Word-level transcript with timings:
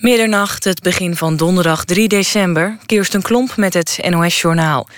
Middernacht, 0.00 0.64
het 0.64 0.80
begin 0.82 1.16
van 1.16 1.36
donderdag 1.36 1.84
3 1.84 2.08
december. 2.08 2.78
Kirsten 2.86 3.22
Klomp 3.22 3.56
met 3.56 3.74
het 3.74 3.98
NOS-journaal. 4.08 4.88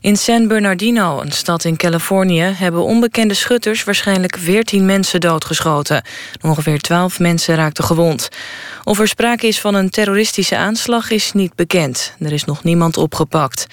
In 0.00 0.16
San 0.16 0.48
Bernardino, 0.48 1.20
een 1.20 1.32
stad 1.32 1.64
in 1.64 1.76
Californië... 1.76 2.42
hebben 2.42 2.82
onbekende 2.82 3.34
schutters 3.34 3.84
waarschijnlijk 3.84 4.36
14 4.38 4.86
mensen 4.86 5.20
doodgeschoten. 5.20 6.02
Ongeveer 6.40 6.78
12 6.78 7.18
mensen 7.18 7.54
raakten 7.54 7.84
gewond. 7.84 8.28
Of 8.84 9.00
er 9.00 9.08
sprake 9.08 9.46
is 9.46 9.60
van 9.60 9.74
een 9.74 9.90
terroristische 9.90 10.56
aanslag 10.56 11.10
is 11.10 11.32
niet 11.32 11.54
bekend. 11.54 12.14
Er 12.20 12.32
is 12.32 12.44
nog 12.44 12.64
niemand 12.64 12.96
opgepakt. 12.96 13.66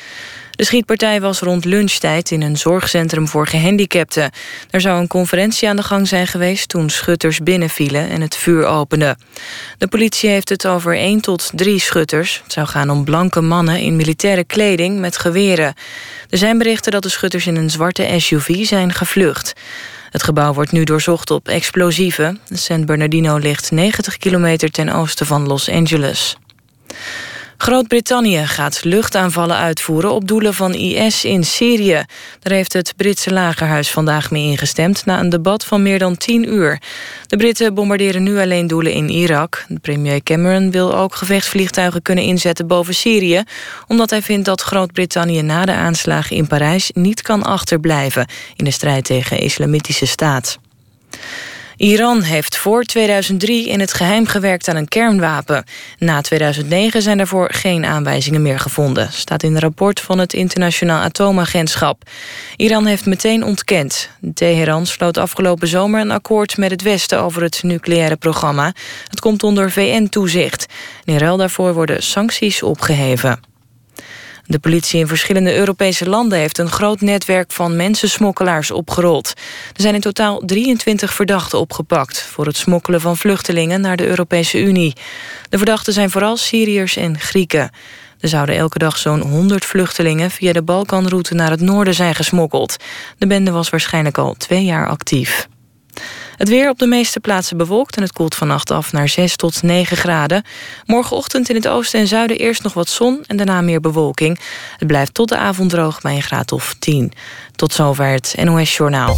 De 0.55 0.63
schietpartij 0.63 1.21
was 1.21 1.39
rond 1.39 1.65
lunchtijd 1.65 2.31
in 2.31 2.41
een 2.41 2.57
zorgcentrum 2.57 3.27
voor 3.27 3.47
gehandicapten. 3.47 4.31
Er 4.69 4.81
zou 4.81 4.99
een 4.99 5.07
conferentie 5.07 5.69
aan 5.69 5.75
de 5.75 5.83
gang 5.83 6.07
zijn 6.07 6.27
geweest 6.27 6.69
toen 6.69 6.89
schutters 6.89 7.39
binnenvielen 7.39 8.09
en 8.09 8.21
het 8.21 8.35
vuur 8.35 8.65
openden. 8.65 9.17
De 9.77 9.87
politie 9.87 10.29
heeft 10.29 10.49
het 10.49 10.67
over 10.67 10.95
één 10.97 11.21
tot 11.21 11.51
drie 11.53 11.79
schutters. 11.79 12.41
Het 12.43 12.53
zou 12.53 12.67
gaan 12.67 12.89
om 12.89 13.03
blanke 13.03 13.41
mannen 13.41 13.79
in 13.79 13.95
militaire 13.95 14.43
kleding 14.43 14.99
met 14.99 15.17
geweren. 15.17 15.73
Er 16.29 16.37
zijn 16.37 16.57
berichten 16.57 16.91
dat 16.91 17.03
de 17.03 17.09
schutters 17.09 17.47
in 17.47 17.55
een 17.55 17.69
zwarte 17.69 18.15
SUV 18.17 18.65
zijn 18.65 18.93
gevlucht. 18.93 19.53
Het 20.09 20.23
gebouw 20.23 20.53
wordt 20.53 20.71
nu 20.71 20.83
doorzocht 20.83 21.31
op 21.31 21.47
explosieven. 21.47 22.39
San 22.49 22.85
Bernardino 22.85 23.37
ligt 23.37 23.71
90 23.71 24.17
kilometer 24.17 24.71
ten 24.71 24.89
oosten 24.89 25.25
van 25.25 25.47
Los 25.47 25.69
Angeles. 25.69 26.37
Groot-Brittannië 27.57 28.45
gaat 28.45 28.83
luchtaanvallen 28.83 29.57
uitvoeren 29.57 30.11
op 30.11 30.27
doelen 30.27 30.53
van 30.53 30.73
IS 30.73 31.25
in 31.25 31.43
Syrië. 31.43 32.03
Daar 32.39 32.53
heeft 32.53 32.73
het 32.73 32.93
Britse 32.95 33.33
lagerhuis 33.33 33.91
vandaag 33.91 34.31
mee 34.31 34.43
ingestemd... 34.45 35.05
na 35.05 35.19
een 35.19 35.29
debat 35.29 35.65
van 35.65 35.81
meer 35.81 35.99
dan 35.99 36.17
tien 36.17 36.53
uur. 36.53 36.81
De 37.27 37.37
Britten 37.37 37.73
bombarderen 37.73 38.23
nu 38.23 38.39
alleen 38.39 38.67
doelen 38.67 38.91
in 38.93 39.09
Irak. 39.09 39.65
Premier 39.81 40.23
Cameron 40.23 40.71
wil 40.71 40.95
ook 40.95 41.15
gevechtsvliegtuigen 41.15 42.01
kunnen 42.01 42.23
inzetten 42.23 42.67
boven 42.67 42.95
Syrië... 42.95 43.43
omdat 43.87 44.09
hij 44.09 44.21
vindt 44.21 44.45
dat 44.45 44.61
Groot-Brittannië 44.61 45.41
na 45.41 45.65
de 45.65 45.73
aanslagen 45.73 46.35
in 46.35 46.47
Parijs... 46.47 46.91
niet 46.93 47.21
kan 47.21 47.43
achterblijven 47.43 48.27
in 48.55 48.65
de 48.65 48.71
strijd 48.71 49.05
tegen 49.05 49.39
islamitische 49.39 50.05
staat. 50.05 50.57
Iran 51.77 52.21
heeft 52.21 52.57
voor 52.57 52.83
2003 52.83 53.69
in 53.69 53.79
het 53.79 53.93
geheim 53.93 54.25
gewerkt 54.27 54.67
aan 54.67 54.75
een 54.75 54.87
kernwapen. 54.87 55.63
Na 55.99 56.21
2009 56.21 57.01
zijn 57.01 57.17
daarvoor 57.17 57.49
geen 57.53 57.85
aanwijzingen 57.85 58.41
meer 58.41 58.59
gevonden... 58.59 59.09
staat 59.11 59.43
in 59.43 59.55
een 59.55 59.59
rapport 59.59 59.99
van 59.99 60.19
het 60.19 60.33
Internationaal 60.33 61.01
Atoomagentschap. 61.01 62.03
Iran 62.55 62.85
heeft 62.85 63.05
meteen 63.05 63.43
ontkend. 63.43 64.09
Teheran 64.33 64.85
sloot 64.85 65.17
afgelopen 65.17 65.67
zomer 65.67 66.01
een 66.01 66.11
akkoord 66.11 66.57
met 66.57 66.71
het 66.71 66.81
Westen... 66.81 67.21
over 67.21 67.41
het 67.41 67.63
nucleaire 67.63 68.15
programma. 68.15 68.73
Het 69.07 69.19
komt 69.19 69.43
onder 69.43 69.71
VN-toezicht. 69.71 70.65
In 71.03 71.17
ruil 71.17 71.37
daarvoor 71.37 71.73
worden 71.73 72.03
sancties 72.03 72.63
opgeheven. 72.63 73.54
De 74.47 74.59
politie 74.59 74.99
in 74.99 75.07
verschillende 75.07 75.55
Europese 75.55 76.09
landen 76.09 76.39
heeft 76.39 76.57
een 76.57 76.69
groot 76.69 77.01
netwerk 77.01 77.51
van 77.51 77.75
mensensmokkelaars 77.75 78.71
opgerold. 78.71 79.33
Er 79.73 79.81
zijn 79.81 79.93
in 79.93 80.01
totaal 80.01 80.41
23 80.45 81.13
verdachten 81.13 81.59
opgepakt 81.59 82.21
voor 82.21 82.45
het 82.45 82.57
smokkelen 82.57 83.01
van 83.01 83.17
vluchtelingen 83.17 83.81
naar 83.81 83.97
de 83.97 84.07
Europese 84.07 84.59
Unie. 84.59 84.93
De 85.49 85.57
verdachten 85.57 85.93
zijn 85.93 86.09
vooral 86.09 86.37
Syriërs 86.37 86.95
en 86.95 87.19
Grieken. 87.19 87.69
Er 88.19 88.29
zouden 88.29 88.55
elke 88.55 88.77
dag 88.77 88.97
zo'n 88.97 89.21
100 89.21 89.65
vluchtelingen 89.65 90.31
via 90.31 90.53
de 90.53 90.63
Balkanroute 90.63 91.33
naar 91.33 91.51
het 91.51 91.61
noorden 91.61 91.93
zijn 91.93 92.15
gesmokkeld. 92.15 92.75
De 93.17 93.27
bende 93.27 93.51
was 93.51 93.69
waarschijnlijk 93.69 94.17
al 94.17 94.33
twee 94.37 94.63
jaar 94.63 94.87
actief. 94.87 95.47
Het 96.37 96.49
weer 96.49 96.69
op 96.69 96.79
de 96.79 96.87
meeste 96.87 97.19
plaatsen 97.19 97.57
bewolkt 97.57 97.95
en 97.95 98.01
het 98.01 98.11
koelt 98.11 98.35
vannacht 98.35 98.71
af 98.71 98.91
naar 98.91 99.09
6 99.09 99.35
tot 99.35 99.61
9 99.63 99.97
graden. 99.97 100.43
Morgenochtend 100.85 101.49
in 101.49 101.55
het 101.55 101.67
oosten 101.67 101.99
en 101.99 102.07
zuiden 102.07 102.37
eerst 102.37 102.63
nog 102.63 102.73
wat 102.73 102.89
zon 102.89 103.23
en 103.27 103.37
daarna 103.37 103.61
meer 103.61 103.79
bewolking. 103.81 104.39
Het 104.77 104.87
blijft 104.87 105.13
tot 105.13 105.29
de 105.29 105.37
avond 105.37 105.69
droog 105.69 106.01
bij 106.01 106.15
een 106.15 106.21
graad 106.21 106.51
of 106.51 106.75
10. 106.79 107.11
Tot 107.55 107.73
zover 107.73 108.07
het 108.07 108.35
NOS 108.43 108.77
Journaal. 108.77 109.17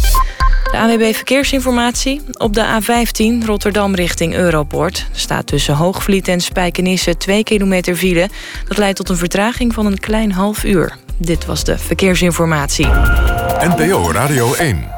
De 0.70 0.76
AWB 0.76 1.14
Verkeersinformatie. 1.14 2.20
Op 2.32 2.54
de 2.54 2.80
A15 2.80 3.46
Rotterdam 3.46 3.94
richting 3.94 4.34
Europort. 4.34 5.06
Staat 5.12 5.46
tussen 5.46 5.74
Hoogvliet 5.74 6.28
en 6.28 6.40
Spijkenisse 6.40 7.16
2 7.16 7.42
kilometer 7.42 7.96
file. 7.96 8.28
Dat 8.68 8.78
leidt 8.78 8.96
tot 8.96 9.08
een 9.08 9.16
vertraging 9.16 9.74
van 9.74 9.86
een 9.86 9.98
klein 9.98 10.32
half 10.32 10.64
uur. 10.64 10.96
Dit 11.16 11.46
was 11.46 11.64
de 11.64 11.78
Verkeersinformatie. 11.78 12.86
NPO 13.60 14.12
Radio 14.12 14.54
1. 14.54 14.97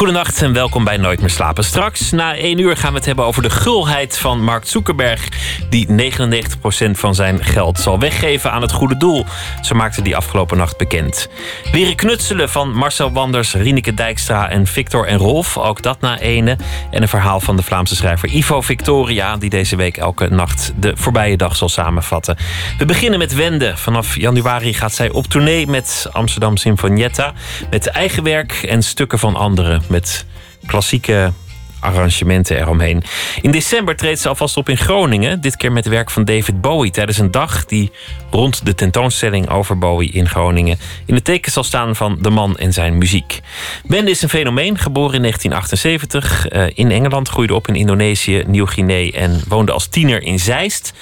Goedenacht 0.00 0.42
en 0.42 0.52
welkom 0.52 0.84
bij 0.84 0.96
Nooit 0.96 1.20
meer 1.20 1.30
slapen. 1.30 1.64
Straks 1.64 2.10
na 2.10 2.36
één 2.36 2.58
uur 2.58 2.76
gaan 2.76 2.90
we 2.90 2.96
het 2.96 3.06
hebben 3.06 3.24
over 3.24 3.42
de 3.42 3.50
gulheid 3.50 4.18
van 4.18 4.44
Mark 4.44 4.64
Zuckerberg, 4.66 5.28
die 5.70 5.86
99% 5.86 6.90
van 6.90 7.14
zijn 7.14 7.44
geld 7.44 7.78
zal 7.78 7.98
weggeven 7.98 8.52
aan 8.52 8.62
het 8.62 8.72
goede 8.72 8.96
doel. 8.96 9.26
Zo 9.62 9.74
maakte 9.74 10.02
die 10.02 10.16
afgelopen 10.16 10.56
nacht 10.56 10.76
bekend. 10.76 11.28
Leren 11.72 11.96
knutselen 11.96 12.48
van 12.48 12.72
Marcel 12.72 13.12
Wanders, 13.12 13.54
Rieneke 13.54 13.94
Dijkstra 13.94 14.48
en 14.48 14.66
Victor 14.66 15.06
en 15.06 15.18
Rolf, 15.18 15.58
ook 15.58 15.82
dat 15.82 16.00
na 16.00 16.18
ene. 16.18 16.56
En 16.90 17.02
een 17.02 17.08
verhaal 17.08 17.40
van 17.40 17.56
de 17.56 17.62
Vlaamse 17.62 17.96
schrijver 17.96 18.28
Ivo 18.28 18.60
Victoria, 18.60 19.36
die 19.36 19.50
deze 19.50 19.76
week 19.76 19.96
elke 19.96 20.28
nacht 20.28 20.72
de 20.76 20.92
voorbije 20.96 21.36
dag 21.36 21.56
zal 21.56 21.68
samenvatten. 21.68 22.36
We 22.78 22.84
beginnen 22.84 23.18
met 23.18 23.34
Wende. 23.34 23.76
Vanaf 23.76 24.16
januari 24.16 24.74
gaat 24.74 24.94
zij 24.94 25.10
op 25.10 25.26
tournee 25.26 25.66
met 25.66 26.08
Amsterdam 26.12 26.56
Sinfonietta, 26.56 27.32
met 27.70 27.86
eigen 27.86 28.22
werk 28.22 28.52
en 28.52 28.82
stukken 28.82 29.18
van 29.18 29.36
anderen 29.36 29.82
met 29.90 30.24
klassieke 30.66 31.32
arrangementen 31.80 32.58
eromheen. 32.58 33.02
In 33.40 33.50
december 33.50 33.96
treedt 33.96 34.20
ze 34.20 34.28
alvast 34.28 34.56
op 34.56 34.68
in 34.68 34.76
Groningen. 34.76 35.40
Dit 35.40 35.56
keer 35.56 35.72
met 35.72 35.86
werk 35.86 36.10
van 36.10 36.24
David 36.24 36.60
Bowie 36.60 36.90
tijdens 36.90 37.18
een 37.18 37.30
dag 37.30 37.64
die 37.64 37.90
rond 38.30 38.64
de 38.64 38.74
tentoonstelling 38.74 39.48
over 39.48 39.78
Bowie 39.78 40.12
in 40.12 40.28
Groningen 40.28 40.78
in 41.06 41.14
het 41.14 41.24
teken 41.24 41.52
zal 41.52 41.64
staan 41.64 41.96
van 41.96 42.18
de 42.20 42.30
man 42.30 42.56
en 42.56 42.72
zijn 42.72 42.98
muziek. 42.98 43.40
Wende 43.86 44.10
is 44.10 44.22
een 44.22 44.28
fenomeen, 44.28 44.78
geboren 44.78 45.14
in 45.14 45.20
1978 45.20 46.52
uh, 46.52 46.62
eh, 46.62 46.70
in 46.74 46.90
Engeland, 46.90 47.28
groeide 47.28 47.54
op 47.54 47.68
in 47.68 47.74
Indonesië, 47.74 48.44
Nieuw-Guinea 48.46 49.12
en 49.12 49.40
woonde 49.48 49.72
als 49.72 49.86
tiener 49.86 50.22
in 50.22 50.38
Zeist. 50.38 50.92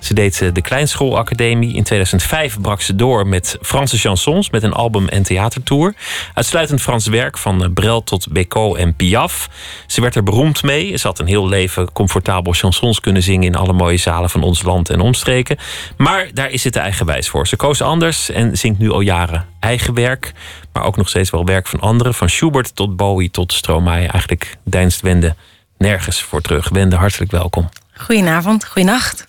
Ze 0.00 0.14
deed 0.14 0.42
eh, 0.42 0.48
de 0.52 0.60
Kleinschoolacademie. 0.60 1.74
In 1.74 1.82
2005 1.82 2.60
brak 2.60 2.80
ze 2.80 2.96
door 2.96 3.26
met 3.26 3.58
Franse 3.60 3.98
chansons, 3.98 4.50
met 4.50 4.62
een 4.62 4.72
album- 4.72 5.08
en 5.08 5.22
theatertour. 5.22 5.94
Uitsluitend 6.34 6.80
Frans 6.80 7.06
werk, 7.06 7.38
van 7.38 7.62
eh, 7.62 7.70
Brel 7.74 8.04
tot 8.04 8.28
Bécaud 8.32 8.76
en 8.76 8.94
Piaf. 8.94 9.48
Ze 9.86 10.00
werd 10.00 10.14
er 10.14 10.22
beroemd 10.22 10.62
mee. 10.62 10.96
Ze 10.96 11.06
had 11.06 11.18
een 11.18 11.26
heel 11.26 11.48
leven 11.48 11.92
comfortabel 11.92 12.52
chansons 12.52 13.00
kunnen 13.00 13.22
zingen... 13.22 13.46
in 13.46 13.56
alle 13.56 13.72
mooie 13.72 13.96
zalen 13.96 14.30
van 14.30 14.42
ons 14.42 14.62
land 14.62 14.90
en 14.90 15.00
omstreken. 15.00 15.58
Maar 15.96 16.30
daar 16.34 16.50
is 16.50 16.64
het 16.64 16.76
eigenwijs 16.76 17.28
voor. 17.28 17.46
Ze 17.46 17.56
koos 17.56 17.82
anders 17.82 18.30
en 18.30 18.58
zingt 18.58 18.78
nu 18.78 18.90
al 18.90 19.00
jaren 19.00 19.46
eigen 19.60 19.94
werk... 19.94 20.32
maar 20.72 20.84
ook 20.84 20.96
nog 20.96 21.08
steeds 21.08 21.30
wel 21.30 21.44
werk 21.44 21.66
van 21.66 21.80
anderen. 21.80 22.14
Van 22.14 22.28
Schubert 22.28 22.76
tot 22.76 22.96
Bowie 22.96 23.30
tot 23.30 23.52
Stromae. 23.52 24.06
Eigenlijk 24.06 24.56
deinst 24.64 25.00
Wende 25.00 25.34
nergens 25.78 26.22
voor 26.22 26.40
terug. 26.40 26.68
Wende, 26.68 26.96
hartelijk 26.96 27.30
welkom. 27.30 27.68
Goedenavond, 27.94 28.66
goeienacht. 28.66 29.27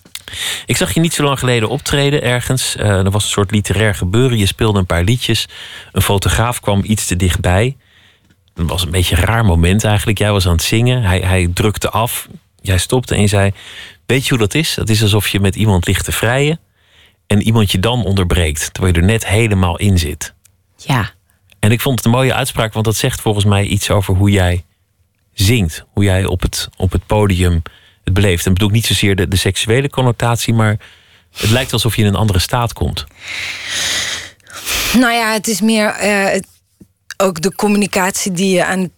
Ik 0.66 0.76
zag 0.76 0.94
je 0.94 1.00
niet 1.00 1.14
zo 1.14 1.22
lang 1.22 1.38
geleden 1.38 1.68
optreden 1.68 2.22
ergens. 2.22 2.76
Uh, 2.76 2.86
er 2.86 3.10
was 3.10 3.24
een 3.24 3.30
soort 3.30 3.50
literair 3.50 3.94
gebeuren. 3.94 4.38
Je 4.38 4.46
speelde 4.46 4.78
een 4.78 4.86
paar 4.86 5.04
liedjes. 5.04 5.48
Een 5.92 6.02
fotograaf 6.02 6.60
kwam 6.60 6.80
iets 6.84 7.06
te 7.06 7.16
dichtbij. 7.16 7.76
Het 8.54 8.68
was 8.68 8.82
een 8.82 8.90
beetje 8.90 9.16
een 9.16 9.22
raar 9.22 9.44
moment 9.44 9.84
eigenlijk. 9.84 10.18
Jij 10.18 10.32
was 10.32 10.46
aan 10.46 10.52
het 10.52 10.62
zingen. 10.62 11.02
Hij, 11.02 11.20
hij 11.20 11.50
drukte 11.54 11.90
af. 11.90 12.28
Jij 12.60 12.78
stopte 12.78 13.14
en 13.14 13.20
je 13.20 13.26
zei: 13.26 13.52
Weet 14.06 14.22
je 14.22 14.28
hoe 14.28 14.38
dat 14.38 14.54
is? 14.54 14.74
Dat 14.74 14.88
is 14.88 15.02
alsof 15.02 15.28
je 15.28 15.40
met 15.40 15.56
iemand 15.56 15.86
ligt 15.86 16.04
te 16.04 16.12
vrijen. 16.12 16.60
En 17.26 17.42
iemand 17.42 17.70
je 17.70 17.78
dan 17.78 18.04
onderbreekt. 18.04 18.72
Terwijl 18.72 18.94
je 18.94 19.00
er 19.00 19.06
net 19.06 19.26
helemaal 19.26 19.78
in 19.78 19.98
zit. 19.98 20.34
Ja. 20.76 21.10
En 21.58 21.72
ik 21.72 21.80
vond 21.80 21.96
het 21.96 22.04
een 22.04 22.12
mooie 22.12 22.34
uitspraak. 22.34 22.72
Want 22.72 22.84
dat 22.84 22.96
zegt 22.96 23.20
volgens 23.20 23.44
mij 23.44 23.64
iets 23.64 23.90
over 23.90 24.14
hoe 24.14 24.30
jij 24.30 24.64
zingt. 25.32 25.84
Hoe 25.92 26.04
jij 26.04 26.24
op 26.24 26.40
het, 26.42 26.68
op 26.76 26.92
het 26.92 27.06
podium 27.06 27.62
beleeft. 28.12 28.46
En 28.46 28.52
bedoel 28.52 28.68
ik 28.68 28.74
niet 28.74 28.86
zozeer 28.86 29.28
de, 29.28 29.36
seksuele 29.36 29.90
connotatie, 29.90 30.54
maar 30.54 30.78
het 31.36 31.50
lijkt 31.50 31.72
alsof 31.72 31.96
je 31.96 32.02
in 32.02 32.08
een 32.08 32.14
andere 32.14 32.38
staat 32.38 32.72
komt. 32.72 33.06
Nou 34.98 35.12
ja, 35.12 35.32
het 35.32 35.48
is 35.48 35.60
meer 35.60 35.96
uh, 36.02 36.40
ook 37.16 37.40
de 37.40 37.54
communicatie 37.54 38.32
die 38.32 38.54
je 38.54 38.64
aan 38.64 38.90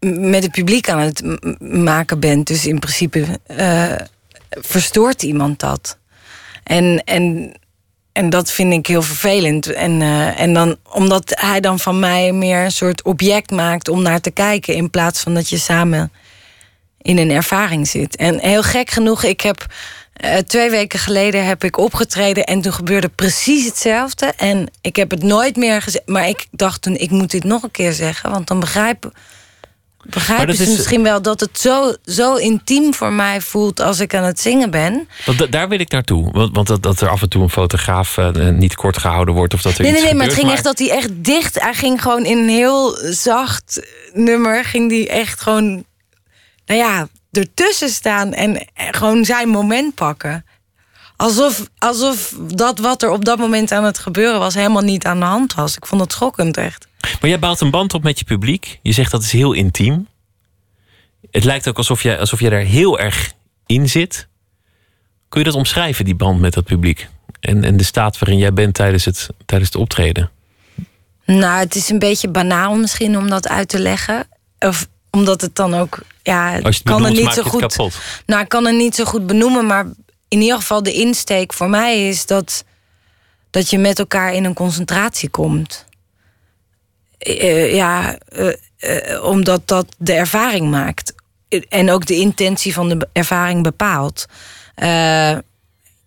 met 0.00 0.42
het 0.42 0.52
publiek 0.52 0.88
aan 0.88 0.98
het 0.98 1.22
maken 1.60 2.20
bent. 2.20 2.46
Dus 2.46 2.66
in 2.66 2.78
principe 2.78 3.26
uh, 3.50 3.92
verstoort 4.50 5.22
iemand 5.22 5.60
dat. 5.60 5.98
En, 6.62 7.02
en, 7.04 7.52
en 8.12 8.30
dat 8.30 8.50
vind 8.50 8.72
ik 8.72 8.86
heel 8.86 9.02
vervelend. 9.02 9.72
En, 9.72 10.00
uh, 10.00 10.40
en 10.40 10.52
dan, 10.52 10.76
omdat 10.92 11.32
hij 11.40 11.60
dan 11.60 11.78
van 11.78 11.98
mij 11.98 12.32
meer 12.32 12.64
een 12.64 12.72
soort 12.72 13.02
object 13.02 13.50
maakt 13.50 13.88
om 13.88 14.02
naar 14.02 14.20
te 14.20 14.30
kijken, 14.30 14.74
in 14.74 14.90
plaats 14.90 15.20
van 15.20 15.34
dat 15.34 15.48
je 15.48 15.58
samen 15.58 16.12
in 17.02 17.18
een 17.18 17.30
ervaring 17.30 17.88
zit. 17.88 18.16
En 18.16 18.40
heel 18.40 18.62
gek 18.62 18.90
genoeg, 18.90 19.22
ik 19.22 19.40
heb 19.40 19.66
Eh, 20.18 20.36
twee 20.36 20.70
weken 20.70 20.98
geleden 20.98 21.46
heb 21.46 21.64
ik 21.64 21.76
opgetreden 21.78 22.44
en 22.44 22.60
toen 22.60 22.72
gebeurde 22.72 23.08
precies 23.08 23.64
hetzelfde. 23.64 24.26
En 24.36 24.70
ik 24.80 24.96
heb 24.96 25.10
het 25.10 25.22
nooit 25.22 25.56
meer 25.56 25.82
gezegd. 25.82 26.06
Maar 26.06 26.28
ik 26.28 26.46
dacht 26.50 26.82
toen, 26.82 26.94
ik 26.96 27.10
moet 27.10 27.30
dit 27.30 27.44
nog 27.44 27.62
een 27.62 27.70
keer 27.70 27.92
zeggen. 27.92 28.30
Want 28.30 28.46
dan 28.46 28.60
begrijp, 28.60 29.10
begrijpen 30.02 30.54
ze 30.56 30.62
is- 30.62 30.76
misschien 30.76 31.02
wel 31.02 31.22
dat 31.22 31.40
het 31.40 31.58
zo, 31.60 31.94
zo 32.04 32.34
intiem 32.34 32.94
voor 32.94 33.12
mij 33.12 33.40
voelt 33.40 33.80
als 33.80 34.00
ik 34.00 34.14
aan 34.14 34.24
het 34.24 34.40
zingen 34.40 34.70
ben. 34.70 35.08
Want 35.26 35.38
da- 35.38 35.46
daar 35.46 35.68
wil 35.68 35.80
ik 35.80 35.90
naartoe. 35.90 36.30
Want, 36.32 36.54
want 36.54 36.66
dat, 36.66 36.82
dat 36.82 37.00
er 37.00 37.08
af 37.08 37.22
en 37.22 37.28
toe 37.28 37.42
een 37.42 37.50
fotograaf 37.50 38.18
eh, 38.18 38.48
niet 38.48 38.74
kort 38.74 38.98
gehouden 38.98 39.34
wordt. 39.34 39.54
Of 39.54 39.62
dat 39.62 39.74
er 39.74 39.82
Nee, 39.82 39.90
nee, 39.90 40.00
iets 40.00 40.10
nee, 40.10 40.18
maar 40.18 40.26
het 40.26 40.36
ging 40.38 40.50
echt 40.50 40.64
dat 40.64 40.78
hij 40.78 40.90
echt 40.90 41.10
dicht. 41.24 41.60
Hij 41.60 41.74
ging 41.74 42.02
gewoon 42.02 42.24
in 42.24 42.38
een 42.38 42.48
heel 42.48 42.96
zacht 43.10 43.86
nummer. 44.12 44.64
Ging 44.64 44.88
die 44.88 45.08
echt 45.08 45.40
gewoon, 45.40 45.84
nou 46.68 46.80
ja, 46.80 47.08
ertussen 47.30 47.88
staan 47.88 48.32
en 48.32 48.66
gewoon 48.74 49.24
zijn 49.24 49.48
moment 49.48 49.94
pakken. 49.94 50.44
Alsof, 51.16 51.68
alsof 51.78 52.34
dat 52.54 52.78
wat 52.78 53.02
er 53.02 53.10
op 53.10 53.24
dat 53.24 53.38
moment 53.38 53.72
aan 53.72 53.84
het 53.84 53.98
gebeuren 53.98 54.38
was, 54.38 54.54
helemaal 54.54 54.82
niet 54.82 55.04
aan 55.04 55.18
de 55.18 55.26
hand 55.26 55.54
was. 55.54 55.76
Ik 55.76 55.86
vond 55.86 56.00
het 56.00 56.12
schokkend 56.12 56.56
echt. 56.56 56.88
Maar 57.20 57.30
jij 57.30 57.38
bouwt 57.38 57.60
een 57.60 57.70
band 57.70 57.94
op 57.94 58.02
met 58.02 58.18
je 58.18 58.24
publiek. 58.24 58.78
Je 58.82 58.92
zegt 58.92 59.10
dat 59.10 59.22
is 59.22 59.32
heel 59.32 59.52
intiem. 59.52 60.08
Het 61.30 61.44
lijkt 61.44 61.68
ook 61.68 61.76
alsof 61.76 62.02
je, 62.02 62.18
alsof 62.18 62.40
je 62.40 62.50
daar 62.50 62.60
heel 62.60 62.98
erg 62.98 63.32
in 63.66 63.88
zit. 63.88 64.28
Kun 65.28 65.40
je 65.40 65.46
dat 65.46 65.54
omschrijven, 65.54 66.04
die 66.04 66.14
band 66.14 66.40
met 66.40 66.54
dat 66.54 66.64
publiek? 66.64 67.08
En, 67.40 67.64
en 67.64 67.76
de 67.76 67.84
staat 67.84 68.18
waarin 68.18 68.38
jij 68.38 68.52
bent 68.52 68.74
tijdens 68.74 69.04
het, 69.04 69.28
tijdens 69.46 69.70
het 69.72 69.80
optreden? 69.80 70.30
Nou, 71.24 71.58
het 71.58 71.74
is 71.74 71.88
een 71.88 71.98
beetje 71.98 72.28
banaal 72.28 72.74
misschien 72.74 73.16
om 73.16 73.28
dat 73.28 73.48
uit 73.48 73.68
te 73.68 73.78
leggen. 73.78 74.26
Of 74.58 74.88
omdat 75.18 75.40
het 75.40 75.54
dan 75.54 75.74
ook. 75.74 75.98
Ja, 76.22 76.52
Als 76.52 76.76
je 76.76 76.82
het 76.84 76.92
kan 76.92 77.04
er 77.04 77.10
niet 77.10 77.32
zo 77.32 77.42
goed. 77.42 77.60
kapot. 77.60 77.98
Nou, 78.26 78.42
ik 78.42 78.48
kan 78.48 78.64
het 78.66 78.74
niet 78.74 78.94
zo 78.94 79.04
goed 79.04 79.26
benoemen, 79.26 79.66
maar 79.66 79.86
in 80.28 80.40
ieder 80.40 80.56
geval 80.56 80.82
de 80.82 80.92
insteek 80.92 81.52
voor 81.52 81.70
mij 81.70 82.08
is 82.08 82.26
dat, 82.26 82.64
dat 83.50 83.70
je 83.70 83.78
met 83.78 83.98
elkaar 83.98 84.32
in 84.34 84.44
een 84.44 84.54
concentratie 84.54 85.28
komt. 85.28 85.84
Eh, 87.18 87.74
ja, 87.74 88.18
eh, 88.28 88.52
eh, 88.78 89.24
omdat 89.24 89.68
dat 89.68 89.86
de 89.98 90.12
ervaring 90.12 90.70
maakt. 90.70 91.12
En 91.68 91.90
ook 91.90 92.06
de 92.06 92.14
intentie 92.16 92.72
van 92.72 92.88
de 92.88 93.08
ervaring 93.12 93.62
bepaalt. 93.62 94.26
Eh, 94.74 95.36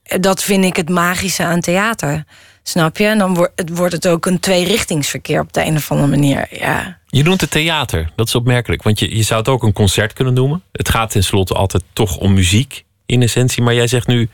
dat 0.03 0.43
vind 0.43 0.65
ik 0.65 0.75
het 0.75 0.89
magische 0.89 1.43
aan 1.43 1.59
theater. 1.59 2.23
Snap 2.63 2.97
je? 2.97 3.05
En 3.05 3.17
dan 3.17 3.33
wordt 3.33 3.51
het, 3.55 3.69
wordt 3.69 3.93
het 3.93 4.07
ook 4.07 4.25
een 4.25 4.39
tweerichtingsverkeer 4.39 5.39
op 5.39 5.53
de 5.53 5.65
een 5.65 5.75
of 5.75 5.91
andere 5.91 6.09
manier. 6.09 6.47
Ja. 6.59 6.99
Je 7.07 7.23
noemt 7.23 7.41
het 7.41 7.51
theater. 7.51 8.11
Dat 8.15 8.27
is 8.27 8.35
opmerkelijk. 8.35 8.83
Want 8.83 8.99
je, 8.99 9.15
je 9.15 9.23
zou 9.23 9.39
het 9.39 9.49
ook 9.49 9.63
een 9.63 9.73
concert 9.73 10.13
kunnen 10.13 10.33
noemen. 10.33 10.63
Het 10.71 10.89
gaat 10.89 11.11
tenslotte 11.11 11.53
altijd 11.53 11.83
toch 11.93 12.17
om 12.17 12.33
muziek 12.33 12.83
in 13.05 13.21
essentie. 13.21 13.63
Maar 13.63 13.73
jij 13.73 13.87
zegt 13.87 14.07
nu, 14.07 14.29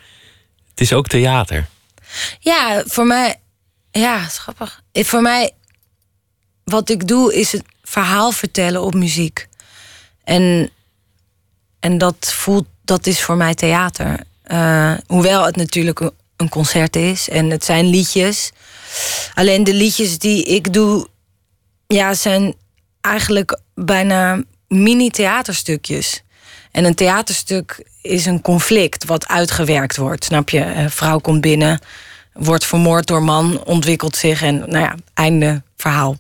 het 0.70 0.82
is 0.82 0.94
ook 0.94 1.08
theater. 1.08 1.68
Ja, 2.40 2.84
voor 2.86 3.06
mij. 3.06 3.36
Ja, 3.92 4.20
grappig. 4.20 4.82
Eh, 4.92 5.04
Voor 5.04 5.22
mij. 5.22 5.52
Wat 6.64 6.90
ik 6.90 7.08
doe 7.08 7.36
is 7.36 7.52
het 7.52 7.64
verhaal 7.84 8.32
vertellen 8.32 8.82
op 8.82 8.94
muziek. 8.94 9.48
En, 10.24 10.70
en 11.80 11.98
dat 11.98 12.34
voelt. 12.34 12.66
Dat 12.82 13.08
is 13.08 13.22
voor 13.22 13.38
mij 13.38 13.54
theater. 13.54 14.20
Eh, 14.44 14.94
hoewel 15.08 15.46
het 15.46 15.56
natuurlijk 15.56 16.12
een- 16.38 16.50
concert 16.50 16.96
is 16.96 17.30
en 17.30 17.50
het 17.50 17.66
zijn 17.66 17.86
liedjes. 17.86 18.52
Alleen 19.34 19.64
de 19.64 19.74
liedjes 19.74 20.18
die 20.20 20.44
ik 20.44 20.74
doe. 20.74 21.08
Ja, 21.88 22.14
zijn 22.14 22.56
eigenlijk 23.02 23.60
bijna 23.76 24.44
mini-theaterstukjes. 24.68 26.22
En 26.72 26.86
een 26.86 26.96
theaterstuk 26.96 27.86
is 28.02 28.26
een 28.26 28.42
conflict 28.42 29.06
wat 29.06 29.28
uitgewerkt 29.28 29.98
wordt. 29.98 30.24
Snap 30.24 30.50
je? 30.50 30.60
Een 30.66 30.92
vrouw 30.92 31.20
komt 31.20 31.42
binnen, 31.42 31.80
wordt 32.34 32.66
vermoord 32.66 33.08
door 33.08 33.24
man, 33.24 33.64
ontwikkelt 33.64 34.16
zich 34.16 34.42
en 34.42 34.58
nou 34.60 34.78
ja, 34.78 34.96
einde 35.14 35.64
verhaal. 35.78 36.18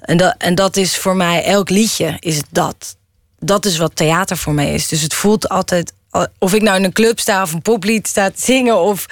En 0.00 0.16
dat, 0.16 0.34
en 0.38 0.54
dat 0.54 0.76
is 0.76 0.96
voor 0.96 1.16
mij, 1.16 1.44
elk 1.44 1.70
liedje 1.70 2.16
is 2.20 2.40
dat. 2.50 2.96
Dat 3.38 3.64
is 3.64 3.76
wat 3.76 3.96
theater 3.96 4.36
voor 4.36 4.54
mij 4.54 4.74
is. 4.74 4.88
Dus 4.88 5.00
het 5.02 5.14
voelt 5.14 5.48
altijd, 5.48 5.92
of 6.38 6.54
ik 6.54 6.62
nou 6.62 6.76
in 6.76 6.84
een 6.84 6.92
club 6.92 7.18
sta 7.18 7.42
of 7.42 7.52
een 7.52 7.62
poplied 7.62 8.08
sta 8.08 8.30
te 8.30 8.40
zingen 8.40 8.80
of 8.80 9.06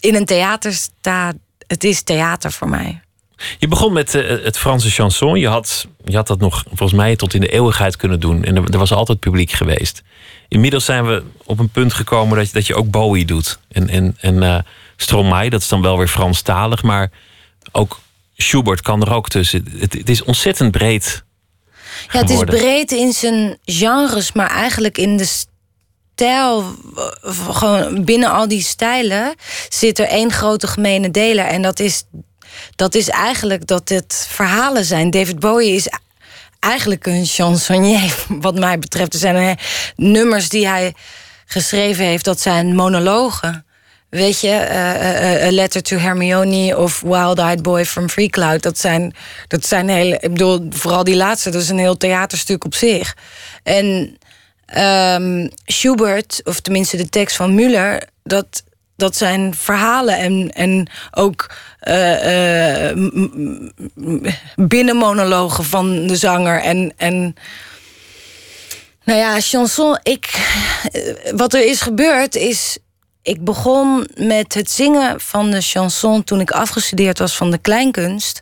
in 0.00 0.14
een 0.14 0.24
theater 0.24 0.72
sta, 0.72 1.32
het 1.66 1.84
is 1.84 2.02
theater 2.02 2.52
voor 2.52 2.68
mij. 2.68 3.00
Je 3.58 3.68
begon 3.68 3.92
met 3.92 4.14
eh, 4.14 4.44
het 4.44 4.58
Franse 4.58 4.90
chanson. 4.90 5.38
Je 5.38 5.48
had, 5.48 5.86
je 6.04 6.16
had 6.16 6.26
dat 6.26 6.38
nog 6.38 6.64
volgens 6.66 6.92
mij 6.92 7.16
tot 7.16 7.34
in 7.34 7.40
de 7.40 7.48
eeuwigheid 7.48 7.96
kunnen 7.96 8.20
doen. 8.20 8.44
En 8.44 8.56
er, 8.56 8.70
er 8.70 8.78
was 8.78 8.92
altijd 8.92 9.18
publiek 9.20 9.50
geweest. 9.50 10.02
Inmiddels 10.48 10.84
zijn 10.84 11.06
we 11.06 11.22
op 11.44 11.58
een 11.58 11.68
punt 11.68 11.92
gekomen 11.92 12.36
dat 12.36 12.46
je, 12.46 12.52
dat 12.52 12.66
je 12.66 12.74
ook 12.74 12.90
Bowie 12.90 13.24
doet. 13.24 13.58
En, 13.68 13.88
en, 13.88 14.16
en 14.20 14.42
eh, 14.42 14.58
Stromae, 14.96 15.50
dat 15.50 15.60
is 15.60 15.68
dan 15.68 15.82
wel 15.82 15.98
weer 15.98 16.08
Franstalig. 16.08 16.82
Maar 16.82 17.10
ook 17.72 18.00
Schubert 18.36 18.80
kan 18.80 19.02
er 19.02 19.12
ook 19.12 19.28
tussen. 19.28 19.66
Het, 19.78 19.92
het 19.92 20.08
is 20.08 20.24
ontzettend 20.24 20.70
breed 20.70 21.24
Ja, 22.12 22.20
het 22.20 22.30
is 22.30 22.44
breed 22.44 22.92
in 22.92 23.12
zijn 23.12 23.58
genres, 23.64 24.32
maar 24.32 24.50
eigenlijk 24.50 24.98
in 24.98 25.16
de 25.16 25.44
stijl, 26.20 26.74
gewoon 27.50 28.04
binnen 28.04 28.30
al 28.30 28.48
die 28.48 28.62
stijlen, 28.62 29.34
zit 29.68 29.98
er 29.98 30.06
één 30.06 30.32
grote 30.32 30.66
gemene 30.66 31.10
deler. 31.10 31.44
En 31.44 31.62
dat 31.62 31.80
is, 31.80 32.04
dat 32.76 32.94
is 32.94 33.08
eigenlijk 33.08 33.66
dat 33.66 33.88
het 33.88 34.26
verhalen 34.30 34.84
zijn. 34.84 35.10
David 35.10 35.38
Bowie 35.38 35.74
is 35.74 35.88
eigenlijk 36.58 37.06
een 37.06 37.26
chansonnier, 37.26 38.14
wat 38.46 38.58
mij 38.58 38.78
betreft. 38.78 39.12
Er 39.12 39.18
zijn 39.18 39.36
eh, 39.36 39.64
nummers 39.96 40.48
die 40.48 40.68
hij 40.68 40.94
geschreven 41.46 42.04
heeft, 42.04 42.24
dat 42.24 42.40
zijn 42.40 42.74
monologen. 42.74 43.64
Weet 44.10 44.40
je, 44.40 44.48
eh, 44.48 45.42
eh, 45.42 45.46
A 45.46 45.50
Letter 45.50 45.82
to 45.82 45.96
Hermione 45.96 46.78
of 46.78 47.00
Wild 47.00 47.38
Eyed 47.38 47.62
Boy 47.62 47.84
from 47.84 48.08
Free 48.08 48.28
Cloud. 48.28 48.62
Dat 48.62 48.78
zijn, 48.78 49.14
dat 49.48 49.66
zijn 49.66 49.88
hele. 49.88 50.18
Ik 50.20 50.30
bedoel, 50.30 50.66
vooral 50.70 51.04
die 51.04 51.16
laatste, 51.16 51.50
dat 51.50 51.62
is 51.62 51.68
een 51.68 51.78
heel 51.78 51.96
theaterstuk 51.96 52.64
op 52.64 52.74
zich. 52.74 53.16
En 53.62 54.18
ehm, 54.70 55.48
Schubert, 55.66 56.40
of 56.44 56.60
tenminste 56.60 56.96
de 56.96 57.08
tekst 57.08 57.36
van 57.36 57.54
Müller, 57.54 58.02
dat, 58.22 58.62
dat 58.96 59.16
zijn 59.16 59.54
verhalen 59.54 60.18
en, 60.18 60.52
en 60.52 60.90
ook 61.10 61.50
m- 62.94 63.70
m- 63.94 64.20
binnenmonologen 64.56 65.64
van 65.64 66.06
de 66.06 66.16
zanger. 66.16 66.60
En, 66.60 66.92
en 66.96 67.34
nou 69.04 69.18
ja, 69.18 69.40
chanson, 69.40 69.98
ik, 70.02 70.48
eh, 70.92 71.32
wat 71.36 71.54
er 71.54 71.64
is 71.66 71.80
gebeurd 71.80 72.34
is. 72.36 72.78
Ik 73.30 73.44
begon 73.44 74.08
met 74.14 74.54
het 74.54 74.70
zingen 74.70 75.20
van 75.20 75.50
de 75.50 75.60
chanson 75.60 76.24
toen 76.24 76.40
ik 76.40 76.50
afgestudeerd 76.50 77.18
was 77.18 77.36
van 77.36 77.50
de 77.50 77.58
kleinkunst. 77.58 78.40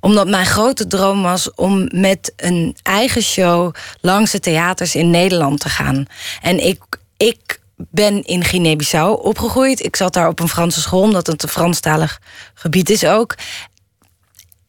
Omdat 0.00 0.28
mijn 0.28 0.46
grote 0.46 0.86
droom 0.86 1.22
was 1.22 1.54
om 1.54 1.88
met 1.94 2.32
een 2.36 2.76
eigen 2.82 3.22
show 3.22 3.74
langs 4.00 4.30
de 4.30 4.40
theaters 4.40 4.94
in 4.94 5.10
Nederland 5.10 5.60
te 5.60 5.68
gaan. 5.68 6.06
En 6.42 6.66
ik, 6.66 6.82
ik 7.16 7.60
ben 7.76 8.24
in 8.24 8.44
Guinea-Bissau 8.44 9.22
opgegroeid. 9.22 9.84
Ik 9.84 9.96
zat 9.96 10.12
daar 10.12 10.28
op 10.28 10.40
een 10.40 10.48
Franse 10.48 10.80
school, 10.80 11.02
omdat 11.02 11.26
het 11.26 11.42
een 11.42 11.48
Franstalig 11.48 12.20
gebied 12.54 12.90
is 12.90 13.04
ook. 13.04 13.34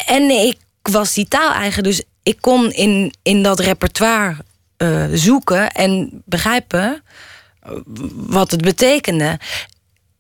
En 0.05 0.29
ik 0.29 0.57
was 0.81 1.13
die 1.13 1.27
taal 1.27 1.51
eigen, 1.51 1.83
dus 1.83 2.03
ik 2.23 2.37
kon 2.41 2.71
in, 2.71 3.13
in 3.23 3.43
dat 3.43 3.59
repertoire 3.59 4.35
eh, 4.77 5.05
zoeken 5.11 5.71
en 5.71 6.21
begrijpen 6.25 7.03
wat 8.15 8.51
het 8.51 8.61
betekende. 8.61 9.39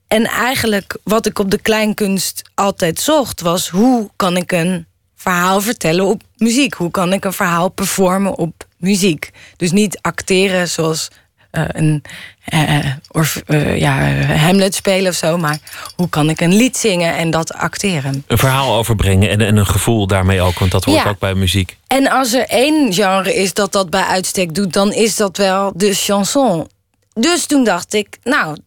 En 0.07 0.25
eigenlijk 0.25 0.97
wat 1.03 1.25
ik 1.25 1.39
op 1.39 1.51
de 1.51 1.61
kleinkunst 1.61 2.41
altijd 2.55 2.99
zocht, 2.99 3.41
was 3.41 3.69
hoe 3.69 4.09
kan 4.15 4.37
ik 4.37 4.51
een 4.51 4.85
verhaal 5.15 5.61
vertellen 5.61 6.05
op 6.05 6.21
muziek? 6.37 6.73
Hoe 6.73 6.91
kan 6.91 7.13
ik 7.13 7.25
een 7.25 7.33
verhaal 7.33 7.69
performen 7.69 8.37
op 8.37 8.67
muziek? 8.77 9.31
Dus 9.57 9.71
niet 9.71 9.99
acteren 10.01 10.67
zoals 10.69 11.07
eh, 11.51 11.63
een 11.67 12.03
eh, 12.45 12.85
of, 13.11 13.41
eh, 13.45 13.77
ja, 13.79 14.11
Hamlet 14.35 14.75
spelen 14.75 15.09
of 15.11 15.15
zo, 15.17 15.37
maar 15.37 15.57
hoe 15.95 16.09
kan 16.09 16.29
ik 16.29 16.41
een 16.41 16.53
lied 16.55 16.77
zingen 16.77 17.15
en 17.15 17.31
dat 17.31 17.53
acteren? 17.53 18.23
een 18.27 18.37
verhaal 18.37 18.75
overbrengen. 18.75 19.29
En, 19.29 19.41
en 19.41 19.57
een 19.57 19.65
gevoel 19.65 20.07
daarmee 20.07 20.41
ook. 20.41 20.59
Want 20.59 20.71
dat 20.71 20.83
hoort 20.83 21.03
Ja. 21.03 21.09
ook 21.09 21.19
bij 21.19 21.33
muziek. 21.33 21.77
En 21.87 22.09
als 22.09 22.33
er 22.33 22.45
één 22.47 22.93
genre 22.93 23.35
is 23.35 23.53
dat 23.53 23.71
dat 23.71 23.89
bij 23.89 24.03
uitstek 24.03 24.55
doet, 24.55 24.73
dan 24.73 24.93
is 24.93 25.15
dat 25.15 25.37
wel 25.37 25.71
de 25.75 25.93
chanson. 25.93 26.67
Dus 27.13 27.45
toen 27.45 27.63
dacht 27.63 27.93
ik, 27.93 28.17
nou, 28.23 28.57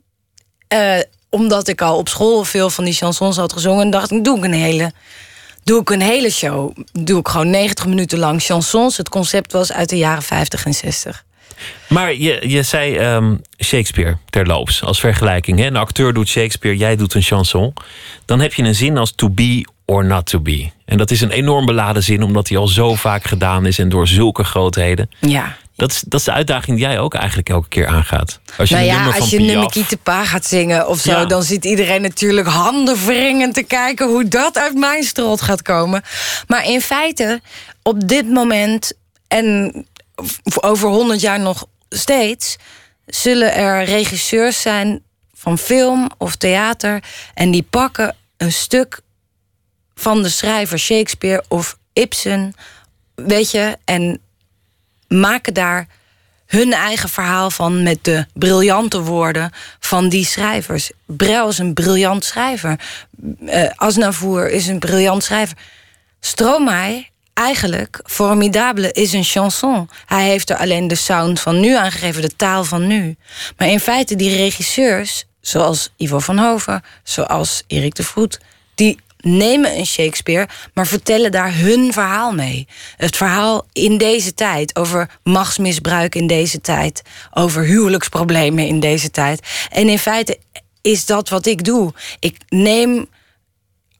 eh, 0.69 0.99
omdat 1.31 1.69
ik 1.69 1.81
al 1.81 1.99
op 1.99 2.09
school 2.09 2.45
veel 2.45 2.71
van 2.71 2.85
die 2.85 2.95
chansons 2.95 3.37
had 3.37 3.53
gezongen, 3.53 3.91
dacht 3.91 4.11
ik, 4.11 4.25
doe 4.25 4.39
ik 4.39 4.45
een 4.45 4.53
hele, 4.53 4.93
doe 5.65 5.81
ik 5.81 5.91
een 5.91 6.03
hele 6.03 6.31
show. 6.31 6.77
Doe 6.93 7.21
ik 7.21 7.29
gewoon 7.29 7.51
90 7.51 7.87
minuten 7.87 8.19
lang 8.19 8.43
chansons. 8.43 8.97
Het 8.97 9.09
concept 9.09 9.53
was 9.53 9.73
uit 9.73 9.89
de 9.89 9.97
jaren 9.97 10.23
50 10.23 10.65
en 10.65 10.75
60. 10.75 11.25
Maar 11.89 12.15
je, 12.15 12.49
je 12.49 12.63
zei 12.63 12.97
ehm, 12.97 13.37
Shakespeare 13.65 14.17
terloops 14.31 14.83
als 14.83 15.01
vergelijking. 15.01 15.59
Hè? 15.59 15.67
Een 15.67 15.77
acteur 15.77 16.13
doet 16.13 16.29
Shakespeare, 16.29 16.77
jij 16.77 16.97
doet 16.97 17.15
een 17.15 17.23
chanson. 17.23 17.73
Dan 18.25 18.41
heb 18.41 18.55
je 18.55 18.63
een 18.63 18.75
zin 18.75 18.99
als 18.99 19.13
to 19.15 19.31
be 19.31 19.67
or 19.85 20.05
not 20.05 20.27
to 20.27 20.41
be. 20.41 20.71
En 20.85 20.97
dat 20.99 21.11
is 21.11 21.21
een 21.21 21.31
enorm 21.31 21.67
beladen 21.67 22.03
zin, 22.03 22.23
omdat 22.23 22.49
hij 22.49 22.59
al 22.59 22.69
zo 22.69 22.95
vaak 22.95 23.25
gedaan 23.25 23.67
is 23.67 23.79
en 23.79 23.89
door 23.89 24.09
zulke 24.09 24.45
grootheden. 24.45 25.11
Ja. 25.21 25.57
Dat 25.77 25.91
is, 25.91 26.01
dat 26.07 26.21
is 26.21 26.27
de 26.27 26.33
uitdaging 26.33 26.77
die 26.77 26.87
jij 26.87 26.99
ook 26.99 27.15
eigenlijk 27.15 27.49
elke 27.49 27.69
keer 27.69 27.87
aangaat. 27.87 28.41
Als 28.59 28.69
je 28.69 28.75
nou 28.75 28.87
ja, 28.87 29.11
als 29.11 29.31
je 29.31 29.41
nummer 29.41 29.97
Pa 30.03 30.25
gaat 30.25 30.45
zingen 30.45 30.89
of 30.89 31.01
zo... 31.01 31.27
dan 31.27 31.43
zit 31.43 31.65
iedereen 31.65 32.03
natuurlijk 32.03 32.49
handen 32.49 33.53
te 33.53 33.63
kijken... 33.63 34.09
hoe 34.09 34.29
dat 34.29 34.59
uit 34.59 34.75
mijn 34.75 35.03
strot 35.03 35.41
gaat 35.41 35.63
komen. 35.63 36.03
Maar 36.47 36.65
in 36.65 36.81
feite, 36.81 37.41
op 37.83 38.09
dit 38.09 38.29
moment... 38.29 38.93
en 39.29 39.87
over 40.61 40.89
honderd 40.89 41.21
jaar 41.21 41.41
nog 41.41 41.67
steeds... 41.89 42.57
zullen 43.07 43.55
er 43.55 43.85
regisseurs 43.85 44.61
zijn 44.61 45.03
van 45.35 45.59
film 45.59 46.11
of 46.19 46.37
theater... 46.37 47.03
en 47.35 47.51
die 47.51 47.67
pakken 47.71 48.17
een 48.37 48.53
stuk 48.53 49.01
van 49.95 50.23
de 50.23 50.29
schrijver 50.29 50.79
Shakespeare 50.79 51.45
of 51.49 51.79
Ibsen... 51.93 52.55
weet 53.15 53.51
je, 53.51 53.77
en 53.85 54.21
maken 55.09 55.55
daar 55.55 55.87
hun 56.47 56.73
eigen 56.73 57.09
verhaal 57.09 57.51
van 57.51 57.83
met 57.83 57.99
de 58.03 58.27
briljante 58.35 59.01
woorden 59.01 59.51
van 59.81 60.09
die 60.09 60.25
schrijvers. 60.25 60.91
Brel 61.07 61.49
is 61.49 61.59
een 61.59 61.75
briljant 61.75 62.25
schrijver. 62.25 62.81
Uh, 63.41 63.71
Asnavour 63.75 64.51
is 64.51 64.67
een 64.67 64.79
briljant 64.79 65.25
schrijver. 65.25 65.57
Stromae, 66.21 67.07
eigenlijk, 67.35 68.01
Formidable 68.05 68.93
is 68.93 69.13
een 69.13 69.25
chanson. 69.25 69.91
Hij 70.07 70.25
heeft 70.25 70.51
er 70.51 70.57
alleen 70.57 70.89
de 70.89 70.95
sound 70.95 71.41
van 71.41 71.61
nu 71.61 71.77
aangegeven, 71.77 72.23
de 72.23 72.37
taal 72.37 72.65
van 72.65 72.87
nu. 72.87 73.17
Maar 73.57 73.69
in 73.69 73.81
feite, 73.81 74.17
die 74.17 74.37
regisseurs, 74.37 75.25
zoals 75.41 75.93
Ivo 75.97 76.19
van 76.19 76.39
Hoven, 76.39 76.85
zoals 77.03 77.63
Erik 77.67 77.95
de 77.95 78.03
Vroet, 78.03 78.41
die 78.75 78.99
nemen 79.27 79.79
een 79.79 79.87
Shakespeare, 79.87 80.49
maar 80.75 80.87
vertellen 80.87 81.33
daar 81.33 81.55
hun 81.55 81.93
verhaal 81.93 82.33
mee. 82.33 82.67
Het 82.97 83.17
verhaal 83.17 83.67
in 83.73 83.99
deze 83.99 84.35
tijd, 84.35 84.77
over 84.77 85.19
machtsmisbruik 85.23 86.15
in 86.15 86.27
deze 86.27 86.61
tijd, 86.61 87.03
over 87.33 87.63
huwelijksproblemen 87.63 88.67
in 88.67 88.81
deze 88.81 89.11
tijd. 89.11 89.67
En 89.71 89.89
in 89.89 89.99
feite 89.99 90.39
is 90.83 91.07
dat 91.07 91.29
wat 91.29 91.47
ik 91.47 91.65
doe. 91.65 91.93
Ik 92.19 92.37
neem, 92.49 93.09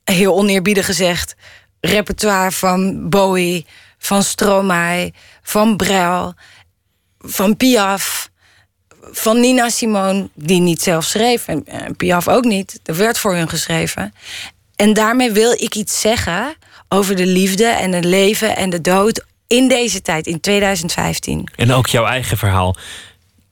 heel 0.03 0.35
oneerbiedig 0.35 0.85
gezegd, 0.85 1.35
repertoire 1.79 2.51
van 2.51 3.09
Bowie, 3.09 3.65
van 3.97 4.23
Stromae, 4.23 5.13
van 5.41 5.77
Brel, 5.77 6.33
van 7.19 7.57
Piaf 7.57 8.29
van 9.11 9.39
Nina 9.39 9.69
Simone, 9.69 10.29
die 10.33 10.59
niet 10.59 10.81
zelf 10.81 11.05
schreef, 11.05 11.47
en 11.47 11.95
Piaf 11.95 12.27
ook 12.27 12.43
niet. 12.43 12.79
Er 12.83 12.95
werd 12.97 13.17
voor 13.17 13.35
hun 13.35 13.49
geschreven. 13.49 14.13
En 14.77 14.93
daarmee 14.93 15.31
wil 15.31 15.51
ik 15.51 15.75
iets 15.75 15.99
zeggen 15.99 16.55
over 16.89 17.15
de 17.15 17.25
liefde 17.25 17.65
en 17.65 17.91
het 17.91 18.05
leven 18.05 18.55
en 18.55 18.69
de 18.69 18.81
dood 18.81 19.25
in 19.47 19.67
deze 19.67 20.01
tijd, 20.01 20.27
in 20.27 20.39
2015. 20.39 21.51
En 21.55 21.71
ook 21.71 21.87
jouw 21.87 22.05
eigen 22.05 22.37
verhaal. 22.37 22.75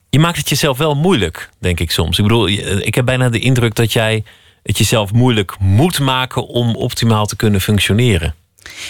Je 0.10 0.20
maakt 0.20 0.38
het 0.38 0.50
jezelf 0.50 0.77
wel 0.77 0.96
moeilijk, 0.96 1.50
denk 1.60 1.79
ik 1.79 1.91
soms. 1.91 2.17
Ik 2.17 2.24
bedoel, 2.24 2.48
ik 2.48 2.96
heb 2.96 3.05
bijna 3.05 3.29
de 3.29 3.39
indruk 3.39 3.75
dat 3.75 3.94
jij 3.94 4.24
het 4.63 4.77
jezelf 4.77 5.12
moeilijk 5.12 5.60
moet 5.60 6.00
maken 6.00 6.48
om 6.48 6.75
optimaal 6.75 7.25
te 7.25 7.36
kunnen 7.36 7.62
functioneren. 7.62 8.36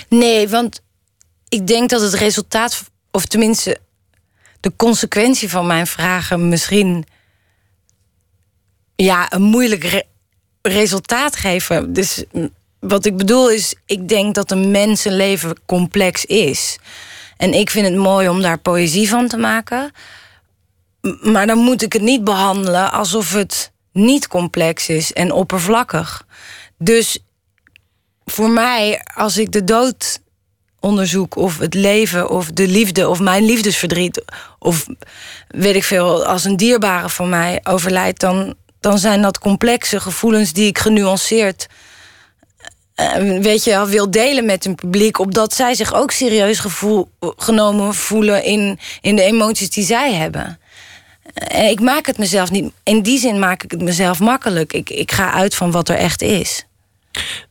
Nee, 0.09 0.49
want 0.49 0.81
ik 1.49 1.67
denk 1.67 1.89
dat 1.89 2.01
het 2.01 2.13
resultaat, 2.13 2.83
of 3.11 3.25
tenminste 3.25 3.77
de 4.59 4.71
consequentie 4.75 5.49
van 5.49 5.67
mijn 5.67 5.87
vragen, 5.87 6.49
misschien 6.49 7.05
ja, 8.95 9.33
een 9.33 9.41
moeilijk 9.41 10.05
resultaat 10.67 11.35
geven. 11.35 11.93
Dus 11.93 12.23
wat 12.79 13.05
ik 13.05 13.17
bedoel 13.17 13.51
is, 13.51 13.75
ik 13.85 14.09
denk 14.09 14.35
dat 14.35 14.51
een 14.51 14.71
mensenleven 14.71 15.55
complex 15.65 16.25
is. 16.25 16.77
En 17.37 17.53
ik 17.53 17.69
vind 17.69 17.87
het 17.87 17.95
mooi 17.95 18.29
om 18.29 18.41
daar 18.41 18.57
poëzie 18.57 19.09
van 19.09 19.27
te 19.27 19.37
maken. 19.37 19.91
Maar 21.21 21.47
dan 21.47 21.57
moet 21.57 21.81
ik 21.81 21.93
het 21.93 22.01
niet 22.01 22.23
behandelen 22.23 22.91
alsof 22.91 23.33
het 23.33 23.71
niet 23.91 24.27
complex 24.27 24.89
is 24.89 25.13
en 25.13 25.31
oppervlakkig. 25.31 26.25
Dus 26.77 27.19
voor 28.25 28.49
mij, 28.49 29.01
als 29.15 29.37
ik 29.37 29.51
de 29.51 29.63
dood 29.63 30.19
onderzoek, 30.79 31.35
of 31.35 31.57
het 31.57 31.73
leven, 31.73 32.29
of 32.29 32.51
de 32.51 32.67
liefde, 32.67 33.09
of 33.09 33.19
mijn 33.19 33.45
liefdesverdriet, 33.45 34.23
of 34.59 34.85
weet 35.47 35.75
ik 35.75 35.83
veel, 35.83 36.25
als 36.25 36.43
een 36.43 36.57
dierbare 36.57 37.09
van 37.09 37.29
mij 37.29 37.59
overlijdt, 37.63 38.19
dan 38.19 38.55
dan 38.85 38.99
zijn 38.99 39.21
dat 39.21 39.39
complexe 39.39 39.99
gevoelens 39.99 40.53
die 40.53 40.67
ik 40.67 40.77
genuanceerd 40.77 41.67
uh, 42.95 43.41
weet 43.41 43.63
je, 43.63 43.85
wil 43.87 44.11
delen 44.11 44.45
met 44.45 44.65
een 44.65 44.75
publiek, 44.75 45.19
opdat 45.19 45.53
zij 45.53 45.73
zich 45.73 45.93
ook 45.93 46.11
serieus 46.11 46.59
gevoel, 46.59 47.09
genomen 47.19 47.93
voelen 47.93 48.43
in, 48.43 48.79
in 49.01 49.15
de 49.15 49.21
emoties 49.21 49.69
die 49.69 49.83
zij 49.83 50.13
hebben. 50.13 50.59
En 51.33 51.69
ik 51.69 51.79
maak 51.79 52.05
het 52.05 52.17
mezelf 52.17 52.51
niet. 52.51 52.71
In 52.83 53.01
die 53.01 53.19
zin 53.19 53.39
maak 53.39 53.63
ik 53.63 53.71
het 53.71 53.81
mezelf 53.81 54.19
makkelijk. 54.19 54.73
Ik, 54.73 54.89
ik 54.89 55.11
ga 55.11 55.31
uit 55.31 55.55
van 55.55 55.71
wat 55.71 55.89
er 55.89 55.95
echt 55.95 56.21
is. 56.21 56.65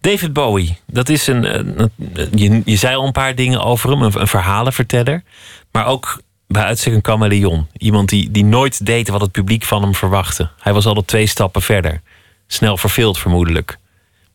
David 0.00 0.32
Bowie, 0.32 0.78
dat 0.86 1.08
is 1.08 1.26
een. 1.26 1.90
je, 2.34 2.62
je 2.64 2.76
zei 2.76 2.96
al 2.96 3.06
een 3.06 3.12
paar 3.12 3.34
dingen 3.34 3.64
over 3.64 3.90
hem, 3.90 4.02
een, 4.02 4.20
een 4.20 4.28
verhalenverteller. 4.28 5.22
Maar 5.70 5.86
ook 5.86 6.20
bij 6.46 6.62
uitstek 6.62 6.92
een 6.92 7.04
chameleon. 7.04 7.66
Iemand 7.76 8.08
die, 8.08 8.30
die 8.30 8.44
nooit 8.44 8.86
deed 8.86 9.08
wat 9.08 9.20
het 9.20 9.32
publiek 9.32 9.64
van 9.64 9.82
hem 9.82 9.94
verwachtte. 9.94 10.50
Hij 10.60 10.72
was 10.72 10.86
altijd 10.86 11.06
twee 11.06 11.26
stappen 11.26 11.62
verder. 11.62 12.00
Snel 12.46 12.76
verveeld 12.76 13.18
vermoedelijk. 13.18 13.78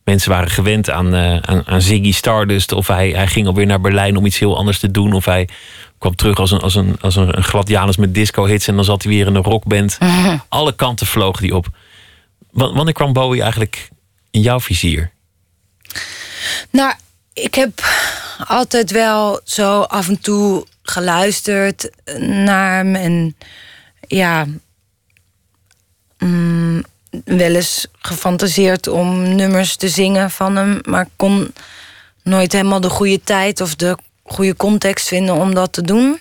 Mensen 0.04 0.30
waren 0.30 0.50
gewend 0.50 0.90
aan, 0.90 1.14
uh, 1.14 1.36
aan, 1.36 1.66
aan, 1.66 1.82
Ziggy 1.82 2.12
Stardust. 2.12 2.72
Of 2.72 2.86
hij, 2.86 3.10
hij 3.10 3.26
ging 3.26 3.46
alweer 3.46 3.66
naar 3.66 3.80
Berlijn 3.80 4.16
om 4.16 4.26
iets 4.26 4.38
heel 4.38 4.56
anders 4.56 4.78
te 4.78 4.90
doen. 4.90 5.12
Of 5.12 5.24
hij 5.24 5.48
kwam 5.98 6.14
terug 6.14 6.38
als 6.38 6.50
een, 6.50 6.60
als 6.60 6.74
een, 6.74 6.96
als 7.00 7.16
een, 7.16 7.36
een 7.36 7.44
gladianus 7.44 7.96
met 7.96 8.14
disco-hits. 8.14 8.66
En 8.66 8.74
dan 8.74 8.84
zat 8.84 9.02
hij 9.02 9.12
weer 9.12 9.26
in 9.26 9.34
een 9.34 9.42
rockband. 9.42 9.98
Alle 10.48 10.72
kanten 10.72 11.06
vlogen 11.06 11.42
die 11.42 11.54
op. 11.54 11.66
wanneer 12.50 12.92
kwam 12.92 13.12
Bowie 13.12 13.42
eigenlijk 13.42 13.88
in 14.30 14.40
jouw 14.40 14.60
vizier? 14.60 15.12
Nou, 16.70 16.94
ik 17.42 17.54
heb 17.54 17.84
altijd 18.46 18.90
wel 18.90 19.40
zo 19.44 19.80
af 19.80 20.08
en 20.08 20.20
toe 20.20 20.66
geluisterd 20.82 21.90
naar 22.18 22.76
hem. 22.76 22.94
En 22.94 23.36
ja, 24.00 24.46
mm, 26.18 26.84
wel 27.24 27.54
eens 27.54 27.86
gefantaseerd 27.98 28.86
om 28.86 29.34
nummers 29.34 29.76
te 29.76 29.88
zingen 29.88 30.30
van 30.30 30.56
hem. 30.56 30.78
Maar 30.82 31.08
kon 31.16 31.52
nooit 32.22 32.52
helemaal 32.52 32.80
de 32.80 32.90
goede 32.90 33.20
tijd 33.24 33.60
of 33.60 33.74
de 33.74 33.96
goede 34.22 34.56
context 34.56 35.08
vinden 35.08 35.34
om 35.34 35.54
dat 35.54 35.72
te 35.72 35.82
doen. 35.82 36.20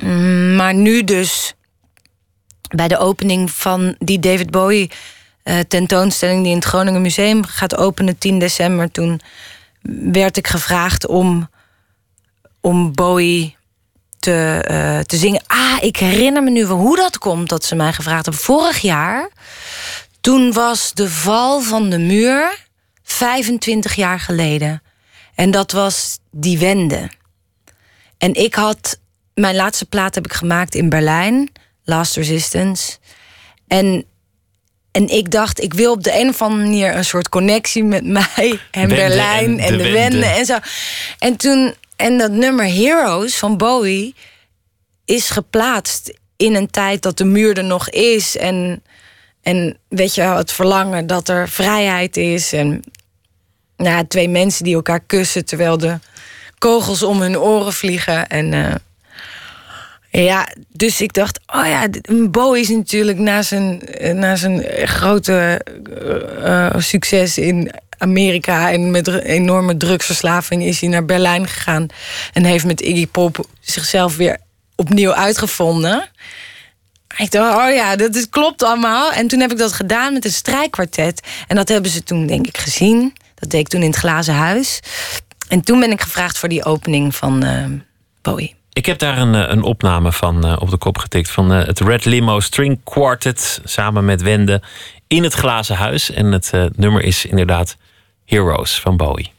Mm, 0.00 0.56
maar 0.56 0.74
nu 0.74 1.04
dus, 1.04 1.54
bij 2.74 2.88
de 2.88 2.98
opening 2.98 3.50
van 3.50 3.94
die 3.98 4.18
David 4.18 4.50
Bowie 4.50 4.90
uh, 5.44 5.58
tentoonstelling... 5.68 6.42
die 6.42 6.50
in 6.50 6.58
het 6.58 6.66
Groningen 6.66 7.02
Museum 7.02 7.44
gaat 7.44 7.76
openen 7.76 8.18
10 8.18 8.38
december... 8.38 8.90
toen 8.90 9.20
werd 10.12 10.36
ik 10.36 10.46
gevraagd 10.46 11.06
om 11.06 11.48
om 12.60 12.94
Bowie 12.94 13.56
te, 14.18 14.66
uh, 14.70 14.98
te 14.98 15.16
zingen. 15.16 15.42
Ah, 15.46 15.76
ik 15.80 15.96
herinner 15.96 16.42
me 16.42 16.50
nu 16.50 16.66
wel 16.66 16.76
hoe 16.76 16.96
dat 16.96 17.18
komt 17.18 17.48
dat 17.48 17.64
ze 17.64 17.74
mij 17.74 17.92
gevraagd 17.92 18.24
hebben. 18.24 18.42
Vorig 18.42 18.78
jaar, 18.78 19.30
toen 20.20 20.52
was 20.52 20.92
de 20.92 21.10
val 21.10 21.60
van 21.60 21.90
de 21.90 21.98
muur 21.98 22.66
25 23.02 23.94
jaar 23.94 24.20
geleden. 24.20 24.82
En 25.34 25.50
dat 25.50 25.72
was 25.72 26.18
die 26.30 26.58
wende. 26.58 27.10
En 28.18 28.34
ik 28.34 28.54
had, 28.54 29.00
mijn 29.34 29.54
laatste 29.54 29.86
plaat 29.86 30.14
heb 30.14 30.24
ik 30.24 30.32
gemaakt 30.32 30.74
in 30.74 30.88
Berlijn, 30.88 31.52
Last 31.84 32.16
Resistance. 32.16 32.98
En, 33.66 34.04
en 34.92 35.08
ik 35.08 35.30
dacht, 35.30 35.62
ik 35.62 35.74
wil 35.74 35.92
op 35.92 36.02
de 36.02 36.20
een 36.20 36.28
of 36.28 36.42
andere 36.42 36.62
manier 36.62 36.96
een 36.96 37.04
soort 37.04 37.28
connectie 37.28 37.84
met 37.84 38.04
mij 38.18 38.60
en 38.70 38.88
Berlijn 38.88 39.58
en, 39.58 39.78
de, 39.78 39.90
wende 39.90 40.26
en 40.26 40.44
zo. 40.44 40.58
En 41.18 41.36
toen 41.36 41.74
en 41.96 42.18
dat 42.18 42.30
nummer 42.30 42.66
Heroes 42.66 43.36
van 43.36 43.56
Bowie 43.56 44.14
is 45.04 45.30
geplaatst 45.30 46.18
in 46.36 46.54
een 46.54 46.70
tijd 46.70 47.02
dat 47.02 47.18
de 47.18 47.24
muur 47.24 47.58
er 47.58 47.64
nog 47.64 47.90
is. 47.90 48.36
En, 48.36 48.82
en 49.42 49.78
weet 49.88 50.14
je, 50.14 50.22
het 50.22 50.52
verlangen 50.52 51.06
dat 51.06 51.28
er 51.28 51.48
vrijheid 51.48 52.16
is. 52.16 52.52
En 52.52 52.82
nou, 53.76 54.06
twee 54.06 54.28
mensen 54.28 54.64
die 54.64 54.74
elkaar 54.74 55.00
kussen 55.00 55.44
terwijl 55.44 55.78
de 55.78 55.98
kogels 56.58 57.02
om 57.02 57.20
hun 57.20 57.38
oren 57.38 57.72
vliegen. 57.72 58.26
En 58.26 58.52
uh, 58.52 58.74
ja, 60.10 60.48
dus 60.68 61.00
ik 61.00 61.12
dacht, 61.12 61.40
oh 61.46 61.66
ja, 61.66 61.88
Bowie 62.30 62.62
is 62.62 62.68
natuurlijk 62.68 63.18
na 63.18 63.42
zijn, 63.42 63.82
na 64.14 64.36
zijn 64.36 64.64
grote 64.88 65.66
uh, 66.44 66.74
succes 66.78 67.38
in 67.38 67.70
Amerika 67.98 68.72
en 68.72 68.90
met 68.90 69.08
enorme 69.08 69.76
drugsverslaving 69.76 70.62
is 70.62 70.80
hij 70.80 70.88
naar 70.88 71.04
Berlijn 71.04 71.48
gegaan 71.48 71.86
en 72.32 72.44
heeft 72.44 72.64
met 72.64 72.80
Iggy 72.80 73.06
Pop 73.06 73.46
zichzelf 73.60 74.16
weer 74.16 74.38
opnieuw 74.74 75.12
uitgevonden. 75.12 76.08
Ik 77.16 77.30
dacht, 77.30 77.56
oh 77.56 77.74
ja, 77.74 77.96
dat 77.96 78.14
is, 78.14 78.28
klopt 78.28 78.62
allemaal. 78.62 79.12
En 79.12 79.28
toen 79.28 79.40
heb 79.40 79.50
ik 79.50 79.58
dat 79.58 79.72
gedaan 79.72 80.12
met 80.12 80.24
een 80.24 80.32
strijkkwartet. 80.32 81.26
En 81.48 81.56
dat 81.56 81.68
hebben 81.68 81.90
ze 81.90 82.02
toen, 82.02 82.26
denk 82.26 82.46
ik, 82.46 82.58
gezien. 82.58 83.12
Dat 83.34 83.50
deed 83.50 83.60
ik 83.60 83.68
toen 83.68 83.82
in 83.82 83.90
het 83.90 83.98
glazen 83.98 84.34
huis. 84.34 84.80
En 85.48 85.60
toen 85.60 85.80
ben 85.80 85.90
ik 85.90 86.00
gevraagd 86.00 86.38
voor 86.38 86.48
die 86.48 86.64
opening 86.64 87.14
van 87.14 87.44
uh, 87.44 87.64
Bowie. 88.22 88.59
Ik 88.72 88.86
heb 88.86 88.98
daar 88.98 89.18
een, 89.18 89.34
een 89.52 89.62
opname 89.62 90.12
van 90.12 90.58
op 90.58 90.70
de 90.70 90.76
kop 90.76 90.98
getikt. 90.98 91.30
Van 91.30 91.50
het 91.50 91.80
Red 91.80 92.04
Limo 92.04 92.40
String 92.40 92.80
Quartet. 92.84 93.60
Samen 93.64 94.04
met 94.04 94.22
Wende 94.22 94.62
in 95.06 95.22
het 95.22 95.34
glazen 95.34 95.76
huis. 95.76 96.10
En 96.10 96.32
het 96.32 96.52
nummer 96.76 97.02
is 97.02 97.24
inderdaad 97.24 97.76
Heroes 98.24 98.80
van 98.80 98.96
Bowie. 98.96 99.30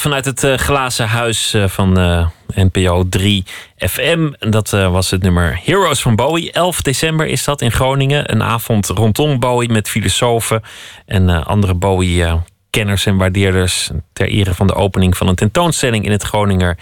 Vanuit 0.00 0.24
het 0.24 0.42
uh, 0.44 0.54
glazen 0.54 1.08
huis 1.08 1.54
uh, 1.54 1.68
van 1.68 1.98
uh, 1.98 2.26
NPO 2.54 3.08
3 3.08 3.44
FM. 3.76 4.32
Dat 4.38 4.70
was 4.70 5.10
het 5.10 5.22
nummer 5.22 5.60
Heroes 5.64 6.02
van 6.02 6.16
Bowie. 6.16 6.52
11 6.52 6.82
december 6.82 7.26
is 7.26 7.44
dat 7.44 7.60
in 7.60 7.72
Groningen. 7.72 8.32
Een 8.32 8.42
avond 8.42 8.86
rondom 8.86 9.38
Bowie 9.38 9.68
met 9.68 9.88
filosofen 9.88 10.62
en 11.06 11.44
andere 11.44 11.74
Bowie-kenners 11.74 13.06
en 13.06 13.16
waardeerders. 13.16 13.90
Ter 14.12 14.28
ere 14.28 14.54
van 14.54 14.66
de 14.66 14.74
opening 14.74 15.16
van 15.16 15.28
een 15.28 15.34
tentoonstelling 15.34 16.04
in 16.04 16.10
het 16.10 16.22
Groninger 16.22 16.78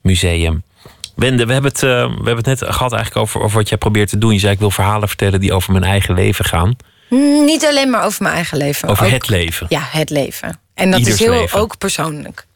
Museum. 0.00 0.62
Wende, 1.14 1.46
we 1.46 1.52
hebben 1.52 1.70
het, 1.70 1.80
we 1.80 1.88
hebben 2.14 2.36
het 2.36 2.46
net 2.46 2.62
gehad 2.62 2.92
eigenlijk 2.92 3.22
over, 3.22 3.40
over 3.40 3.56
wat 3.56 3.68
jij 3.68 3.78
probeert 3.78 4.08
te 4.08 4.18
doen. 4.18 4.32
Je 4.32 4.38
zei 4.38 4.52
ik 4.52 4.58
wil 4.58 4.70
verhalen 4.70 5.08
vertellen 5.08 5.40
die 5.40 5.52
over 5.52 5.72
mijn 5.72 5.84
eigen 5.84 6.14
leven 6.14 6.44
gaan. 6.44 6.76
Niet 7.44 7.64
alleen 7.64 7.90
maar 7.90 8.04
over 8.04 8.22
mijn 8.22 8.34
eigen 8.34 8.58
leven. 8.58 8.88
Over 8.88 9.10
het 9.10 9.28
leven. 9.28 9.66
Ja, 9.68 9.82
het 9.90 10.10
leven. 10.10 10.60
En 10.74 10.90
dat 10.90 11.06
is 11.06 11.18
heel 11.18 11.48
ook 11.52 11.78
persoonlijk. 11.78 12.46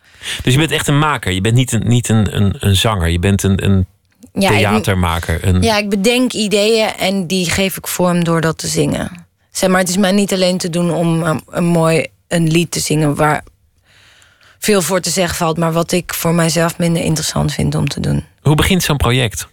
Dus 0.42 0.52
je 0.52 0.58
bent 0.58 0.70
echt 0.70 0.88
een 0.88 0.98
maker. 0.98 1.32
Je 1.32 1.40
bent 1.40 1.54
niet 1.54 1.72
een, 1.72 1.82
niet 1.86 2.08
een, 2.08 2.36
een, 2.36 2.56
een 2.58 2.76
zanger. 2.76 3.08
Je 3.08 3.18
bent 3.18 3.42
een, 3.42 3.64
een 3.64 3.86
theatermaker. 4.32 5.46
Een... 5.46 5.62
Ja, 5.62 5.78
ik 5.78 5.88
bedenk 5.88 6.32
ideeën 6.32 6.88
en 6.98 7.26
die 7.26 7.50
geef 7.50 7.76
ik 7.76 7.86
vorm 7.86 8.24
door 8.24 8.40
dat 8.40 8.58
te 8.58 8.66
zingen. 8.66 9.26
Zeg 9.50 9.70
maar, 9.70 9.80
het 9.80 9.88
is 9.88 9.96
mij 9.96 10.12
niet 10.12 10.32
alleen 10.32 10.58
te 10.58 10.70
doen 10.70 10.90
om 10.90 11.22
um, 11.22 11.40
een 11.50 11.64
mooi 11.64 12.06
een 12.28 12.48
lied 12.48 12.70
te 12.70 12.80
zingen 12.80 13.14
waar 13.14 13.42
veel 14.58 14.82
voor 14.82 15.00
te 15.00 15.10
zeggen 15.10 15.36
valt, 15.36 15.58
maar 15.58 15.72
wat 15.72 15.92
ik 15.92 16.14
voor 16.14 16.34
mijzelf 16.34 16.78
minder 16.78 17.02
interessant 17.02 17.52
vind 17.52 17.74
om 17.74 17.88
te 17.88 18.00
doen. 18.00 18.24
Hoe 18.40 18.54
begint 18.54 18.82
zo'n 18.82 18.96
project? 18.96 19.48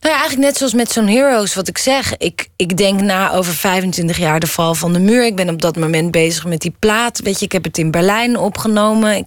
Nou 0.00 0.16
ja, 0.16 0.22
eigenlijk 0.22 0.50
net 0.50 0.56
zoals 0.56 0.74
met 0.74 0.92
zo'n 0.92 1.08
Heroes, 1.08 1.54
wat 1.54 1.68
ik 1.68 1.78
zeg. 1.78 2.16
Ik, 2.16 2.48
ik 2.56 2.76
denk 2.76 3.00
na 3.00 3.32
over 3.32 3.54
25 3.54 4.18
jaar 4.18 4.40
de 4.40 4.46
val 4.46 4.74
van 4.74 4.92
de 4.92 4.98
muur. 4.98 5.26
Ik 5.26 5.36
ben 5.36 5.48
op 5.48 5.62
dat 5.62 5.76
moment 5.76 6.10
bezig 6.10 6.44
met 6.44 6.60
die 6.60 6.74
plaat. 6.78 7.20
Weet 7.20 7.38
je, 7.38 7.44
ik 7.44 7.52
heb 7.52 7.64
het 7.64 7.78
in 7.78 7.90
Berlijn 7.90 8.38
opgenomen. 8.38 9.16
Ik, 9.16 9.24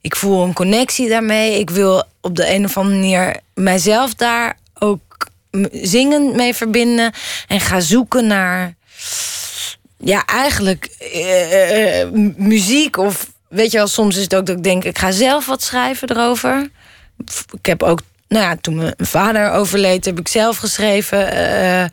ik 0.00 0.16
voel 0.16 0.44
een 0.44 0.52
connectie 0.52 1.08
daarmee. 1.08 1.58
Ik 1.58 1.70
wil 1.70 2.04
op 2.20 2.36
de 2.36 2.54
een 2.54 2.64
of 2.64 2.76
andere 2.76 2.96
manier 2.96 3.36
mijzelf 3.54 4.14
daar 4.14 4.58
ook 4.78 5.26
zingen 5.72 6.36
mee 6.36 6.54
verbinden. 6.54 7.12
En 7.48 7.60
ga 7.60 7.80
zoeken 7.80 8.26
naar, 8.26 8.74
ja, 9.98 10.24
eigenlijk 10.24 10.88
uh, 11.14 12.00
uh, 12.02 12.08
muziek. 12.36 12.96
Of 12.96 13.30
weet 13.48 13.70
je 13.70 13.76
wel, 13.76 13.86
soms 13.86 14.16
is 14.16 14.22
het 14.22 14.34
ook 14.34 14.46
dat 14.46 14.56
ik 14.56 14.62
denk, 14.62 14.84
ik 14.84 14.98
ga 14.98 15.10
zelf 15.10 15.46
wat 15.46 15.62
schrijven 15.62 16.10
erover. 16.10 16.70
Ik 17.50 17.66
heb 17.66 17.82
ook 17.82 18.00
nou 18.28 18.44
ja, 18.44 18.56
toen 18.60 18.76
mijn 18.76 18.94
vader 18.98 19.50
overleed, 19.50 20.04
heb 20.04 20.18
ik 20.18 20.28
zelf 20.28 20.56
geschreven. 20.56 21.34
Uh, 21.34 21.84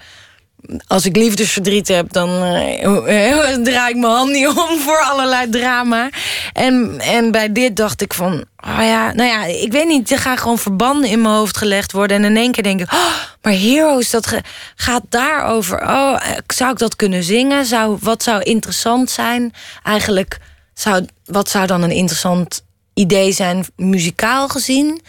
als 0.87 1.05
ik 1.05 1.15
liefdesverdriet 1.15 1.87
heb, 1.87 2.11
dan 2.11 2.29
uh, 2.29 3.53
draai 3.67 3.93
ik 3.93 3.99
mijn 3.99 4.13
hand 4.13 4.31
niet 4.31 4.47
om 4.47 4.79
voor 4.79 5.01
allerlei 5.01 5.49
drama. 5.49 6.09
En, 6.53 6.99
en 6.99 7.31
bij 7.31 7.51
dit 7.51 7.75
dacht 7.75 8.01
ik 8.01 8.13
van, 8.13 8.45
oh 8.67 8.79
ja, 8.81 9.13
nou 9.13 9.29
ja, 9.29 9.45
ik 9.45 9.71
weet 9.71 9.87
niet, 9.87 10.11
er 10.11 10.19
gaan 10.19 10.37
gewoon 10.37 10.57
verbanden 10.57 11.09
in 11.09 11.21
mijn 11.21 11.33
hoofd 11.33 11.57
gelegd 11.57 11.91
worden. 11.91 12.17
En 12.17 12.23
in 12.23 12.37
één 12.37 12.51
keer 12.51 12.63
denk 12.63 12.81
ik, 12.81 12.93
oh, 12.93 13.13
maar 13.41 13.53
Heroes, 13.53 14.09
dat 14.09 14.39
gaat 14.75 15.03
daarover. 15.09 15.81
Oh, 15.81 16.21
zou 16.47 16.71
ik 16.71 16.77
dat 16.77 16.95
kunnen 16.95 17.23
zingen? 17.23 17.65
Zou, 17.65 17.97
wat 18.01 18.23
zou 18.23 18.41
interessant 18.41 19.09
zijn? 19.09 19.53
Eigenlijk, 19.83 20.37
zou, 20.73 21.05
wat 21.25 21.49
zou 21.49 21.67
dan 21.67 21.81
een 21.81 21.91
interessant 21.91 22.63
idee 22.93 23.31
zijn, 23.31 23.65
muzikaal 23.75 24.47
gezien? 24.47 25.01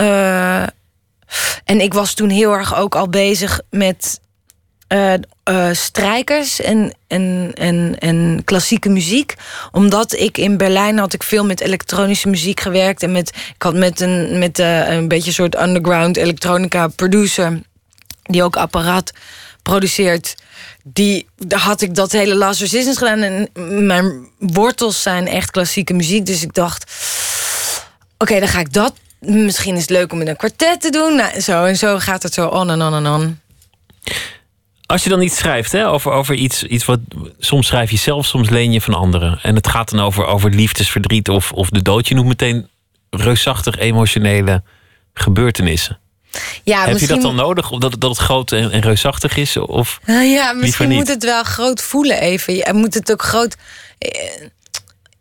Uh, 0.00 0.62
en 1.64 1.80
ik 1.80 1.94
was 1.94 2.14
toen 2.14 2.28
heel 2.28 2.52
erg 2.52 2.76
ook 2.76 2.94
al 2.94 3.08
bezig 3.08 3.60
met 3.70 4.20
uh, 4.88 5.14
strijkers 5.72 6.60
en, 6.60 6.94
en, 7.06 7.52
en, 7.54 7.96
en 7.98 8.42
klassieke 8.44 8.88
muziek. 8.88 9.34
Omdat 9.72 10.12
ik 10.12 10.38
in 10.38 10.56
Berlijn 10.56 10.98
had 10.98 11.12
ik 11.12 11.22
veel 11.22 11.44
met 11.44 11.60
elektronische 11.60 12.28
muziek 12.28 12.60
gewerkt. 12.60 13.02
En 13.02 13.12
met, 13.12 13.28
ik 13.28 13.62
had 13.62 13.74
met 13.74 14.00
een, 14.00 14.38
met, 14.38 14.58
een 14.58 15.08
beetje 15.08 15.28
een 15.28 15.34
soort 15.34 15.60
underground 15.60 16.16
elektronica 16.16 16.88
producer. 16.88 17.60
Die 18.22 18.42
ook 18.42 18.56
apparaat 18.56 19.12
produceert. 19.62 20.34
Die, 20.82 21.28
daar 21.36 21.60
had 21.60 21.80
ik 21.80 21.94
dat 21.94 22.12
hele 22.12 22.34
Last 22.34 22.60
Resistance 22.60 22.98
gedaan. 22.98 23.22
En 23.22 23.48
mijn 23.86 24.28
wortels 24.38 25.02
zijn 25.02 25.28
echt 25.28 25.50
klassieke 25.50 25.94
muziek. 25.94 26.26
Dus 26.26 26.42
ik 26.42 26.54
dacht, 26.54 26.92
oké, 28.18 28.38
dan 28.38 28.48
ga 28.48 28.60
ik 28.60 28.72
dat 28.72 28.92
misschien 29.26 29.74
is 29.74 29.80
het 29.80 29.90
leuk 29.90 30.12
om 30.12 30.20
in 30.20 30.28
een 30.28 30.36
kwartet 30.36 30.80
te 30.80 30.90
doen. 30.90 31.16
Nou, 31.16 31.40
zo 31.40 31.64
en 31.64 31.76
zo 31.76 31.98
gaat 31.98 32.22
het 32.22 32.34
zo 32.34 32.46
on 32.46 32.70
en 32.70 32.82
on 32.82 32.94
en 32.94 33.06
on. 33.06 33.40
Als 34.86 35.02
je 35.02 35.08
dan 35.08 35.22
iets 35.22 35.36
schrijft 35.36 35.72
hè, 35.72 35.88
over, 35.88 36.12
over 36.12 36.34
iets, 36.34 36.62
iets 36.62 36.84
wat. 36.84 37.00
Soms 37.38 37.66
schrijf 37.66 37.90
je 37.90 37.96
zelf, 37.96 38.26
soms 38.26 38.50
leen 38.50 38.72
je 38.72 38.80
van 38.80 38.94
anderen. 38.94 39.38
En 39.42 39.54
het 39.54 39.68
gaat 39.68 39.90
dan 39.90 40.00
over, 40.00 40.26
over 40.26 40.50
liefdesverdriet 40.50 41.28
of, 41.28 41.52
of 41.52 41.68
de 41.68 41.82
dood. 41.82 42.08
Je 42.08 42.14
noemt 42.14 42.28
meteen 42.28 42.68
reusachtig 43.10 43.78
emotionele 43.78 44.62
gebeurtenissen. 45.14 45.98
Ja, 46.64 46.80
Heb 46.80 46.92
misschien... 46.92 47.16
je 47.16 47.22
dat 47.22 47.22
dan 47.22 47.46
nodig? 47.46 47.68
Dat, 47.68 48.00
dat 48.00 48.10
het 48.10 48.18
groot 48.18 48.52
en, 48.52 48.70
en 48.70 48.80
reusachtig 48.80 49.36
is? 49.36 49.56
Of 49.56 50.00
ja, 50.06 50.52
misschien 50.52 50.88
moet 50.88 51.08
het 51.08 51.24
wel 51.24 51.42
groot 51.42 51.82
voelen 51.82 52.20
even. 52.20 52.54
Je 52.54 52.70
moet 52.72 52.94
het 52.94 53.12
ook 53.12 53.22
groot. 53.22 53.56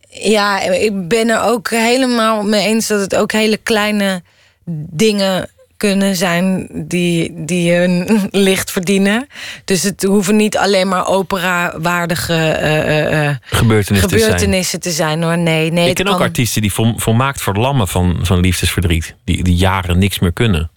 Ja, 0.09 0.61
ik 0.61 1.07
ben 1.07 1.29
er 1.29 1.41
ook 1.41 1.69
helemaal 1.69 2.43
mee 2.43 2.67
eens 2.67 2.87
dat 2.87 2.99
het 2.99 3.15
ook 3.15 3.31
hele 3.31 3.57
kleine 3.57 4.23
dingen 4.89 5.49
kunnen 5.87 6.15
zijn 6.15 6.67
die, 6.73 7.45
die 7.45 7.73
hun 7.73 8.07
licht 8.49 8.71
verdienen. 8.71 9.27
Dus 9.65 9.83
het 9.83 10.03
hoeven 10.03 10.35
niet 10.35 10.57
alleen 10.57 10.87
maar 10.87 11.07
opera-waardige 11.07 12.33
uh, 12.33 13.27
uh, 13.27 13.35
gebeurtenissen, 13.41 14.09
gebeurtenissen 14.09 14.79
te, 14.79 14.91
zijn. 14.91 15.23
hoor. 15.23 15.37
Nee, 15.37 15.71
nee. 15.71 15.89
Ik 15.89 15.95
ken 15.95 16.07
ook 16.07 16.19
artiesten 16.19 16.61
die 16.61 16.73
vol, 16.73 16.93
volmaakt 16.97 17.41
verlammen 17.41 17.87
van, 17.87 18.19
van 18.21 18.39
liefdesverdriet. 18.39 19.15
Die, 19.23 19.43
die 19.43 19.55
jaren 19.55 19.97
niks 19.97 20.19
meer 20.19 20.33
kunnen. 20.33 20.69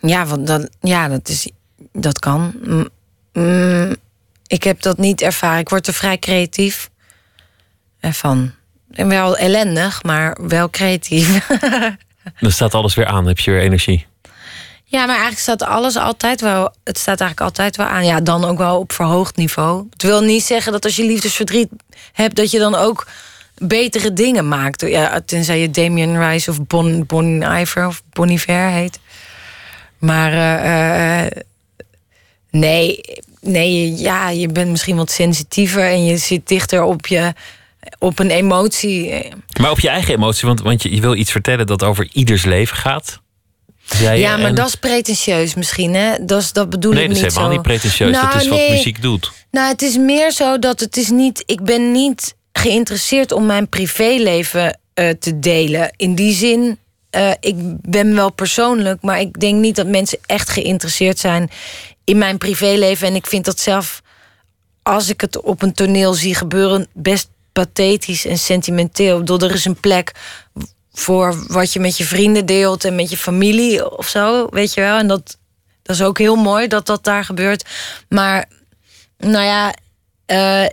Ja, 0.00 0.26
want 0.26 0.46
dan, 0.46 0.68
ja 0.80 1.08
dat, 1.08 1.28
is, 1.28 1.50
dat 1.92 2.18
kan. 2.18 2.52
Mm, 3.32 3.96
ik 4.46 4.62
heb 4.62 4.82
dat 4.82 4.98
niet 4.98 5.20
ervaren. 5.20 5.60
Ik 5.60 5.68
word 5.68 5.86
er 5.86 5.94
vrij 5.94 6.18
creatief 6.18 6.90
ervan. 8.00 8.52
En 8.92 9.08
wel 9.08 9.36
ellendig, 9.36 10.02
maar 10.02 10.38
wel 10.40 10.70
creatief. 10.70 11.46
Dan 12.40 12.50
staat 12.50 12.74
alles 12.74 12.94
weer 12.94 13.06
aan, 13.06 13.26
heb 13.26 13.38
je 13.38 13.50
weer 13.50 13.60
energie. 13.60 14.06
Ja, 14.90 14.98
maar 14.98 15.08
eigenlijk 15.16 15.38
staat 15.38 15.62
alles 15.62 15.96
altijd 15.96 16.40
wel. 16.40 16.74
Het 16.84 16.98
staat 16.98 17.20
eigenlijk 17.20 17.40
altijd 17.40 17.76
wel 17.76 17.86
aan. 17.86 18.04
Ja, 18.04 18.20
dan 18.20 18.44
ook 18.44 18.58
wel 18.58 18.78
op 18.78 18.92
verhoogd 18.92 19.36
niveau. 19.36 19.86
Het 19.90 20.02
wil 20.02 20.20
niet 20.20 20.42
zeggen 20.42 20.72
dat 20.72 20.84
als 20.84 20.96
je 20.96 21.04
liefdesverdriet 21.04 21.68
hebt, 22.12 22.36
dat 22.36 22.50
je 22.50 22.58
dan 22.58 22.74
ook 22.74 23.06
betere 23.58 24.12
dingen 24.12 24.48
maakt. 24.48 24.80
Ja, 24.80 25.20
tenzij 25.26 25.60
je 25.60 25.70
Damien 25.70 26.28
Rice 26.28 26.50
of 26.50 26.66
Bon, 26.66 27.06
bon 27.06 27.42
Iver 27.42 27.86
of 27.86 28.02
Bon 28.12 28.28
Iver 28.28 28.70
heet. 28.70 28.98
Maar 29.98 30.32
uh, 30.32 31.30
nee, 32.50 33.00
nee, 33.40 33.96
ja, 33.96 34.30
je 34.30 34.48
bent 34.48 34.70
misschien 34.70 34.96
wat 34.96 35.10
sensitiever 35.10 35.84
en 35.84 36.04
je 36.04 36.16
zit 36.16 36.48
dichter 36.48 36.82
op 36.82 37.06
je 37.06 37.32
op 37.98 38.18
een 38.18 38.30
emotie. 38.30 39.28
Maar 39.60 39.70
op 39.70 39.80
je 39.80 39.88
eigen 39.88 40.14
emotie, 40.14 40.48
want, 40.48 40.60
want 40.60 40.82
je, 40.82 40.94
je 40.94 41.00
wil 41.00 41.14
iets 41.14 41.30
vertellen 41.30 41.66
dat 41.66 41.82
over 41.82 42.08
ieders 42.12 42.44
leven 42.44 42.76
gaat. 42.76 43.20
Ja, 43.98 44.36
maar 44.36 44.54
dat 44.54 44.68
is 44.68 44.74
pretentieus 44.74 45.54
misschien, 45.54 45.94
hè? 45.94 46.24
Dat, 46.24 46.40
is, 46.40 46.52
dat 46.52 46.70
bedoel 46.70 46.92
nee, 46.92 47.02
ik 47.02 47.08
niet 47.08 47.18
zo. 47.18 47.22
Nee, 47.22 47.30
dat 47.30 47.30
is 47.30 47.36
helemaal 47.36 47.56
niet 47.56 47.80
pretentieus. 47.80 48.12
Nou, 48.12 48.32
dat 48.32 48.42
is 48.42 48.48
nee. 48.48 48.60
wat 48.60 48.76
muziek 48.76 49.02
doet. 49.02 49.32
Nou, 49.50 49.68
het 49.68 49.82
is 49.82 49.96
meer 49.96 50.30
zo 50.30 50.58
dat 50.58 50.80
het 50.80 50.96
is 50.96 51.08
niet... 51.08 51.42
Ik 51.46 51.62
ben 51.62 51.92
niet 51.92 52.34
geïnteresseerd 52.52 53.32
om 53.32 53.46
mijn 53.46 53.68
privéleven 53.68 54.78
uh, 54.94 55.10
te 55.10 55.38
delen. 55.38 55.92
In 55.96 56.14
die 56.14 56.34
zin, 56.34 56.78
uh, 57.16 57.30
ik 57.40 57.54
ben 57.80 58.14
wel 58.14 58.32
persoonlijk... 58.32 59.02
maar 59.02 59.20
ik 59.20 59.40
denk 59.40 59.60
niet 59.60 59.76
dat 59.76 59.86
mensen 59.86 60.18
echt 60.26 60.50
geïnteresseerd 60.50 61.18
zijn 61.18 61.50
in 62.04 62.18
mijn 62.18 62.38
privéleven. 62.38 63.08
En 63.08 63.14
ik 63.14 63.26
vind 63.26 63.44
dat 63.44 63.60
zelf, 63.60 64.02
als 64.82 65.08
ik 65.08 65.20
het 65.20 65.40
op 65.40 65.62
een 65.62 65.72
toneel 65.72 66.12
zie 66.12 66.34
gebeuren... 66.34 66.86
best 66.92 67.28
pathetisch 67.52 68.26
en 68.26 68.38
sentimenteel. 68.38 69.14
Ik 69.14 69.18
bedoel, 69.24 69.48
er 69.48 69.54
is 69.54 69.64
een 69.64 69.80
plek 69.80 70.12
voor 70.92 71.44
wat 71.46 71.72
je 71.72 71.80
met 71.80 71.96
je 71.96 72.04
vrienden 72.04 72.46
deelt 72.46 72.84
en 72.84 72.94
met 72.94 73.10
je 73.10 73.16
familie 73.16 73.98
of 73.98 74.08
zo, 74.08 74.48
weet 74.50 74.74
je 74.74 74.80
wel. 74.80 74.98
En 74.98 75.06
dat, 75.06 75.38
dat 75.82 75.96
is 75.96 76.02
ook 76.02 76.18
heel 76.18 76.36
mooi 76.36 76.68
dat 76.68 76.86
dat 76.86 77.04
daar 77.04 77.24
gebeurt. 77.24 77.64
Maar, 78.08 78.48
nou 79.18 79.44
ja, 79.44 79.74
uh, 80.26 80.66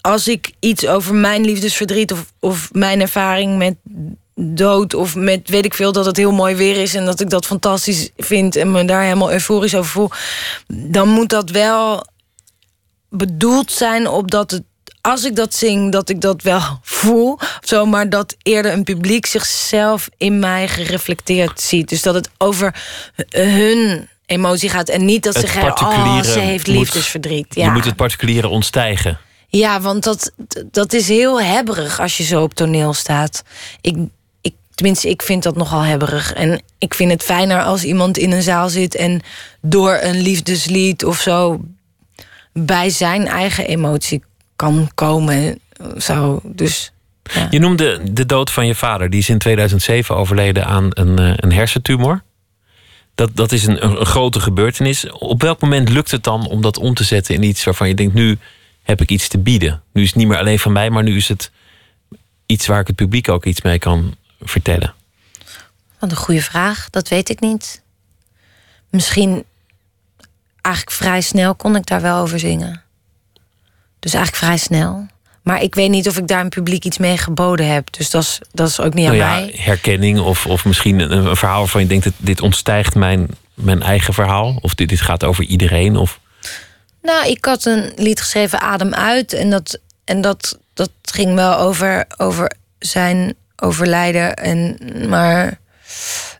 als 0.00 0.28
ik 0.28 0.52
iets 0.58 0.86
over 0.86 1.14
mijn 1.14 1.44
liefdesverdriet 1.44 2.12
of, 2.12 2.32
of 2.40 2.68
mijn 2.72 3.00
ervaring 3.00 3.58
met 3.58 3.76
dood 4.34 4.94
of 4.94 5.14
met 5.14 5.48
weet 5.48 5.64
ik 5.64 5.74
veel 5.74 5.92
dat 5.92 6.06
het 6.06 6.16
heel 6.16 6.32
mooi 6.32 6.54
weer 6.54 6.76
is 6.76 6.94
en 6.94 7.04
dat 7.04 7.20
ik 7.20 7.30
dat 7.30 7.46
fantastisch 7.46 8.10
vind 8.16 8.56
en 8.56 8.70
me 8.70 8.84
daar 8.84 9.02
helemaal 9.02 9.32
euforisch 9.32 9.74
over 9.74 9.90
voel, 9.90 10.10
dan 10.66 11.08
moet 11.08 11.28
dat 11.28 11.50
wel 11.50 12.06
bedoeld 13.08 13.72
zijn 13.72 14.08
op 14.08 14.30
dat 14.30 14.50
het 14.50 14.62
als 15.02 15.24
ik 15.24 15.36
dat 15.36 15.54
zing, 15.54 15.92
dat 15.92 16.08
ik 16.08 16.20
dat 16.20 16.42
wel 16.42 16.78
voel. 16.82 17.38
Zo, 17.60 17.86
maar 17.86 18.08
dat 18.08 18.36
eerder 18.42 18.72
een 18.72 18.84
publiek 18.84 19.26
zichzelf 19.26 20.08
in 20.16 20.38
mij 20.38 20.68
gereflecteerd 20.68 21.60
ziet. 21.60 21.88
Dus 21.88 22.02
dat 22.02 22.14
het 22.14 22.30
over 22.38 22.74
hun 23.30 24.08
emotie 24.26 24.68
gaat. 24.68 24.88
En 24.88 25.04
niet 25.04 25.22
dat 25.22 25.34
ze 25.34 25.40
zeggen, 25.40 25.62
oh, 25.62 26.22
ze 26.22 26.38
heeft 26.38 26.66
liefdesverdriet. 26.66 27.54
Ja. 27.54 27.64
Je 27.64 27.70
moet 27.70 27.84
het 27.84 27.96
particuliere 27.96 28.48
ontstijgen. 28.48 29.18
Ja, 29.48 29.80
want 29.80 30.04
dat, 30.04 30.32
dat 30.70 30.92
is 30.92 31.08
heel 31.08 31.42
hebberig 31.42 32.00
als 32.00 32.16
je 32.16 32.22
zo 32.22 32.42
op 32.42 32.54
toneel 32.54 32.92
staat. 32.92 33.42
Ik, 33.80 33.96
ik, 34.40 34.54
tenminste, 34.74 35.08
ik 35.08 35.22
vind 35.22 35.42
dat 35.42 35.56
nogal 35.56 35.80
hebberig. 35.80 36.32
En 36.32 36.62
ik 36.78 36.94
vind 36.94 37.10
het 37.10 37.22
fijner 37.22 37.62
als 37.62 37.84
iemand 37.84 38.18
in 38.18 38.32
een 38.32 38.42
zaal 38.42 38.68
zit... 38.68 38.94
en 38.94 39.20
door 39.60 39.98
een 40.02 40.20
liefdeslied 40.20 41.04
of 41.04 41.20
zo 41.20 41.60
bij 42.52 42.90
zijn 42.90 43.26
eigen 43.26 43.66
emotie 43.66 44.22
kan 44.62 44.90
komen. 44.94 45.60
Zo, 45.98 46.40
dus, 46.44 46.92
ja. 47.22 47.46
Je 47.50 47.58
noemde 47.58 48.12
de 48.12 48.26
dood 48.26 48.50
van 48.50 48.66
je 48.66 48.74
vader. 48.74 49.10
Die 49.10 49.20
is 49.20 49.28
in 49.28 49.38
2007 49.38 50.16
overleden 50.16 50.66
aan 50.66 50.86
een, 50.90 51.44
een 51.44 51.52
hersentumor. 51.52 52.22
Dat, 53.14 53.30
dat 53.36 53.52
is 53.52 53.66
een, 53.66 53.84
een, 53.84 54.06
grote 54.06 54.40
gebeurtenis. 54.40 55.10
Op 55.10 55.42
welk 55.42 55.60
moment 55.60 55.88
lukt 55.88 56.10
het 56.10 56.24
dan 56.24 56.46
om 56.46 56.62
dat 56.62 56.78
om 56.78 56.94
te 56.94 57.04
zetten 57.04 57.34
in 57.34 57.42
iets 57.42 57.64
waarvan 57.64 57.88
je 57.88 57.94
denkt: 57.94 58.14
nu 58.14 58.38
heb 58.82 59.00
ik 59.00 59.10
iets 59.10 59.28
te 59.28 59.38
bieden? 59.38 59.82
Nu 59.92 60.02
is 60.02 60.08
het 60.08 60.16
niet 60.16 60.28
meer 60.28 60.38
alleen 60.38 60.58
van 60.58 60.72
mij, 60.72 60.90
maar 60.90 61.02
nu 61.02 61.16
is 61.16 61.28
het 61.28 61.50
iets 62.46 62.66
waar 62.66 62.80
ik 62.80 62.86
het 62.86 62.96
publiek 62.96 63.28
ook 63.28 63.44
iets 63.44 63.62
mee 63.62 63.78
kan 63.78 64.16
vertellen. 64.40 64.94
Wat 65.98 66.10
een 66.10 66.16
goede 66.16 66.42
vraag, 66.42 66.90
dat 66.90 67.08
weet 67.08 67.28
ik 67.28 67.40
niet. 67.40 67.82
Misschien 68.90 69.44
eigenlijk 70.60 70.96
vrij 70.96 71.20
snel 71.20 71.54
kon 71.54 71.76
ik 71.76 71.86
daar 71.86 72.00
wel 72.00 72.18
over 72.18 72.38
zingen. 72.38 72.82
Dus 74.02 74.14
eigenlijk 74.14 74.44
vrij 74.44 74.56
snel. 74.56 75.06
Maar 75.42 75.62
ik 75.62 75.74
weet 75.74 75.90
niet 75.90 76.08
of 76.08 76.16
ik 76.16 76.28
daar 76.28 76.40
een 76.40 76.48
publiek 76.48 76.84
iets 76.84 76.98
mee 76.98 77.18
geboden 77.18 77.72
heb. 77.72 77.92
Dus 77.92 78.10
dat 78.10 78.22
is, 78.22 78.38
dat 78.52 78.68
is 78.68 78.80
ook 78.80 78.94
niet 78.94 79.08
aan 79.08 79.16
Nou 79.16 79.30
ja, 79.30 79.40
mij. 79.40 79.54
herkenning 79.56 80.20
of, 80.20 80.46
of 80.46 80.64
misschien 80.64 81.00
een, 81.00 81.26
een 81.26 81.36
verhaal 81.36 81.58
waarvan 81.58 81.80
je 81.80 81.86
denkt... 81.86 82.04
dat 82.04 82.12
dit 82.16 82.40
ontstijgt 82.40 82.94
mijn, 82.94 83.28
mijn 83.54 83.82
eigen 83.82 84.14
verhaal. 84.14 84.58
Of 84.60 84.74
dit, 84.74 84.88
dit 84.88 85.00
gaat 85.00 85.24
over 85.24 85.44
iedereen. 85.44 85.96
Of, 85.96 86.20
Nou, 87.02 87.26
ik 87.28 87.44
had 87.44 87.64
een 87.64 87.92
lied 87.96 88.20
geschreven, 88.20 88.60
Adem 88.60 88.94
uit. 88.94 89.32
En 89.32 89.50
dat, 89.50 89.78
en 90.04 90.20
dat, 90.20 90.58
dat 90.74 90.90
ging 91.02 91.34
wel 91.34 91.56
over, 91.58 92.04
over 92.16 92.52
zijn 92.78 93.34
overlijden. 93.56 94.34
En, 94.34 94.78
maar 95.08 95.58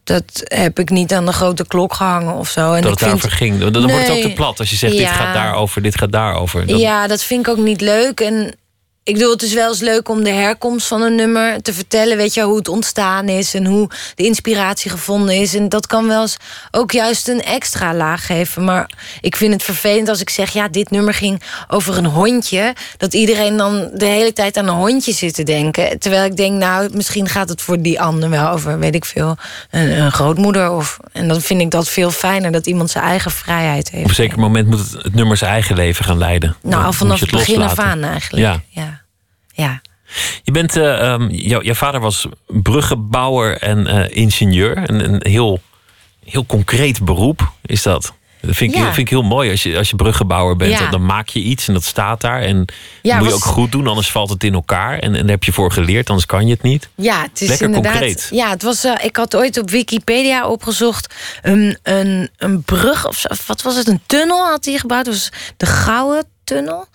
dat 0.04 0.24
heb 0.44 0.78
ik 0.78 0.90
niet 0.90 1.12
aan 1.12 1.26
de 1.26 1.32
grote 1.32 1.66
klok 1.66 1.94
gehangen 1.94 2.34
of 2.34 2.48
zo. 2.48 2.72
En 2.72 2.82
dat 2.82 2.92
ik 2.92 2.98
het 2.98 2.98
vind, 2.98 3.00
daarover 3.00 3.30
ging. 3.30 3.58
Dan, 3.58 3.82
wordt 3.82 4.06
het 4.06 4.16
ook 4.16 4.22
te 4.22 4.32
plat 4.32 4.58
als 4.58 4.70
je 4.70 4.76
zegt... 4.76 4.96
dit 4.96 5.08
gaat 5.08 5.34
daarover, 5.34 5.82
dit 5.82 5.98
gaat 5.98 6.12
daarover. 6.12 6.66
Dan, 6.66 6.78
Ja, 6.78 7.06
dat 7.06 7.22
vind 7.22 7.46
ik 7.46 7.52
ook 7.52 7.64
niet 7.64 7.80
leuk. 7.80 8.20
En 8.20 8.54
ik 9.04 9.14
bedoel, 9.14 9.30
het 9.30 9.42
is 9.42 9.52
wel 9.52 9.68
eens 9.68 9.80
leuk 9.80 10.08
om 10.08 10.24
de 10.24 10.30
herkomst 10.30 10.86
van 10.86 11.02
een 11.02 11.14
nummer 11.14 11.62
te 11.62 11.72
vertellen. 11.72 12.16
Weet 12.16 12.34
je, 12.34 12.42
hoe 12.42 12.56
het 12.56 12.68
ontstaan 12.68 13.28
is 13.28 13.54
en 13.54 13.66
hoe 13.66 13.90
de 14.14 14.24
inspiratie 14.24 14.90
gevonden 14.90 15.34
is. 15.34 15.54
En 15.54 15.68
dat 15.68 15.86
kan 15.86 16.06
wel 16.06 16.20
eens 16.20 16.36
ook 16.70 16.92
juist 16.92 17.28
een 17.28 17.42
extra 17.42 17.94
laag 17.94 18.26
geven. 18.26 18.64
Maar 18.64 18.90
ik 19.20 19.36
vind 19.36 19.52
het 19.52 19.62
vervelend 19.62 20.08
als 20.08 20.20
ik 20.20 20.30
zeg, 20.30 20.50
ja, 20.50 20.68
dit 20.68 20.90
nummer 20.90 21.14
ging 21.14 21.42
over 21.68 21.96
een 21.96 22.06
hondje. 22.06 22.74
Dat 22.96 23.14
iedereen 23.14 23.56
dan 23.56 23.90
de 23.94 24.04
hele 24.04 24.32
tijd 24.32 24.56
aan 24.56 24.68
een 24.68 24.74
hondje 24.74 25.12
zit 25.12 25.34
te 25.34 25.42
denken. 25.42 25.98
Terwijl 25.98 26.24
ik 26.24 26.36
denk, 26.36 26.58
nou, 26.58 26.88
misschien 26.92 27.28
gaat 27.28 27.48
het 27.48 27.62
voor 27.62 27.80
die 27.82 28.00
ander 28.00 28.30
wel 28.30 28.48
over, 28.48 28.78
weet 28.78 28.94
ik 28.94 29.04
veel, 29.04 29.36
een, 29.70 30.00
een 30.00 30.12
grootmoeder. 30.12 30.70
Of, 30.70 30.98
en 31.12 31.28
dan 31.28 31.40
vind 31.40 31.60
ik 31.60 31.70
dat 31.70 31.88
veel 31.88 32.10
fijner, 32.10 32.52
dat 32.52 32.66
iemand 32.66 32.90
zijn 32.90 33.04
eigen 33.04 33.30
vrijheid 33.30 33.90
heeft. 33.90 34.02
Op 34.02 34.08
een 34.08 34.14
zeker 34.14 34.38
moment 34.38 34.68
moet 34.68 34.78
het, 34.78 35.02
het 35.02 35.14
nummer 35.14 35.36
zijn 35.36 35.50
eigen 35.50 35.76
leven 35.76 36.04
gaan 36.04 36.18
leiden. 36.18 36.56
Nou, 36.62 36.94
vanaf 36.94 37.20
het 37.20 37.30
begin 37.30 37.62
af 37.62 37.78
aan 37.78 38.02
eigenlijk. 38.02 38.44
Ja. 38.44 38.62
ja. 38.68 39.01
Ja. 39.52 39.80
Je 40.42 40.52
bent, 40.52 40.76
ehm, 40.76 41.28
jou- 41.30 41.64
jouw 41.64 41.74
vader 41.74 42.00
was 42.00 42.26
bruggenbouwer 42.46 43.58
en 43.58 43.86
eh, 43.86 44.16
ingenieur. 44.16 44.90
Een, 44.90 45.04
een 45.12 45.20
heel, 45.32 45.60
heel 46.24 46.46
concreet 46.46 47.04
beroep 47.04 47.52
is 47.62 47.82
dat. 47.82 48.12
Dat 48.40 48.56
vind 48.56 48.70
ik, 48.70 48.76
Ja. 48.76 48.82
heel, 48.84 48.92
vind 48.92 49.06
ik 49.06 49.12
heel 49.12 49.22
mooi. 49.22 49.50
Als 49.50 49.62
je, 49.62 49.76
als 49.76 49.90
je 49.90 49.96
bruggenbouwer 49.96 50.56
bent, 50.56 50.78
Ja. 50.78 50.90
dan, 50.90 51.04
maak 51.06 51.28
je 51.28 51.40
iets 51.40 51.68
en 51.68 51.74
dat 51.74 51.84
staat 51.84 52.20
daar. 52.20 52.40
En 52.40 52.64
Ja, 53.02 53.18
moet 53.18 53.28
je 53.28 53.34
ook 53.34 53.44
goed 53.44 53.72
doen, 53.72 53.86
anders 53.86 54.10
valt 54.10 54.30
het 54.30 54.44
in 54.44 54.54
elkaar. 54.54 54.98
En, 54.98 55.14
en 55.14 55.20
daar 55.20 55.30
heb 55.30 55.44
je 55.44 55.52
voor 55.52 55.72
geleerd, 55.72 56.08
anders 56.08 56.26
kan 56.26 56.46
je 56.46 56.52
het 56.52 56.62
niet. 56.62 56.88
Ja, 56.94 57.22
het 57.22 57.40
is 57.40 57.48
Lekker 57.48 57.66
inderdaad. 57.66 57.92
concreet. 57.92 58.28
Ja, 58.30 58.48
het 58.50 58.62
was. 58.62 58.84
eh, 58.84 59.04
ik 59.04 59.16
had 59.16 59.36
ooit 59.36 59.58
op 59.58 59.70
Wikipedia 59.70 60.48
opgezocht 60.48 61.14
een, 61.42 61.78
een, 61.82 62.30
een 62.36 62.62
brug 62.62 63.08
of 63.08 63.24
wat 63.46 63.62
was 63.62 63.76
het? 63.76 63.88
Een 63.88 64.00
tunnel 64.06 64.44
had 64.46 64.64
hij 64.64 64.78
gebouwd. 64.78 65.04
Dat 65.04 65.14
was 65.14 65.32
de 65.56 65.66
Gouden 65.66 66.24
Tunnel. 66.44 66.86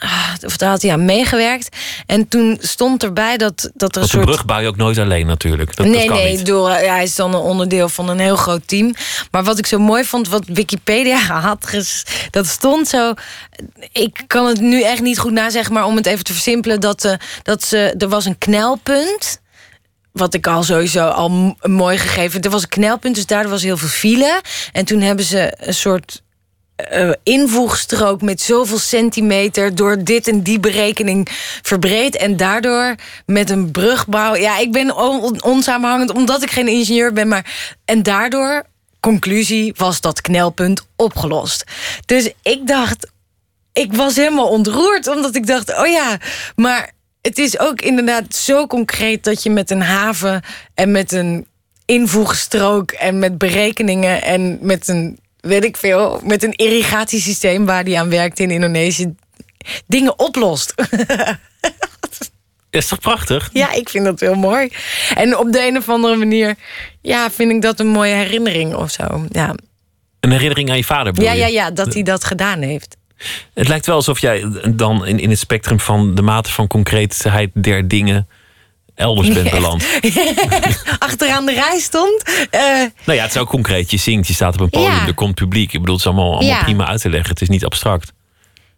Ah, 0.00 0.34
Of 0.44 0.56
daar 0.56 0.70
had 0.70 0.82
hij 0.82 0.92
aan 0.92 1.04
meegewerkt. 1.04 1.76
En 2.06 2.28
toen 2.28 2.58
stond 2.60 3.02
erbij 3.02 3.36
dat, 3.36 3.70
dat 3.74 3.96
er 3.96 4.02
een 4.02 4.08
soort. 4.08 4.24
brug 4.24 4.44
bouw 4.44 4.60
je 4.60 4.68
ook 4.68 4.76
nooit 4.76 4.98
alleen 4.98 5.26
natuurlijk. 5.26 5.76
Dat, 5.76 5.86
nee, 5.86 5.94
dat 5.94 6.04
kan 6.04 6.16
nee, 6.16 6.24
niet. 6.24 6.38
ik 6.38 6.44
bedoel, 6.44 6.70
eh, 6.70 6.88
hij 6.88 7.02
is 7.02 7.14
dan 7.14 7.34
een 7.34 7.40
onderdeel 7.40 7.88
van 7.88 8.08
een 8.08 8.18
heel 8.18 8.36
groot 8.36 8.68
team. 8.68 8.94
Maar 9.30 9.44
wat 9.44 9.58
ik 9.58 9.66
zo 9.66 9.78
mooi 9.78 10.04
vond, 10.04 10.28
wat 10.28 10.44
Wikipedia 10.46 11.18
had, 11.40 11.70
dat 12.30 12.46
stond 12.46 12.88
zo. 12.88 13.14
Ik 13.92 14.24
kan 14.26 14.46
het 14.46 14.60
nu 14.60 14.82
echt 14.82 15.00
niet 15.00 15.18
goed 15.18 15.32
nazeggen, 15.32 15.74
maar 15.74 15.84
om 15.84 15.96
het 15.96 16.06
even 16.06 16.24
te 16.24 16.32
versimpelen, 16.32 16.80
dat, 16.80 17.04
eh, 17.04 17.14
dat 17.42 17.64
ze, 17.64 17.94
er 17.98 18.08
was 18.08 18.24
een 18.24 18.38
knelpunt. 18.38 19.40
Wat 20.12 20.34
ik 20.34 20.46
al 20.46 20.62
sowieso 20.62 21.08
al 21.08 21.56
mooi 21.62 21.98
gegeven. 21.98 22.40
Er 22.40 22.50
was 22.50 22.62
een 22.62 22.68
knelpunt, 22.68 23.14
dus 23.14 23.26
daardoor 23.26 23.50
was 23.50 23.62
heel 23.62 23.76
veel 23.76 23.88
file. 23.88 24.42
En 24.72 24.84
toen 24.84 25.00
hebben 25.00 25.24
ze 25.24 25.52
een 25.56 25.74
soort 25.74 26.22
eh, 26.88 27.12
invoegstrook 27.22 28.22
met 28.22 28.40
zoveel 28.40 28.78
centimeter 28.78 29.74
door 29.74 30.04
dit 30.04 30.28
en 30.28 30.42
die 30.42 30.60
berekening 30.60 31.28
verbreed. 31.62 32.16
En 32.16 32.36
daardoor 32.36 32.94
met 33.26 33.50
een 33.50 33.70
brugbouw. 33.70 34.36
Ja, 34.36 34.58
ik 34.58 34.72
ben 34.72 34.96
on- 34.96 35.42
onsamenhangend 35.42 36.12
omdat 36.12 36.42
ik 36.42 36.50
geen 36.50 36.68
ingenieur 36.68 37.12
ben. 37.12 37.28
Maar, 37.28 37.76
en 37.84 38.02
daardoor, 38.02 38.64
conclusie, 39.00 39.74
was 39.76 40.00
dat 40.00 40.20
knelpunt 40.20 40.86
opgelost. 40.96 41.64
Dus 42.06 42.32
ik 42.42 42.66
dacht, 42.66 43.10
ik 43.72 43.92
was 43.92 44.16
helemaal 44.16 44.48
ontroerd. 44.48 45.06
Omdat 45.06 45.34
ik 45.34 45.46
dacht, 45.46 45.78
oh 45.78 45.86
ja, 45.86 46.18
maar 46.56 46.92
het 47.22 47.38
is 47.38 47.58
ook 47.58 47.80
inderdaad 47.80 48.34
zo 48.34 48.66
concreet 48.66 49.24
dat 49.24 49.42
je 49.42 49.50
met 49.50 49.70
een 49.70 49.82
haven 49.82 50.42
en 50.74 50.90
met 50.90 51.12
een 51.12 51.46
invoegstrook 51.84 52.90
en 52.90 53.18
met 53.18 53.38
berekeningen 53.38 54.22
en 54.22 54.58
met 54.60 54.88
een, 54.88 55.18
weet 55.40 55.64
ik 55.64 55.76
veel, 55.76 56.20
met 56.24 56.42
een 56.42 56.52
irrigatiesysteem 56.52 57.66
waar 57.66 57.84
die 57.84 57.98
aan 57.98 58.10
werkt 58.10 58.38
in 58.38 58.50
Indonesië, 58.50 59.14
dingen 59.86 60.18
oplost. 60.18 60.74
Is 62.70 62.88
toch 62.88 63.00
prachtig? 63.00 63.50
ja, 63.52 63.72
ik 63.72 63.88
vind 63.88 64.04
dat 64.04 64.20
heel 64.20 64.34
mooi. 64.34 64.68
En 65.14 65.38
op 65.38 65.52
de 65.52 65.66
een 65.66 65.76
of 65.76 65.88
andere 65.88 66.16
manier, 66.16 66.54
ja, 67.00 67.30
vind 67.30 67.50
ik 67.50 67.62
dat 67.62 67.80
een 67.80 67.88
mooie 67.88 68.14
herinnering 68.14 68.74
of 68.74 68.90
zo. 68.90 69.26
Ja, 69.28 69.54
Een 70.20 70.30
herinnering 70.30 70.70
aan 70.70 70.76
je 70.76 70.84
vader 70.84 71.22
ja, 71.22 71.32
je? 71.32 71.38
ja, 71.38 71.46
ja 71.46 71.70
dat 71.70 71.94
hij 71.94 72.02
dat 72.02 72.24
gedaan 72.24 72.60
heeft. 72.60 72.96
Het 73.54 73.68
lijkt 73.68 73.86
wel 73.86 73.94
alsof 73.96 74.20
jij 74.20 74.44
dan 74.74 75.06
in, 75.06 75.18
in 75.18 75.30
het 75.30 75.38
spectrum 75.38 75.80
van 75.80 76.14
de 76.14 76.22
mate 76.22 76.50
van 76.50 76.66
concreetheid 76.66 77.50
der 77.54 77.88
dingen 77.88 78.28
elders 79.00 79.28
bent 79.28 79.46
Echt? 79.46 79.54
beland. 79.54 79.84
Achteraan 80.98 81.46
de 81.46 81.52
rij 81.52 81.78
stond. 81.78 82.22
eh, 82.50 82.60
Nou 83.04 83.18
ja, 83.18 83.22
het 83.22 83.30
is 83.34 83.36
ook 83.36 83.48
concreet. 83.48 83.90
Je 83.90 83.96
zingt, 83.96 84.26
je 84.26 84.34
staat 84.34 84.54
op 84.54 84.60
een 84.60 84.70
podium, 84.70 84.90
Ja. 84.92 85.06
er 85.06 85.14
komt 85.14 85.34
publiek. 85.34 85.72
Ik 85.72 85.80
bedoel, 85.80 85.96
het 85.96 86.04
is 86.06 86.10
allemaal, 86.12 86.32
allemaal 86.34 86.56
Ja. 86.56 86.62
prima 86.62 86.86
uit 86.86 87.00
te 87.00 87.10
leggen. 87.10 87.30
Het 87.30 87.40
is 87.40 87.48
niet 87.48 87.64
abstract. 87.64 88.12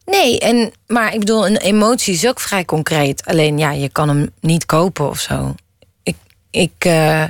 Nee, 0.04 0.38
en, 0.40 0.72
maar 0.86 1.12
ik 1.12 1.18
bedoel, 1.18 1.46
een 1.46 1.56
emotie 1.56 2.14
is 2.14 2.26
ook 2.26 2.40
vrij 2.40 2.64
concreet. 2.64 3.26
Alleen 3.26 3.58
ja, 3.58 3.70
je 3.72 3.88
kan 3.88 4.08
hem 4.08 4.30
niet 4.40 4.66
kopen 4.66 5.08
of 5.08 5.18
zo. 5.20 5.54
Ik, 6.02 6.16
ik, 6.50 6.72
eh, 6.78 7.24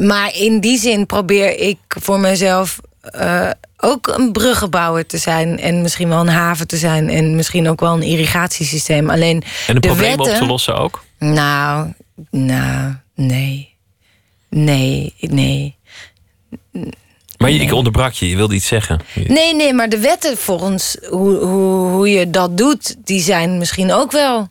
maar 0.00 0.34
in 0.34 0.60
die 0.60 0.78
zin 0.78 1.06
probeer 1.06 1.58
ik 1.60 1.78
voor 1.88 2.20
mezelf 2.20 2.78
eh, 3.00 3.50
ook 3.76 4.06
een 4.06 4.32
bruggenbouwer 4.32 5.06
te 5.06 5.18
zijn. 5.18 5.58
En 5.60 5.82
misschien 5.82 6.08
wel 6.08 6.20
een 6.20 6.28
haven 6.28 6.66
te 6.66 6.76
zijn. 6.76 7.08
En 7.10 7.36
misschien 7.36 7.68
ook 7.68 7.80
wel 7.80 7.92
een 7.94 8.02
irrigatiesysteem. 8.02 9.10
Alleen 9.10 9.42
En 9.66 9.80
problemen 9.80 10.16
wetten, 10.16 10.32
op 10.34 10.40
te 10.40 10.46
lossen 10.46 10.76
ook? 10.78 11.04
Nou, 11.18 11.92
nou, 12.30 12.94
nee. 13.14 13.76
Nee, 14.50 15.14
nee. 15.20 15.76
Maar 17.38 17.50
je- 17.50 17.58
ik 17.60 17.72
onderbrak 17.72 18.12
je, 18.12 18.28
je 18.28 18.36
wilde 18.36 18.54
iets 18.54 18.66
zeggen. 18.66 19.00
Nee, 19.26 19.54
nee, 19.54 19.72
maar 19.72 19.88
de 19.88 19.98
wetten 19.98 20.36
volgens 20.36 20.96
hoe, 21.08 21.34
hoe, 21.36 21.88
hoe 21.90 22.10
je 22.10 22.30
dat 22.30 22.56
doet, 22.58 22.96
die 23.04 23.20
zijn 23.20 23.58
misschien 23.58 23.92
ook 23.92 24.12
wel 24.12 24.48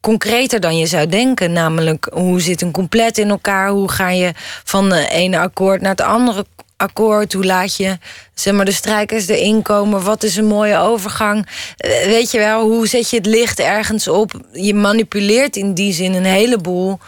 concreter 0.00 0.60
dan 0.60 0.76
je 0.78 0.86
zou 0.86 1.06
denken. 1.06 1.52
Namelijk, 1.52 2.08
hoe 2.12 2.40
zit 2.40 2.60
een 2.62 2.70
compleet 2.70 3.18
in 3.18 3.28
elkaar? 3.30 3.68
Hoe 3.68 3.90
ga 3.90 4.10
je 4.10 4.32
van 4.64 4.88
de 4.88 5.08
ene 5.08 5.38
akkoord 5.38 5.80
naar 5.80 5.90
het 5.90 6.00
andere 6.00 6.46
akkoord? 6.84 7.32
Hoe 7.32 7.44
laat 7.44 7.76
je 7.76 7.98
zeg 8.34 8.54
maar, 8.54 8.64
de 8.64 8.72
strijkers 8.72 9.28
erin 9.28 9.62
komen? 9.62 10.02
Wat 10.02 10.22
is 10.22 10.36
een 10.36 10.46
mooie 10.46 10.78
overgang? 10.78 11.46
Eh, 11.76 12.04
Weet 12.04 12.30
je 12.30 12.38
wel, 12.38 12.68
hoe 12.68 12.86
zet 12.86 13.10
je 13.10 13.16
het 13.16 13.26
licht 13.26 13.58
ergens 13.60 14.08
op? 14.08 14.40
Je 14.52 14.74
manipuleert 14.74 15.56
in 15.56 15.74
die 15.74 15.92
zin 15.92 16.14
een 16.14 16.24
heleboel 16.24 16.98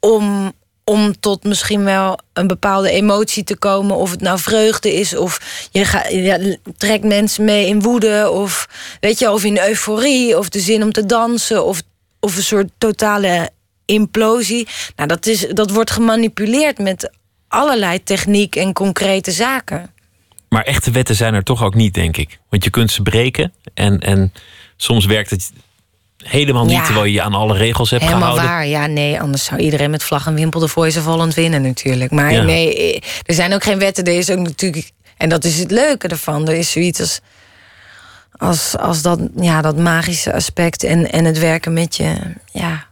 om, 0.00 0.52
om 0.84 1.20
tot 1.20 1.44
misschien 1.44 1.84
wel 1.84 2.18
een 2.32 2.46
bepaalde 2.46 2.90
emotie 2.90 3.44
te 3.44 3.56
komen. 3.56 3.96
Of 3.96 4.10
het 4.10 4.20
nou 4.20 4.38
vreugde 4.38 4.94
is, 4.94 5.16
of 5.16 5.68
je, 5.70 5.80
je 6.10 6.58
trekt 6.76 7.04
mensen 7.04 7.44
mee 7.44 7.66
in 7.66 7.82
woede, 7.82 8.30
of, 8.30 8.68
weet 9.00 9.18
je, 9.18 9.30
of 9.30 9.44
in 9.44 9.58
euforie, 9.58 10.38
of 10.38 10.48
de 10.48 10.60
zin 10.60 10.82
om 10.82 10.92
te 10.92 11.06
dansen, 11.06 11.64
of, 11.64 11.82
of 12.20 12.36
een 12.36 12.42
soort 12.42 12.68
totale 12.78 13.50
implosie. 13.84 14.68
Nou, 14.96 15.08
dat, 15.08 15.26
is, 15.26 15.46
dat 15.48 15.70
wordt 15.70 15.90
gemanipuleerd 15.90 16.78
met 16.78 17.10
allerlei 17.52 18.02
techniek 18.02 18.56
en 18.56 18.72
concrete 18.72 19.30
zaken. 19.30 19.90
Maar 20.48 20.62
echte 20.62 20.90
wetten 20.90 21.14
zijn 21.14 21.34
er 21.34 21.42
toch 21.42 21.62
ook 21.62 21.74
niet, 21.74 21.94
denk 21.94 22.16
ik. 22.16 22.38
Want 22.48 22.64
je 22.64 22.70
kunt 22.70 22.90
ze 22.90 23.02
breken 23.02 23.52
en, 23.74 24.00
en 24.00 24.32
soms 24.76 25.06
werkt 25.06 25.30
het 25.30 25.52
helemaal 26.16 26.64
niet... 26.64 26.76
Ja. 26.76 26.84
terwijl 26.84 27.04
je 27.06 27.12
je 27.12 27.22
aan 27.22 27.34
alle 27.34 27.56
regels 27.56 27.90
hebt 27.90 28.02
Helemaal 28.02 28.22
gehouden. 28.34 28.50
waar. 28.50 28.66
Ja, 28.66 28.86
nee, 28.86 29.20
anders 29.20 29.44
zou 29.44 29.60
iedereen 29.60 29.90
met 29.90 30.02
vlag 30.02 30.26
en 30.26 30.34
wimpel 30.34 30.60
de 30.60 30.68
Voice 30.68 30.98
of 30.98 31.04
Holland 31.04 31.34
winnen 31.34 31.62
natuurlijk. 31.62 32.10
Maar 32.10 32.32
Ja. 32.32 32.42
nee, 32.42 32.76
eh, 32.76 33.00
er 33.22 33.34
zijn 33.34 33.54
ook 33.54 33.62
geen 33.64 33.78
wetten. 33.78 34.04
Er 34.04 34.18
is 34.18 34.30
ook 34.30 34.38
natuurlijk, 34.38 34.90
en 35.16 35.28
dat 35.28 35.44
is 35.44 35.58
het 35.58 35.70
leuke 35.70 36.08
ervan. 36.08 36.48
Er 36.48 36.54
is 36.56 36.70
zoiets 36.70 37.00
als, 37.00 37.20
als, 38.36 38.76
als 38.78 39.02
dat, 39.02 39.20
ja, 39.36 39.62
dat 39.62 39.76
magische 39.76 40.32
aspect 40.32 40.82
en, 40.84 41.12
en 41.12 41.24
het 41.24 41.38
werken 41.38 41.72
met 41.72 41.96
je, 41.96 42.14
ja, 42.52 42.86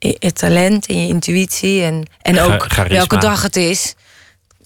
je, 0.00 0.32
talent 0.32 0.86
en 0.86 1.00
je 1.02 1.08
intuïtie. 1.08 1.82
En, 1.82 2.06
en 2.22 2.40
ook 2.40 2.64
charisma. 2.68 2.96
welke 2.96 3.18
dag 3.18 3.42
het 3.42 3.56
is. 3.56 3.94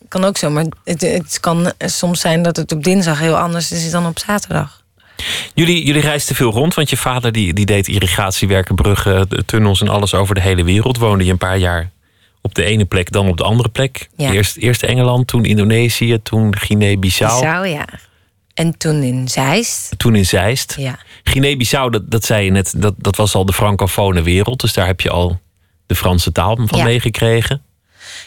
Kan 0.08 0.24
ook 0.24 0.36
zo, 0.36 0.50
maar 0.50 0.64
het, 0.84 1.00
het 1.00 1.40
kan 1.40 1.72
soms 1.78 2.20
zijn 2.20 2.42
dat 2.42 2.56
het 2.56 2.72
op 2.72 2.84
dinsdag 2.84 3.18
heel 3.18 3.36
anders 3.36 3.72
is 3.72 3.90
dan 3.90 4.06
op 4.06 4.18
zaterdag. 4.18 4.82
Jullie, 5.54 5.84
jullie 5.84 6.02
reisden 6.02 6.36
veel 6.36 6.50
rond, 6.50 6.74
want 6.74 6.90
je 6.90 6.96
vader 6.96 7.32
die, 7.32 7.52
die 7.52 7.66
deed 7.66 7.88
irrigatiewerken, 7.88 8.74
bruggen, 8.74 9.28
tunnels 9.46 9.80
en 9.80 9.88
alles 9.88 10.14
over 10.14 10.34
de 10.34 10.40
hele 10.40 10.64
wereld. 10.64 10.98
Woonde 10.98 11.24
je 11.24 11.30
een 11.30 11.38
paar 11.38 11.58
jaar 11.58 11.90
op 12.40 12.54
de 12.54 12.64
ene 12.64 12.84
plek, 12.84 13.12
dan 13.12 13.28
op 13.28 13.36
de 13.36 13.44
andere 13.44 13.68
plek. 13.68 14.08
Ja. 14.16 14.32
Eerst, 14.32 14.56
eerst 14.56 14.82
Engeland, 14.82 15.26
toen 15.26 15.44
Indonesië, 15.44 16.18
toen 16.22 16.56
Guinea-Bissau. 16.56 17.42
Zou 17.42 17.66
ja. 17.66 17.86
En 18.54 18.78
toen 18.78 19.02
in 19.02 19.28
Zeist. 19.28 19.94
Toen 19.96 20.14
in 20.14 20.26
Zeist. 20.26 20.74
Ja. 20.78 20.98
Guinea-Bissau, 21.24 21.90
dat, 21.90 22.10
dat 22.10 22.24
zei 22.24 22.44
je 22.44 22.50
net, 22.50 22.74
dat, 22.76 22.94
dat 22.96 23.16
was 23.16 23.34
al 23.34 23.44
de 23.44 23.52
francofone 23.52 24.22
wereld. 24.22 24.60
Dus 24.60 24.72
daar 24.72 24.86
heb 24.86 25.00
je 25.00 25.10
al 25.10 25.40
de 25.86 25.94
Franse 25.94 26.32
taal 26.32 26.58
van 26.66 26.78
Ja. 26.78 26.84
meegekregen. 26.84 27.62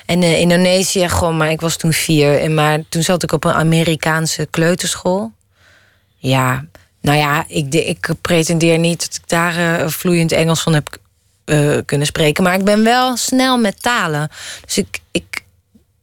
En 0.06 0.22
eh, 0.24 0.40
Indonesië, 0.40 1.10
gewoon, 1.10 1.38
maar 1.38 1.52
ik 1.52 1.62
was 1.62 1.78
toen 1.78 1.94
vier. 1.94 2.40
En 2.40 2.54
maar 2.54 2.80
toen 2.90 3.04
zat 3.04 3.24
ik 3.24 3.32
op 3.32 3.44
een 3.44 3.54
Amerikaanse 3.54 4.48
kleuterschool. 4.50 5.32
Ja, 6.18 6.66
nou 7.02 7.18
ja, 7.18 7.46
ik, 7.48 7.74
ik 7.74 8.10
pretendeer 8.22 8.78
niet 8.78 9.00
dat 9.00 9.16
ik 9.16 9.30
daar 9.30 9.80
eh, 9.80 9.88
vloeiend 9.88 10.32
Engels 10.32 10.62
van 10.62 10.74
heb 10.74 10.98
eh, 11.46 11.78
kunnen 11.86 12.08
spreken. 12.08 12.44
Maar 12.44 12.54
ik 12.54 12.66
ben 12.66 12.84
wel 12.84 13.18
snel 13.18 13.58
met 13.58 13.82
talen. 13.82 14.30
Dus 14.66 14.78
ik, 14.78 15.00
ik, 15.12 15.44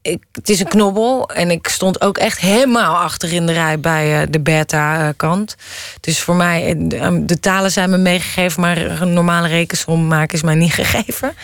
ik, 0.04 0.22
het 0.32 0.48
is 0.48 0.60
een 0.60 0.68
knobbel. 0.68 1.28
En 1.28 1.50
ik 1.50 1.68
stond 1.68 2.00
ook 2.00 2.18
echt 2.18 2.40
helemaal 2.40 2.96
achter 2.96 3.32
in 3.32 3.46
de 3.46 3.52
rij 3.52 3.80
bij 3.80 4.20
eh, 4.20 4.26
de 4.30 4.40
beta-kant. 4.40 5.56
Dus 6.00 6.20
voor 6.20 6.34
mij, 6.34 6.66
eh, 6.66 6.74
de, 6.78 7.24
de 7.24 7.40
talen 7.40 7.70
zijn 7.70 7.90
me 7.90 7.96
meegegeven, 7.96 8.60
maar 8.60 9.00
een 9.00 9.12
normale 9.12 9.48
rekensom 9.48 10.06
maken 10.06 10.34
is 10.34 10.42
mij 10.42 10.54
niet 10.54 10.72
gegeven. 10.84 11.34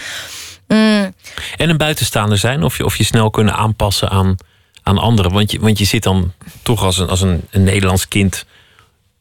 Mm, 0.69 1.15
En 1.57 1.69
een 1.71 1.77
buitenstaander 1.77 2.39
zijn, 2.39 2.63
of 2.63 2.77
je, 2.77 2.85
of 2.85 2.97
je 2.97 3.05
snel 3.05 3.31
kunnen 3.31 3.55
aanpassen 3.55 4.11
aan, 4.11 4.37
aan 4.83 4.99
anderen. 4.99 5.33
Want 5.33 5.51
je, 5.51 5.61
want 5.61 5.79
je 5.79 5.85
zit 5.85 6.03
dan 6.03 6.33
toch 6.63 6.83
als 6.83 6.99
een, 6.99 7.09
als 7.09 7.21
een, 7.21 7.43
een 7.51 7.65
Nederlands 7.65 8.09
kind 8.09 8.45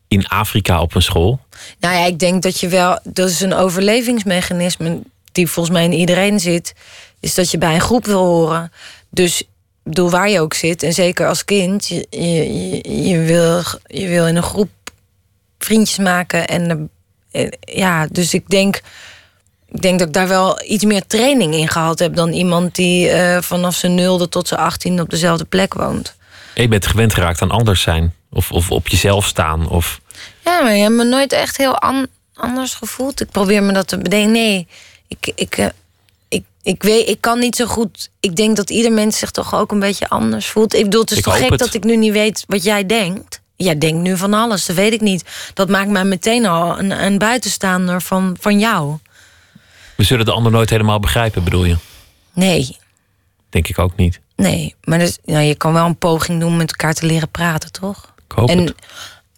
in 0.08 0.28
Afrika 0.28 0.82
op 0.82 0.96
een 0.96 1.02
school. 1.02 1.40
Nou 1.80 1.96
ja, 1.96 2.06
ik 2.06 2.20
denk 2.20 2.42
dat 2.42 2.60
je 2.60 2.68
wel. 2.68 3.00
Dat 3.04 3.30
is 3.30 3.42
een 3.42 3.54
overlevingsmechanisme 3.54 5.02
die 5.32 5.48
volgens 5.48 5.76
mij 5.76 5.84
in 5.84 5.94
iedereen 5.94 6.40
zit. 6.40 6.74
Is 7.20 7.36
dat 7.36 7.52
je 7.52 7.58
bij 7.58 7.74
een 7.74 7.82
groep 7.82 8.06
wil 8.06 8.26
horen. 8.26 8.72
Dus 9.10 9.42
ik 9.42 9.48
bedoel, 9.84 10.10
waar 10.10 10.30
je 10.30 10.40
ook 10.40 10.54
zit, 10.54 10.84
en 10.84 10.94
zeker 10.94 11.28
als 11.28 11.46
kind, 11.46 11.88
je, 11.88 12.08
je, 12.10 13.08
je, 13.08 13.20
wil, 13.20 13.62
je 13.88 14.08
wil 14.08 14.28
in 14.28 14.36
een 14.36 14.44
groep 14.44 14.70
vriendjes 15.60 15.98
maken. 15.98 16.48
En 16.48 16.90
eh, 17.32 17.48
ja, 17.60 18.08
dus 18.12 18.34
ik 18.34 18.50
denk. 18.50 18.82
Ik 19.72 19.82
denk 19.82 20.00
dat 20.00 20.08
ik 20.08 20.14
daar 20.14 20.28
wel 20.28 20.62
iets 20.64 20.84
meer 20.86 21.06
training 21.08 21.54
in 21.54 21.68
gehad 21.68 22.00
heb 22.00 22.16
dan 22.16 22.32
iemand 22.32 22.76
die 22.76 23.10
eh, 23.10 23.42
vanaf 23.42 23.76
zijn 23.76 23.96
nulde 23.96 24.30
tot 24.30 24.48
zijn 24.48 24.60
18 24.60 25.02
op 25.02 25.10
dezelfde 25.10 25.46
plek 25.46 25.74
woont. 25.74 26.16
En 26.54 26.62
je 26.62 26.68
bent 26.68 26.88
gewend 26.88 27.14
geraakt 27.14 27.42
aan 27.42 27.52
anders 27.52 27.82
zijn. 27.82 28.14
Of, 28.32 28.52
of 28.52 28.72
op 28.72 28.88
jezelf 28.88 29.26
staan. 29.26 29.70
Of 29.70 30.00
Ja, 30.44 30.62
maar 30.62 30.74
je 30.76 30.82
hebt 30.82 30.96
me 30.96 31.04
nooit 31.04 31.34
echt 31.34 31.58
heel 31.58 31.78
an- 31.80 32.08
anders 32.34 32.74
gevoeld. 32.74 33.22
Ik 33.22 33.30
probeer 33.32 33.64
me 33.64 33.74
dat 33.74 33.88
te 33.88 33.98
bedenken. 33.98 34.32
Nee, 34.32 34.68
ik, 35.08 35.32
ik, 35.36 35.58
eh, 35.58 35.68
ik, 36.70 36.84
weet, 36.84 37.08
ik 37.10 37.22
kan 37.22 37.40
niet 37.40 37.56
zo 37.56 37.66
goed. 37.66 38.10
Ik 38.20 38.36
denk 38.36 38.56
dat 38.56 38.70
ieder 38.70 38.92
mens 38.92 39.18
zich 39.18 39.32
toch 39.32 39.56
ook 39.56 39.72
een 39.72 39.80
beetje 39.80 40.10
anders 40.10 40.48
voelt. 40.48 40.74
Ik 40.74 40.84
bedoel, 40.84 41.02
het 41.02 41.12
is 41.12 41.18
Ik 41.18 41.24
toch 41.24 41.38
gek 41.38 41.50
het. 41.50 41.60
dat 41.60 41.74
ik 41.74 41.84
nu 41.84 41.96
niet 41.98 42.12
weet 42.12 42.44
wat 42.48 42.64
jij 42.64 42.86
denkt. 42.86 43.42
Jij 43.56 43.78
denkt 43.78 44.02
nu 44.02 44.18
van 44.18 44.34
alles, 44.34 44.66
dat 44.66 44.76
weet 44.76 44.94
ik 44.94 45.02
niet. 45.02 45.24
Dat 45.54 45.70
maakt 45.70 45.90
mij 45.90 46.04
meteen 46.04 46.46
al 46.46 46.80
een, 46.80 46.92
een 47.04 47.18
buitenstaander 47.18 48.02
van, 48.02 48.38
van 48.40 48.60
jou. 48.60 48.98
we 49.96 50.04
zullen 50.04 50.26
de 50.26 50.32
ander 50.32 50.52
nooit 50.52 50.70
helemaal 50.70 51.00
begrijpen, 51.00 51.44
bedoel 51.44 51.66
je? 51.66 51.78
Nee, 52.34 52.78
Denk 53.50 53.68
ik 53.68 53.80
ook 53.80 53.96
niet. 53.96 54.20
nee. 54.36 54.76
Maar 54.84 55.00
dus, 55.00 55.18
nou, 55.26 55.44
je 55.44 55.56
kan 55.56 55.74
wel 55.74 55.86
een 55.86 55.98
poging 55.98 56.40
doen 56.40 56.58
met 56.58 56.70
elkaar 56.70 56.94
te 56.94 57.06
leren 57.06 57.30
praten, 57.30 57.72
toch? 57.72 58.14
Ik 58.26 58.32
hoop 58.36 58.50
en, 58.50 58.58
het. 58.60 58.74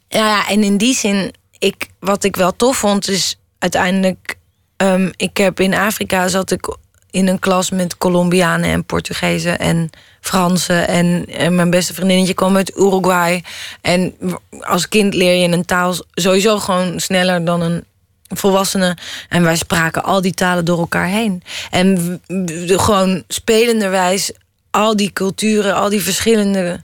Ja, 0.08 0.28
ja, 0.28 0.48
en 0.50 0.64
in 0.64 0.78
die 0.78 0.94
zin, 0.96 1.34
ik, 1.60 1.88
wat 2.00 2.24
ik 2.24 2.36
wel 2.36 2.56
tof 2.56 2.78
vond, 2.78 3.08
is 3.08 3.36
uiteindelijk. 3.60 4.38
ehm, 4.78 5.10
ik 5.16 5.38
heb 5.38 5.60
in 5.60 5.74
Afrika 5.74 6.28
zat 6.28 6.52
ik 6.52 6.76
in 7.12 7.28
een 7.28 7.40
klas 7.40 7.70
met 7.70 7.98
Colombianen 7.98 8.70
en 8.70 8.84
Portugezen 8.84 9.60
en 9.60 9.90
Fransen. 10.22 10.88
En, 10.88 11.26
en 11.28 11.56
mijn 11.56 11.70
beste 11.70 11.94
vriendinnetje 11.94 12.34
kwam 12.34 12.56
uit 12.56 12.78
Uruguay. 12.78 13.44
En 13.82 14.16
als 14.60 14.88
kind 14.88 15.14
leer 15.14 15.36
je 15.36 15.48
een 15.48 15.66
taal 15.66 15.96
sowieso 16.14 16.60
gewoon 16.60 17.00
sneller 17.00 17.46
dan 17.46 17.62
een 17.62 17.84
volwassene. 18.28 18.98
En 19.30 19.44
wij 19.44 19.56
spraken 19.56 20.04
al 20.04 20.22
die 20.22 20.34
talen 20.34 20.66
door 20.66 20.80
elkaar 20.80 21.08
heen. 21.08 21.44
En 21.70 22.22
gewoon 22.66 23.24
spelenderwijs 23.28 24.32
al 24.70 24.96
die 24.96 25.14
culturen, 25.14 25.76
al 25.76 25.90
die 25.90 26.02
verschillende 26.02 26.82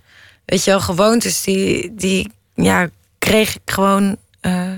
weet 0.48 0.64
je 0.64 0.72
wel, 0.72 0.80
gewoontes, 0.80 1.42
die, 1.42 1.96
die 1.96 2.32
ja, 2.56 2.90
kreeg 3.18 3.56
ik 3.56 3.62
gewoon, 3.66 4.18
eh, 4.40 4.72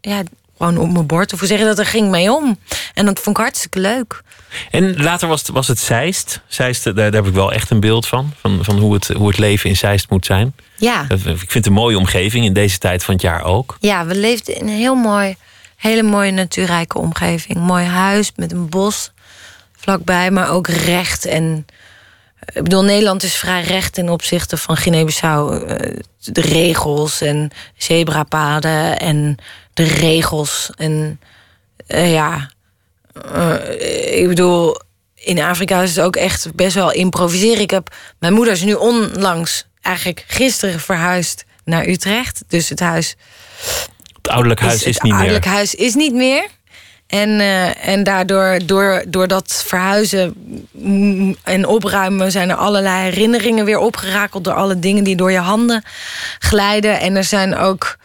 ja, 0.00 0.22
gewoon 0.58 0.76
op 0.78 0.90
mijn 0.92 1.06
bord. 1.06 1.32
Of 1.32 1.38
hoe 1.38 1.48
zeg 1.48 1.58
je 1.58 1.64
dat, 1.64 1.76
daar 1.76 1.86
ging 1.86 2.10
mee 2.10 2.32
om. 2.32 2.58
En 2.94 3.06
dat 3.06 3.20
vond 3.20 3.36
ik 3.36 3.42
hartstikke 3.42 3.78
leuk. 3.80 4.22
En 4.70 5.02
later 5.02 5.28
was 5.28 5.40
het, 5.40 5.48
was 5.48 5.68
het 5.68 5.78
Zeist. 5.78 6.40
Zeist, 6.46 6.84
daar, 6.84 6.94
daar 6.94 7.12
heb 7.12 7.26
ik 7.26 7.32
wel 7.34 7.52
echt 7.52 7.70
een 7.70 7.80
beeld 7.80 8.06
van. 8.06 8.32
Van, 8.40 8.58
van 8.64 8.78
hoe, 8.78 8.94
het, 8.94 9.08
hoe 9.08 9.28
het 9.28 9.38
leven 9.38 9.70
in 9.70 9.76
Zeist 9.76 10.10
moet 10.10 10.26
zijn. 10.26 10.54
Ja. 10.76 11.02
Dat- 11.08 11.18
Ik 11.18 11.24
vind 11.38 11.52
het 11.52 11.66
een 11.66 11.72
mooie 11.72 11.98
omgeving 11.98 12.44
in 12.44 12.52
deze 12.52 12.78
tijd 12.78 13.04
van 13.04 13.14
het 13.14 13.22
jaar 13.22 13.42
ook. 13.44 13.76
ja, 13.80 14.06
we 14.06 14.14
leefden 14.14 14.54
in 14.56 14.68
een 14.68 14.74
heel 14.74 14.94
mooi, 14.94 15.36
hele 15.76 16.02
mooie 16.02 16.30
natuurrijke 16.30 16.98
omgeving. 16.98 17.58
Mooi 17.58 17.84
huis 17.84 18.32
met 18.36 18.52
een 18.52 18.68
bos 18.68 19.12
vlakbij, 19.76 20.30
maar 20.30 20.50
ook 20.50 20.66
recht. 20.68 21.24
En 21.26 21.66
ik 22.54 22.62
bedoel, 22.62 22.82
Nederland 22.84 23.22
is 23.22 23.34
vrij 23.34 23.62
recht 23.62 23.92
ten 23.94 24.08
opzichte 24.08 24.56
van 24.56 24.76
Guinea-Bissau. 24.76 25.66
Eh, 25.66 25.96
De 26.32 26.40
regels 26.40 27.20
en 27.20 27.50
zebrapaden 27.76 28.98
en 28.98 29.36
de 29.78 29.84
regels. 29.84 30.70
En 30.76 31.20
eh, 31.86 32.12
ja, 32.12 32.50
eh, 33.32 34.20
ik 34.20 34.28
bedoel, 34.28 34.80
in 35.14 35.40
Afrika 35.40 35.82
is 35.82 35.96
het 35.96 36.04
ook 36.04 36.16
echt 36.16 36.54
best 36.54 36.74
wel 36.74 36.92
improviseren. 36.92 37.60
Ik 37.60 37.70
heb, 37.70 37.94
mijn 38.18 38.32
moeder 38.32 38.52
is 38.52 38.62
nu 38.62 38.74
onlangs, 38.74 39.66
eigenlijk 39.80 40.24
gisteren 40.28 40.80
verhuisd 40.80 41.44
naar 41.64 41.86
Utrecht. 41.86 42.42
Dus 42.48 42.68
het 42.68 42.80
huis 42.80 43.16
Het 44.16 44.28
ouderlijk 44.28 44.60
huis 44.60 44.82
is, 44.82 44.94
het 44.94 45.02
niet 45.02 45.12
ouderlijk 45.12 45.44
meer. 45.44 45.54
huis 45.54 45.74
is 45.74 45.94
niet 45.94 46.14
meer. 46.14 46.46
En, 47.06 47.40
eh, 47.40 47.88
en 47.88 48.02
daardoor, 48.02 48.58
door, 48.66 49.04
door 49.08 49.28
dat 49.28 49.64
verhuizen 49.66 50.34
en 51.42 51.66
opruimen, 51.66 52.30
zijn 52.30 52.50
er 52.50 52.56
allerlei 52.56 53.02
herinneringen 53.02 53.64
weer 53.64 53.78
opgerakeld 53.78 54.44
door 54.44 54.54
alle 54.54 54.78
dingen 54.78 55.04
die 55.04 55.16
door 55.16 55.32
je 55.32 55.38
handen 55.38 55.84
glijden. 56.38 57.00
En 57.00 57.16
er 57.16 57.24
zijn 57.24 57.56
ook 57.56 57.98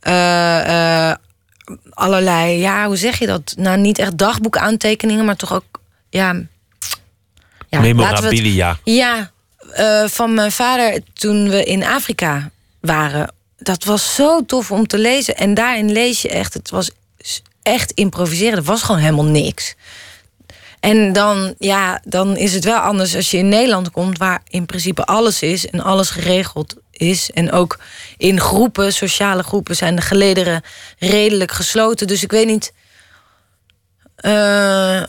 eh, 0.00 1.08
eh, 1.10 1.16
allerlei, 1.90 2.58
ja, 2.58 2.86
hoe 2.86 2.96
zeg 2.96 3.18
je 3.18 3.26
dat? 3.26 3.54
Nou, 3.56 3.78
niet 3.78 3.98
echt 3.98 4.18
dagboekaantekeningen, 4.18 5.24
maar 5.24 5.36
toch 5.36 5.52
ook, 5.52 5.80
ja. 6.10 6.32
ja 6.32 6.40
het- 7.68 7.80
Memorabilia. 7.80 8.78
ja, 8.84 9.30
eh, 9.72 10.04
van 10.06 10.34
mijn 10.34 10.52
vader 10.52 11.00
toen 11.12 11.48
we 11.48 11.64
in 11.64 11.84
Afrika 11.84 12.50
waren. 12.80 13.32
Dat 13.58 13.84
was 13.84 14.14
zo 14.14 14.44
tof 14.44 14.70
om 14.70 14.86
te 14.86 14.98
lezen. 14.98 15.36
En 15.36 15.54
daarin 15.54 15.92
lees 15.92 16.22
je 16.22 16.28
echt, 16.28 16.54
het 16.54 16.70
was 16.70 16.90
echt 17.62 17.90
improviseren. 17.90 18.58
Er 18.58 18.64
was 18.64 18.82
gewoon 18.82 19.00
helemaal 19.00 19.24
niks. 19.24 19.74
En 20.80 21.12
dan, 21.12 21.54
ja, 21.58 22.00
dan 22.04 22.36
is 22.36 22.54
het 22.54 22.64
wel 22.64 22.78
anders 22.78 23.14
als 23.16 23.30
je 23.30 23.36
in 23.36 23.48
Nederland 23.48 23.90
komt, 23.90 24.18
waar 24.18 24.42
in 24.48 24.66
principe 24.66 25.04
alles 25.04 25.42
is 25.42 25.66
en 25.66 25.80
alles 25.80 26.10
geregeld 26.10 26.74
is. 27.00 27.30
En 27.30 27.52
ook 27.52 27.78
in 28.16 28.40
groepen, 28.40 28.92
sociale 28.92 29.42
groepen, 29.42 29.76
zijn 29.76 29.96
de 29.96 30.02
gelederen 30.02 30.62
redelijk 30.98 31.52
gesloten. 31.52 32.06
Dus 32.06 32.22
ik 32.22 32.30
weet 32.30 32.46
niet. 32.46 32.72
eh, 34.16 35.02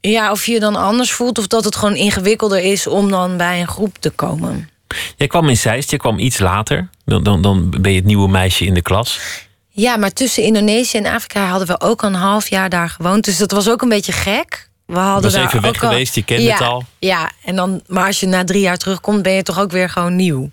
ja, 0.00 0.30
of 0.30 0.46
je 0.46 0.52
je 0.52 0.60
dan 0.60 0.76
anders 0.76 1.12
voelt 1.12 1.38
of 1.38 1.46
dat 1.46 1.64
het 1.64 1.76
gewoon 1.76 1.94
ingewikkelder 1.96 2.58
is 2.58 2.86
om 2.86 3.10
dan 3.10 3.36
bij 3.36 3.60
een 3.60 3.68
groep 3.68 3.96
te 3.98 4.10
komen. 4.10 4.68
Jij 5.16 5.26
kwam 5.26 5.48
in 5.48 5.56
Zeist, 5.56 5.90
je 5.90 5.96
kwam 5.96 6.18
iets 6.18 6.38
later. 6.38 6.88
Dan, 7.04 7.22
dan, 7.22 7.42
dan 7.42 7.70
ben 7.80 7.90
je 7.90 7.96
het 7.96 8.06
nieuwe 8.06 8.28
meisje 8.28 8.64
in 8.64 8.74
de 8.74 8.82
klas. 8.82 9.20
Ja, 9.68 9.96
maar 9.96 10.12
tussen 10.12 10.42
Indonesië 10.42 10.98
en 10.98 11.06
Afrika 11.06 11.46
hadden 11.46 11.68
we 11.68 11.80
ook 11.80 12.02
een 12.02 12.14
half 12.14 12.48
jaar 12.48 12.68
daar 12.68 12.88
gewoond. 12.88 13.24
Dus 13.24 13.38
dat 13.38 13.50
was 13.50 13.68
ook 13.70 13.82
een 13.82 13.88
beetje 13.88 14.12
gek. 14.12 14.68
We 14.86 14.98
hadden 14.98 15.32
Was 15.32 15.40
even 15.42 15.60
weg 15.60 15.82
al- 15.82 15.88
geweest, 15.88 16.14
je 16.14 16.24
kende 16.24 16.42
ja, 16.42 16.52
het 16.52 16.62
al. 16.62 16.84
Ja, 16.98 17.30
en 17.44 17.56
dan, 17.56 17.82
maar 17.86 18.06
als 18.06 18.20
je 18.20 18.26
na 18.26 18.44
drie 18.44 18.60
jaar 18.60 18.76
terugkomt, 18.76 19.22
ben 19.22 19.32
je 19.32 19.42
toch 19.42 19.60
ook 19.60 19.70
weer 19.70 19.90
gewoon 19.90 20.16
nieuw. 20.16 20.50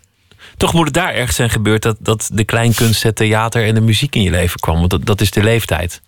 Toch 0.63 0.73
moet 0.73 0.85
het 0.85 0.93
daar 0.93 1.13
ergens 1.13 1.35
zijn 1.35 1.49
gebeurd 1.49 1.81
dat, 1.81 1.97
dat 1.99 2.29
de 2.33 2.43
kleinkunst, 2.43 3.03
het 3.03 3.15
theater 3.15 3.65
en 3.65 3.73
de 3.73 3.81
muziek 3.81 4.15
in 4.15 4.21
je 4.21 4.29
leven 4.29 4.59
kwam. 4.59 4.77
Want 4.77 4.89
dat, 4.89 5.05
dat 5.05 5.21
is 5.21 5.31
de 5.31 5.43
leeftijd. 5.43 6.01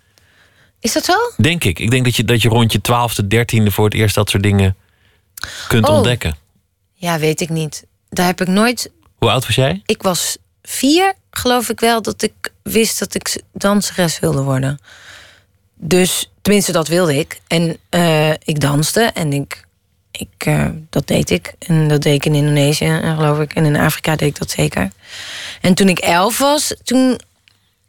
Is 0.79 0.93
dat 0.93 1.05
zo? 1.05 1.13
Denk 1.37 1.63
ik. 1.63 1.79
Ik 1.79 1.91
denk 1.91 2.03
dat 2.03 2.15
je, 2.15 2.23
dat 2.23 2.41
je 2.41 2.49
rond 2.49 2.71
je 2.71 2.81
twaalfde, 2.81 3.27
dertiende 3.27 3.71
voor 3.71 3.85
het 3.85 3.93
eerst 3.93 4.15
dat 4.15 4.29
soort 4.29 4.43
dingen 4.43 4.75
kunt 5.67 5.87
Oh. 5.87 5.95
ontdekken. 5.95 6.35
Ja, 6.93 7.19
weet 7.19 7.41
ik 7.41 7.49
niet. 7.49 7.85
Daar 8.09 8.25
heb 8.25 8.41
ik 8.41 8.47
nooit. 8.47 8.91
Hoe 9.17 9.29
oud 9.29 9.45
was 9.45 9.55
jij? 9.55 9.81
Ik 9.85 10.01
was 10.01 10.37
vier, 10.63 11.13
geloof 11.31 11.69
ik 11.69 11.79
wel, 11.79 12.01
dat 12.01 12.21
ik 12.21 12.51
wist 12.63 12.99
dat 12.99 13.15
ik 13.15 13.41
danseres 13.53 14.19
wilde 14.19 14.41
worden. 14.41 14.79
Dus, 15.75 16.31
tenminste, 16.41 16.71
dat 16.71 16.87
wilde 16.87 17.17
ik. 17.17 17.41
En 17.47 17.77
eh, 17.89 18.29
ik 18.31 18.59
danste 18.59 19.01
en 19.01 19.33
ik, 19.33 19.64
ik, 20.17 20.45
eh, 20.45 20.65
dat 20.89 21.07
deed 21.07 21.29
ik. 21.29 21.53
En 21.59 21.87
dat 21.87 22.01
deed 22.01 22.13
ik 22.13 22.25
in 22.25 22.35
Indonesië, 22.35 22.85
eh, 22.85 23.15
geloof 23.15 23.39
ik. 23.39 23.53
En 23.53 23.65
in 23.65 23.75
Afrika 23.75 24.15
deed 24.15 24.27
ik 24.27 24.39
dat 24.39 24.49
zeker. 24.49 24.89
En 25.61 25.73
toen 25.73 25.89
ik 25.89 25.99
elf 25.99 26.37
was, 26.37 26.75
toen 26.83 27.19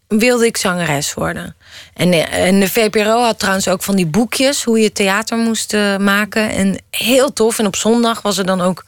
wilde 0.09 0.47
ik 0.47 0.57
zangeres 0.57 1.15
worden. 1.15 1.57
En, 1.95 2.13
eh, 2.13 2.47
en 2.47 2.61
de 2.61 2.69
VPRO 2.69 3.23
had 3.23 3.39
trouwens 3.39 3.69
ook 3.69 3.83
van 3.83 3.97
die 3.97 4.07
boekjes... 4.07 4.65
hoe 4.65 4.79
je 4.79 4.93
theater 4.93 5.39
moest 5.39 5.73
maken. 5.99 6.51
En 6.51 6.79
heel 6.91 7.33
tof. 7.33 7.59
En 7.59 7.67
op 7.67 7.77
zondag 7.77 8.23
was 8.23 8.39
er 8.39 8.47
dan 8.47 8.61
ook 8.61 8.85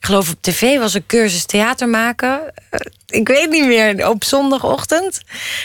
ik 0.00 0.06
geloof 0.06 0.30
op 0.30 0.36
tv 0.40 0.78
was 0.78 0.94
een 0.94 1.06
cursus 1.06 1.44
theater 1.44 1.88
maken. 1.88 2.40
Ik 3.10 3.28
weet 3.28 3.50
niet 3.50 3.66
meer, 3.66 4.08
op 4.08 4.24
zondagochtend. 4.24 5.20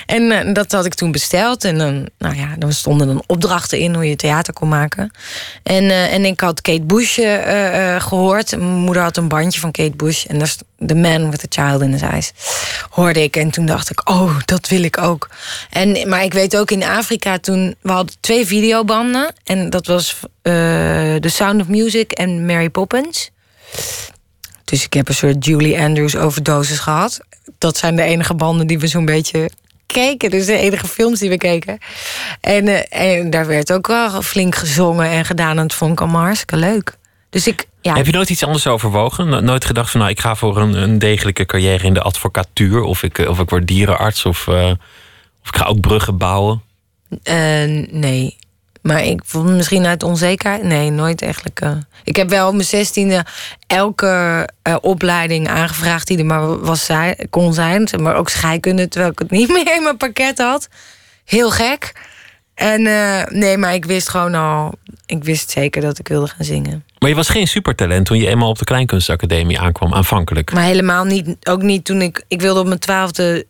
En 0.06 0.32
eh, 0.32 0.54
dat 0.54 0.72
had 0.72 0.86
ik 0.86 0.94
toen 0.94 1.12
besteld. 1.12 1.64
En 1.64 1.78
dan, 1.78 2.10
nou 2.18 2.36
ja, 2.36 2.56
dan 2.58 2.74
stonden 2.74 3.08
dan 3.08 3.24
opdrachten 3.28 3.80
in 3.80 3.94
hoe 3.94 4.10
je 4.10 4.16
theater 4.16 4.54
kon 4.54 4.70
maken. 4.70 5.12
En, 5.64 5.90
eh, 5.90 6.14
en 6.14 6.26
ik 6.26 6.40
had 6.40 6.62
Kate 6.62 6.82
Bush 6.82 7.18
eh, 7.18 7.96
eh, 7.96 8.02
gehoord. 8.02 8.52
Mijn 8.52 8.64
moeder 8.70 9.04
had 9.04 9.18
een 9.18 9.28
bandje 9.28 9.60
van 9.60 9.72
Kate 9.72 9.96
Bush. 9.96 10.26
En 10.26 10.38
daar 10.38 10.48
is 10.48 10.58
The 10.88 10.96
Man 10.96 11.32
with 11.32 11.40
the 11.40 11.62
Child 11.62 11.82
in 11.82 11.92
His 11.92 12.02
Eyes. 12.02 12.32
Hoorde 12.90 13.24
ik. 13.24 13.36
En 13.36 13.50
toen 13.50 13.66
dacht 13.66 13.90
ik, 13.90 14.10
oh, 14.10 14.38
dat 14.46 14.68
wil 14.68 14.84
ik 14.84 14.98
ook. 14.98 15.30
En, 15.70 16.10
maar 16.10 16.24
ik 16.24 16.34
weet 16.34 16.58
ook 16.58 16.72
in 16.72 16.84
Afrika 16.84 17.38
toen... 17.40 17.76
We 17.82 17.92
hadden 17.92 18.16
twee 18.20 18.46
videobanden. 18.46 19.34
En 19.44 19.70
dat 19.70 19.88
was 19.88 20.20
The 20.42 21.20
Sound 21.22 21.62
of 21.62 21.68
Music 21.68 22.12
en 22.12 22.46
Mary 22.46 22.70
Poppins. 22.70 23.32
Dus 24.66 24.84
ik 24.86 24.94
heb 24.94 25.08
een 25.08 25.14
soort 25.16 25.46
Julie 25.46 25.80
Andrews 25.80 26.16
overdosis 26.16 26.80
gehad. 26.80 27.20
Dat 27.58 27.78
zijn 27.78 27.96
de 27.96 28.02
enige 28.02 28.34
banden 28.34 28.68
die 28.68 28.80
we 28.80 28.88
zo'n 28.88 29.06
beetje 29.06 29.50
keken. 29.86 30.30
Dus 30.30 30.46
de 30.46 30.58
enige 30.58 30.88
films 30.88 31.20
die 31.20 31.30
we 31.30 31.38
keken. 31.38 31.78
En, 32.42 32.68
eh, 32.68 33.16
en 33.18 33.30
daar 33.30 33.48
werd 33.48 33.74
ook 33.74 33.88
wel 33.88 34.22
flink 34.22 34.56
gezongen 34.56 35.10
en 35.10 35.26
gedaan. 35.26 35.58
En 35.58 35.64
het 35.64 35.74
vond 35.74 35.92
ik 35.92 36.02
allemaal 36.02 36.22
hartstikke 36.22 36.58
leuk. 36.58 36.98
Dus 37.30 37.48
ik, 37.48 37.66
ja, 37.82 37.96
Heb 37.96 38.06
je 38.06 38.12
nooit 38.12 38.30
iets 38.30 38.44
anders 38.44 38.68
overwogen? 38.68 39.30
No- 39.30 39.40
Nooit 39.40 39.66
gedacht 39.66 39.92
van 39.92 40.00
nou, 40.00 40.12
ik 40.12 40.20
ga 40.20 40.36
voor 40.36 40.58
een, 40.58 40.74
een 40.74 41.00
degelijke 41.00 41.46
carrière 41.46 41.84
in 41.84 41.94
de 41.94 42.02
advocatuur. 42.02 42.82
Of 42.82 43.04
ik, 43.04 43.18
eh, 43.20 43.30
of 43.30 43.40
ik 43.40 43.50
word 43.50 43.68
dierenarts. 43.68 44.26
Of, 44.26 44.48
eh, 44.48 44.72
of 45.42 45.50
ik 45.50 45.56
ga 45.56 45.66
ook 45.66 45.80
bruggen 45.80 46.18
bouwen. 46.18 46.62
Eh, 47.24 47.36
nee. 47.92 48.36
Maar 48.86 49.04
ik 49.04 49.22
vond 49.26 49.50
misschien 49.50 49.86
uit 49.86 50.04
onzekerheid. 50.04 50.64
Nee, 50.64 50.90
nooit 50.92 51.22
eigenlijk. 51.22 51.62
eh. 51.62 51.72
Ik 52.04 52.16
heb 52.16 52.30
wel 52.30 52.48
op 52.48 52.54
mijn 52.54 52.66
zestiende 52.66 53.26
elke 53.68 54.48
eh, 54.62 54.76
opleiding 54.82 55.48
aangevraagd 55.48 56.08
die 56.08 56.18
er 56.18 56.26
maar 56.26 56.60
was, 56.60 56.86
zijn- 56.86 57.16
kon 57.30 57.54
zijn. 57.54 57.88
Zeg 57.88 58.00
Maar 58.00 58.16
ook 58.16 58.30
scheikunde, 58.30 58.88
terwijl 58.88 59.12
ik 59.12 59.20
het 59.20 59.32
niet 59.32 59.48
meer 59.56 59.76
in 59.76 59.84
mijn 59.84 59.98
pakket 59.98 60.38
had. 60.38 60.68
Heel 61.26 61.52
gek. 61.52 61.92
En 62.56 62.86
eh, 62.88 63.24
nee, 63.30 63.58
maar 63.58 63.74
ik 63.74 63.86
wist 63.86 64.10
gewoon 64.10 64.36
al. 64.36 64.74
Ik 65.06 65.24
wist 65.24 65.50
zeker 65.50 65.82
dat 65.82 66.00
ik 66.00 66.08
wilde 66.08 66.28
gaan 66.28 66.46
zingen. 66.46 66.84
Maar 67.00 67.10
je 67.10 67.16
was 67.16 67.30
geen 67.30 67.48
supertalent 67.48 68.06
toen 68.06 68.18
je 68.18 68.28
eenmaal 68.28 68.50
op 68.50 68.58
de 68.58 68.66
Kleinkunstacademie 68.66 69.60
aankwam, 69.60 69.94
aanvankelijk. 69.94 70.54
Maar 70.54 70.64
helemaal 70.64 71.04
niet. 71.04 71.36
Ook 71.48 71.62
niet 71.62 71.86
toen 71.86 72.02
ik. 72.02 72.24
Ik 72.28 72.42
wilde 72.42 72.60
op 72.60 72.68
mijn 72.68 72.80
twaalfde 72.80 73.46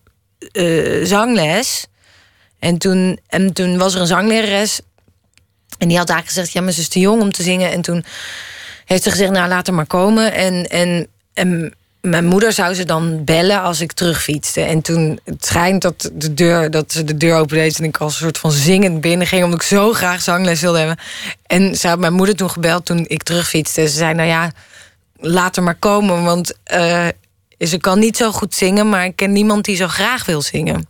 zangles. 1.04 1.88
En 2.60 2.78
toen, 2.78 3.20
en 3.28 3.54
toen 3.54 3.78
was 3.78 3.94
er 3.96 4.02
een 4.02 4.08
zanglerares. 4.08 4.80
En 5.78 5.88
die 5.88 5.98
had 5.98 6.10
eigenlijk 6.10 6.28
gezegd: 6.28 6.52
Ja, 6.52 6.62
maar 6.62 6.72
ze 6.72 6.80
is 6.82 6.88
te 6.88 7.00
jong 7.00 7.22
om 7.22 7.32
te 7.32 7.44
zingen. 7.44 7.72
En 7.72 7.82
toen 7.82 8.06
heeft 8.86 9.04
ze 9.04 9.12
gezegd: 9.12 9.32
Nou, 9.32 9.48
laat 9.48 9.68
haar 9.68 9.76
maar 9.76 9.86
komen. 9.86 10.34
En, 10.34 10.68
en, 10.68 11.08
en 11.34 11.74
mijn 12.02 12.26
moeder 12.26 12.54
zou 12.54 12.74
ze 12.74 12.84
dan 12.84 13.24
bellen 13.24 13.62
als 13.62 13.82
ik 13.82 13.92
terugfietste. 13.92 14.62
En 14.62 14.82
toen 14.82 15.20
het 15.24 15.46
schijnt 15.46 15.82
dat, 15.82 16.10
de 16.14 16.34
deur, 16.34 16.72
dat 16.72 16.92
ze 16.92 17.04
de 17.04 17.18
deur 17.18 17.36
opendeed. 17.38 17.78
En 17.78 17.84
ik 17.84 17.98
als 17.98 18.14
een 18.14 18.20
soort 18.20 18.38
van 18.38 18.52
zingend 18.52 19.02
binnen 19.02 19.28
ging. 19.28 19.44
Omdat 19.44 19.62
ik 19.62 19.68
zo 19.68 19.94
graag 19.94 20.22
zangles 20.22 20.62
wilde 20.62 20.78
hebben. 20.78 21.00
En 21.46 21.76
ze 21.76 21.88
had 21.88 22.00
mijn 22.00 22.14
moeder 22.14 22.36
toen 22.36 22.50
gebeld 22.50 22.86
toen 22.86 23.06
ik 23.08 23.24
terugfietste. 23.24 23.88
Ze 23.88 23.98
zei: 23.98 24.14
Nou 24.14 24.28
ja, 24.28 24.52
laat 25.20 25.58
er 25.58 25.64
maar 25.64 25.76
komen. 25.76 26.24
Want 26.24 26.54
eh, 26.64 27.08
ze 27.60 27.78
kan 27.78 28.00
niet 28.00 28.18
zo 28.18 28.32
goed 28.32 28.54
zingen, 28.54 28.90
maar 28.90 29.06
ik 29.06 29.16
ken 29.16 29.32
niemand 29.32 29.66
die 29.66 29.76
zo 29.76 29.88
graag 29.88 30.26
wil 30.26 30.42
zingen. 30.42 30.88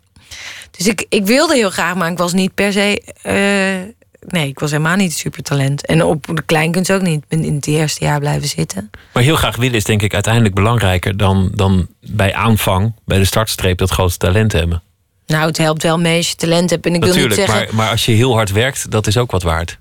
Dus 0.72 0.88
ik, 0.88 1.06
ik 1.10 1.26
wilde 1.26 1.56
heel 1.56 1.70
graag, 1.70 1.96
maar 1.96 2.12
ik 2.12 2.18
was 2.18 2.34
niet 2.34 2.54
per 2.54 2.72
se. 2.74 3.02
eh, 3.22 3.94
nee, 4.28 4.48
ik 4.48 4.60
was 4.60 4.72
helemaal 4.72 4.96
niet 4.96 5.14
supertalent. 5.14 5.86
En 5.86 6.04
op 6.04 6.26
de 6.34 6.42
kleinkunst 6.46 6.92
ook 6.92 7.02
niet. 7.02 7.24
Ik 7.24 7.28
ben 7.28 7.44
in 7.44 7.56
het 7.56 7.68
eerste 7.68 8.06
jaar 8.06 8.20
blijven 8.20 8.48
zitten. 8.48 8.92
Maar 9.14 9.24
heel 9.24 9.36
graag 9.36 9.56
willen 9.56 9.76
is 9.76 9.84
denk 9.84 10.02
ik 10.02 10.14
uiteindelijk 10.14 10.56
belangrijker 10.56 11.18
dan, 11.18 11.52
dan 11.56 11.88
bij 12.00 12.34
aanvang, 12.34 12.94
bij 13.06 13.18
de 13.18 13.26
startstreep, 13.26 13.78
dat 13.78 13.90
grote 13.90 14.18
talent 14.18 14.52
hebben. 14.52 14.84
Nou, 15.28 15.48
het 15.48 15.58
helpt 15.58 15.84
wel 15.84 16.00
mee 16.00 16.18
als 16.18 16.30
je 16.30 16.36
talent 16.36 16.70
hebt. 16.70 16.86
En 16.86 16.94
ik 16.94 17.04
wil 17.04 17.16
niet 17.16 17.34
zeggen. 17.34 17.56
maar, 17.56 17.68
maar 17.72 17.90
als 17.90 18.06
je 18.06 18.12
heel 18.12 18.34
hard 18.34 18.52
werkt, 18.52 18.92
dat 18.92 19.08
is 19.08 19.18
ook 19.18 19.32
wat 19.32 19.44
waard. 19.44 19.80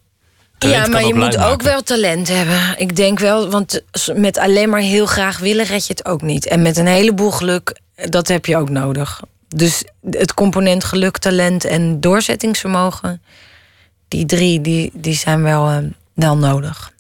Talent 0.59 0.87
ja, 0.87 0.93
maar 0.93 1.05
je 1.05 1.15
moet 1.15 1.39
ook 1.39 1.63
wel 1.63 1.83
talent 1.83 2.29
hebben. 2.29 2.61
Ik 2.77 2.97
denk 2.97 3.19
wel, 3.19 3.51
want 3.51 3.83
met 4.15 4.39
alleen 4.39 4.69
maar 4.69 4.81
heel 4.81 5.07
graag 5.07 5.39
willen 5.39 5.65
red 5.65 5.87
je 5.87 5.93
het 5.93 6.07
ook 6.07 6.23
niet. 6.23 6.47
En 6.47 6.63
met 6.63 6.77
een 6.77 6.87
heleboel 6.87 7.31
geluk, 7.31 7.81
dat 7.95 8.29
heb 8.29 8.47
je 8.47 8.57
ook 8.57 8.69
nodig. 8.69 9.21
Dus 9.49 9.85
het 10.11 10.35
component 10.35 10.85
geluk, 10.85 11.19
talent 11.19 11.65
en 11.65 12.01
doorzettingsvermogen, 12.01 13.23
die 14.15 14.27
drie, 14.27 14.61
die, 14.61 14.91
die 14.93 15.15
zijn 15.15 15.43
wel, 15.43 15.69
eh, 15.69 15.77
wel 16.15 16.37
nodig. 16.37 16.93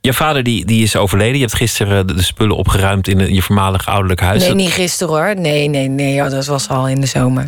Je 0.00 0.12
vader 0.12 0.42
die, 0.42 0.64
die 0.64 0.82
is 0.82 0.96
overleden. 0.96 1.34
Je 1.34 1.40
hebt 1.40 1.54
gisteren 1.54 2.06
de, 2.06 2.14
de 2.14 2.22
spullen 2.22 2.56
opgeruimd 2.56 3.08
in, 3.08 3.34
je 3.34 3.42
voormalig 3.42 3.86
ouderlijk 3.88 4.20
huis. 4.20 4.38
Nee, 4.38 4.48
Dat- 4.48 4.56
niet 4.56 4.70
gisteren 4.72 5.14
hoor. 5.14 5.36
Nee, 5.36 5.68
nee, 5.68 5.88
nee, 5.88 6.14
ja, 6.14 6.28
dat 6.28 6.46
was 6.46 6.68
al 6.68 6.88
in 6.88 7.00
de 7.00 7.06
zomer. 7.06 7.46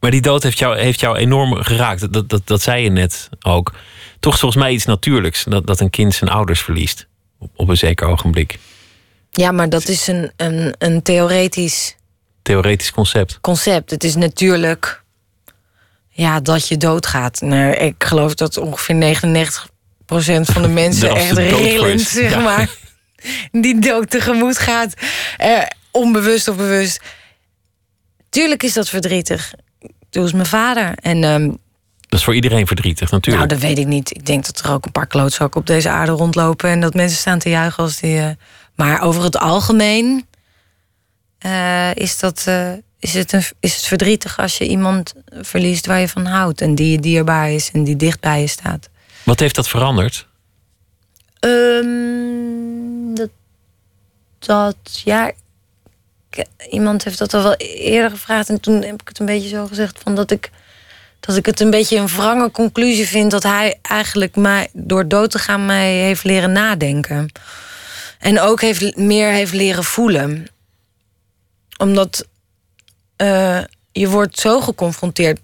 Maar 0.00 0.10
die 0.10 0.20
dood 0.20 0.42
heeft 0.42 0.58
jou, 0.58 0.78
heeft 0.78 1.00
jou 1.00 1.16
enorm 1.16 1.54
geraakt. 1.62 2.12
Dat, 2.12 2.28
dat, 2.28 2.42
dat 2.44 2.62
zei 2.62 2.82
je 2.82 2.90
net 2.90 3.28
ook. 3.42 3.72
Toch 4.20 4.38
volgens 4.38 4.62
mij 4.62 4.72
iets 4.72 4.84
natuurlijks 4.84 5.44
dat, 5.44 5.66
dat 5.66 5.80
een 5.80 5.90
kind 5.90 6.14
zijn 6.14 6.30
ouders 6.30 6.60
verliest. 6.60 7.06
Op, 7.38 7.50
op 7.56 7.68
een 7.68 7.76
zeker 7.76 8.06
ogenblik. 8.08 8.58
Ja, 9.30 9.52
maar 9.52 9.68
dat 9.68 9.88
is 9.88 10.06
een, 10.06 10.30
een, 10.36 10.74
een 10.78 11.02
theoretisch 11.02 11.96
Theoretisch 12.42 12.90
concept. 12.92 13.38
concept. 13.40 13.90
Het 13.90 14.04
is 14.04 14.14
natuurlijk 14.16 15.01
ja, 16.12 16.40
dat 16.40 16.68
je 16.68 16.76
doodgaat. 16.76 17.40
Nou, 17.40 17.72
ik 17.72 17.94
geloof 18.04 18.34
dat 18.34 18.56
ongeveer 18.56 19.16
99% 19.16 20.40
van 20.42 20.62
de 20.62 20.68
mensen 20.82 21.10
echt 21.14 21.34
de 21.36 21.48
voor 21.50 21.60
rillend, 21.62 22.00
zeg 22.00 22.30
Ja. 22.30 22.38
maar, 22.40 22.68
die 23.62 23.78
dood 23.78 24.10
tegemoet 24.10 24.58
gaat. 24.58 24.94
Eh, 25.36 25.62
onbewust 25.90 26.48
of 26.48 26.56
bewust. 26.56 27.00
Tuurlijk 28.30 28.62
is 28.62 28.72
dat 28.72 28.88
verdrietig. 28.88 29.52
Toen 30.10 30.22
was 30.22 30.32
mijn 30.32 30.46
vader. 30.46 30.92
En 30.94 31.24
ehm, 31.24 31.46
Dat 32.08 32.18
is 32.18 32.24
voor 32.24 32.34
iedereen 32.34 32.66
verdrietig, 32.66 33.10
natuurlijk. 33.10 33.46
nou, 33.48 33.60
dat 33.60 33.68
weet 33.68 33.78
ik 33.78 33.86
niet. 33.86 34.14
Ik 34.14 34.26
denk 34.26 34.46
dat 34.46 34.58
er 34.64 34.72
ook 34.72 34.84
een 34.84 34.92
paar 34.92 35.06
klootzakken 35.06 35.60
op 35.60 35.66
deze 35.66 35.88
aarde 35.88 36.12
rondlopen... 36.12 36.70
en 36.70 36.80
dat 36.80 36.94
mensen 36.94 37.18
staan 37.18 37.38
te 37.38 37.48
juichen 37.48 37.82
als 37.82 37.96
die... 38.00 38.18
eh, 38.18 38.28
maar 38.74 39.00
over 39.02 39.22
het 39.22 39.36
algemeen 39.38 40.26
eh, 41.38 41.94
is, 41.94 42.18
dat, 42.18 42.42
eh, 42.46 42.72
is, 43.02 43.14
het 43.14 43.32
een, 43.32 43.44
is 43.60 43.76
het 43.76 43.84
verdrietig 43.84 44.38
als 44.38 44.58
je 44.58 44.68
iemand 44.68 45.14
verliest 45.40 45.86
waar 45.86 46.00
je 46.00 46.08
van 46.08 46.26
houdt... 46.26 46.60
en 46.60 46.74
die 46.74 46.90
je 46.90 47.00
dierbaar 47.00 47.50
is 47.50 47.70
en 47.72 47.84
die 47.84 47.96
dicht 47.96 48.20
bij 48.20 48.40
je 48.40 48.46
staat. 48.46 48.88
Wat 49.22 49.40
heeft 49.40 49.54
dat 49.54 49.68
veranderd? 49.68 50.26
Ehm, 51.38 53.14
dat, 53.14 53.30
dat, 54.38 54.76
ja... 55.04 55.32
Iemand 56.70 57.04
heeft 57.04 57.18
dat 57.18 57.34
al 57.34 57.42
wel 57.42 57.56
eerder 57.56 58.10
gevraagd... 58.10 58.48
en 58.48 58.60
toen 58.60 58.82
heb 58.82 59.00
ik 59.00 59.08
het 59.08 59.18
een 59.18 59.26
beetje 59.26 59.48
zo 59.48 59.66
gezegd 59.66 59.98
van 60.02 60.14
dat 60.14 60.30
ik... 60.30 60.50
dat 61.20 61.36
ik 61.36 61.46
het 61.46 61.60
een 61.60 61.70
beetje 61.70 61.96
een 61.96 62.08
wrange 62.08 62.50
conclusie 62.50 63.06
vind... 63.06 63.30
dat 63.30 63.42
hij 63.42 63.78
eigenlijk 63.82 64.36
mij, 64.36 64.68
door 64.72 65.08
dood 65.08 65.30
te 65.30 65.38
gaan 65.38 65.66
mij 65.66 65.92
heeft 65.92 66.24
leren 66.24 66.52
nadenken. 66.52 67.32
En 68.18 68.40
ook 68.40 68.60
heeft, 68.60 68.96
meer 68.96 69.28
heeft 69.28 69.52
leren 69.52 69.84
voelen. 69.84 70.46
Omdat 71.76 72.26
eh, 73.16 73.60
je 73.92 74.08
wordt 74.08 74.38
zo 74.38 74.60
geconfronteerd 74.60 75.38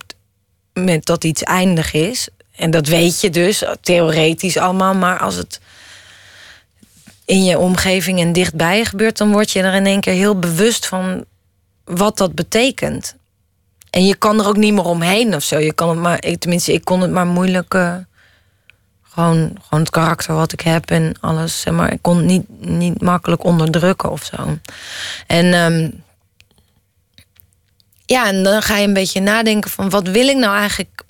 met 0.72 1.04
dat 1.04 1.24
iets 1.24 1.42
eindig 1.42 1.92
is. 1.92 2.28
En 2.56 2.70
dat 2.70 2.86
weet 2.86 3.20
je 3.20 3.30
dus, 3.30 3.64
theoretisch 3.80 4.56
allemaal. 4.56 4.94
Maar 4.94 5.18
als 5.18 5.34
het 5.34 5.60
in 7.24 7.44
je 7.44 7.58
omgeving 7.58 8.20
en 8.20 8.32
dichtbij 8.32 8.84
gebeurt... 8.84 9.18
dan 9.18 9.32
word 9.32 9.50
je 9.50 9.62
er 9.62 9.74
in 9.74 9.86
één 9.86 10.00
keer 10.00 10.14
heel 10.14 10.38
bewust 10.38 10.86
van 10.86 11.24
wat 11.84 12.18
dat 12.18 12.34
betekent. 12.34 13.14
En 13.90 14.06
je 14.06 14.14
kan 14.14 14.40
er 14.40 14.46
ook 14.46 14.56
niet 14.56 14.74
meer 14.74 14.84
omheen 14.84 15.34
of 15.34 15.42
zo. 15.42 15.58
Je 15.58 15.72
kan 15.72 15.88
het 15.88 15.98
maar, 15.98 16.18
tenminste, 16.18 16.72
ik 16.72 16.84
kon 16.84 17.00
het 17.00 17.10
maar 17.10 17.26
moeilijk... 17.26 17.74
eh, 17.74 17.94
gewoon, 19.18 19.52
gewoon 19.62 19.80
het 19.80 19.90
karakter 19.90 20.34
wat 20.34 20.52
ik 20.52 20.60
heb 20.60 20.90
en 20.90 21.14
alles. 21.20 21.64
Maar 21.70 21.92
ik 21.92 22.02
kon 22.02 22.16
het 22.16 22.26
niet, 22.26 22.44
niet 22.60 23.00
makkelijk 23.00 23.44
onderdrukken 23.44 24.10
of 24.10 24.24
zo. 24.24 24.58
En 25.26 25.52
ehm, 25.52 25.90
ja, 28.10 28.26
en 28.26 28.42
dan 28.42 28.62
ga 28.62 28.76
je 28.76 28.86
een 28.86 28.92
beetje 28.92 29.20
nadenken 29.20 29.70
van 29.70 29.90
wat 29.90 30.08
wil 30.08 30.28
ik 30.28 30.36
nou 30.36 30.56
eigenlijk 30.56 31.04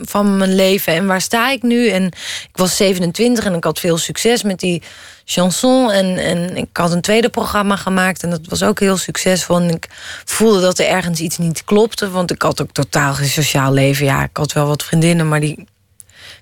van 0.00 0.36
mijn 0.36 0.54
leven 0.54 0.92
en 0.92 1.06
waar 1.06 1.20
sta 1.20 1.50
ik 1.50 1.62
nu? 1.62 1.88
En 1.88 2.04
ik 2.04 2.56
was 2.56 2.76
27 2.76 3.44
en 3.44 3.54
ik 3.54 3.64
had 3.64 3.78
veel 3.78 3.98
succes 3.98 4.42
met 4.42 4.60
die 4.60 4.82
chanson. 5.24 5.90
En, 5.90 6.18
en 6.18 6.56
ik 6.56 6.68
had 6.72 6.92
een 6.92 7.00
tweede 7.00 7.28
programma 7.28 7.76
gemaakt 7.76 8.22
en 8.22 8.30
dat 8.30 8.40
was 8.48 8.62
ook 8.62 8.80
heel 8.80 8.96
succesvol. 8.96 9.60
En 9.60 9.70
ik 9.70 9.88
voelde 10.24 10.60
dat 10.60 10.78
er 10.78 10.86
ergens 10.86 11.20
iets 11.20 11.38
niet 11.38 11.64
klopte, 11.64 12.10
want 12.10 12.30
ik 12.30 12.42
had 12.42 12.62
ook 12.62 12.72
totaal 12.72 13.14
geen 13.14 13.28
sociaal 13.28 13.72
leven. 13.72 14.06
Ja, 14.06 14.22
ik 14.22 14.36
had 14.36 14.52
wel 14.52 14.66
wat 14.66 14.84
vriendinnen, 14.84 15.28
maar 15.28 15.40
die, 15.40 15.66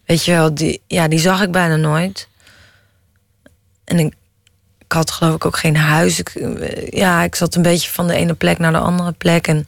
weet 0.06 0.24
je 0.24 0.32
wel, 0.32 0.54
die, 0.54 0.82
ja, 0.86 1.08
die 1.08 1.20
zag 1.20 1.42
ik 1.42 1.50
bijna 1.50 1.76
nooit. 1.76 2.28
En 3.84 3.98
ik, 3.98 4.14
had 4.88 5.10
geloof 5.10 5.34
ik 5.34 5.44
ook 5.44 5.56
geen 5.56 5.76
huis. 5.76 6.18
Ik, 6.18 6.28
eh, 6.28 6.86
ja, 6.90 7.22
ik 7.22 7.34
zat 7.34 7.54
een 7.54 7.62
beetje 7.62 7.90
van 7.90 8.06
de 8.06 8.14
ene 8.14 8.34
plek 8.34 8.58
naar 8.58 8.72
de 8.72 8.78
andere 8.78 9.12
plek. 9.12 9.46
En 9.46 9.66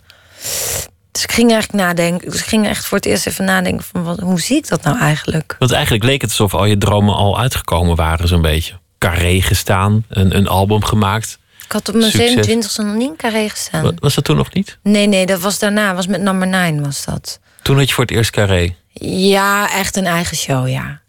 dus 1.13 1.23
ik 1.23 1.33
ging 1.33 1.51
eigenlijk 1.53 1.85
nadenken. 1.85 2.31
Dus 2.31 2.41
ik 2.41 2.47
ging 2.47 2.67
echt 2.67 2.85
voor 2.85 2.97
het 2.99 3.07
eerst 3.07 3.27
even 3.27 3.45
nadenken 3.45 3.85
van 3.93 4.03
wat, 4.03 4.19
hoe 4.21 4.41
zie 4.41 4.57
ik 4.57 4.69
dat 4.69 4.83
nou 4.83 4.99
eigenlijk? 4.99 5.57
Want 5.59 5.73
eigenlijk 5.73 6.05
leek 6.05 6.21
het 6.21 6.31
alsof 6.31 6.55
al 6.55 6.65
je 6.65 6.79
dromen 6.79 7.15
al 7.15 7.39
uitgekomen 7.39 7.97
waren, 7.97 8.29
zo'n 8.29 8.43
beetje. 8.43 8.75
Carré 8.99 9.41
gestaan, 9.41 10.05
een, 10.09 10.37
een 10.37 10.49
album 10.49 10.85
gemaakt. 10.85 11.39
Ik 11.65 11.73
had 11.73 11.89
op 11.89 11.95
mijn 11.95 12.11
Succes. 12.11 12.67
27e 12.67 12.85
nog 12.85 12.95
niet 12.95 13.09
in 13.09 13.17
Carré 13.17 13.49
gestaan. 13.49 13.83
Wa- 13.83 13.93
Was 13.99 14.15
dat 14.15 14.25
toen 14.25 14.37
nog 14.37 14.53
niet? 14.53 14.79
Nee, 14.83 15.07
nee, 15.07 15.27
dat 15.27 15.41
was 15.41 15.59
daarna. 15.59 15.95
was 15.95 16.07
met 16.07 16.21
number 16.21 16.49
9 16.49 16.83
was 16.83 17.05
dat. 17.05 17.41
Toen 17.63 17.77
had 17.79 17.89
je 17.89 17.95
voor 17.95 18.05
het 18.05 18.13
eerst 18.13 18.31
Carré. 18.31 18.75
Ja, 19.01 19.73
echt 19.73 19.97
een 19.97 20.07
eigen 20.07 20.37
show, 20.37 20.69
ja. 20.69 21.01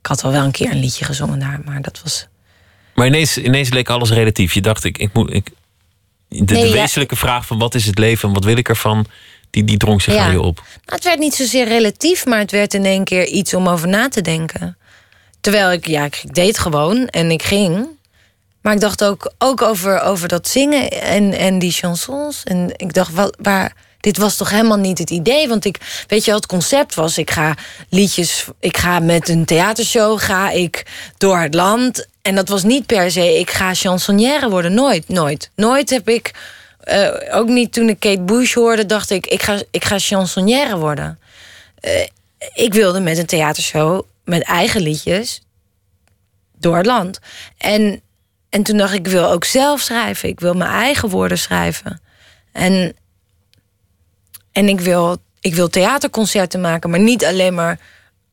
Ik 0.00 0.06
had 0.06 0.22
wel 0.22 0.32
wel 0.32 0.44
een 0.44 0.50
keer 0.50 0.70
een 0.70 0.80
liedje 0.80 1.04
gezongen 1.04 1.38
daar, 1.38 1.60
maar 1.64 1.82
dat 1.82 2.00
was... 2.02 2.26
Maar 2.94 3.06
ineens, 3.06 3.38
ineens 3.38 3.68
leek 3.70 3.88
alles 3.90 4.10
relatief. 4.10 4.52
Je 4.54 4.60
dacht, 4.60 4.84
ik, 4.84 4.98
ik 4.98 5.12
moet. 5.12 5.32
Ik, 5.34 5.50
de, 6.28 6.44
de 6.44 6.58
ja. 6.58 6.72
wezenlijke 6.72 7.16
vraag 7.16 7.46
van 7.46 7.58
wat 7.58 7.74
is 7.74 7.84
het 7.86 7.98
leven 7.98 8.28
en 8.28 8.34
wat 8.34 8.44
wil 8.44 8.56
ik 8.56 8.68
ervan, 8.68 9.06
die, 9.50 9.64
die 9.64 9.76
drong 9.76 10.02
zich 10.02 10.14
Ja. 10.14 10.24
aan 10.24 10.30
je 10.30 10.40
op. 10.40 10.56
Nou, 10.56 10.70
het 10.84 11.04
werd 11.04 11.18
niet 11.18 11.34
zozeer 11.34 11.68
relatief, 11.68 12.26
maar 12.26 12.38
het 12.38 12.50
werd 12.50 12.74
in 12.74 12.84
één 12.84 13.04
keer 13.04 13.26
iets 13.26 13.54
om 13.54 13.68
over 13.68 13.88
na 13.88 14.08
te 14.08 14.20
denken. 14.20 14.76
Terwijl 15.40 15.72
ik, 15.72 15.86
ja, 15.86 16.04
ik 16.04 16.34
deed 16.34 16.58
gewoon 16.58 17.06
en 17.06 17.30
ik 17.30 17.42
ging. 17.42 17.86
Maar 18.62 18.74
ik 18.74 18.80
dacht 18.80 19.04
ook, 19.04 19.32
ook 19.38 19.62
over, 19.62 20.00
over 20.00 20.28
dat 20.28 20.48
zingen 20.48 20.90
en, 20.90 21.32
en 21.32 21.58
die 21.58 21.72
chansons. 21.72 22.42
En 22.44 22.72
ik 22.76 22.92
dacht, 22.94 23.12
wel, 23.12 23.34
waar, 23.38 23.72
dit 24.00 24.16
was 24.16 24.36
toch 24.36 24.50
helemaal 24.50 24.78
niet 24.78 24.98
het 24.98 25.10
idee? 25.10 25.48
Want 25.48 25.64
ik, 25.64 26.04
weet 26.06 26.24
je, 26.24 26.30
wat 26.30 26.40
het 26.42 26.50
concept 26.50 26.94
was, 26.94 27.18
ik 27.18 27.30
ga 27.30 27.54
liedjes, 27.88 28.44
ik 28.60 28.76
ga 28.76 28.98
met 28.98 29.28
een 29.28 29.44
theatershow, 29.44 30.20
ga 30.20 30.50
ik 30.50 30.86
door 31.18 31.38
het 31.38 31.54
land. 31.54 32.06
En 32.28 32.34
dat 32.34 32.48
was 32.48 32.62
niet 32.62 32.86
per 32.86 33.10
se, 33.10 33.38
ik 33.38 33.50
ga 33.50 33.74
chansonnière 33.74 34.48
worden. 34.48 34.74
Nooit, 34.74 35.08
nooit. 35.08 35.50
Nooit 35.54 35.90
heb 35.90 36.08
ik, 36.08 36.34
eh, 36.80 37.08
ook 37.30 37.48
niet 37.48 37.72
toen 37.72 37.88
ik 37.88 38.00
Kate 38.00 38.20
Bush 38.20 38.54
hoorde, 38.54 38.86
dacht 38.86 39.10
ik, 39.10 39.26
ik 39.26 39.42
ga, 39.42 39.62
ik 39.70 39.84
ga 39.84 39.98
chansonnière 39.98 40.76
worden. 40.76 41.18
Eh, 41.80 42.06
ik 42.54 42.74
wilde 42.74 43.00
met 43.00 43.18
een 43.18 43.26
theatershow, 43.26 44.02
met 44.24 44.42
eigen 44.42 44.80
liedjes, 44.80 45.42
door 46.58 46.76
het 46.76 46.86
land. 46.86 47.18
En, 47.58 48.00
en 48.48 48.62
toen 48.62 48.76
dacht 48.76 48.92
ik, 48.92 49.06
ik 49.06 49.12
wil 49.12 49.30
ook 49.30 49.44
zelf 49.44 49.80
schrijven. 49.80 50.28
Ik 50.28 50.40
wil 50.40 50.54
mijn 50.54 50.70
eigen 50.70 51.08
woorden 51.08 51.38
schrijven. 51.38 52.00
En, 52.52 52.96
en 54.52 54.68
ik, 54.68 54.80
wil, 54.80 55.16
ik 55.40 55.54
wil 55.54 55.68
theaterconcerten 55.68 56.60
maken, 56.60 56.90
maar 56.90 57.00
niet 57.00 57.24
alleen 57.24 57.54
maar 57.54 57.78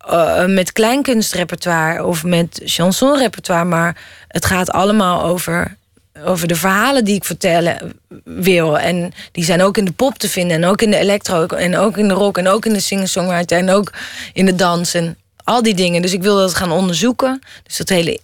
eh, 0.06 0.46
met 0.46 0.72
kleinkunstrepertoire 0.72 2.06
of 2.06 2.24
met 2.24 2.62
chansonrepertoire. 2.64 3.66
Maar 3.66 3.98
het 4.28 4.46
gaat 4.46 4.72
allemaal 4.72 5.24
over, 5.24 5.78
over 6.24 6.48
de 6.48 6.56
verhalen 6.56 7.06
die 7.06 7.16
ik 7.16 7.24
vertellen 7.24 7.94
wil. 8.24 8.80
En 8.80 9.14
die 9.32 9.44
zijn 9.44 9.62
ook 9.62 9.78
in 9.78 9.86
de 9.86 9.92
pop 9.92 10.18
te 10.18 10.30
vinden. 10.30 10.58
En 10.58 10.66
ook 10.66 10.82
in 10.82 10.92
de 10.92 10.98
electro. 10.98 11.46
En 11.46 11.78
ook 11.78 11.98
in 11.98 12.08
de 12.08 12.14
rock. 12.14 12.38
En 12.38 12.48
ook 12.48 12.66
in 12.66 12.74
de 12.74 12.80
singer-songwriter. 12.80 13.58
En 13.58 13.70
ook 13.70 13.94
in 14.34 14.46
de 14.46 14.56
dans. 14.56 14.94
En 14.94 15.18
al 15.44 15.64
die 15.64 15.76
dingen. 15.76 16.02
Dus 16.02 16.14
ik 16.14 16.22
wilde 16.22 16.42
dat 16.42 16.56
gaan 16.56 16.72
onderzoeken. 16.72 17.42
Dus 17.64 17.78
dat 17.78 17.90
hele. 17.90 18.20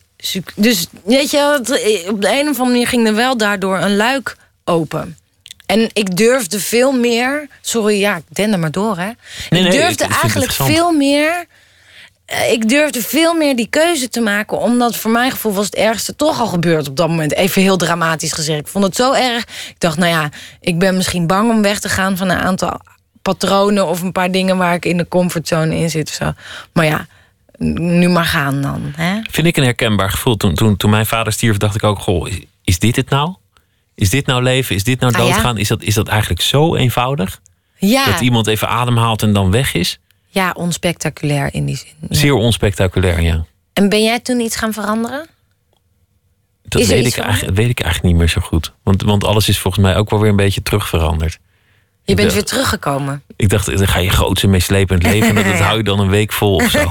Dus 0.56 0.88
weet 1.04 1.32
je, 1.32 1.58
op 2.10 2.22
de 2.22 2.30
een 2.30 2.50
of 2.50 2.60
andere 2.60 2.66
manier 2.66 2.88
ging 2.88 3.08
er 3.08 3.16
wel 3.16 3.38
daardoor 3.38 3.78
een 3.78 3.96
luik 3.96 4.36
open. 4.64 5.18
En 5.66 5.90
ik 5.94 6.18
durfde 6.18 6.60
veel 6.60 6.92
meer. 6.92 7.48
Sorry, 7.62 8.00
ja, 8.00 8.16
ik 8.16 8.24
den 8.30 8.52
er 8.52 8.60
maar 8.60 8.72
door, 8.72 8.98
hè. 8.98 9.12
nee, 9.50 9.66
ik 9.66 9.72
durfde 9.72 10.06
eigenlijk 10.22 10.52
veel 10.52 10.92
meer. 10.92 11.46
Eh, 12.32 12.52
Ik 12.52 12.70
durfde 12.70 13.02
veel 13.02 13.34
meer 13.34 13.56
die 13.56 13.68
keuze 13.68 14.10
te 14.10 14.20
maken, 14.22 14.58
omdat 14.60 14.96
voor 14.96 15.12
mijn 15.12 15.32
gevoel 15.32 15.54
was 15.54 15.66
het 15.66 15.76
ergste 15.76 16.16
toch 16.16 16.40
al 16.40 16.48
gebeurd 16.48 16.88
op 16.88 16.96
dat 16.98 17.08
moment. 17.08 17.34
Even 17.34 17.62
heel 17.62 17.78
dramatisch 17.78 18.32
gezegd. 18.34 18.60
Ik 18.60 18.68
vond 18.68 18.84
het 18.86 18.96
zo 18.96 19.14
erg. 19.14 19.44
Ik 19.44 19.76
dacht, 19.78 19.98
nou 19.98 20.12
ja, 20.12 20.30
ik 20.60 20.80
ben 20.80 20.96
misschien 20.96 21.28
bang 21.28 21.50
om 21.50 21.62
weg 21.62 21.80
te 21.80 21.90
gaan 21.90 22.18
van 22.18 22.30
een 22.30 22.38
aantal 22.40 22.80
patronen 23.22 23.88
of 23.88 24.02
een 24.02 24.12
paar 24.12 24.32
dingen 24.32 24.58
waar 24.58 24.74
ik 24.74 24.86
in 24.86 24.98
de 24.98 25.08
comfortzone 25.08 25.76
in 25.76 25.90
zit 25.90 26.08
of 26.10 26.14
zo. 26.14 26.32
Maar 26.74 26.86
ja, 26.86 27.08
nu 27.58 28.10
maar 28.10 28.26
gaan 28.26 28.62
dan. 28.62 28.94
Hè? 28.96 29.20
Vind 29.32 29.48
ik 29.48 29.58
een 29.58 29.64
herkenbaar 29.64 30.10
gevoel. 30.10 30.38
Toen, 30.38 30.56
toen, 30.56 30.78
toen 30.78 30.90
mijn 30.90 31.06
vader 31.06 31.34
stierf, 31.34 31.58
dacht 31.58 31.76
ik 31.76 31.84
ook: 31.84 32.00
goh, 32.00 32.28
is, 32.28 32.40
is 32.64 32.80
dit 32.80 32.96
het 32.96 33.10
nou? 33.10 33.36
Is 33.96 34.10
dit 34.10 34.26
nou 34.26 34.44
leven? 34.44 34.76
Is 34.76 34.84
dit 34.84 35.00
nou 35.00 35.14
Ah, 35.14 35.20
ja? 35.20 35.26
doodgaan? 35.26 35.58
Is, 35.58 35.68
dat, 35.68 35.82
is 35.84 35.94
dat 35.94 36.08
eigenlijk 36.08 36.42
zo 36.42 36.76
eenvoudig? 36.76 37.40
Ja, 37.78 38.06
Dat 38.12 38.20
iemand 38.22 38.48
even 38.48 38.68
ademhaalt 38.70 39.22
en 39.22 39.34
dan 39.34 39.52
weg 39.52 39.74
is? 39.74 40.00
Ja, 40.32 40.52
onspectaculair 40.52 41.54
in 41.54 41.66
die 41.66 41.78
zin. 41.78 41.94
Ja. 42.00 42.18
Zeer 42.18 42.34
onspectaculair, 42.34 43.22
ja. 43.22 43.46
En 43.74 43.90
ben 43.90 44.04
jij 44.04 44.20
toen 44.20 44.40
iets 44.40 44.56
gaan 44.56 44.74
veranderen? 44.74 45.28
Dat 46.62 46.86
weet 46.86 47.06
ik, 47.06 47.18
eigenlijk, 47.18 47.58
weet 47.58 47.70
ik 47.70 47.80
eigenlijk 47.80 48.14
niet 48.14 48.24
meer 48.24 48.30
zo 48.30 48.42
goed. 48.42 48.74
Want, 48.84 49.02
want 49.02 49.24
alles 49.24 49.50
is 49.50 49.60
volgens 49.60 49.84
mij 49.84 49.96
ook 49.96 50.10
wel 50.10 50.20
weer 50.20 50.30
een 50.30 50.36
beetje 50.36 50.62
terugveranderd. 50.62 51.40
Je 52.04 52.16
bent 52.16 52.34
weer 52.34 52.46
teruggekomen. 52.46 53.24
Ik 53.36 53.50
dacht, 53.50 53.66
dan 53.66 53.88
ga 53.88 54.00
je 54.00 54.10
grootse 54.10 54.48
meeslepend 54.48 55.04
leven. 55.04 55.38
En 55.38 55.44
dat 55.52 55.60
hou 55.60 55.78
je 55.78 55.84
dan 55.84 56.00
een 56.00 56.10
week 56.10 56.32
vol 56.32 56.56
of 56.56 56.70
zo. 56.70 56.80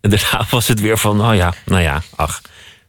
en 0.00 0.10
daarna 0.10 0.46
was 0.50 0.68
het 0.68 0.80
weer 0.80 0.98
van, 0.98 1.20
oh 1.20 1.34
ja, 1.34 1.54
nou 1.64 1.82
ja, 1.82 2.02
ach. 2.16 2.40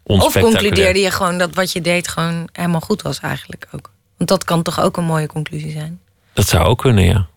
Of 0.03 0.39
concludeerde 0.39 0.99
je 0.99 1.11
gewoon 1.11 1.37
dat 1.37 1.55
wat 1.55 1.71
je 1.71 1.81
deed 1.81 2.07
gewoon 2.07 2.49
helemaal 2.51 2.81
goed 2.81 3.01
was 3.01 3.19
eigenlijk 3.19 3.67
ook? 3.71 3.91
Want 4.17 4.29
dat 4.29 4.43
kan 4.43 4.63
toch 4.63 4.79
ook 4.79 4.97
een 4.97 5.03
mooie 5.03 5.27
conclusie 5.27 5.71
zijn? 5.71 5.99
Dat 6.33 6.47
zou 6.47 6.65
ook 6.65 6.77
kunnen, 6.77 7.03
ja. 7.03 7.27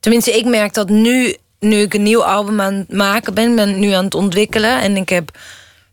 Tenminste, 0.00 0.36
ik 0.36 0.44
merk 0.44 0.74
dat 0.74 0.88
nu, 0.88 1.36
nu 1.62 1.76
ik 1.76 1.94
een 1.94 2.02
nieuw 2.02 2.24
album 2.24 2.60
aan 2.60 2.74
het 2.74 2.92
maken 2.92 3.34
ben, 3.34 3.54
ben 3.54 3.78
nu 3.78 3.90
aan 3.90 4.04
het 4.04 4.14
ontwikkelen. 4.14 4.80
En 4.80 4.96
ik 4.96 5.08
heb, 5.08 5.38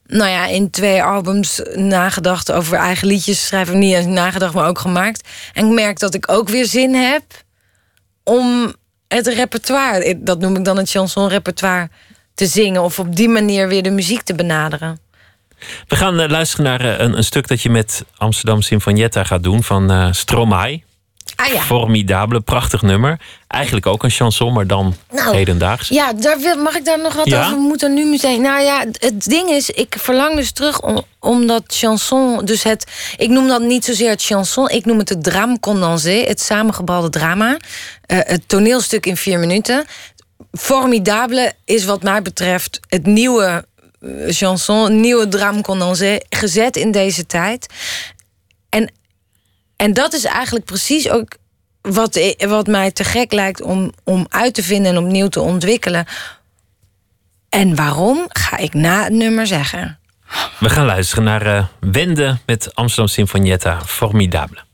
nou 0.06 0.30
ja, 0.30 0.46
in 0.46 0.70
twee 0.70 1.04
albums 1.04 1.62
nagedacht 1.74 2.52
over 2.52 2.78
eigen 2.78 3.08
liedjes 3.08 3.46
schrijven. 3.46 3.80
Niet 3.80 3.94
eens 3.94 4.06
nagedacht, 4.06 4.54
maar 4.54 4.68
ook 4.68 4.80
gemaakt. 4.80 5.28
En 5.54 5.66
ik 5.66 5.74
merk 5.74 6.00
dat 6.00 6.14
ik 6.14 6.32
ook 6.32 6.50
weer 6.50 6.66
zin 6.66 6.94
heb 6.94 7.24
om 8.24 8.74
het 9.08 9.28
repertoire, 9.28 10.20
dat 10.24 10.40
noem 10.40 10.56
ik 10.56 10.66
dan 10.66 10.78
het 10.78 10.90
chanson-repertoire, 10.90 11.90
te 12.34 12.46
zingen. 12.46 12.84
Of 12.84 13.00
op 13.00 13.16
die 13.16 13.30
manier 13.30 13.68
weer 13.68 13.84
de 13.84 13.92
muziek 13.92 14.22
te 14.22 14.36
benaderen. 14.36 15.00
We 15.88 15.96
gaan 15.96 16.20
eh, 16.20 16.30
luisteren 16.30 16.66
naar 16.66 16.82
eh, 16.82 17.06
een, 17.06 17.18
een 17.18 17.24
stuk 17.24 17.48
dat 17.48 17.62
je 17.62 17.70
met 17.70 18.06
Amsterdam 18.18 18.62
Sinfonietta 18.62 19.24
gaat 19.24 19.44
doen 19.44 19.64
van 19.64 19.92
eh 19.92 20.12
Stromae. 20.12 20.84
Ah 21.36 21.54
ja. 21.54 21.62
Formidabele, 21.62 22.40
prachtig 22.40 22.82
nummer. 22.82 23.20
Eigenlijk 23.48 23.86
ook 23.86 24.04
een 24.04 24.10
chanson, 24.10 24.54
maar 24.54 24.68
dan 24.68 24.96
Nou, 25.12 25.36
hedendaags. 25.36 25.88
Ja, 25.88 26.14
daar 26.14 26.40
wil, 26.40 26.56
mag 26.58 26.76
ik 26.76 26.86
daar 26.86 27.02
nog 27.02 27.14
wat 27.14 27.26
Ja? 27.30 27.40
over? 27.46 27.56
We 27.58 27.62
moeten 27.62 27.94
nu 27.94 28.06
meteen. 28.06 28.42
Nou 28.42 28.62
ja, 28.62 28.86
het 28.92 29.24
ding 29.26 29.50
is, 29.50 29.70
ik 29.70 29.96
verlang 30.00 30.36
dus 30.36 30.52
terug 30.52 30.82
om, 30.82 31.02
om 31.20 31.48
dat 31.48 31.64
chanson. 31.68 32.46
Dus 32.46 32.64
het. 32.64 32.92
Ik 33.18 33.30
noem 33.30 33.48
dat 33.48 33.62
niet 33.62 33.86
zozeer 33.86 34.10
het 34.10 34.24
chanson, 34.24 34.70
ik 34.70 34.86
noem 34.86 34.98
het 34.98 35.10
het 35.10 35.24
drame 35.24 35.60
condensé, 35.60 36.24
het 36.28 36.42
samengebalde 36.42 37.10
drama. 37.10 37.58
Eh, 38.06 38.18
het 38.22 38.42
toneelstuk 38.48 39.06
in 39.06 39.18
vier 39.18 39.40
minuten. 39.40 39.86
Formidabele 40.52 41.54
is 41.66 41.86
wat 41.86 42.04
mij 42.04 42.22
betreft 42.22 42.80
het 42.88 43.06
nieuwe 43.06 43.66
eh, 44.02 44.10
chanson, 44.28 45.00
nieuwe 45.00 45.28
drame 45.28 45.62
condensé, 45.62 46.20
gezet 46.30 46.76
in 46.76 46.92
deze 46.92 47.26
tijd. 47.26 47.66
En, 48.70 48.92
en 49.82 49.94
dat 49.94 50.14
is 50.14 50.24
eigenlijk 50.24 50.66
precies 50.66 51.10
ook 51.10 51.28
wat, 51.82 52.36
wat 52.38 52.68
mij 52.68 52.92
te 52.92 53.04
gek 53.04 53.32
lijkt 53.32 53.62
om, 53.62 53.92
om 54.04 54.26
uit 54.30 54.54
te 54.54 54.64
vinden 54.64 54.96
en 54.96 55.04
opnieuw 55.04 55.28
te 55.28 55.42
ontwikkelen. 55.42 56.06
En 57.50 57.76
waarom 57.76 58.26
ga 58.28 58.58
ik 58.58 58.74
na 58.74 59.04
het 59.04 59.14
nummer 59.14 59.48
zeggen? 59.48 60.00
We 60.60 60.70
gaan 60.70 60.86
luisteren 60.86 61.24
naar 61.24 61.46
eh, 61.46 61.66
Wende 61.80 62.38
met 62.46 62.76
Amsterdam 62.76 63.08
Sinfonietta. 63.08 63.82
Formidable. 63.86 64.69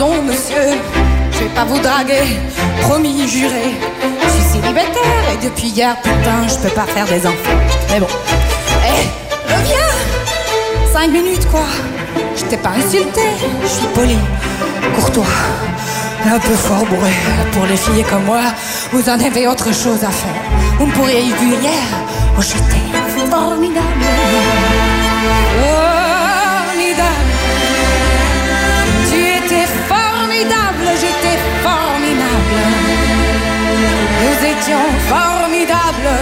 Pardon, 0.00 0.22
monsieur. 0.22 0.78
Je 1.32 1.38
vais 1.38 1.54
pas 1.54 1.64
vous 1.64 1.78
draguer. 1.78 2.38
Promis, 2.82 3.28
juré. 3.28 3.74
Je 4.22 4.28
suis 4.28 4.52
célibataire 4.52 5.24
et 5.32 5.44
depuis 5.44 5.68
hier, 5.68 5.96
putain, 6.02 6.48
je 6.48 6.56
peux 6.56 6.74
pas 6.74 6.86
faire 6.86 7.06
des 7.06 7.26
enfants. 7.26 7.58
Mais 7.90 8.00
bon. 8.00 8.06
Hé, 8.84 9.08
reviens 9.46 10.92
Cinq 10.92 11.10
minutes, 11.10 11.46
quoi. 11.50 11.64
Je 12.36 12.44
t'ai 12.44 12.56
pas 12.56 12.70
insulté. 12.70 13.20
Je 13.62 13.68
suis 13.68 13.86
poli, 13.94 14.18
courtois, 14.94 15.24
un 16.26 16.38
peu 16.38 16.54
fort 16.54 16.84
bourré. 16.86 17.12
Pour 17.52 17.66
les 17.66 17.76
filles 17.76 18.04
comme 18.08 18.24
moi, 18.24 18.42
vous 18.92 19.08
en 19.08 19.20
avez 19.20 19.46
autre 19.46 19.72
chose 19.72 20.02
à 20.02 20.10
faire. 20.10 20.42
Vous 20.78 20.86
me 20.86 20.92
pourriez 20.92 21.20
y 21.20 21.28
hier. 21.28 21.72
Oh, 22.38 22.42
j'étais. 22.42 22.80
Formidable. 23.30 24.89
formidable. 31.62 32.60
Nous 34.22 34.38
étions 34.52 34.86
formidables. 35.08 36.18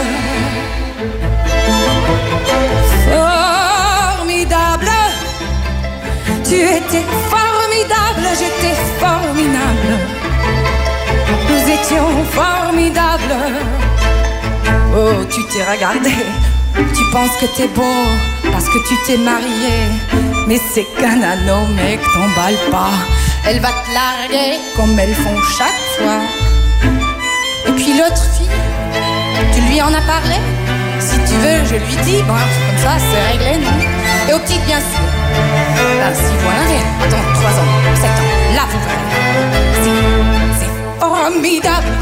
Formidable. 3.11 4.91
Tu 6.45 6.55
étais 6.55 7.05
formidable, 7.35 8.27
j'étais 8.39 8.77
formidable. 8.99 9.93
Nous 11.49 11.65
étions 11.73 12.11
formidables. 12.33 13.37
Oh, 14.97 15.25
tu 15.31 15.41
t'es 15.47 15.65
regardé. 15.71 16.15
Tu 16.75 17.03
penses 17.13 17.37
que 17.41 17.47
t'es 17.57 17.69
beau 17.69 18.05
parce 18.51 18.67
que 18.67 18.79
tu 18.89 18.95
t'es 19.07 19.19
marié. 19.19 19.77
Mais 20.47 20.61
c'est 20.73 20.87
qu'un 20.99 21.21
anneau, 21.23 21.67
mec, 21.77 22.01
t'emballe 22.15 22.59
pas. 22.71 22.95
Elle 23.51 23.61
va 23.61 23.69
te 23.69 23.91
larguer 23.95 24.59
comme 24.77 24.99
elles 24.99 25.15
font 25.15 25.35
chaque 25.57 25.81
fois. 25.97 26.21
Et 27.67 27.73
puis 27.73 27.97
l'autre 27.97 28.23
fille, 28.37 28.47
tu 29.55 29.61
lui 29.63 29.81
en 29.81 29.89
as 29.89 30.03
parlé? 30.03 30.37
Si 31.01 31.17
tu 31.21 31.33
veux, 31.41 31.65
je 31.65 31.77
lui 31.77 31.97
dis. 32.05 32.23
Bon, 32.25 32.35
comme 32.35 32.79
ça, 32.85 32.99
c'est 32.99 33.23
réglé, 33.33 33.57
non? 33.65 33.73
Et 34.29 34.35
aux 34.35 34.39
petites, 34.41 34.67
bien 34.67 34.81
sûr. 34.81 35.01
Ben, 35.33 36.15
si 36.15 36.25
vous 36.25 36.47
en 36.47 36.61
avez, 36.61 36.83
attends, 37.03 37.25
3 37.41 37.51
ans, 37.51 37.71
7 37.95 38.05
ans, 38.05 38.31
là, 38.55 38.65
vous 38.71 38.83
verrez. 38.85 39.09
C'est 40.59 40.73
formidable. 41.01 41.93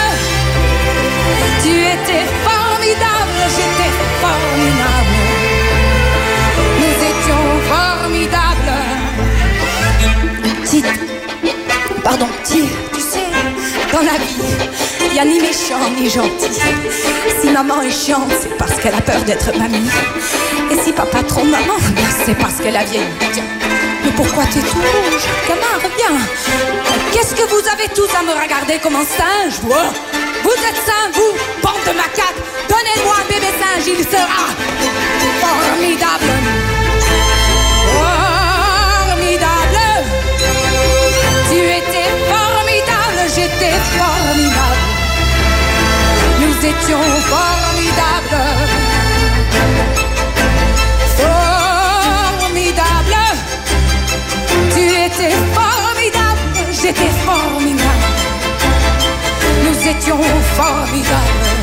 Tu 1.61 1.71
étais 1.71 2.25
formidable, 2.47 3.39
j'étais 3.55 3.91
formidable. 4.23 5.17
Nous 6.79 6.97
étions 7.11 7.47
formidables. 7.67 8.77
Pardon, 12.03 12.29
petit. 12.43 12.69
Tu 12.93 13.01
sais, 13.01 13.26
dans 13.91 14.01
la 14.01 14.17
vie, 14.17 14.41
il 15.05 15.13
n'y 15.13 15.19
a 15.19 15.25
ni 15.25 15.39
méchant 15.39 15.79
ni 15.97 16.09
gentil. 16.09 16.61
Si 17.41 17.49
maman 17.49 17.81
est 17.81 17.91
chiante, 17.91 18.31
c'est 18.41 18.57
parce 18.57 18.73
qu'elle 18.79 18.95
a 18.95 19.01
peur 19.01 19.21
d'être 19.21 19.57
mamie. 19.57 19.89
Et 20.71 20.77
si 20.83 20.91
papa 20.91 21.23
trompe 21.23 21.49
maman, 21.49 21.77
ben, 21.95 22.03
c'est 22.25 22.37
parce 22.37 22.55
qu'elle 22.55 22.75
a 22.75 22.83
vieilli. 22.83 23.05
Mais 24.03 24.11
pourquoi 24.15 24.43
t'es 24.45 24.59
tout 24.59 24.77
rouge 24.77 25.23
Gamin, 25.47 25.75
reviens. 25.75 26.17
Qu'est-ce 27.11 27.35
que 27.35 27.47
vous 27.49 27.67
avez 27.67 27.87
tous 27.95 28.09
à 28.15 28.23
me 28.23 28.41
regarder 28.41 28.79
comme 28.79 28.95
un 28.95 29.05
singe 29.05 29.59
vous, 29.61 29.73
hein? 29.73 29.93
Êtes 30.69 30.75
sains, 30.85 31.11
vous, 31.13 31.33
bande 31.61 31.83
de 31.85 31.95
macaques. 31.95 32.41
Donnez-moi 32.67 33.15
un 33.21 33.27
bébé 33.31 33.47
singe, 33.59 33.87
il 33.87 34.03
sera. 34.03 34.47
Formidable. 35.39 36.66
Formidable. 43.65 44.77
Nous 46.41 46.57
étions 46.65 47.03
formidables. 47.31 48.43
Formidable. 52.37 53.15
Tu 54.73 54.83
étais 55.05 55.35
formidable, 55.53 56.41
j'étais 56.71 57.11
formidable. 57.25 58.07
Nous 59.63 59.87
étions 59.87 60.21
formidables. 60.55 61.56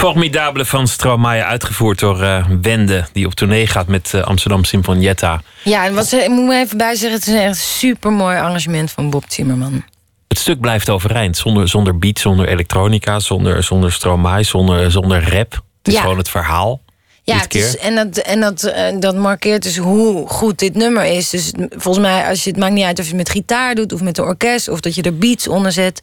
Formidabele 0.00 0.64
van 0.64 0.88
Stromae, 0.88 1.44
uitgevoerd 1.44 1.98
door 1.98 2.22
eh, 2.22 2.46
Wende, 2.62 3.04
die 3.12 3.26
op 3.26 3.34
tournee 3.34 3.66
gaat 3.66 3.86
met 3.86 4.14
eh, 4.14 4.22
Amsterdam 4.22 4.64
Symfonietta. 4.64 5.42
Ja, 5.64 5.84
en 5.86 5.94
wat 5.94 6.06
ze, 6.06 6.16
ik 6.16 6.28
moet 6.28 6.46
me 6.46 6.58
even 6.58 6.76
bij 6.78 6.94
zeggen, 6.94 7.18
het 7.18 7.28
is 7.28 7.34
een 7.34 7.40
echt 7.40 7.56
super 7.56 8.12
mooi 8.12 8.36
arrangement 8.36 8.90
van 8.90 9.10
Bob 9.10 9.24
Timmerman. 9.24 9.84
Het 10.28 10.38
stuk 10.38 10.60
blijft 10.60 10.90
overeind, 10.90 11.36
zonder, 11.36 11.68
zonder 11.68 11.98
beat, 11.98 12.18
zonder 12.18 12.48
elektronica, 12.48 13.18
zonder, 13.18 13.62
zonder 13.62 13.92
Stromae, 13.92 14.42
zonder, 14.42 14.90
zonder 14.90 15.30
rap. 15.34 15.52
Het 15.52 15.62
is 15.88 15.94
Ja. 15.94 16.00
gewoon 16.00 16.18
het 16.18 16.28
verhaal. 16.28 16.80
Ja, 17.22 17.36
het 17.38 17.54
is, 17.54 17.76
en, 17.76 17.94
dat, 17.94 18.16
en 18.16 18.40
dat, 18.40 18.62
eh, 18.62 18.98
dat 18.98 19.14
markeert 19.14 19.62
dus 19.62 19.76
hoe 19.76 20.28
goed 20.28 20.58
dit 20.58 20.74
nummer 20.74 21.04
is. 21.04 21.30
Dus 21.30 21.52
volgens 21.70 22.04
mij, 22.04 22.28
als 22.28 22.44
je 22.44 22.50
het 22.50 22.58
maakt 22.58 22.72
niet 22.72 22.84
uit 22.84 22.98
of 22.98 23.04
je 23.04 23.08
het 23.10 23.18
met 23.18 23.30
gitaar 23.30 23.74
doet 23.74 23.92
of 23.92 24.00
met 24.00 24.18
een 24.18 24.24
orkest 24.24 24.68
of 24.68 24.80
dat 24.80 24.94
je 24.94 25.02
er 25.02 25.16
beats 25.18 25.48
onder 25.48 25.72
zet. 25.72 26.02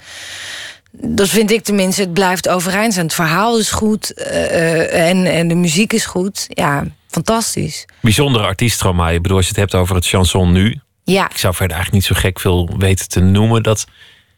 Dat 0.91 1.29
vind 1.29 1.51
ik 1.51 1.63
tenminste, 1.63 2.01
het 2.01 2.13
blijft 2.13 2.49
overeind 2.49 2.93
zijn. 2.93 3.05
Het 3.05 3.15
verhaal 3.15 3.57
is 3.57 3.71
goed 3.71 4.13
eh, 4.13 4.45
eh, 4.45 5.09
en, 5.09 5.25
en 5.25 5.47
de 5.47 5.55
muziek 5.55 5.93
is 5.93 6.05
goed. 6.05 6.45
Ja, 6.49 6.85
fantastisch. 7.07 7.85
Bijzondere 8.01 8.45
artiest 8.45 8.75
Stromae. 8.75 9.13
Ik 9.13 9.21
bedoel, 9.21 9.37
als 9.37 9.45
je 9.45 9.51
het 9.51 9.61
hebt 9.61 9.75
over 9.75 9.95
het 9.95 10.07
chanson 10.07 10.51
nu. 10.51 10.79
Ja, 11.03 11.29
Ik 11.29 11.37
zou 11.37 11.53
verder 11.53 11.75
eigenlijk 11.75 12.07
niet 12.07 12.17
zo 12.17 12.21
gek 12.27 12.39
veel 12.39 12.69
weten 12.77 13.07
te 13.07 13.19
noemen. 13.19 13.63
Dat 13.63 13.85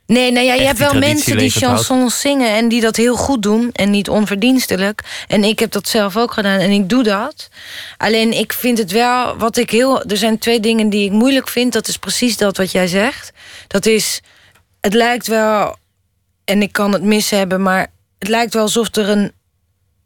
nee, 0.06 0.32
nou 0.32 0.46
ja, 0.46 0.54
je 0.54 0.62
hebt 0.62 0.80
wel 0.80 0.94
mensen 0.94 1.38
die 1.38 1.50
chansons 1.50 2.20
zingen 2.20 2.56
en 2.56 2.68
die 2.68 2.82
dat 2.82 2.96
heel 2.96 3.16
goed 3.16 3.42
doen 3.42 3.70
en 3.72 3.90
niet 3.90 4.10
onverdienstelijk. 4.10 5.24
En 5.28 5.44
ik 5.44 5.60
heb 5.60 5.72
dat 5.72 5.88
zelf 5.88 6.18
ook 6.18 6.34
gedaan 6.34 6.60
en 6.60 6.72
ik 6.72 6.90
doe 6.90 7.04
dat. 7.04 7.50
Alleen 7.98 8.40
ik 8.40 8.54
vind 8.54 8.78
het 8.78 8.92
wel, 8.92 9.38
wat 9.38 9.58
ik 9.58 9.70
heel. 9.70 10.04
Er 10.04 10.18
zijn 10.18 10.38
twee 10.38 10.60
dingen 10.60 10.90
die 10.90 11.06
ik 11.06 11.12
moeilijk 11.12 11.48
vind. 11.48 11.74
Dat 11.74 11.88
is 11.88 11.98
precies 11.98 12.38
dat 12.38 12.58
wat 12.58 12.72
jij 12.72 12.88
zegt. 12.88 13.32
Dat 13.68 13.86
is, 13.86 14.22
het 14.82 14.94
lijkt 14.94 15.28
wel, 15.28 15.78
en 16.50 16.62
ik 16.62 16.72
kan 16.72 16.94
het 16.94 17.04
mis 17.04 17.30
hebben, 17.30 17.62
maar 17.62 17.92
het 18.20 18.28
lijkt 18.28 18.54
wel 18.54 18.64
alsof 18.64 18.96
er 18.96 19.10
een. 19.10 19.32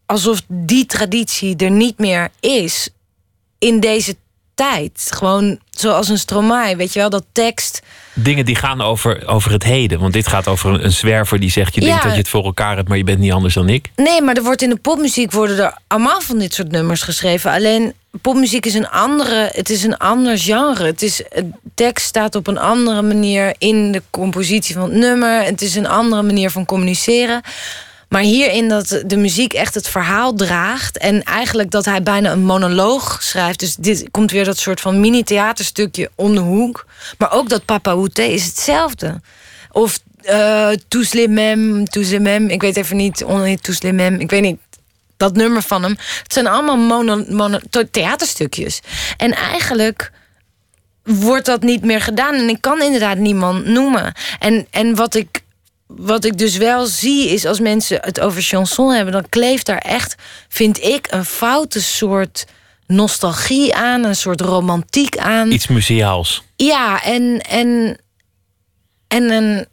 alsof 0.05 0.41
die 0.47 0.85
traditie 0.85 1.55
er 1.55 1.71
niet 1.71 1.97
meer 1.97 2.29
is 2.39 2.89
in 3.59 3.79
deze 3.79 4.15
tijd. 4.55 5.07
Gewoon 5.09 5.59
zoals 5.69 6.09
een 6.09 6.17
stromae, 6.17 6.75
weet 6.75 6.93
je 6.93 6.99
wel, 6.99 7.09
dat 7.09 7.25
tekst. 7.31 7.81
dingen 8.13 8.45
die 8.45 8.55
gaan 8.55 8.81
over, 8.81 9.27
over 9.27 9.51
het 9.51 9.63
heden. 9.63 9.99
Want 9.99 10.13
dit 10.13 10.27
gaat 10.27 10.47
over 10.47 10.73
een, 10.73 10.83
een 10.85 10.91
zwerver 10.91 11.39
die 11.39 11.51
zegt: 11.51 11.75
Je 11.75 11.81
Ja. 11.81 11.87
denkt 11.87 12.03
dat 12.03 12.11
je 12.11 12.17
het 12.17 12.29
voor 12.29 12.43
elkaar 12.43 12.75
hebt, 12.75 12.87
maar 12.87 12.97
je 12.97 13.03
bent 13.03 13.19
niet 13.19 13.31
anders 13.31 13.53
dan 13.53 13.69
ik. 13.69 13.89
Nee, 13.95 14.21
maar 14.21 14.35
er 14.35 14.43
wordt 14.43 14.61
in 14.61 14.69
de 14.69 14.75
popmuziek 14.75 15.31
worden 15.31 15.57
er 15.59 15.77
allemaal 15.87 16.21
van 16.21 16.37
dit 16.39 16.53
soort 16.53 16.71
nummers 16.71 17.01
geschreven. 17.01 17.51
Alleen 17.51 17.93
popmuziek 18.21 18.65
is 18.65 18.73
een 18.73 18.89
andere, 18.89 19.49
het 19.53 19.69
is 19.69 19.83
een 19.83 19.97
ander 19.97 20.37
genre. 20.37 20.85
Het 20.85 21.01
is, 21.01 21.21
het 21.29 21.45
tekst 21.75 22.05
staat 22.05 22.35
op 22.35 22.47
een 22.47 22.57
andere 22.57 23.01
manier 23.01 23.55
in 23.57 23.91
de 23.91 24.01
compositie 24.09 24.75
van 24.75 24.83
het 24.83 24.93
nummer. 24.99 25.43
Het 25.43 25.61
is 25.61 25.75
een 25.75 25.87
andere 25.87 26.21
manier 26.21 26.49
van 26.49 26.65
communiceren. 26.65 27.41
Maar 28.13 28.21
hierin 28.21 28.69
dat 28.69 29.01
de 29.05 29.17
muziek 29.17 29.53
echt 29.53 29.73
het 29.73 29.87
verhaal 29.87 30.33
draagt. 30.33 30.97
En 30.97 31.23
eigenlijk 31.23 31.71
dat 31.71 31.85
hij 31.85 32.03
bijna 32.03 32.31
een 32.31 32.45
monoloog 32.45 33.23
schrijft. 33.23 33.59
Dus 33.59 33.75
dit 33.75 34.07
komt 34.11 34.31
weer 34.31 34.45
dat 34.45 34.57
soort 34.57 34.81
van 34.81 34.99
mini-theaterstukje 34.99 36.09
om 36.15 36.33
de 36.33 36.39
hoek. 36.39 36.85
Maar 37.17 37.31
ook 37.31 37.49
dat 37.49 37.65
Papa 37.65 37.91
Outé 37.91 38.21
is 38.21 38.45
hetzelfde. 38.45 39.21
Of 39.71 39.99
eh 40.21 40.69
Tous 40.87 41.13
les 41.13 41.27
mêmes. 41.27 42.51
Ik 42.51 42.61
weet 42.61 42.77
even 42.77 42.95
niet, 42.95 43.21
est 43.21 43.63
tous. 43.63 43.79
Ik 43.79 44.29
weet 44.29 44.41
niet, 44.41 44.59
dat 45.17 45.35
nummer 45.35 45.61
van 45.61 45.83
hem. 45.83 45.97
Het 46.23 46.33
zijn 46.33 46.47
allemaal 46.47 46.77
mono, 46.77 47.59
theaterstukjes. 47.91 48.81
En 49.17 49.31
eigenlijk 49.31 50.11
wordt 51.03 51.45
dat 51.45 51.61
niet 51.61 51.83
meer 51.83 52.01
gedaan. 52.01 52.35
En 52.35 52.49
ik 52.49 52.61
kan 52.61 52.81
inderdaad 52.81 53.17
niemand 53.17 53.65
noemen. 53.65 54.13
En, 54.39 54.67
en 54.71 54.95
wat 54.95 55.15
ik 55.15 55.42
wat 55.87 56.25
ik 56.25 56.37
dus 56.37 56.57
wel 56.57 56.85
zie 56.85 57.29
is 57.29 57.45
als 57.45 57.59
mensen 57.59 57.97
het 58.01 58.19
over 58.19 58.41
chanson 58.41 58.91
hebben, 58.91 59.13
dan 59.13 59.29
kleeft 59.29 59.65
daar 59.65 59.77
echt, 59.77 60.15
vind 60.47 60.83
ik, 60.83 61.07
een 61.09 61.25
foute 61.25 61.81
soort 61.81 62.45
nostalgie 62.87 63.75
aan, 63.75 64.03
een 64.03 64.15
soort 64.15 64.41
romantiek 64.41 65.17
aan. 65.17 65.51
Iets 65.51 65.67
museaals. 65.67 66.43
Ja, 66.55 67.03
en, 67.03 67.41
en, 67.41 67.97
en, 69.07 69.31
een, 69.31 69.65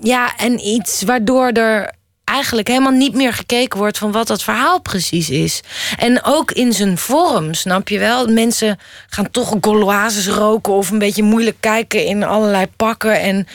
ja, 0.00 0.36
en 0.36 0.66
iets 0.66 1.02
waardoor 1.02 1.50
er 1.50 1.94
eigenlijk 2.24 2.68
helemaal 2.68 2.92
niet 2.92 3.14
meer 3.14 3.32
gekeken 3.32 3.78
wordt 3.78 3.98
van 3.98 4.12
wat 4.12 4.26
dat 4.26 4.42
verhaal 4.42 4.80
precies 4.80 5.30
is. 5.30 5.60
En 5.98 6.24
ook 6.24 6.50
in 6.50 6.72
zijn 6.72 6.98
vorm, 6.98 7.54
snap 7.54 7.88
je 7.88 7.98
wel? 7.98 8.26
Mensen 8.26 8.78
gaan 9.08 9.30
toch 9.30 9.56
gauloises 9.60 10.26
roken 10.26 10.72
of 10.72 10.90
een 10.90 10.98
beetje 10.98 11.22
moeilijk 11.22 11.56
kijken 11.60 12.04
in 12.04 12.22
allerlei 12.22 12.66
pakken. 12.76 13.20
En 13.20 13.46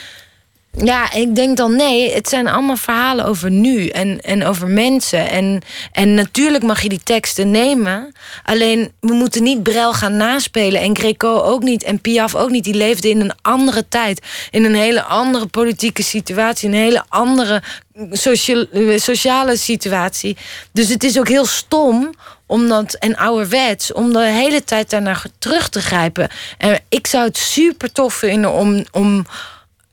Ja, 0.84 1.12
ik 1.12 1.34
denk 1.34 1.56
dan 1.56 1.76
nee. 1.76 2.12
Het 2.14 2.28
zijn 2.28 2.48
allemaal 2.48 2.76
verhalen 2.76 3.24
over 3.24 3.50
nu 3.50 3.88
en, 3.88 4.20
en 4.20 4.44
over 4.44 4.68
mensen. 4.68 5.28
En, 5.30 5.60
en 5.92 6.14
natuurlijk 6.14 6.64
mag 6.64 6.82
je 6.82 6.88
die 6.88 7.02
teksten 7.02 7.50
nemen. 7.50 8.12
Alleen 8.44 8.92
we 9.00 9.12
moeten 9.12 9.42
niet 9.42 9.62
Brel 9.62 9.92
gaan 9.92 10.16
naspelen. 10.16 10.80
En 10.80 10.96
Greco 10.96 11.40
ook 11.40 11.62
niet. 11.62 11.82
En 11.82 12.00
Piaf 12.00 12.34
ook 12.34 12.50
niet. 12.50 12.64
Die 12.64 12.74
leefden 12.74 13.10
in 13.10 13.20
een 13.20 13.34
andere 13.42 13.88
tijd. 13.88 14.26
In 14.50 14.64
een 14.64 14.74
hele 14.74 15.02
andere 15.02 15.46
politieke 15.46 16.02
situatie. 16.02 16.68
Een 16.68 16.74
hele 16.74 17.04
andere 17.08 17.62
sociale 18.96 19.56
situatie. 19.56 20.36
Dus 20.72 20.88
het 20.88 21.04
is 21.04 21.18
ook 21.18 21.28
heel 21.28 21.46
stom 21.46 22.14
omdat, 22.46 22.94
en 22.94 23.16
ouderwets, 23.16 23.92
om 23.92 24.12
de 24.12 24.24
hele 24.24 24.64
tijd 24.64 24.90
daarnaar 24.90 25.24
terug 25.38 25.68
te 25.68 25.80
grijpen. 25.80 26.28
En 26.58 26.80
ik 26.88 27.06
zou 27.06 27.24
het 27.24 27.36
super 27.36 27.92
tof 27.92 28.14
vinden 28.14 28.52
om, 28.52 28.84
om, 28.92 29.26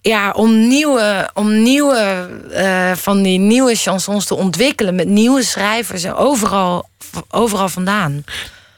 ja, 0.07 0.31
om 0.31 0.67
nieuwe, 0.67 1.29
om 1.33 1.61
nieuwe 1.61 2.29
uh, 2.51 2.91
van 2.91 3.21
die 3.21 3.39
nieuwe 3.39 3.75
chansons 3.75 4.25
te 4.25 4.35
ontwikkelen 4.35 4.95
met 4.95 5.07
nieuwe 5.07 5.43
schrijvers 5.43 6.03
en 6.03 6.15
overal, 6.15 6.89
overal 7.29 7.69
vandaan. 7.69 8.23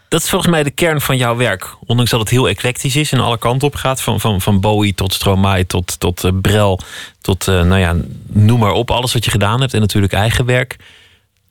Dat 0.09 0.21
is 0.21 0.30
volgens 0.30 0.51
mij 0.51 0.63
de 0.63 0.71
kern 0.71 1.01
van 1.01 1.17
jouw 1.17 1.36
werk. 1.36 1.75
Ondanks 1.86 2.11
dat 2.11 2.19
het 2.19 2.30
heel 2.30 2.49
eclectisch 2.49 2.95
is 2.95 3.11
en 3.11 3.19
alle 3.19 3.38
kanten 3.38 3.67
op 3.67 3.75
gaat. 3.75 4.01
Van, 4.01 4.19
van, 4.19 4.41
van 4.41 4.59
Bowie 4.59 4.93
tot 4.93 5.13
Stromae 5.13 5.65
tot, 5.65 5.99
tot 5.99 6.23
uh, 6.23 6.32
Brel. 6.41 6.80
Tot, 7.21 7.47
uh, 7.47 7.63
nou 7.63 7.80
ja, 7.80 7.95
noem 8.28 8.59
maar 8.59 8.71
op. 8.71 8.91
Alles 8.91 9.13
wat 9.13 9.25
je 9.25 9.32
gedaan 9.32 9.59
hebt. 9.61 9.73
En 9.73 9.80
natuurlijk 9.80 10.13
eigen 10.13 10.45
werk. 10.45 10.75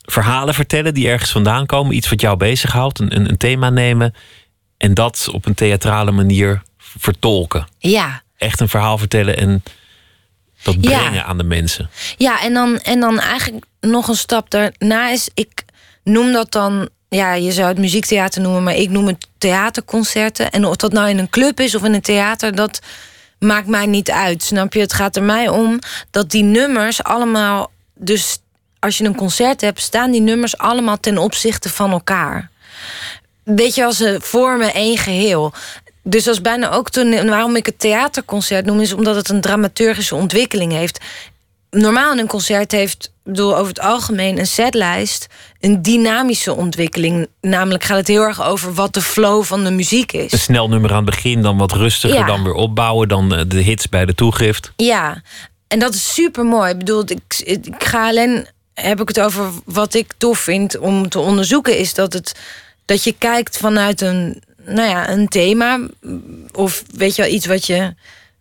Verhalen 0.02 0.54
vertellen 0.54 0.94
die 0.94 1.08
ergens 1.08 1.30
vandaan 1.30 1.66
komen. 1.66 1.96
Iets 1.96 2.08
wat 2.08 2.20
jou 2.20 2.36
bezighoudt. 2.36 2.98
Een, 2.98 3.16
een, 3.16 3.28
een 3.28 3.36
thema 3.36 3.70
nemen. 3.70 4.14
En 4.76 4.94
dat 4.94 5.28
op 5.32 5.46
een 5.46 5.54
theatrale 5.54 6.10
manier 6.10 6.62
vertolken. 6.78 7.66
Ja. 7.78 8.24
Echt 8.36 8.60
een 8.60 8.68
verhaal 8.68 8.98
vertellen 8.98 9.36
en 9.36 9.62
dat 10.62 10.80
brengen 10.80 11.14
ja. 11.14 11.24
aan 11.24 11.38
de 11.38 11.44
mensen. 11.44 11.90
Ja, 12.16 12.42
en 12.42 12.54
dan, 12.54 12.78
en 12.78 13.00
dan 13.00 13.20
eigenlijk 13.20 13.64
nog 13.80 14.08
een 14.08 14.16
stap 14.16 14.50
daarna 14.50 15.10
is... 15.10 15.28
Ik 15.34 15.64
noem 16.02 16.32
dat 16.32 16.52
dan 16.52 16.88
ja, 17.08 17.32
je 17.32 17.52
zou 17.52 17.68
het 17.68 17.78
muziektheater 17.78 18.42
noemen, 18.42 18.62
maar 18.62 18.74
ik 18.74 18.90
noem 18.90 19.06
het 19.06 19.26
theaterconcerten. 19.38 20.50
En 20.50 20.64
of 20.64 20.76
dat 20.76 20.92
nou 20.92 21.08
in 21.08 21.18
een 21.18 21.30
club 21.30 21.60
is 21.60 21.74
of 21.74 21.84
in 21.84 21.94
een 21.94 22.00
theater, 22.00 22.54
dat 22.54 22.80
maakt 23.38 23.66
mij 23.66 23.86
niet 23.86 24.10
uit. 24.10 24.42
Snap 24.42 24.72
je? 24.72 24.80
Het 24.80 24.92
gaat 24.92 25.16
er 25.16 25.22
mij 25.22 25.48
om 25.48 25.78
dat 26.10 26.30
die 26.30 26.42
nummers 26.42 27.02
allemaal. 27.02 27.70
Dus 27.94 28.38
als 28.78 28.98
je 28.98 29.04
een 29.04 29.14
concert 29.14 29.60
hebt, 29.60 29.80
staan 29.80 30.10
die 30.10 30.20
nummers 30.20 30.58
allemaal 30.58 31.00
ten 31.00 31.18
opzichte 31.18 31.68
van 31.68 31.90
elkaar. 31.90 32.50
Weet 33.42 33.74
je, 33.74 33.84
als 33.84 33.96
ze 33.96 34.18
vormen 34.20 34.74
één 34.74 34.98
geheel. 34.98 35.52
Dus 36.08 36.24
dat 36.24 36.34
is 36.34 36.40
bijna 36.40 36.70
ook 36.70 36.90
toen. 36.90 37.28
Waarom 37.28 37.56
ik 37.56 37.66
het 37.66 37.78
theaterconcert 37.78 38.66
noem, 38.66 38.80
is 38.80 38.92
omdat 38.92 39.16
het 39.16 39.28
een 39.28 39.40
dramaturgische 39.40 40.14
ontwikkeling 40.14 40.72
heeft 40.72 41.00
normaal 41.70 42.12
in 42.12 42.18
een 42.18 42.26
concert 42.26 42.72
heeft, 42.72 43.12
bedoel, 43.24 43.56
over 43.56 43.68
het 43.68 43.80
algemeen 43.80 44.38
een 44.38 44.46
setlijst 44.46 45.26
een 45.60 45.82
dynamische 45.82 46.54
ontwikkeling. 46.54 47.28
Namelijk 47.40 47.84
gaat 47.84 47.96
het 47.96 48.08
heel 48.08 48.22
erg 48.22 48.42
over 48.42 48.74
wat 48.74 48.94
de 48.94 49.02
flow 49.02 49.44
van 49.44 49.64
de 49.64 49.70
muziek 49.70 50.12
is. 50.12 50.32
Een 50.32 50.38
snel 50.38 50.68
nummer 50.68 50.90
aan 50.90 50.96
het 50.96 51.14
begin, 51.14 51.42
dan 51.42 51.56
wat 51.56 51.72
rustiger, 51.72 52.26
dan 52.26 52.44
weer 52.44 52.52
opbouwen, 52.52 53.08
dan 53.08 53.34
eh, 53.34 53.44
de 53.48 53.60
hits 53.60 53.88
bij 53.88 54.04
de 54.04 54.14
toegift. 54.14 54.72
Ja, 54.76 55.22
en 55.68 55.78
dat 55.78 55.94
is 55.94 56.14
super 56.14 56.44
mooi. 56.44 56.70
Ik 56.70 56.78
bedoel, 56.78 57.02
ik, 57.06 57.42
ik 57.44 57.74
ga 57.78 58.08
alleen 58.08 58.46
heb 58.74 59.00
ik 59.00 59.08
het 59.08 59.20
over 59.20 59.50
wat 59.64 59.94
ik 59.94 60.12
tof 60.16 60.38
vind 60.38 60.78
om 60.78 61.08
te 61.08 61.18
onderzoeken, 61.18 61.78
is 61.78 61.94
dat 61.94 62.12
het 62.12 62.34
dat 62.84 63.04
je 63.04 63.14
kijkt 63.18 63.56
vanuit 63.56 64.00
een, 64.00 64.42
nou 64.66 64.88
ja, 64.88 65.08
een 65.10 65.28
thema. 65.28 65.80
Of 66.52 66.82
weet 66.94 67.16
je 67.16 67.22
wel, 67.22 67.30
iets 67.30 67.46
wat 67.46 67.66
je 67.66 67.94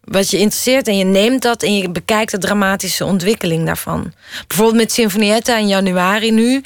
wat 0.05 0.29
je 0.29 0.37
interesseert 0.37 0.87
en 0.87 0.97
je 0.97 1.03
neemt 1.03 1.41
dat 1.41 1.63
en 1.63 1.77
je 1.77 1.89
bekijkt 1.89 2.31
de 2.31 2.37
dramatische 2.37 3.05
ontwikkeling 3.05 3.65
daarvan. 3.65 4.13
Bijvoorbeeld 4.47 4.77
met 4.77 4.91
Sinfonietta 4.91 5.57
in 5.57 5.67
januari 5.67 6.31
nu. 6.31 6.63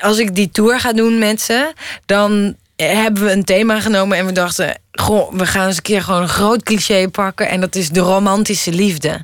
Als 0.00 0.18
ik 0.18 0.34
die 0.34 0.50
tour 0.50 0.80
ga 0.80 0.92
doen 0.92 1.18
met 1.18 1.40
ze, 1.40 1.72
dan 2.06 2.56
hebben 2.76 3.24
we 3.24 3.30
een 3.30 3.44
thema 3.44 3.80
genomen 3.80 4.18
en 4.18 4.26
we 4.26 4.32
dachten: 4.32 4.78
goh, 4.92 5.32
we 5.32 5.46
gaan 5.46 5.66
eens 5.66 5.76
een 5.76 5.82
keer 5.82 6.02
gewoon 6.02 6.22
een 6.22 6.28
groot 6.28 6.62
cliché 6.62 7.08
pakken 7.08 7.48
en 7.48 7.60
dat 7.60 7.74
is 7.74 7.88
de 7.88 8.00
romantische 8.00 8.72
liefde. 8.72 9.20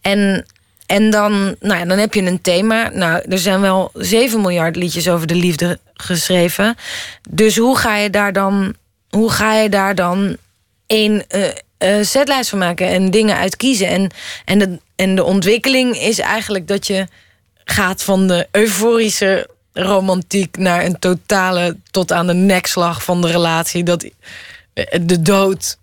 En 0.00 0.46
en 0.86 1.10
dan, 1.10 1.56
nou 1.60 1.78
ja, 1.78 1.84
dan 1.84 1.98
heb 1.98 2.14
je 2.14 2.22
een 2.22 2.40
thema. 2.40 2.88
Nou, 2.88 3.22
er 3.28 3.38
zijn 3.38 3.60
wel 3.60 3.90
7 3.94 4.40
miljard 4.40 4.76
liedjes 4.76 5.08
over 5.08 5.26
de 5.26 5.34
liefde 5.34 5.78
geschreven. 5.94 6.76
Dus 7.30 7.56
hoe 7.56 7.76
ga 7.76 7.96
je 7.96 8.10
daar 8.10 8.32
dan, 8.32 8.74
hoe 9.14 9.30
ga 9.30 9.54
je 9.54 9.68
daar 9.68 9.94
dan 9.94 10.36
één, 10.86 11.24
uh, 11.34 11.46
uh, 11.78 12.04
setlijst 12.04 12.50
van 12.50 12.58
maken 12.58 12.88
en 12.88 13.10
dingen 13.10 13.36
uitkiezen. 13.36 13.88
En, 13.88 14.10
en, 14.44 14.58
de, 14.58 14.78
en 14.96 15.14
de 15.14 15.24
ontwikkeling 15.24 15.96
is 15.96 16.18
eigenlijk 16.18 16.68
dat 16.68 16.86
je 16.86 17.06
gaat 17.64 18.02
van 18.02 18.26
de 18.26 18.48
euforische 18.50 19.48
romantiek 19.72 20.56
naar 20.56 20.84
een 20.84 20.98
totale 20.98 21.76
tot 21.90 22.12
aan 22.12 22.26
de 22.26 22.34
nekslag 22.34 23.04
van 23.04 23.20
de 23.20 23.30
relatie. 23.30 23.82
Dat 23.82 24.10
eh, 24.72 25.00
de 25.02 25.22
dood 25.22 25.78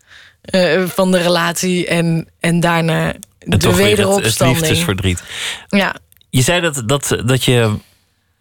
uh, 0.56 0.88
van 0.88 1.12
de 1.12 1.22
relatie 1.22 1.88
en, 1.88 2.28
en 2.40 2.60
daarna 2.60 3.14
en 3.40 3.60
de 3.60 3.76
wederopstanding. 3.76 4.60
Het 4.60 4.68
liefdesverdriet. 4.68 5.24
Ja. 5.68 5.96
Je 6.30 6.42
zei 6.42 6.62
dat, 6.62 6.84
dat, 6.86 7.22
dat 7.26 7.44
je 7.44 7.78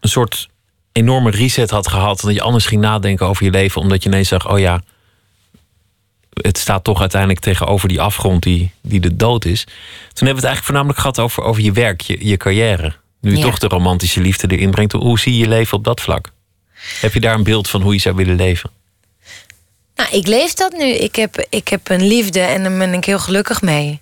een 0.01 0.09
soort 0.09 0.49
enorme 0.93 1.30
reset 1.30 1.70
had 1.70 1.88
gehad. 1.88 2.20
Dat 2.20 2.34
je 2.34 2.43
anders 2.43 2.66
ging 2.66 2.80
nadenken 2.80 3.26
over 3.26 3.45
je 3.45 3.51
leven. 3.51 3.80
Omdat 3.80 4.03
je 4.03 4.09
ineens 4.09 4.28
zag, 4.28 4.51
oh 4.51 4.59
ja, 4.59 4.80
het 6.32 6.59
staat 6.59 6.84
toch 6.84 7.01
uiteindelijk 7.01 7.41
tegenover 7.41 7.88
die 7.88 8.01
afgrond 8.01 8.43
die, 8.43 8.70
die 8.82 9.01
de 9.01 9.16
dood 9.16 9.45
is. 9.45 9.64
Toen 9.64 10.26
hebben 10.26 10.26
we 10.26 10.28
het 10.28 10.45
eigenlijk 10.45 10.64
voornamelijk 10.64 10.99
gehad 10.99 11.18
over, 11.18 11.43
over 11.43 11.62
je 11.62 11.72
werk, 11.72 12.01
je, 12.01 12.26
je 12.26 12.36
carrière. 12.36 12.93
Nu 13.20 13.30
je 13.30 13.36
ja. 13.36 13.43
toch 13.43 13.59
de 13.59 13.68
romantische 13.68 14.20
liefde 14.20 14.47
erin 14.57 14.70
brengt. 14.70 14.93
Hoe 14.93 15.18
zie 15.18 15.32
je 15.32 15.38
je 15.38 15.49
leven 15.49 15.76
op 15.76 15.84
dat 15.84 16.01
vlak? 16.01 16.30
Heb 17.01 17.12
je 17.12 17.20
daar 17.20 17.34
een 17.34 17.45
beeld 17.45 17.68
van 17.68 17.82
hoe 17.82 17.93
je 17.93 18.01
zou 18.01 18.14
willen 18.14 18.36
leven? 18.36 18.70
Nou, 19.95 20.11
ik 20.12 20.26
leef 20.26 20.55
dat 20.55 20.72
nu. 20.72 20.86
Ik 20.86 21.16
heb, 21.16 21.47
ik 21.49 21.68
heb 21.68 21.88
een 21.88 22.07
liefde 22.07 22.41
en 22.41 22.62
daar 22.62 22.78
ben 22.78 22.93
ik 22.93 23.05
heel 23.05 23.18
gelukkig 23.18 23.62
mee. 23.62 24.01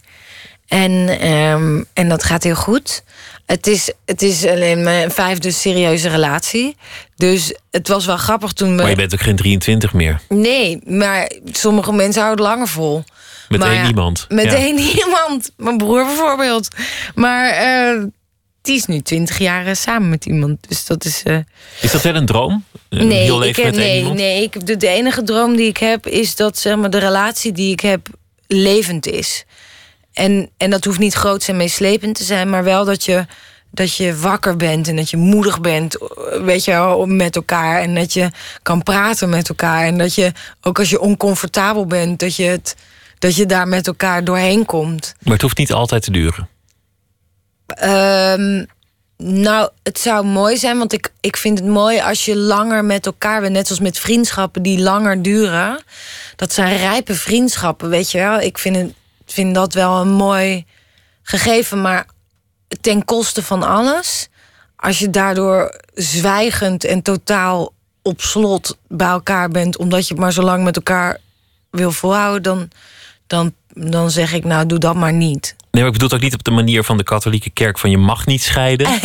En, 0.69 0.93
um, 1.31 1.87
en 1.93 2.09
dat 2.09 2.25
gaat 2.25 2.43
heel 2.43 2.55
goed. 2.55 3.03
Het 3.49 3.67
is, 3.67 3.93
het 4.05 4.23
is 4.23 4.47
alleen 4.47 4.83
mijn 4.83 5.11
vijfde 5.11 5.51
serieuze 5.51 6.09
relatie. 6.09 6.77
Dus 7.17 7.55
het 7.71 7.89
was 7.89 8.07
wel 8.07 8.17
grappig 8.17 8.53
toen 8.53 8.77
we... 8.77 8.83
Maar 8.83 8.91
je 8.91 8.97
bent 8.97 9.13
ook 9.15 9.21
geen 9.21 9.37
23 9.37 9.93
meer. 9.93 10.21
Nee, 10.29 10.81
maar 10.85 11.31
sommige 11.53 11.93
mensen 11.93 12.23
houden 12.23 12.45
langer 12.45 12.69
vol. 12.69 13.05
Met 13.49 13.61
maar, 13.61 13.73
één 13.73 13.87
iemand. 13.87 14.27
Met 14.29 14.45
ja. 14.45 14.53
één 14.53 14.79
iemand. 15.05 15.51
Mijn 15.57 15.77
broer 15.77 16.05
bijvoorbeeld. 16.05 16.69
Maar 17.15 17.67
uh, 17.95 18.05
die 18.63 18.77
is 18.77 18.85
nu 18.85 19.01
20 19.01 19.39
jaar 19.39 19.77
samen 19.77 20.09
met 20.09 20.27
iemand. 20.27 20.69
Dus 20.69 20.87
dat 20.87 21.05
is... 21.05 21.23
Uh... 21.25 21.39
Is 21.81 21.93
dat 21.93 22.03
wel 22.03 22.15
een 22.15 22.27
droom? 22.27 22.65
Een 22.89 23.07
nee, 23.07 23.49
ik 23.49 23.57
heb, 23.57 23.75
nee, 23.75 24.05
nee 24.05 24.43
ik, 24.43 24.67
de, 24.67 24.77
de 24.77 24.89
enige 24.89 25.23
droom 25.23 25.57
die 25.57 25.69
ik 25.69 25.77
heb... 25.77 26.07
is 26.07 26.37
dat 26.37 26.59
zeg 26.59 26.77
maar, 26.77 26.91
de 26.91 26.99
relatie 26.99 27.53
die 27.53 27.73
ik 27.73 27.81
heb 27.81 28.09
levend 28.47 29.07
is. 29.07 29.45
En, 30.19 30.51
en 30.57 30.71
dat 30.71 30.85
hoeft 30.85 30.99
niet 30.99 31.15
groot 31.15 31.49
en 31.49 31.57
meeslepend 31.57 32.15
te 32.15 32.25
zijn, 32.25 32.51
maar 32.51 32.65
wel 32.65 32.85
dat 32.85 33.05
je, 33.05 33.27
dat 33.71 33.97
je 33.97 34.17
wakker 34.17 34.57
bent 34.57 34.89
en 34.89 34.97
dat 34.97 35.11
je 35.11 35.17
moedig 35.17 35.61
bent, 35.61 35.97
weet 36.43 36.65
je 36.65 36.71
wel, 36.71 37.07
met 37.07 37.37
elkaar. 37.37 37.81
En 37.81 37.95
dat 37.95 38.13
je 38.13 38.31
kan 38.63 38.83
praten 38.83 39.29
met 39.29 39.49
elkaar. 39.49 39.85
En 39.85 39.99
dat 39.99 40.15
je, 40.15 40.33
ook 40.61 40.79
als 40.79 40.91
je 40.91 41.01
oncomfortabel 41.01 41.87
bent, 41.87 42.21
dat 42.21 42.37
je, 42.37 42.45
het, 42.45 42.77
dat 43.19 43.37
je 43.37 43.47
daar 43.47 43.69
met 43.69 43.87
elkaar 43.87 44.25
doorheen 44.25 44.65
komt. 44.65 45.15
Maar 45.23 45.33
het 45.33 45.43
hoeft 45.43 45.59
niet 45.59 45.73
altijd 45.73 46.03
te 46.03 46.11
duren. 46.11 46.49
Um, 47.85 48.67
nou, 49.17 49.71
het 49.83 49.99
zou 49.99 50.25
mooi 50.25 50.57
zijn, 50.57 50.79
want 50.79 50.93
ik, 50.93 51.13
ik 51.21 51.37
vind 51.37 51.59
het 51.59 51.69
mooi 51.69 52.01
als 52.01 52.25
je 52.25 52.37
langer 52.37 52.85
met 52.85 53.07
elkaar 53.07 53.41
bent. 53.41 53.53
Net 53.53 53.67
zoals 53.67 53.83
met 53.83 53.99
vriendschappen 53.99 54.63
die 54.63 54.79
langer 54.79 55.23
duren. 55.23 55.83
Dat 56.37 56.53
zijn 56.53 56.77
rijpe 56.77 57.15
vriendschappen, 57.15 57.89
weet 57.89 58.11
je 58.11 58.19
wel. 58.19 58.41
Ik 58.41 58.59
vind 58.59 58.77
het 58.77 58.93
vind 59.33 59.55
dat 59.55 59.75
wel 59.75 60.01
een 60.01 60.13
mooi 60.13 60.65
gegeven, 61.23 61.81
maar 61.81 62.07
ten 62.81 63.05
koste 63.05 63.43
van 63.43 63.63
alles. 63.63 64.29
Als 64.77 64.99
je 64.99 65.11
daardoor 65.11 65.81
zwijgend 65.95 66.85
en 66.85 67.03
totaal 67.03 67.73
op 68.03 68.21
slot 68.21 68.79
bij 68.89 69.09
elkaar 69.09 69.49
bent, 69.49 69.77
omdat 69.77 70.07
je 70.09 70.15
het 70.15 70.23
maar 70.23 70.33
zo 70.33 70.43
lang 70.43 70.65
met 70.65 70.77
elkaar 70.77 71.19
wil 71.71 71.93
volhouden, 71.93 72.43
dan, 72.43 72.69
dan, 73.27 73.53
dan 73.93 74.11
zeg 74.11 74.33
ik, 74.33 74.45
nou, 74.45 74.67
doe 74.67 74.79
dat 74.79 74.95
maar 74.95 75.13
niet. 75.13 75.57
Nee, 75.59 75.83
maar 75.83 75.87
ik 75.87 75.93
bedoel 75.93 76.09
het 76.09 76.17
ook 76.17 76.23
niet 76.25 76.35
op 76.35 76.45
de 76.45 76.51
manier 76.51 76.85
van 76.85 76.97
de 76.97 77.03
katholieke 77.03 77.51
kerk 77.51 77.79
van 77.79 77.91
je 77.91 77.99
mag 77.99 78.27
niet 78.27 78.43
scheiden. 78.43 78.89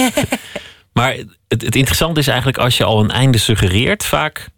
maar 0.93 1.11
het, 1.47 1.61
het 1.61 1.76
interessante 1.76 2.19
is 2.19 2.28
eigenlijk 2.28 2.57
als 2.57 2.78
je 2.78 2.84
al 2.84 2.99
een 2.99 3.11
einde 3.11 3.38
suggereert, 3.38 4.05
vaak 4.05 4.49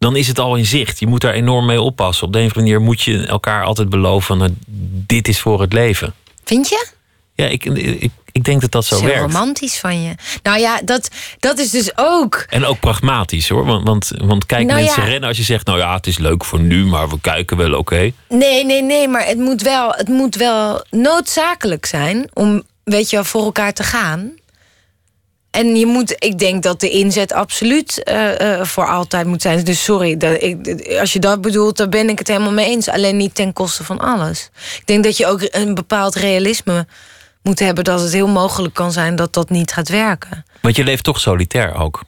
dan 0.00 0.16
is 0.16 0.26
het 0.26 0.38
al 0.38 0.56
in 0.56 0.66
zicht. 0.66 1.00
Je 1.00 1.06
moet 1.06 1.20
daar 1.20 1.32
enorm 1.32 1.66
mee 1.66 1.80
oppassen. 1.80 2.26
Op 2.26 2.32
de 2.32 2.38
een 2.38 2.46
of 2.46 2.56
andere 2.56 2.72
manier 2.74 2.86
moet 2.86 3.02
je 3.02 3.26
elkaar 3.26 3.64
altijd 3.64 3.88
beloven: 3.88 4.38
nou, 4.38 4.54
dit 5.06 5.28
is 5.28 5.40
voor 5.40 5.60
het 5.60 5.72
leven. 5.72 6.14
Vind 6.44 6.68
je? 6.68 6.86
Ja, 7.34 7.46
ik, 7.46 7.64
ik, 7.64 8.10
ik 8.32 8.44
denk 8.44 8.60
dat 8.60 8.70
dat 8.70 8.84
zo 8.84 8.94
Dat 8.94 9.04
heel 9.04 9.14
werkt. 9.14 9.32
romantisch 9.32 9.78
van 9.78 10.02
je. 10.02 10.14
Nou 10.42 10.58
ja, 10.58 10.80
dat, 10.84 11.08
dat 11.38 11.58
is 11.58 11.70
dus 11.70 11.92
ook. 11.96 12.44
En 12.48 12.64
ook 12.64 12.80
pragmatisch 12.80 13.48
hoor. 13.48 13.64
Want, 13.64 13.86
want, 13.86 14.10
want 14.16 14.46
kijk, 14.46 14.66
Nou 14.66 14.82
mensen 14.82 15.02
ja. 15.02 15.08
rennen 15.08 15.28
als 15.28 15.36
je 15.38 15.42
zegt, 15.42 15.66
nou 15.66 15.78
ja, 15.78 15.94
het 15.94 16.06
is 16.06 16.18
leuk 16.18 16.44
voor 16.44 16.60
nu, 16.60 16.84
maar 16.84 17.08
we 17.08 17.20
kijken 17.20 17.56
wel, 17.56 17.72
oké. 17.74 18.12
Nee, 18.28 18.64
nee, 18.64 18.82
nee, 18.82 19.08
maar 19.08 19.26
het 19.26 19.38
moet 19.38 19.62
wel, 19.62 19.90
het 19.92 20.08
moet 20.08 20.34
wel 20.34 20.84
noodzakelijk 20.90 21.86
zijn 21.86 22.30
om, 22.32 22.62
weet 22.84 23.10
je 23.10 23.16
wel, 23.16 23.24
voor 23.24 23.44
elkaar 23.44 23.72
te 23.72 23.82
gaan. 23.82 24.30
En 25.50 25.76
je 25.76 25.86
moet, 25.86 26.14
ik 26.18 26.38
denk 26.38 26.62
dat 26.62 26.80
de 26.80 26.90
inzet 26.90 27.32
absoluut 27.32 28.02
eh, 28.02 28.58
eh, 28.58 28.64
voor 28.64 28.86
altijd 28.86 29.26
moet 29.26 29.42
zijn. 29.42 29.64
Dus 29.64 29.84
sorry, 29.84 30.16
dat, 30.16 30.42
ik, 30.42 30.86
als 31.00 31.12
je 31.12 31.18
dat 31.18 31.40
bedoelt, 31.40 31.76
daar 31.76 31.88
ben 31.88 32.08
ik 32.08 32.18
het 32.18 32.28
helemaal 32.28 32.52
mee 32.52 32.66
eens. 32.66 32.88
Alleen 32.88 33.16
niet 33.16 33.34
ten 33.34 33.52
koste 33.52 33.84
van 33.84 33.98
alles. 33.98 34.50
Ik 34.76 34.86
denk 34.86 35.04
dat 35.04 35.16
je 35.16 35.26
ook 35.26 35.48
een 35.50 35.74
bepaald 35.74 36.14
realisme 36.14 36.86
moet 37.42 37.58
hebben 37.58 37.84
dat 37.84 38.00
het 38.00 38.12
heel 38.12 38.28
mogelijk 38.28 38.74
kan 38.74 38.92
zijn 38.92 39.16
dat 39.16 39.34
dat 39.34 39.50
niet 39.50 39.72
gaat 39.72 39.88
werken. 39.88 40.44
Want 40.60 40.76
je 40.76 40.84
leeft 40.84 41.04
toch 41.04 41.20
solitair 41.20 41.74
ook. 41.74 42.02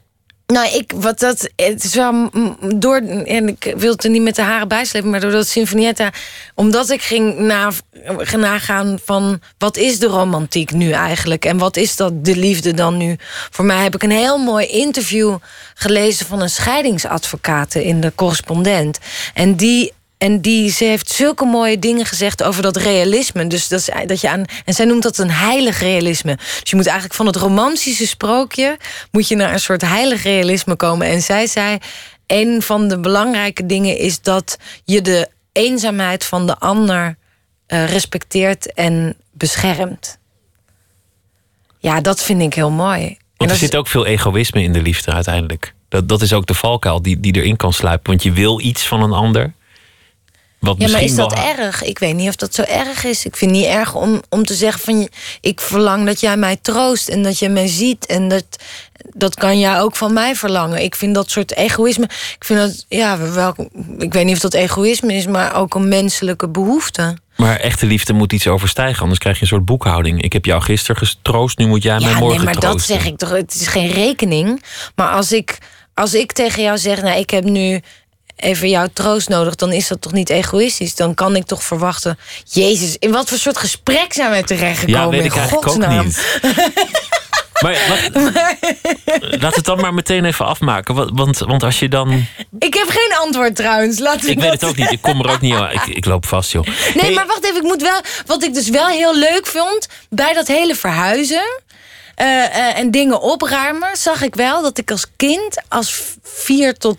Nou, 0.53 0.75
ik, 0.75 0.91
wat 0.95 1.19
dat, 1.19 1.49
het 1.55 1.83
is 1.83 1.95
wel 1.95 2.29
door, 2.75 2.95
en 3.25 3.47
ik 3.47 3.73
wil 3.77 3.91
het 3.91 4.03
er 4.03 4.09
niet 4.09 4.21
met 4.21 4.35
de 4.35 4.41
haren 4.41 4.67
bijslepen, 4.67 5.09
maar 5.09 5.19
doordat 5.19 5.47
Sinfonietta, 5.47 6.11
omdat 6.55 6.89
ik 6.89 7.01
ging 7.01 7.37
na, 7.37 7.71
nagaan 8.37 8.99
van 9.05 9.41
wat 9.57 9.77
is 9.77 9.99
de 9.99 10.05
romantiek 10.05 10.71
nu 10.71 10.91
eigenlijk 10.91 11.45
en 11.45 11.57
wat 11.57 11.77
is 11.77 11.95
dat 11.95 12.25
de 12.25 12.35
liefde 12.35 12.73
dan 12.73 12.97
nu? 12.97 13.15
Voor 13.49 13.65
mij 13.65 13.83
heb 13.83 13.95
ik 13.95 14.03
een 14.03 14.11
heel 14.11 14.37
mooi 14.37 14.65
interview 14.65 15.37
gelezen 15.73 16.25
van 16.25 16.41
een 16.41 16.49
scheidingsadvocate 16.49 17.85
in 17.85 18.01
de 18.01 18.11
correspondent. 18.15 18.99
En 19.33 19.55
die 19.55 19.93
en 20.23 20.41
die, 20.41 20.69
ze 20.69 20.83
heeft 20.83 21.09
zulke 21.09 21.45
mooie 21.45 21.79
dingen 21.79 22.05
gezegd 22.05 22.43
over 22.43 22.61
dat 22.61 22.75
realisme. 22.75 23.47
Dus 23.47 23.67
dat, 23.67 23.79
is, 23.79 23.89
dat 24.05 24.21
je 24.21 24.29
aan, 24.29 24.45
en 24.65 24.73
zij 24.73 24.85
noemt 24.85 25.03
dat 25.03 25.17
een 25.17 25.31
heilig 25.31 25.79
realisme. 25.79 26.35
Dus 26.35 26.69
je 26.69 26.75
moet 26.75 26.85
eigenlijk 26.85 27.15
van 27.15 27.25
het 27.25 27.35
romantische 27.35 28.07
sprookje... 28.07 28.77
moet 29.11 29.27
je 29.27 29.35
naar 29.35 29.53
een 29.53 29.59
soort 29.59 29.81
heilig 29.81 30.23
realisme 30.23 30.75
komen. 30.75 31.07
En 31.07 31.21
zij 31.21 31.47
zei, 31.47 31.77
een 32.27 32.61
van 32.61 32.87
de 32.87 32.99
belangrijke 32.99 33.65
dingen 33.65 33.97
is... 33.97 34.21
dat 34.21 34.57
je 34.83 35.01
de 35.01 35.29
eenzaamheid 35.51 36.25
van 36.25 36.47
de 36.47 36.57
ander 36.57 37.17
eh, 37.67 37.85
respecteert 37.85 38.73
en 38.73 39.15
beschermt. 39.31 40.17
Ja, 41.79 42.01
dat 42.01 42.23
vind 42.23 42.41
ik 42.41 42.53
heel 42.53 42.71
mooi. 42.71 43.17
Want 43.37 43.49
er 43.49 43.55
is- 43.55 43.63
zit 43.63 43.75
ook 43.75 43.87
veel 43.87 44.05
egoïsme 44.05 44.61
in 44.61 44.73
de 44.73 44.81
liefde 44.81 45.11
uiteindelijk. 45.11 45.73
Dat, 45.89 46.09
dat 46.09 46.21
is 46.21 46.33
ook 46.33 46.45
de 46.45 46.53
valkuil 46.53 47.01
die, 47.01 47.19
die 47.19 47.35
erin 47.35 47.55
kan 47.55 47.73
sluipen. 47.73 48.09
Want 48.09 48.23
je 48.23 48.31
wil 48.31 48.59
iets 48.59 48.87
van 48.87 49.03
een 49.03 49.13
ander. 49.13 49.53
Wat 50.63 50.75
Ja, 50.77 50.89
maar 50.89 51.01
is 51.01 51.15
dat 51.15 51.33
wel 51.33 51.43
erg? 51.43 51.83
Ik 51.83 51.99
weet 51.99 52.15
niet 52.15 52.29
of 52.29 52.35
dat 52.35 52.53
zo 52.53 52.61
erg 52.61 53.03
is. 53.03 53.25
Ik 53.25 53.35
vind 53.35 53.51
het 53.51 53.59
niet 53.59 53.69
erg 53.69 53.95
om, 53.95 54.21
om 54.29 54.45
te 54.45 54.53
zeggen 54.53 54.81
van... 54.81 55.09
ik 55.41 55.61
verlang 55.61 56.05
dat 56.05 56.19
jij 56.19 56.37
mij 56.37 56.55
troost 56.61 57.09
en 57.09 57.23
dat 57.23 57.39
je 57.39 57.49
mij 57.49 57.67
ziet. 57.67 58.05
En 58.05 58.27
dat, 58.27 58.45
dat 59.13 59.35
kan 59.35 59.59
jij 59.59 59.79
ook 59.79 59.95
van 59.95 60.13
mij 60.13 60.35
verlangen. 60.35 60.83
Ik 60.83 60.95
vind 60.95 61.15
dat 61.15 61.29
soort 61.29 61.55
egoïsme... 61.55 62.03
Ik 62.35 62.45
vind 62.45 62.59
dat, 62.59 62.85
ja, 62.89 63.17
wel, 63.17 63.55
ik 63.97 64.13
weet 64.13 64.25
niet 64.25 64.35
of 64.35 64.41
dat 64.41 64.53
egoïsme 64.53 65.13
is... 65.13 65.27
maar 65.27 65.55
ook 65.55 65.75
een 65.75 65.87
menselijke 65.87 66.49
behoefte. 66.49 67.17
Maar 67.35 67.55
echte 67.55 67.85
liefde 67.85 68.13
moet 68.13 68.33
iets 68.33 68.47
overstijgen. 68.47 69.01
Anders 69.01 69.19
krijg 69.19 69.35
je 69.35 69.41
een 69.41 69.47
soort 69.47 69.65
boekhouding. 69.65 70.21
Ik 70.21 70.33
heb 70.33 70.45
jou 70.45 70.61
gisteren 70.61 71.07
getroost, 71.07 71.57
nu 71.57 71.67
moet 71.67 71.83
jij 71.83 71.99
mij 71.99 72.13
morgen 72.13 72.35
nee, 72.35 72.45
maar 72.45 72.59
dat 72.59 72.81
zeg 72.81 73.05
ik 73.05 73.17
toch. 73.17 73.29
Het 73.29 73.53
is 73.53 73.67
geen 73.67 73.91
rekening. 73.91 74.63
Maar 74.95 75.09
als 75.09 75.31
ik, 75.31 75.57
als 75.93 76.13
ik 76.13 76.31
tegen 76.31 76.63
jou 76.63 76.77
zeg... 76.77 77.01
nou, 77.01 77.19
ik 77.19 77.29
heb 77.29 77.43
nu 77.43 77.81
even 78.43 78.69
jouw 78.69 78.87
troost 78.93 79.29
nodig... 79.29 79.55
dan 79.55 79.71
is 79.71 79.87
dat 79.87 80.01
toch 80.01 80.11
niet 80.11 80.29
egoïstisch? 80.29 80.95
Dan 80.95 81.13
kan 81.13 81.35
ik 81.35 81.45
toch 81.45 81.63
verwachten... 81.63 82.17
Jezus, 82.43 82.95
in 82.99 83.11
wat 83.11 83.29
voor 83.29 83.37
soort 83.37 83.57
gesprek 83.57 84.13
zijn 84.13 84.29
wij 84.29 84.43
terechtgekomen? 84.43 85.01
Ja, 85.01 85.09
weet 85.09 85.25
ik 85.25 85.35
in 85.35 85.49
godsnaam? 85.49 86.05
niet. 86.05 86.39
Maar 87.63 88.09
laat 89.39 89.55
het 89.55 89.65
dan 89.65 89.81
maar 89.81 89.93
meteen 89.93 90.25
even 90.25 90.45
afmaken. 90.45 91.15
Want, 91.15 91.39
want, 91.39 91.63
als 91.63 91.79
je 91.79 91.89
dan... 91.89 92.25
Ik 92.59 92.73
heb 92.73 92.87
geen 92.89 93.17
antwoord 93.19 93.55
trouwens. 93.55 93.99
Laten 93.99 94.25
we 94.25 94.31
Ik 94.31 94.39
weet 94.39 94.51
het 94.51 94.63
ook 94.63 94.75
niet, 94.75 94.91
ik 94.91 95.01
kom 95.01 95.21
er 95.21 95.31
ook 95.31 95.41
niet 95.41 95.53
aan. 95.53 95.71
Ik, 95.71 95.85
ik 95.85 96.05
loop 96.05 96.25
vast, 96.25 96.51
joh. 96.51 96.65
Nee, 96.65 96.75
Hey, 96.93 97.13
maar 97.13 97.27
wacht 97.27 97.43
even. 97.43 97.55
Ik 97.55 97.63
moet 97.63 97.81
wel. 97.81 98.01
Wat 98.25 98.43
ik 98.43 98.53
dus 98.53 98.69
wel 98.69 98.87
heel 98.87 99.15
leuk 99.17 99.45
vond 99.47 99.87
bij 100.09 100.33
dat 100.33 100.47
hele 100.47 100.75
verhuizen. 100.75 101.61
eh, 102.15 102.45
eh, 102.45 102.77
en 102.77 102.91
dingen 102.91 103.21
opruimen, 103.21 103.97
zag 103.97 104.21
ik 104.21 104.35
wel 104.35 104.61
dat 104.61 104.77
ik 104.77 104.91
als 104.91 105.05
kind, 105.15 105.61
als 105.69 106.01
vier 106.23 106.77
tot 106.77 106.97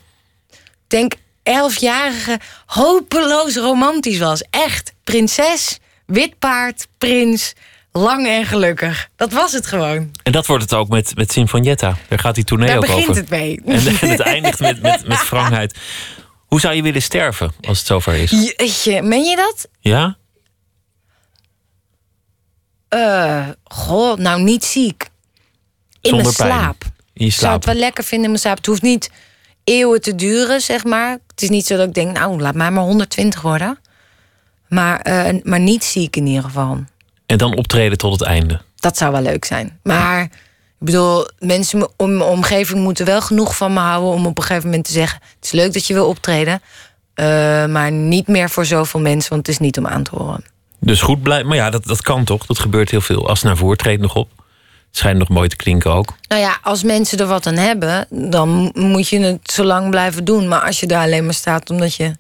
denk 0.89 1.15
elfjarige, 1.45 2.41
hopeloos 2.67 3.57
romantisch 3.57 4.19
was. 4.19 4.43
Echt. 4.51 4.93
Prinses, 5.05 5.79
wit 6.07 6.39
paard, 6.39 6.87
prins, 6.99 7.53
lang 7.93 8.27
en 8.27 8.45
gelukkig. 8.47 9.09
Dat 9.17 9.33
was 9.33 9.53
het 9.53 9.67
gewoon. 9.67 10.11
En 10.23 10.33
dat 10.33 10.47
wordt 10.47 10.63
het 10.63 10.75
ook 10.75 10.89
met, 10.89 11.17
met 11.17 11.33
Sinfonietta. 11.33 11.97
Daar 12.09 12.19
gaat 12.19 12.35
die 12.35 12.45
tournee 12.45 12.69
Daar 12.69 12.77
ook 12.77 12.83
begint 12.87 13.09
over. 13.09 13.17
het 13.21 13.31
mee. 13.31 13.61
En, 13.67 13.87
en 13.87 14.09
het 14.09 14.21
eindigt 14.21 14.61
met, 14.61 14.83
met, 14.83 15.07
met 15.07 15.29
wrangheid. 15.31 15.79
Hoe 16.47 16.61
zou 16.61 16.75
je 16.75 16.83
willen 16.83 17.03
sterven 17.03 17.53
als 17.61 17.79
het 17.79 17.87
zover 17.87 18.15
is? 18.15 18.31
Jeetje, 18.31 19.03
meen 19.03 19.25
je 19.25 19.37
dat? 19.37 19.69
Ja? 19.81 20.17
Eh, 22.89 23.49
goh, 23.65 24.17
nou 24.19 24.43
niet 24.43 24.65
ziek. 24.65 25.03
In 26.01 26.11
Zonder 26.11 26.23
mijn 26.23 26.37
pijn. 26.37 26.61
slaap. 26.61 26.85
In 26.85 26.91
je 27.13 27.25
Ik 27.25 27.31
zou 27.33 27.41
slaap. 27.47 27.55
het 27.55 27.65
wel 27.65 27.75
lekker 27.75 28.05
vinden 28.05 28.25
in 28.25 28.31
mijn 28.31 28.43
slaap. 28.43 28.57
Het 28.57 28.67
hoeft 28.67 28.83
niet 28.83 29.11
eeuwen 29.65 30.01
te 30.01 30.15
duren, 30.15 30.61
zeg 30.61 30.85
maar. 30.85 31.11
Het 31.11 31.43
is 31.43 31.49
niet 31.49 31.67
zo 31.67 31.77
dat 31.77 31.87
ik 31.87 31.95
denk, 31.95 32.17
nou, 32.17 32.41
laat 32.41 32.55
mij 32.55 32.71
maar 32.71 32.85
120 32.85 33.41
worden. 33.41 33.79
Maar, 34.69 35.01
eh, 35.01 35.43
maar 35.43 35.61
niet 35.61 35.85
ziek 35.85 36.17
in 36.17 36.27
ieder 36.27 36.43
geval. 36.43 36.85
En 37.27 37.39
dan 37.39 37.57
optreden 37.57 37.99
tot 37.99 38.13
het 38.13 38.23
einde. 38.23 38.61
Dat 38.77 38.97
zou 38.97 39.13
wel 39.13 39.23
leuk 39.23 39.45
zijn. 39.45 39.79
Maar 39.83 40.23
ik 40.23 40.31
bedoel, 40.79 41.29
mensen 41.39 41.89
om 41.97 42.17
mijn 42.17 42.31
omgeving 42.31 42.81
moeten 42.81 43.07
wel 43.07 43.23
genoeg 43.23 43.57
van 43.57 43.73
me 43.73 43.81
houden... 43.81 44.11
om 44.11 44.27
op 44.27 44.39
een 44.39 44.45
gegeven 44.45 44.69
moment 44.69 44.85
te 44.85 44.93
zeggen... 44.93 45.21
het 45.37 45.45
is 45.45 45.53
leuk 45.53 45.73
dat 45.73 45.87
je 45.87 45.95
wil 45.95 46.09
optreden... 46.09 46.61
eh, 47.15 47.25
maar 47.67 47.93
niet 47.93 48.27
meer 48.27 48.51
voor 48.51 48.65
zoveel 48.65 49.01
mensen, 49.01 49.31
want 49.31 49.47
het 49.47 49.55
is 49.55 49.61
niet 49.61 49.79
om 49.79 49.87
aan 49.87 50.03
te 50.03 50.17
horen. 50.17 50.45
Dus 50.79 51.01
goed 51.03 51.23
blijven. 51.23 51.47
Maar 51.47 51.57
ja, 51.57 51.71
dat, 51.71 51.85
dat 51.85 52.03
kan 52.03 52.25
toch? 52.25 52.47
Dat 52.47 52.59
gebeurt 52.59 52.91
heel 52.91 53.01
veel. 53.01 53.29
Als 53.29 53.43
naar 53.43 53.57
voren 53.57 53.77
treedt 53.77 54.03
nog 54.03 54.15
op. 54.15 54.29
Schijnt 54.97 55.19
nog 55.19 55.29
mooi 55.29 55.49
te 55.49 55.57
klinken 55.57 55.93
ook. 55.93 56.15
Nou 56.29 56.41
ja, 56.41 56.59
als 56.63 56.83
mensen 56.83 57.19
er 57.19 57.27
wat 57.27 57.47
aan 57.47 57.57
hebben, 57.57 58.07
dan 58.11 58.71
moet 58.75 59.09
je 59.09 59.21
het 59.21 59.51
zo 59.51 59.65
lang 59.65 59.91
blijven 59.91 60.25
doen. 60.25 60.49
Maar 60.49 60.61
als 60.61 60.81
je 60.81 60.87
daar 60.87 61.03
alleen 61.03 61.25
maar 61.25 61.35
staat 61.35 61.71
omdat 61.71 61.95
je. 61.95 62.13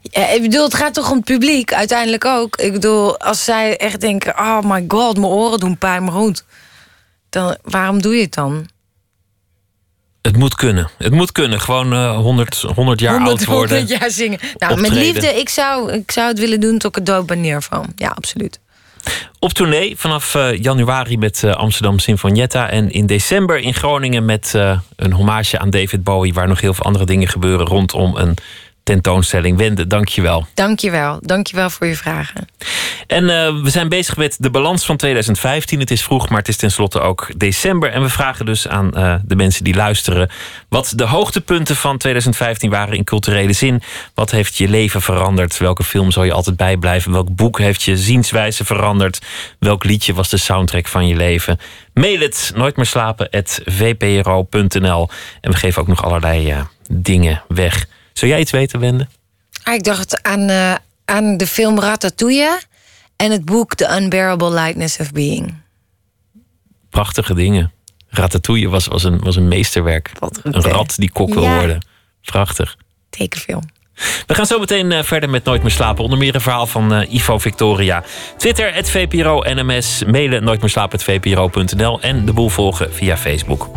Ja, 0.00 0.28
ik 0.28 0.42
bedoel, 0.42 0.64
het 0.64 0.74
gaat 0.74 0.94
toch 0.94 1.10
om 1.10 1.16
het 1.16 1.24
publiek 1.24 1.72
uiteindelijk 1.72 2.24
ook. 2.24 2.56
Ik 2.56 2.72
bedoel, 2.72 3.18
als 3.18 3.44
zij 3.44 3.76
echt 3.76 4.00
denken: 4.00 4.38
oh 4.38 4.60
my 4.62 4.84
god, 4.88 5.16
mijn 5.16 5.32
oren 5.32 5.58
doen 5.58 5.78
pijn, 5.78 6.04
maar 6.04 6.12
goed. 6.12 6.44
Dan, 7.28 7.56
waarom 7.62 8.02
doe 8.02 8.14
je 8.14 8.22
het 8.22 8.34
dan? 8.34 8.68
Het 10.22 10.36
moet 10.36 10.54
kunnen. 10.54 10.90
Het 10.98 11.12
moet 11.12 11.32
kunnen. 11.32 11.60
Gewoon 11.60 11.92
eh 11.92 12.16
100, 12.16 12.60
100 12.74 13.00
jaar 13.00 13.12
100, 13.12 13.38
oud 13.38 13.44
worden. 13.44 13.78
100 13.78 14.00
jaar 14.00 14.10
zingen. 14.10 14.38
Nou, 14.58 14.80
met 14.80 14.90
liefde, 14.90 15.26
ik 15.26 15.48
zou, 15.48 15.92
ik 15.92 16.10
zou 16.10 16.28
het 16.28 16.38
willen 16.38 16.60
doen 16.60 16.78
tot 16.78 16.90
ik 16.90 16.96
er 16.96 17.04
dood 17.14 17.26
ben. 17.26 17.44
Ja, 17.44 18.12
absoluut. 18.14 18.60
Op 19.38 19.52
tournee 19.52 19.94
vanaf 19.96 20.34
eh, 20.34 20.58
januari 20.58 21.18
met 21.18 21.42
eh, 21.44 21.54
Amsterdam 21.54 21.98
Sinfonietta. 21.98 22.70
En 22.70 22.90
in 22.90 23.06
december 23.06 23.58
in 23.58 23.74
Groningen 23.74 24.24
met 24.24 24.54
eh, 24.54 24.78
een 24.96 25.12
hommage 25.12 25.58
aan 25.58 25.70
David 25.70 26.04
Bowie. 26.04 26.34
Waar 26.34 26.48
nog 26.48 26.60
heel 26.60 26.74
veel 26.74 26.84
andere 26.84 27.04
dingen 27.04 27.28
gebeuren 27.28 27.66
rondom 27.66 28.16
een 28.16 28.36
tentoonstelling. 28.82 29.56
Wende, 29.58 29.86
dank 29.86 30.08
je 30.08 30.22
wel. 30.22 30.46
Dankjewel. 30.54 31.18
Dankjewel 31.20 31.70
voor 31.70 31.86
je 31.86 31.96
vragen. 31.96 32.46
En 33.06 33.30
eh, 33.30 33.62
we 33.62 33.70
zijn 33.70 33.88
bezig 33.88 34.16
met 34.16 34.36
de 34.40 34.50
balans 34.50 34.84
van 34.84 34.96
2015. 34.96 35.80
Het 35.80 35.90
is 35.90 36.02
vroeg, 36.02 36.28
maar 36.28 36.38
het 36.38 36.48
is 36.48 36.56
tenslotte 36.56 37.00
ook 37.00 37.30
december. 37.36 37.90
En 37.90 38.02
we 38.02 38.08
vragen 38.08 38.46
dus 38.46 38.68
aan 38.68 38.94
eh, 38.94 39.14
de 39.24 39.36
mensen 39.36 39.64
die 39.64 39.74
luisteren... 39.74 40.30
wat 40.68 40.92
de 40.96 41.04
hoogtepunten 41.04 41.76
van 41.76 41.98
2015 41.98 42.70
waren 42.70 42.96
in 42.96 43.04
culturele 43.04 43.52
zin. 43.52 43.82
Wat 44.14 44.30
heeft 44.30 44.56
je 44.56 44.68
leven 44.68 45.02
veranderd? 45.02 45.58
Welke 45.58 45.84
film 45.84 46.10
zal 46.10 46.24
je 46.24 46.32
altijd 46.32 46.56
bijblijven? 46.56 47.12
Welk 47.12 47.34
boek 47.34 47.58
heeft 47.58 47.82
je 47.82 47.96
zienswijze 47.96 48.64
veranderd? 48.64 49.18
Welk 49.58 49.84
liedje 49.84 50.14
was 50.14 50.28
de 50.28 50.36
soundtrack 50.36 50.88
van 50.88 51.06
je 51.06 51.16
leven? 51.16 51.58
Mail 51.94 52.20
het 52.20 52.52
nooit 52.54 52.76
meer 52.76 52.86
slapen 52.86 53.28
vpro.nl. 53.64 55.08
En 55.40 55.50
we 55.50 55.56
geven 55.56 55.82
ook 55.82 55.88
nog 55.88 56.04
allerlei 56.04 56.50
eh, 56.50 56.60
dingen 56.90 57.42
weg. 57.48 57.86
Zou 58.12 58.30
jij 58.30 58.40
iets 58.40 58.50
weten, 58.50 58.80
Wende? 58.80 59.06
Ah, 59.64 59.74
ik 59.74 59.84
dacht 59.84 60.22
aan, 60.22 60.48
eh, 60.48 60.74
aan 61.04 61.36
de 61.36 61.46
film 61.46 61.80
Ratatouille 61.80 62.60
en 63.16 63.30
het 63.30 63.44
boek 63.44 63.74
The 63.74 63.96
Unbearable 64.00 64.50
Lightness 64.50 64.98
of 64.98 65.12
Being. 65.12 65.54
prachtige 66.90 67.34
dingen. 67.34 67.72
Ratatouille 68.08 68.68
was, 68.68 68.86
was, 68.86 69.04
een, 69.04 69.18
was 69.20 69.36
een 69.36 69.48
meesterwerk. 69.48 70.10
Wat 70.18 70.40
goed, 70.42 70.54
een 70.54 70.62
rat 70.62 70.94
die 70.96 71.10
kok 71.12 71.34
wil 71.34 71.42
Ja. 71.42 71.58
worden. 71.58 71.86
Prachtig. 72.24 72.76
Tekenfilm. 73.10 73.62
We 74.26 74.34
gaan 74.34 74.46
zo 74.46 74.58
meteen 74.58 74.92
eh, 74.92 75.02
verder 75.02 75.30
met 75.30 75.44
Nooit 75.44 75.62
meer 75.62 75.70
slapen. 75.70 76.04
Onder 76.04 76.18
meer 76.18 76.34
een 76.34 76.40
verhaal 76.40 76.66
van 76.66 76.94
eh, 76.94 77.12
Ivo 77.14 77.38
Victoria. 77.38 78.04
Twitter, 78.36 78.74
het 78.74 78.90
VPRO 78.90 79.42
NMS. 79.54 80.02
Mailen 80.06 80.44
nooit 80.44 80.60
meer 80.60 80.70
slapen, 80.70 80.98
het 80.98 81.06
VPRO.nl. 81.06 82.00
En 82.00 82.24
de 82.24 82.32
boel 82.32 82.48
volgen 82.48 82.94
via 82.94 83.16
Facebook. 83.16 83.70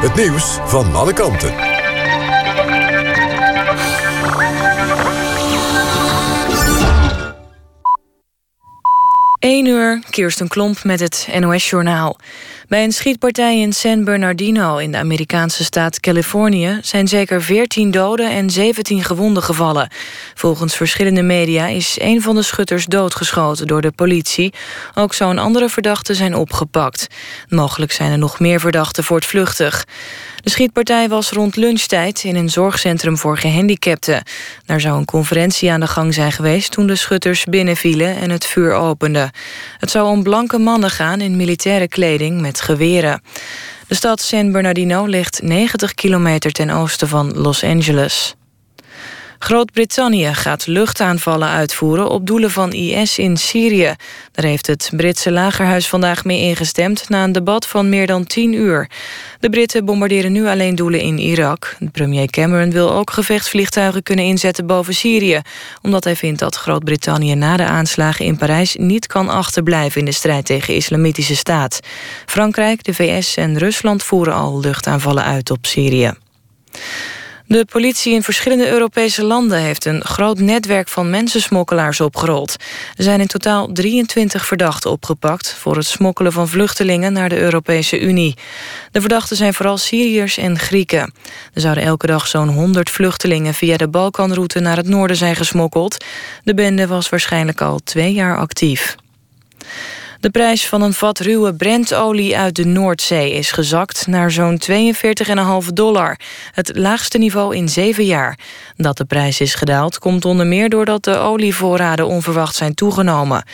Het 0.00 0.14
nieuws 0.14 0.58
van 0.64 0.94
alle 0.94 1.12
kanten. 1.12 1.54
1 9.38 9.66
uur, 9.66 10.02
Kirsten 10.10 10.48
Klomp 10.48 10.84
met 10.84 11.00
het 11.00 11.28
NOS-journaal. 11.40 12.16
Bij 12.70 12.84
een 12.84 12.92
schietpartij 12.92 13.60
in 13.60 13.72
San 13.72 14.04
Bernardino 14.04 14.76
in 14.76 14.92
de 14.92 14.98
Amerikaanse 14.98 15.64
staat 15.64 16.00
Californië... 16.00 16.78
zijn 16.82 17.08
zeker 17.08 17.42
14 17.42 17.90
doden 17.90 18.30
en 18.30 18.50
17 18.50 19.04
gewonden 19.04 19.42
gevallen. 19.42 19.90
Volgens 20.34 20.76
verschillende 20.76 21.22
media 21.22 21.66
is 21.66 21.96
een 22.00 22.22
van 22.22 22.34
de 22.34 22.42
schutters 22.42 22.86
doodgeschoten 22.86 23.66
door 23.66 23.80
de 23.80 23.90
politie. 23.90 24.52
Ook 24.94 25.14
zo'n 25.14 25.38
andere 25.38 25.68
verdachten 25.68 26.14
zijn 26.14 26.34
opgepakt. 26.34 27.06
Mogelijk 27.48 27.92
zijn 27.92 28.12
er 28.12 28.18
nog 28.18 28.40
meer 28.40 28.60
verdachten 28.60 29.04
voortvluchtig. 29.04 29.86
De 30.42 30.50
schietpartij 30.50 31.08
was 31.08 31.30
rond 31.30 31.56
lunchtijd 31.56 32.24
in 32.24 32.36
een 32.36 32.50
zorgcentrum 32.50 33.18
voor 33.18 33.38
gehandicapten. 33.38 34.22
Daar 34.66 34.80
zou 34.80 34.98
een 34.98 35.04
conferentie 35.04 35.70
aan 35.70 35.80
de 35.80 35.86
gang 35.86 36.14
zijn 36.14 36.32
geweest 36.32 36.72
toen 36.72 36.86
de 36.86 36.96
schutters 36.96 37.44
binnenvielen 37.44 38.16
en 38.16 38.30
het 38.30 38.46
vuur 38.46 38.72
openden. 38.72 39.30
Het 39.78 39.90
zou 39.90 40.08
om 40.08 40.22
blanke 40.22 40.58
mannen 40.58 40.90
gaan 40.90 41.20
in 41.20 41.36
militaire 41.36 41.88
kleding 41.88 42.40
met 42.40 42.59
geweren. 42.60 43.22
De 43.86 43.94
stad 43.94 44.20
San 44.20 44.52
Bernardino 44.52 45.04
ligt 45.06 45.42
90 45.42 45.94
kilometer 45.94 46.52
ten 46.52 46.70
oosten 46.70 47.08
van 47.08 47.32
Los 47.34 47.64
Angeles. 47.64 48.34
Groot-Brittannië 49.42 50.34
gaat 50.34 50.66
luchtaanvallen 50.66 51.48
uitvoeren 51.48 52.10
op 52.10 52.26
doelen 52.26 52.50
van 52.50 52.72
IS 52.72 53.18
in 53.18 53.36
Syrië. 53.36 53.94
Daar 54.32 54.44
heeft 54.44 54.66
het 54.66 54.90
Britse 54.96 55.32
lagerhuis 55.32 55.88
vandaag 55.88 56.24
mee 56.24 56.40
ingestemd 56.40 57.08
na 57.08 57.24
een 57.24 57.32
debat 57.32 57.66
van 57.66 57.88
meer 57.88 58.06
dan 58.06 58.26
tien 58.26 58.52
uur. 58.52 58.90
De 59.38 59.50
Britten 59.50 59.84
bombarderen 59.84 60.32
nu 60.32 60.46
alleen 60.46 60.74
doelen 60.74 61.00
in 61.00 61.18
Irak. 61.18 61.76
Premier 61.92 62.30
Cameron 62.30 62.70
wil 62.70 62.92
ook 62.92 63.10
gevechtsvliegtuigen 63.10 64.02
kunnen 64.02 64.24
inzetten 64.24 64.66
boven 64.66 64.94
Syrië, 64.94 65.40
omdat 65.82 66.04
hij 66.04 66.16
vindt 66.16 66.40
dat 66.40 66.56
Groot-Brittannië 66.56 67.34
na 67.34 67.56
de 67.56 67.64
aanslagen 67.64 68.24
in 68.24 68.36
Parijs 68.36 68.76
niet 68.78 69.06
kan 69.06 69.28
achterblijven 69.28 70.00
in 70.00 70.06
de 70.06 70.12
strijd 70.12 70.44
tegen 70.44 70.74
Islamitische 70.74 71.36
Staat. 71.36 71.80
Frankrijk, 72.26 72.84
de 72.84 72.94
VS 72.94 73.36
en 73.36 73.58
Rusland 73.58 74.02
voeren 74.02 74.34
al 74.34 74.60
luchtaanvallen 74.60 75.24
uit 75.24 75.50
op 75.50 75.66
Syrië. 75.66 76.12
De 77.50 77.64
politie 77.64 78.14
in 78.14 78.22
verschillende 78.22 78.68
Europese 78.70 79.24
landen 79.24 79.58
heeft 79.58 79.84
een 79.84 80.04
groot 80.04 80.38
netwerk 80.38 80.88
van 80.88 81.10
mensensmokkelaars 81.10 82.00
opgerold. 82.00 82.56
Er 82.96 83.04
zijn 83.04 83.20
in 83.20 83.26
totaal 83.26 83.72
23 83.72 84.46
verdachten 84.46 84.90
opgepakt 84.90 85.54
voor 85.54 85.76
het 85.76 85.86
smokkelen 85.86 86.32
van 86.32 86.48
vluchtelingen 86.48 87.12
naar 87.12 87.28
de 87.28 87.38
Europese 87.38 88.00
Unie. 88.00 88.36
De 88.90 89.00
verdachten 89.00 89.36
zijn 89.36 89.54
vooral 89.54 89.76
Syriërs 89.76 90.36
en 90.36 90.58
Grieken. 90.58 91.12
Er 91.54 91.60
zouden 91.60 91.84
elke 91.84 92.06
dag 92.06 92.26
zo'n 92.26 92.48
100 92.48 92.90
vluchtelingen 92.90 93.54
via 93.54 93.76
de 93.76 93.88
Balkanroute 93.88 94.60
naar 94.60 94.76
het 94.76 94.88
noorden 94.88 95.16
zijn 95.16 95.36
gesmokkeld. 95.36 96.04
De 96.44 96.54
bende 96.54 96.86
was 96.86 97.08
waarschijnlijk 97.08 97.60
al 97.60 97.78
twee 97.84 98.12
jaar 98.12 98.38
actief. 98.38 98.96
De 100.20 100.30
prijs 100.30 100.68
van 100.68 100.82
een 100.82 100.92
vat 100.92 101.18
ruwe 101.18 101.54
Brentolie 101.54 102.38
uit 102.38 102.56
de 102.56 102.64
Noordzee 102.64 103.32
is 103.32 103.52
gezakt 103.52 104.06
naar 104.06 104.30
zo'n 104.30 104.60
42,5 104.70 105.68
dollar. 105.72 106.18
Het 106.52 106.76
laagste 106.76 107.18
niveau 107.18 107.56
in 107.56 107.68
zeven 107.68 108.04
jaar. 108.04 108.38
Dat 108.76 108.96
de 108.96 109.04
prijs 109.04 109.40
is 109.40 109.54
gedaald 109.54 109.98
komt 109.98 110.24
onder 110.24 110.46
meer 110.46 110.68
doordat 110.68 111.04
de 111.04 111.16
olievoorraden 111.16 112.06
onverwacht 112.06 112.54
zijn 112.54 112.74
toegenomen. 112.74 113.44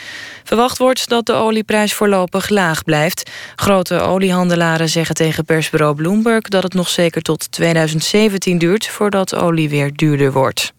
Verwacht 0.43 0.77
wordt 0.77 1.09
dat 1.09 1.25
de 1.25 1.33
olieprijs 1.33 1.93
voorlopig 1.93 2.49
laag 2.49 2.83
blijft. 2.83 3.31
Grote 3.55 3.99
oliehandelaren 3.99 4.89
zeggen 4.89 5.15
tegen 5.15 5.45
persbureau 5.45 5.95
Bloomberg 5.95 6.41
dat 6.41 6.63
het 6.63 6.73
nog 6.73 6.89
zeker 6.89 7.21
tot 7.21 7.51
2017 7.51 8.57
duurt 8.57 8.87
voordat 8.87 9.35
olie 9.35 9.69
weer 9.69 9.93
duurder 9.93 10.31
wordt. 10.31 10.73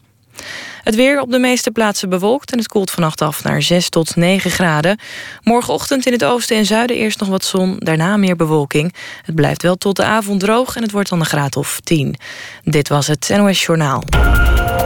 Het 0.89 0.97
weer 0.97 1.20
op 1.20 1.30
de 1.30 1.39
meeste 1.39 1.70
plaatsen 1.70 2.09
bewolkt 2.09 2.53
en 2.53 2.59
het 2.59 2.68
koelt 2.68 2.91
vannacht 2.91 3.22
af 3.22 3.45
naar 3.45 3.62
6 3.62 3.89
tot 3.89 4.16
9 4.16 4.51
graden. 4.51 4.99
Morgenochtend 5.43 6.07
in 6.07 6.12
het 6.12 6.24
oosten 6.24 6.57
en 6.57 6.66
zuiden 6.66 6.97
eerst 6.97 7.20
nog 7.20 7.28
wat 7.28 7.45
zon, 7.45 7.76
daarna 7.78 8.16
meer 8.16 8.36
bewolking. 8.36 8.95
Het 9.22 9.34
blijft 9.34 9.62
wel 9.62 9.76
tot 9.76 9.97
de 9.97 10.05
avond 10.05 10.41
droog 10.41 10.76
en 10.76 10.82
het 10.82 10.91
wordt 10.91 11.09
dan 11.09 11.20
een 11.20 11.26
graad 11.26 11.57
of 11.57 11.80
10. 11.80 12.16
Dit 12.64 12.89
was 12.89 13.07
het 13.07 13.30
NOS 13.36 13.64
Journaal. 13.64 14.03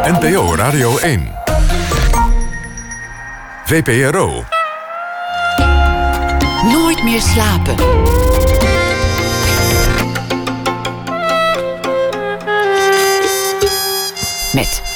NPO 0.02 0.54
Radio 0.54 0.98
1. 0.98 1.32
VPRO. 3.64 4.44
Nooit 6.62 7.02
meer 7.02 7.20
slapen. 7.20 7.74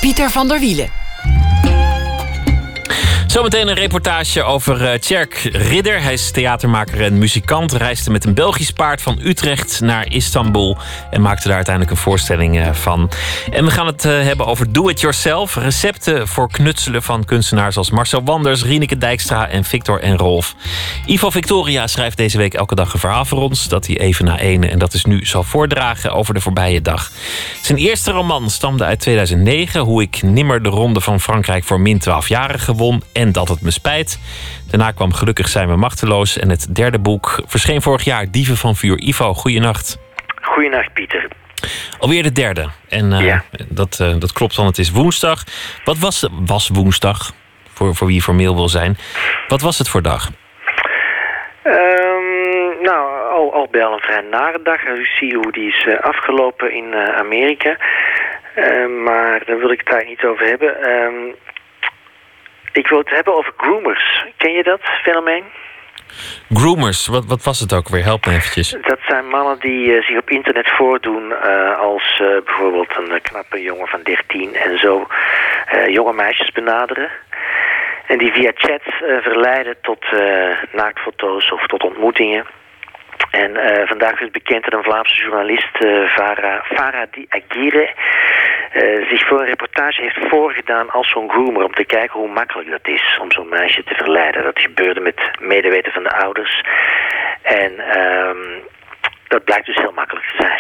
Pieter 0.01 0.31
van 0.31 0.49
der 0.49 0.61
Wielen. 0.61 1.06
Zometeen 3.37 3.69
een 3.69 3.75
reportage 3.75 4.43
over 4.43 4.83
uh, 4.83 5.23
Ridder. 5.53 6.03
Hij 6.03 6.13
is 6.13 6.31
theatermaker 6.31 7.03
en 7.03 7.19
muzikant. 7.19 7.73
Reisde 7.73 8.11
met 8.11 8.25
een 8.25 8.35
Belgisch 8.35 8.71
paard 8.71 9.03
van 9.03 9.19
Utrecht 9.23 9.81
naar 9.81 10.13
Istanbul. 10.13 10.77
En 11.11 11.21
maakte 11.21 11.47
daar 11.47 11.57
uiteindelijk 11.57 11.97
een 11.97 12.03
voorstelling 12.03 12.57
uh, 12.57 12.73
van. 12.73 13.11
En 13.51 13.65
we 13.65 13.71
gaan 13.71 13.87
het 13.87 14.05
uh, 14.05 14.23
hebben 14.23 14.47
over 14.47 14.73
do-it-yourself. 14.73 15.57
Recepten 15.57 16.29
voor 16.29 16.51
knutselen 16.51 17.03
van 17.03 17.25
kunstenaars 17.25 17.77
als 17.77 17.91
Marcel 17.91 18.23
Wanders, 18.25 18.65
Rieneke 18.65 18.99
Dijkstra 18.99 19.49
en 19.49 19.65
Victor 19.65 20.01
en 20.01 20.17
Rolf. 20.17 20.55
Ivo 21.07 21.31
Victoria 21.31 21.87
schrijft 21.87 22.17
deze 22.17 22.39
week 22.39 22.55
elke 22.55 22.75
dag 22.75 22.93
een 22.93 23.01
verhaal 23.01 23.25
voor 23.25 23.41
ons. 23.41 23.69
Dat 23.69 23.87
hij 23.87 23.99
even 23.99 24.25
na 24.25 24.39
ene 24.39 24.69
en 24.69 24.79
dat 24.79 24.95
is 24.95 25.05
nu 25.05 25.25
zal 25.25 25.43
voordragen 25.43 26.13
over 26.13 26.35
de 26.35 26.41
voorbije 26.41 26.83
dag. 26.83 27.11
Zijn 27.63 27.79
eerste 27.79 28.11
roman 28.11 28.51
stamde 28.51 28.85
uit 28.85 29.01
2009. 29.01 29.81
Hoe 29.81 30.03
ik 30.03 30.23
nimmer 30.23 30.63
de 30.63 30.69
ronde 30.69 31.01
van 31.01 31.21
Frankrijk 31.21 31.65
voor 31.65 31.81
min 31.81 31.99
12 31.99 32.29
jaren 32.29 32.61
gewon. 32.61 33.03
En 33.27 33.33
dat 33.33 33.49
het 33.49 33.63
me 33.63 33.71
spijt. 33.71 34.19
Daarna 34.71 34.91
kwam 34.91 35.13
Gelukkig 35.13 35.49
zijn 35.49 35.69
we 35.69 35.77
machteloos. 35.77 36.39
En 36.39 36.51
het 36.51 36.75
derde 36.75 36.99
boek 36.99 37.43
verscheen 37.47 37.83
vorig 37.83 38.05
jaar, 38.05 38.31
Dieven 38.31 38.57
van 38.57 38.77
Vuur. 38.77 38.99
Ivo, 38.99 39.35
goeienacht. 39.35 39.99
Goeienacht, 40.43 40.93
Pieter. 40.93 41.29
Alweer 41.99 42.23
de 42.23 42.33
derde. 42.33 42.69
En 42.89 43.13
uh, 43.13 43.27
ja. 43.27 43.45
dat, 43.69 43.99
uh, 44.03 44.15
dat 44.19 44.33
klopt 44.33 44.57
dan, 44.57 44.67
het 44.67 44.79
is 44.79 44.91
woensdag. 44.91 45.45
Wat 45.85 45.99
was, 45.99 46.29
was 46.47 46.69
woensdag, 46.69 47.33
voor, 47.73 47.95
voor 47.95 48.07
wie 48.07 48.23
formeel 48.23 48.55
wil 48.55 48.69
zijn? 48.69 48.97
Wat 49.49 49.61
was 49.61 49.79
het 49.79 49.89
voor 49.89 50.03
dag? 50.03 50.31
Um, 51.65 52.83
nou, 52.83 53.31
al, 53.33 53.53
al 53.55 53.69
bij 53.71 53.85
al 53.85 53.93
een 53.93 54.01
vrij 54.01 54.25
nare 54.31 54.61
dag. 54.63 54.87
U 54.87 55.05
ziet 55.05 55.35
hoe 55.35 55.53
die 55.53 55.69
is 55.69 55.85
uh, 55.89 56.01
afgelopen 56.01 56.73
in 56.73 56.95
Amerika. 56.95 57.77
Ehm, 58.55 59.03
maar 59.03 59.43
daar 59.45 59.59
wil 59.59 59.71
ik 59.71 59.79
het 59.79 59.89
daar 59.89 60.05
niet 60.05 60.25
over 60.25 60.47
hebben. 60.47 60.91
Um, 60.91 61.35
ik 62.77 62.89
wil 62.89 62.99
het 62.99 63.11
hebben 63.11 63.35
over 63.35 63.53
groomers. 63.57 64.25
Ken 64.37 64.53
je 64.53 64.63
dat 64.63 64.81
fenomeen? 64.83 65.45
Groomers, 66.53 67.07
wat, 67.07 67.25
wat 67.25 67.45
was 67.45 67.61
het 67.61 67.73
ook 67.73 67.89
weer? 67.89 68.05
Help 68.05 68.27
me 68.27 68.33
eventjes. 68.33 68.71
Dat 68.71 68.99
zijn 69.07 69.29
mannen 69.29 69.59
die 69.59 69.87
uh, 69.87 70.03
zich 70.03 70.19
op 70.19 70.31
internet 70.31 70.71
voordoen 70.71 71.31
uh, 71.31 71.79
als 71.79 72.21
uh, 72.23 72.29
bijvoorbeeld 72.45 72.97
een 72.97 73.21
knappe 73.23 73.63
jongen 73.63 73.87
van 73.87 74.03
13 74.03 74.55
en 74.55 74.79
zo 74.79 75.07
jonge 75.89 76.13
meisjes 76.13 76.53
benaderen. 76.53 77.11
En 78.07 78.19
die 78.19 78.33
via 78.33 78.53
chat 78.55 78.83
verleiden 79.23 79.77
tot 79.83 80.05
naaktfoto's 80.73 81.53
of 81.53 81.67
tot 81.67 81.83
ontmoetingen. 81.83 82.47
En 83.31 83.51
uh, 83.51 83.87
vandaag 83.87 84.21
is 84.21 84.31
bekend 84.31 84.65
dat 84.65 84.73
een 84.73 84.91
Vlaamse 84.91 85.23
journalist, 85.23 85.75
uh, 85.81 86.09
Farah, 86.09 86.65
Farah 86.65 87.11
Di 87.11 87.27
Aguirre, 87.29 87.91
uh, 88.75 89.09
zich 89.09 89.27
voor 89.27 89.41
een 89.41 89.47
reportage 89.47 90.03
heeft 90.03 90.29
voorgedaan 90.29 90.91
als 90.91 91.11
zo'n 91.11 91.31
groomer... 91.31 91.65
om 91.65 91.75
te 91.75 91.85
kijken 91.85 92.21
hoe 92.21 92.33
makkelijk 92.33 92.71
dat 92.71 92.89
is 92.95 93.19
om 93.23 93.33
zo'n 93.33 93.49
meisje 93.49 93.85
te 93.85 93.95
verleiden. 93.95 94.45
Dat 94.45 94.59
gebeurde 94.59 95.01
met 95.01 95.21
medeweten 95.41 95.93
van 95.93 96.03
de 96.03 96.11
ouders. 96.11 96.65
En 97.43 97.99
um, 98.01 98.63
dat 99.29 99.45
blijkt 99.45 99.67
dus 99.67 99.77
heel 99.77 99.93
makkelijk 99.95 100.27
te 100.27 100.35
zijn. 100.39 100.59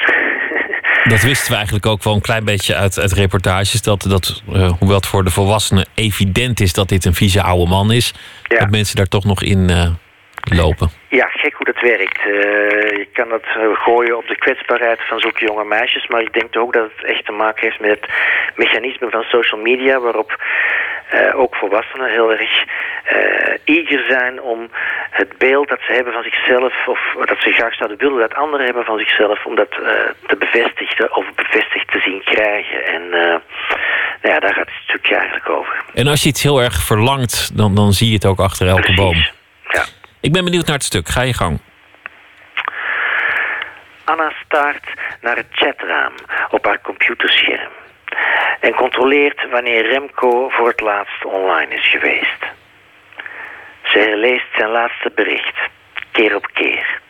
dat 1.12 1.22
wisten 1.22 1.50
we 1.50 1.57
eigenlijk 1.57 1.86
ook 1.86 2.02
wel 2.02 2.14
een 2.14 2.20
klein 2.20 2.44
beetje 2.44 2.74
uit, 2.74 2.98
uit 2.98 3.12
reportages. 3.12 3.82
Dat, 3.82 4.02
dat 4.02 4.42
hoewel 4.78 4.96
het 4.96 5.07
voor 5.07 5.24
de 5.24 5.30
volwassenen 5.30 5.86
evident 5.94 6.61
is 6.61 6.72
dat 6.72 6.88
dit 6.88 7.04
een 7.04 7.14
vieze 7.14 7.42
oude 7.42 7.70
man 7.70 7.92
is... 7.92 8.14
Ja. 8.42 8.59
dat 8.59 8.70
mensen 8.70 8.96
daar 8.96 9.07
toch 9.07 9.24
nog 9.24 9.42
in 9.42 9.96
lopen. 10.55 10.88
Ja, 11.09 11.26
gek 11.28 11.55
hoe 11.55 11.66
dat 11.66 11.80
werkt. 11.80 12.18
Uh, 12.18 12.32
je 13.03 13.09
kan 13.12 13.28
dat 13.28 13.44
uh, 13.44 13.62
gooien 13.72 14.16
op 14.16 14.26
de 14.26 14.38
kwetsbaarheid 14.38 15.01
van 15.09 15.20
zulke 15.20 15.44
jonge 15.44 15.64
meisjes, 15.64 16.07
maar 16.07 16.20
ik 16.20 16.32
denk 16.32 16.57
ook 16.57 16.72
dat 16.72 16.90
het 16.97 17.07
echt 17.07 17.24
te 17.24 17.32
maken 17.32 17.62
heeft 17.62 17.80
met 17.80 17.90
het 17.90 18.09
mechanisme 18.57 19.11
van 19.11 19.22
social 19.22 19.61
media, 19.61 20.01
waarop 20.01 20.42
uh, 21.14 21.38
ook 21.38 21.55
volwassenen 21.55 22.11
heel 22.11 22.30
erg 22.30 22.64
eager 23.64 24.05
zijn 24.09 24.42
om 24.42 24.70
het 25.11 25.38
beeld 25.38 25.68
dat 25.68 25.80
ze 25.86 25.92
hebben 25.92 26.12
van 26.12 26.22
zichzelf, 26.22 26.86
of 26.86 27.01
dat 27.26 27.38
ze 27.38 27.53
graag 27.53 27.74
zouden 27.74 27.99
willen 27.99 28.18
dat 28.18 28.34
anderen 28.34 28.66
hebben 28.66 28.84
van 28.84 28.99
zichzelf, 28.99 29.47
om 29.47 29.55
dat 29.55 29.70
te 30.26 30.36
bevestigen 30.38 31.16
of 31.16 31.26
bevestigd 31.34 31.90
te 31.92 32.01
zien 32.01 32.22
krijgen. 32.24 32.86
En 32.86 33.09
nou 34.22 34.34
ja, 34.34 34.38
daar 34.40 34.55
gaat 34.55 34.66
het 34.66 34.84
stukje 34.84 35.14
eigenlijk 35.14 35.49
over. 35.49 35.84
En 35.94 36.07
als 36.07 36.22
je 36.22 36.28
iets 36.28 36.42
heel 36.42 36.62
erg 36.62 36.82
verlangt, 36.82 37.57
dan, 37.57 37.74
dan 37.74 37.92
zie 37.92 38.09
je 38.09 38.14
het 38.14 38.26
ook 38.26 38.38
achter 38.40 38.66
elke 38.66 38.80
Precies. 38.80 39.01
boom. 39.01 39.24
Ik 40.27 40.33
ben 40.33 40.45
benieuwd 40.45 40.66
naar 40.66 40.74
het 40.74 40.85
stuk. 40.85 41.09
Ga 41.09 41.22
je 41.22 41.33
gang. 41.33 41.61
Anna 44.05 44.33
staart 44.45 44.85
naar 45.20 45.37
het 45.37 45.47
chatraam 45.51 46.12
op 46.51 46.64
haar 46.64 46.81
computerscherm 46.81 47.72
en 48.61 48.74
controleert 48.74 49.51
wanneer 49.51 49.87
Remco 49.91 50.49
voor 50.49 50.68
het 50.68 50.81
laatst 50.81 51.24
online 51.24 51.74
is 51.74 51.91
geweest. 51.91 52.45
Ze 53.83 53.99
herleest 53.99 54.47
zijn 54.57 54.70
laatste 54.70 55.12
bericht, 55.14 55.59
keer 56.12 56.35
op 56.35 56.49
keer. 56.53 57.01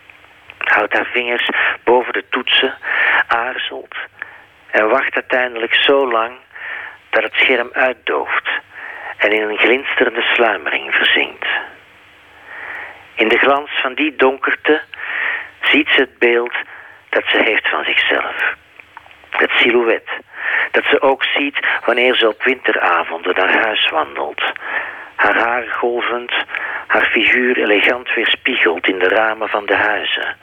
Houdt 0.58 0.92
haar 0.92 1.08
vingers 1.12 1.48
boven 1.84 2.12
de 2.12 2.24
toetsen, 2.30 2.74
aarzelt 3.26 3.94
en 4.70 4.88
wacht 4.88 5.14
uiteindelijk 5.14 5.74
zo 5.74 6.10
lang 6.10 6.32
dat 7.10 7.22
het 7.22 7.34
scherm 7.34 7.68
uitdooft 7.72 8.48
en 9.16 9.32
in 9.32 9.48
een 9.48 9.58
glinsterende 9.58 10.22
sluimering 10.22 10.94
verzinkt. 10.94 11.46
In 13.16 13.28
de 13.28 13.38
glans 13.38 13.70
van 13.82 13.94
die 13.94 14.16
donkerte 14.16 14.82
ziet 15.60 15.88
ze 15.88 16.00
het 16.00 16.18
beeld 16.18 16.54
dat 17.08 17.24
ze 17.26 17.42
heeft 17.42 17.68
van 17.68 17.84
zichzelf. 17.84 18.54
Het 19.30 19.50
silhouet 19.50 20.10
dat 20.70 20.84
ze 20.84 21.00
ook 21.00 21.24
ziet 21.24 21.58
wanneer 21.84 22.14
ze 22.16 22.28
op 22.28 22.42
winteravonden 22.42 23.34
naar 23.34 23.62
huis 23.62 23.88
wandelt. 23.88 24.42
Haar 25.14 25.38
haar 25.38 25.66
golvend, 25.66 26.32
haar 26.86 27.04
figuur 27.04 27.56
elegant 27.56 28.14
weerspiegeld 28.14 28.88
in 28.88 28.98
de 28.98 29.08
ramen 29.08 29.48
van 29.48 29.66
de 29.66 29.76
huizen. 29.76 30.36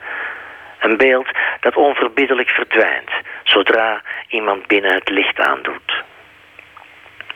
Een 0.80 0.96
beeld 0.96 1.28
dat 1.60 1.76
onverbiddelijk 1.76 2.48
verdwijnt 2.48 3.10
zodra 3.42 4.02
iemand 4.28 4.66
binnen 4.66 4.94
het 4.94 5.08
licht 5.08 5.40
aandoet. 5.40 6.02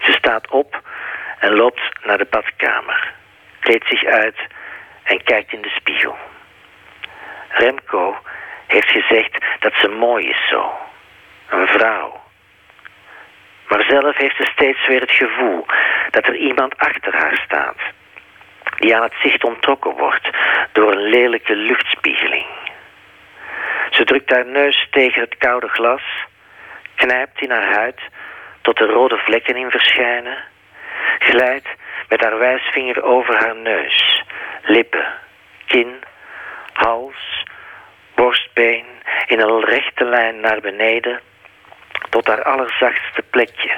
Ze 0.01 0.13
staat 0.13 0.51
op 0.51 0.81
en 1.39 1.55
loopt 1.55 1.81
naar 2.03 2.19
de 2.19 2.27
badkamer, 2.31 3.13
kleedt 3.61 3.89
zich 3.89 4.05
uit 4.05 4.37
en 5.09 5.23
kijkt 5.23 5.53
in 5.53 5.63
de 5.63 5.69
spiegel. 5.69 6.17
Remco 7.49 8.17
heeft 8.67 8.91
gezegd 8.91 9.45
dat 9.59 9.73
ze 9.81 9.89
mooi 9.89 10.29
is 10.29 10.49
zo. 10.49 10.73
Een 11.49 11.67
vrouw. 11.67 12.21
Maar 13.69 13.85
zelf 13.89 14.17
heeft 14.17 14.37
ze 14.37 14.51
steeds 14.53 14.87
weer 14.87 15.01
het 15.01 15.11
gevoel 15.11 15.67
dat 16.11 16.27
er 16.27 16.37
iemand 16.37 16.79
achter 16.79 17.17
haar 17.17 17.41
staat. 17.45 17.77
Die 18.77 18.97
aan 18.97 19.03
het 19.03 19.15
zicht 19.23 19.45
onttrokken 19.45 19.91
wordt 19.97 20.31
door 20.73 20.93
een 20.93 21.09
lelijke 21.09 21.55
luchtspiegeling. 21.55 22.47
Ze 23.91 24.05
drukt 24.05 24.31
haar 24.31 24.47
neus 24.47 24.89
tegen 24.91 25.21
het 25.21 25.37
koude 25.39 25.69
glas, 25.69 26.03
knijpt 26.95 27.41
in 27.41 27.51
haar 27.51 27.75
huid 27.75 28.01
tot 28.61 28.77
de 28.77 28.87
rode 28.87 29.17
vlekken 29.17 29.57
in 29.57 29.71
verschijnen, 29.71 30.39
glijdt 31.19 31.69
met 32.09 32.21
haar 32.21 32.39
wijsvinger 32.39 33.03
over 33.03 33.37
haar 33.37 33.57
neus, 33.57 34.25
lippen, 34.63 35.07
kin, 35.67 35.95
hals, 36.73 37.45
borstbeen 38.15 38.85
in 39.27 39.41
een 39.41 39.65
rechte 39.65 40.05
lijn 40.05 40.41
naar 40.41 40.61
beneden 40.61 41.21
tot 42.11 42.27
haar 42.27 42.43
allerzachtste 42.43 43.23
plekje. 43.31 43.71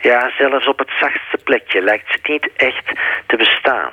Ja, 0.00 0.30
zelfs 0.38 0.66
op 0.66 0.78
het 0.78 0.90
zachtste 1.00 1.38
plekje 1.44 1.82
lijkt 1.82 2.12
ze 2.12 2.32
niet 2.32 2.50
echt 2.56 2.92
te 3.26 3.36
bestaan. 3.36 3.92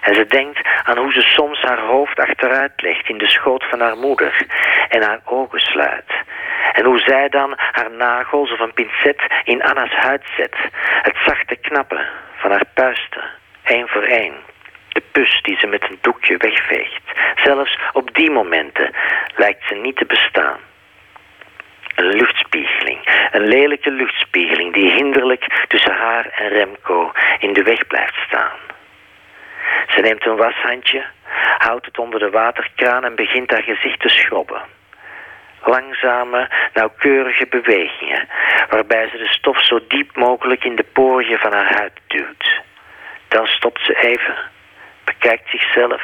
En 0.00 0.14
ze 0.14 0.26
denkt 0.26 0.60
aan 0.82 0.98
hoe 0.98 1.12
ze 1.12 1.20
soms 1.20 1.60
haar 1.62 1.80
hoofd 1.80 2.18
achteruit 2.18 2.82
legt 2.82 3.08
in 3.08 3.18
de 3.18 3.28
schoot 3.28 3.64
van 3.64 3.80
haar 3.80 3.96
moeder 3.96 4.46
en 4.88 5.02
haar 5.02 5.20
ogen 5.24 5.60
sluit. 5.60 6.12
En 6.72 6.84
hoe 6.84 6.98
zij 6.98 7.28
dan 7.28 7.52
haar 7.56 7.90
nagels 7.90 8.52
of 8.52 8.60
een 8.60 8.72
pincet 8.72 9.22
in 9.44 9.62
Anna's 9.62 9.92
huid 9.92 10.22
zet. 10.36 10.56
Het 11.02 11.16
zachte 11.24 11.56
knappen 11.56 12.06
van 12.44 12.52
haar 12.52 12.70
puisten, 12.74 13.24
één 13.62 13.88
voor 13.88 14.02
één. 14.02 14.34
De 14.88 15.02
pus 15.12 15.42
die 15.42 15.56
ze 15.58 15.66
met 15.66 15.82
een 15.88 15.98
doekje 16.00 16.36
wegveegt. 16.36 17.02
Zelfs 17.44 17.78
op 17.92 18.14
die 18.14 18.30
momenten 18.30 18.94
lijkt 19.36 19.64
ze 19.66 19.74
niet 19.74 19.96
te 19.96 20.04
bestaan. 20.04 20.58
Een 21.94 22.06
luchtspiegeling, 22.06 23.28
een 23.30 23.46
lelijke 23.46 23.90
luchtspiegeling 23.90 24.74
die 24.74 24.92
hinderlijk 24.92 25.64
tussen 25.68 25.94
haar 25.94 26.26
en 26.26 26.48
Remco 26.48 27.12
in 27.38 27.52
de 27.52 27.62
weg 27.62 27.86
blijft 27.86 28.18
staan. 28.26 28.58
Ze 29.88 30.00
neemt 30.00 30.26
een 30.26 30.36
washandje, 30.36 31.04
houdt 31.58 31.86
het 31.86 31.98
onder 31.98 32.20
de 32.20 32.30
waterkraan 32.30 33.04
en 33.04 33.14
begint 33.14 33.50
haar 33.50 33.62
gezicht 33.62 34.00
te 34.00 34.08
schrobben. 34.08 34.62
Langzame, 35.64 36.50
nauwkeurige 36.72 37.46
bewegingen, 37.46 38.28
waarbij 38.68 39.08
ze 39.08 39.16
de 39.16 39.28
stof 39.28 39.64
zo 39.64 39.80
diep 39.88 40.16
mogelijk 40.16 40.64
in 40.64 40.76
de 40.76 40.86
poriën 40.92 41.38
van 41.38 41.52
haar 41.52 41.74
huid 41.74 42.00
duwt. 42.06 42.60
Dan 43.28 43.46
stopt 43.46 43.84
ze 43.84 43.94
even, 43.94 44.36
bekijkt 45.04 45.50
zichzelf, 45.50 46.02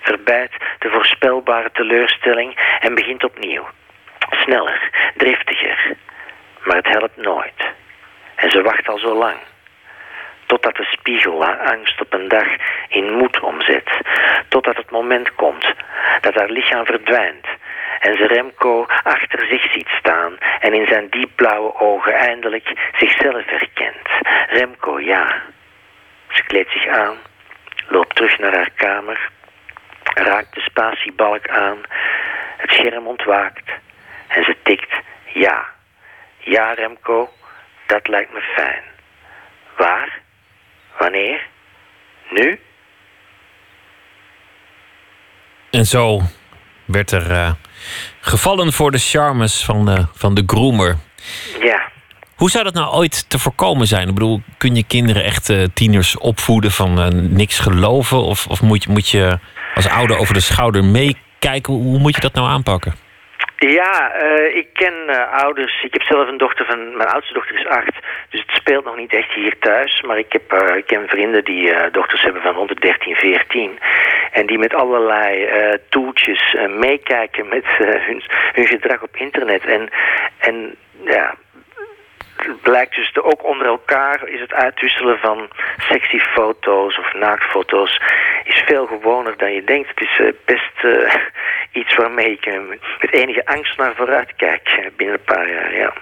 verbijt 0.00 0.52
de 0.78 0.90
voorspelbare 0.90 1.70
teleurstelling 1.72 2.76
en 2.80 2.94
begint 2.94 3.24
opnieuw. 3.24 3.68
Sneller, 4.30 4.90
driftiger. 5.16 5.96
Maar 6.64 6.76
het 6.76 6.88
helpt 6.88 7.16
nooit. 7.16 7.70
En 8.34 8.50
ze 8.50 8.62
wacht 8.62 8.88
al 8.88 8.98
zo 8.98 9.14
lang. 9.14 9.36
Totdat 10.46 10.76
de 10.76 10.84
spiegel 10.84 11.44
haar 11.44 11.58
angst 11.58 12.00
op 12.00 12.12
een 12.12 12.28
dag 12.28 12.48
in 12.88 13.12
moed 13.12 13.40
omzet. 13.40 13.90
Totdat 14.48 14.76
het 14.76 14.90
moment 14.90 15.34
komt 15.34 15.72
dat 16.20 16.34
haar 16.34 16.50
lichaam 16.50 16.84
verdwijnt. 16.84 17.46
En 18.02 18.16
ze 18.16 18.26
Remco 18.26 18.86
achter 19.02 19.46
zich 19.46 19.72
ziet 19.72 19.88
staan 19.88 20.36
en 20.60 20.74
in 20.74 20.86
zijn 20.86 21.10
diepblauwe 21.10 21.74
ogen 21.74 22.14
eindelijk 22.14 22.90
zichzelf 22.98 23.44
herkent. 23.44 24.08
Remco, 24.48 25.00
ja. 25.00 25.42
Ze 26.28 26.42
kleedt 26.42 26.70
zich 26.70 26.86
aan, 26.86 27.16
loopt 27.88 28.14
terug 28.14 28.38
naar 28.38 28.54
haar 28.54 28.70
kamer, 28.74 29.30
raakt 30.14 30.54
de 30.54 30.60
spatiebalk 30.60 31.48
aan, 31.48 31.78
het 32.56 32.70
scherm 32.70 33.06
ontwaakt 33.06 33.70
en 34.28 34.44
ze 34.44 34.56
tikt 34.62 34.94
ja. 35.24 35.66
Ja, 36.38 36.72
Remco, 36.72 37.28
dat 37.86 38.08
lijkt 38.08 38.32
me 38.32 38.40
fijn. 38.40 38.82
Waar? 39.76 40.20
Wanneer? 40.98 41.46
Nu? 42.28 42.60
En 45.70 45.84
zo 45.84 46.20
werd 46.92 47.10
er 47.10 47.30
uh, 47.30 47.50
gevallen 48.20 48.72
voor 48.72 48.90
de 48.90 48.98
charmes 48.98 49.64
van 49.64 49.84
de, 49.84 50.06
van 50.14 50.34
de 50.34 50.42
groomer. 50.46 50.96
Ja. 51.60 51.90
Hoe 52.34 52.50
zou 52.50 52.64
dat 52.64 52.74
nou 52.74 52.94
ooit 52.94 53.24
te 53.28 53.38
voorkomen 53.38 53.86
zijn? 53.86 54.08
Ik 54.08 54.14
bedoel, 54.14 54.42
kun 54.58 54.74
je 54.74 54.84
kinderen 54.84 55.24
echt 55.24 55.50
uh, 55.50 55.64
tieners 55.74 56.18
opvoeden 56.18 56.72
van 56.72 56.98
uh, 56.98 57.06
niks 57.12 57.58
geloven? 57.58 58.22
Of, 58.22 58.46
of 58.46 58.62
moet, 58.62 58.82
je, 58.82 58.90
moet 58.90 59.08
je 59.08 59.38
als 59.74 59.88
ouder 59.88 60.16
over 60.16 60.34
de 60.34 60.40
schouder 60.40 60.84
meekijken? 60.84 61.74
Hoe 61.74 61.98
moet 61.98 62.14
je 62.14 62.20
dat 62.20 62.34
nou 62.34 62.48
aanpakken? 62.48 62.94
Ja, 63.68 64.22
uh, 64.22 64.56
ik 64.56 64.68
ken 64.72 64.94
uh, 65.06 65.32
ouders. 65.32 65.82
Ik 65.82 65.92
heb 65.92 66.02
zelf 66.02 66.28
een 66.28 66.38
dochter 66.38 66.66
van... 66.66 66.96
Mijn 66.96 67.08
oudste 67.08 67.34
dochter 67.34 67.58
is 67.58 67.66
acht. 67.66 67.94
Dus 68.30 68.40
het 68.40 68.50
speelt 68.50 68.84
nog 68.84 68.96
niet 68.96 69.12
echt 69.12 69.32
hier 69.32 69.58
thuis. 69.58 70.00
Maar 70.00 70.18
ik, 70.18 70.32
heb, 70.32 70.52
uh, 70.52 70.76
ik 70.76 70.86
ken 70.86 71.08
vrienden 71.08 71.44
die 71.44 71.90
dochters 71.90 72.22
hebben 72.22 72.42
van 72.42 72.54
rond 72.54 72.68
de 72.68 72.80
13, 72.80 73.14
14. 73.14 73.78
En 74.32 74.46
die 74.46 74.58
met 74.58 74.74
allerlei 74.74 75.48
toeltjes 75.88 76.56
meekijken 76.68 77.48
met 77.48 77.64
hun, 77.76 78.22
hun 78.52 78.66
gedrag 78.66 79.02
op 79.02 79.16
internet. 79.16 79.64
En, 79.64 79.88
en 80.38 80.76
ja, 81.04 81.34
blijkt 82.62 82.94
dus 82.94 83.12
de, 83.12 83.24
ook 83.24 83.44
onder 83.44 83.66
elkaar 83.66 84.28
is 84.28 84.40
het 84.40 84.52
uitwisselen 84.52 85.18
van 85.18 85.48
sexy 85.78 86.18
foto's 86.18 86.98
of 86.98 87.14
naaktfoto's 87.14 88.00
is 88.44 88.62
veel 88.66 88.86
gewoner 88.86 89.34
dan 89.36 89.52
je 89.52 89.64
denkt. 89.64 89.88
Het 89.88 90.00
is 90.00 90.18
uh, 90.20 90.32
best 90.44 90.84
uh, 90.84 91.14
iets 91.82 91.94
waarmee 91.94 92.32
ik 92.32 92.46
uh, 92.46 92.60
met 93.00 93.12
enige 93.12 93.46
angst 93.46 93.78
naar 93.78 93.94
vooruit 93.96 94.36
kijk 94.36 94.90
binnen 94.96 95.16
een 95.16 95.34
paar 95.34 95.52
jaar, 95.52 95.74
ja. 95.74 95.92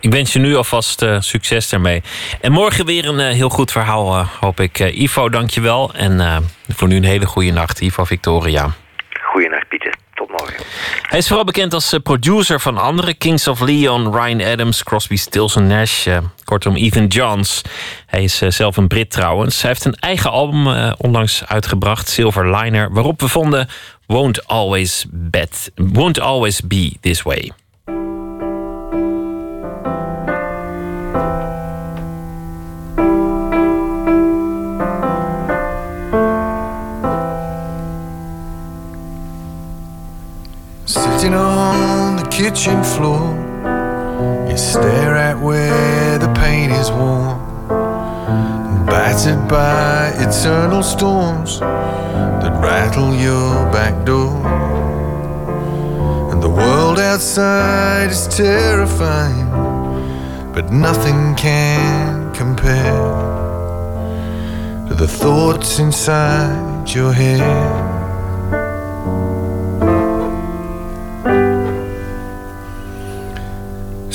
Ik 0.00 0.12
wens 0.12 0.32
je 0.32 0.38
nu 0.38 0.54
alvast 0.54 1.06
succes 1.18 1.68
daarmee. 1.68 2.02
En 2.40 2.52
morgen 2.52 2.86
weer 2.86 3.08
een 3.08 3.18
heel 3.18 3.48
goed 3.48 3.72
verhaal, 3.72 4.24
hoop 4.40 4.60
ik. 4.60 4.78
Ivo, 4.78 5.28
dank 5.28 5.50
je 5.50 5.60
wel. 5.60 5.94
En 5.94 6.44
voor 6.68 6.88
nu 6.88 6.96
een 6.96 7.04
hele 7.04 7.26
goede 7.26 7.50
nacht, 7.50 7.80
Ivo 7.80 8.04
Victoria. 8.04 8.70
Goeienacht, 9.22 9.68
Pieter. 9.68 9.94
Hij 11.02 11.18
is 11.18 11.26
vooral 11.26 11.44
bekend 11.44 11.74
als 11.74 11.94
producer 12.02 12.60
van 12.60 12.78
andere 12.78 13.14
Kings 13.14 13.48
of 13.48 13.60
Leon, 13.60 14.12
Ryan 14.12 14.42
Adams, 14.42 14.82
Crosby, 14.82 15.16
Stills 15.16 15.54
Nash. 15.54 16.06
Uh, 16.06 16.18
kortom, 16.44 16.76
Ethan 16.76 17.06
Johns. 17.06 17.62
Hij 18.06 18.22
is 18.22 18.42
uh, 18.42 18.50
zelf 18.50 18.76
een 18.76 18.88
Brit 18.88 19.10
trouwens. 19.10 19.62
Hij 19.62 19.70
heeft 19.70 19.84
een 19.84 19.94
eigen 19.94 20.30
album 20.30 20.92
onlangs 20.98 21.46
uitgebracht, 21.46 22.08
Silver 22.08 22.56
Liner, 22.56 22.92
waarop 22.92 23.20
we 23.20 23.28
vonden 23.28 23.68
Won't 24.06 24.46
Always, 24.46 25.06
bet, 25.10 25.70
won't 25.74 26.20
always 26.20 26.60
Be 26.60 26.96
This 27.00 27.22
Way. 27.22 27.52
Kitchen 42.38 42.84
floor, 42.84 43.34
you 44.48 44.56
stare 44.56 45.16
at 45.16 45.36
where 45.40 46.18
the 46.20 46.32
paint 46.34 46.70
is 46.70 46.88
worn, 46.88 47.36
battered 48.86 49.48
by 49.48 50.12
eternal 50.18 50.84
storms 50.84 51.58
that 51.58 52.56
rattle 52.62 53.12
your 53.12 53.68
back 53.72 54.06
door. 54.06 54.36
And 56.30 56.40
the 56.40 56.48
world 56.48 57.00
outside 57.00 58.10
is 58.10 58.28
terrifying, 58.28 59.50
but 60.52 60.70
nothing 60.70 61.34
can 61.34 62.32
compare 62.34 63.02
to 64.86 64.94
the 64.94 65.08
thoughts 65.08 65.80
inside 65.80 66.88
your 66.88 67.12
head. 67.12 67.97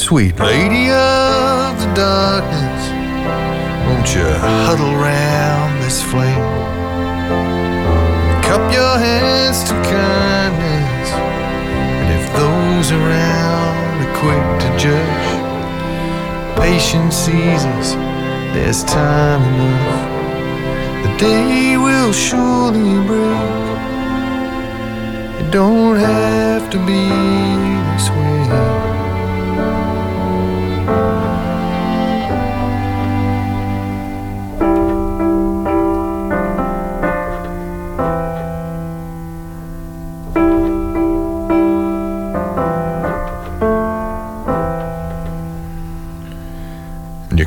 Sweet 0.03 0.37
lady 0.37 0.91
of 0.91 1.79
the 1.79 1.89
darkness, 1.95 2.83
won't 3.87 4.13
you 4.13 4.27
huddle 4.43 4.95
round 4.95 5.81
this 5.81 6.03
flame? 6.03 6.43
Cup 8.43 8.63
your 8.73 8.97
hands 8.99 9.63
to 9.63 9.73
kindness, 9.95 11.09
and 11.99 12.09
if 12.19 12.25
those 12.35 12.91
around 12.91 14.03
are 14.03 14.13
quick 14.19 14.45
to 14.63 14.69
judge, 14.77 15.29
patience 16.59 17.15
seizes, 17.15 17.95
there's 18.53 18.83
time 18.83 19.41
enough. 19.41 20.03
The 21.05 21.17
day 21.17 21.77
will 21.77 22.11
surely 22.11 23.07
break. 23.07 23.77
It 25.39 25.49
don't 25.49 25.95
have 25.95 26.69
to 26.71 26.77
be 26.85 27.07
this 27.93 28.09
way. 28.09 28.92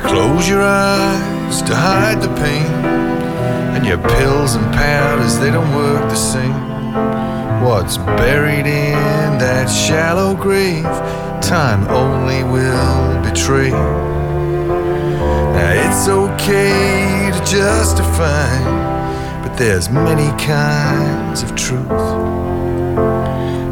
Close 0.06 0.48
your 0.48 0.62
eyes 0.62 1.62
to 1.62 1.74
hide 1.74 2.20
the 2.22 2.28
pain. 2.36 2.66
And 3.74 3.84
your 3.84 3.98
pills 3.98 4.54
and 4.54 4.64
powders, 4.72 5.38
they 5.38 5.50
don't 5.50 5.74
work 5.74 6.08
the 6.08 6.14
same. 6.14 6.54
What's 7.64 7.96
buried 7.98 8.66
in 8.66 9.38
that 9.38 9.66
shallow 9.66 10.34
grave, 10.34 10.84
time 11.46 11.86
only 11.90 12.42
will 12.42 13.22
betray. 13.22 13.70
Now 13.70 15.70
it's 15.84 16.08
okay 16.08 17.30
to 17.30 17.38
justify, 17.44 18.50
but 19.44 19.56
there's 19.56 19.88
many 19.88 20.26
kinds 20.42 21.44
of 21.44 21.54
truth. 21.54 21.88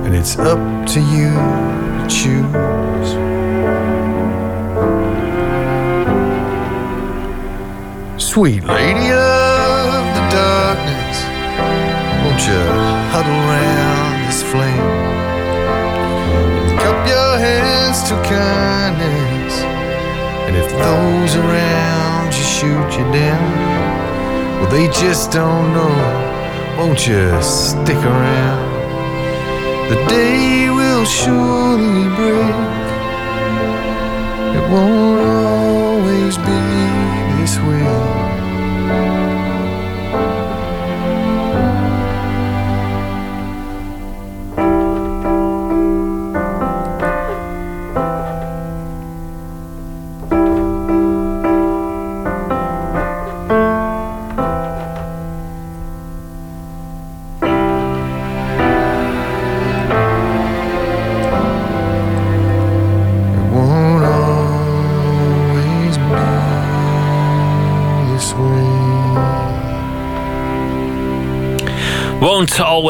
And 0.05 0.15
it's 0.15 0.39
up 0.39 0.87
to 0.91 1.01
you 1.01 1.35
to 1.99 2.07
choose. 2.09 3.11
Sweet 8.23 8.63
lady 8.63 9.11
of 9.11 10.15
the 10.15 10.29
darkness, 10.31 11.25
won't 12.23 12.47
you 12.47 12.63
huddle 13.11 13.41
round 13.51 14.29
this 14.29 14.45
flame? 14.45 15.14
Cup 16.85 17.09
your 17.09 17.39
hands 17.39 18.02
to 18.09 18.15
kindness, 18.28 19.55
and 20.47 20.55
if 20.55 20.70
those 20.70 21.35
around 21.35 22.27
you 22.27 22.44
shoot 22.56 22.90
you 22.98 23.06
down, 23.11 24.61
well, 24.61 24.70
they 24.70 24.89
just 24.89 25.32
don't 25.32 25.73
know, 25.73 25.97
won't 26.77 27.06
you 27.06 27.40
stick 27.40 27.97
around? 27.97 28.62
The 29.89 29.97
day 30.11 30.69
will 30.69 31.06
surely 31.06 32.06
break, 32.19 32.55
it 34.59 34.65
won't 34.70 35.20
always 35.20 36.36
be 36.36 36.61
this 37.39 37.56
way. 37.61 38.15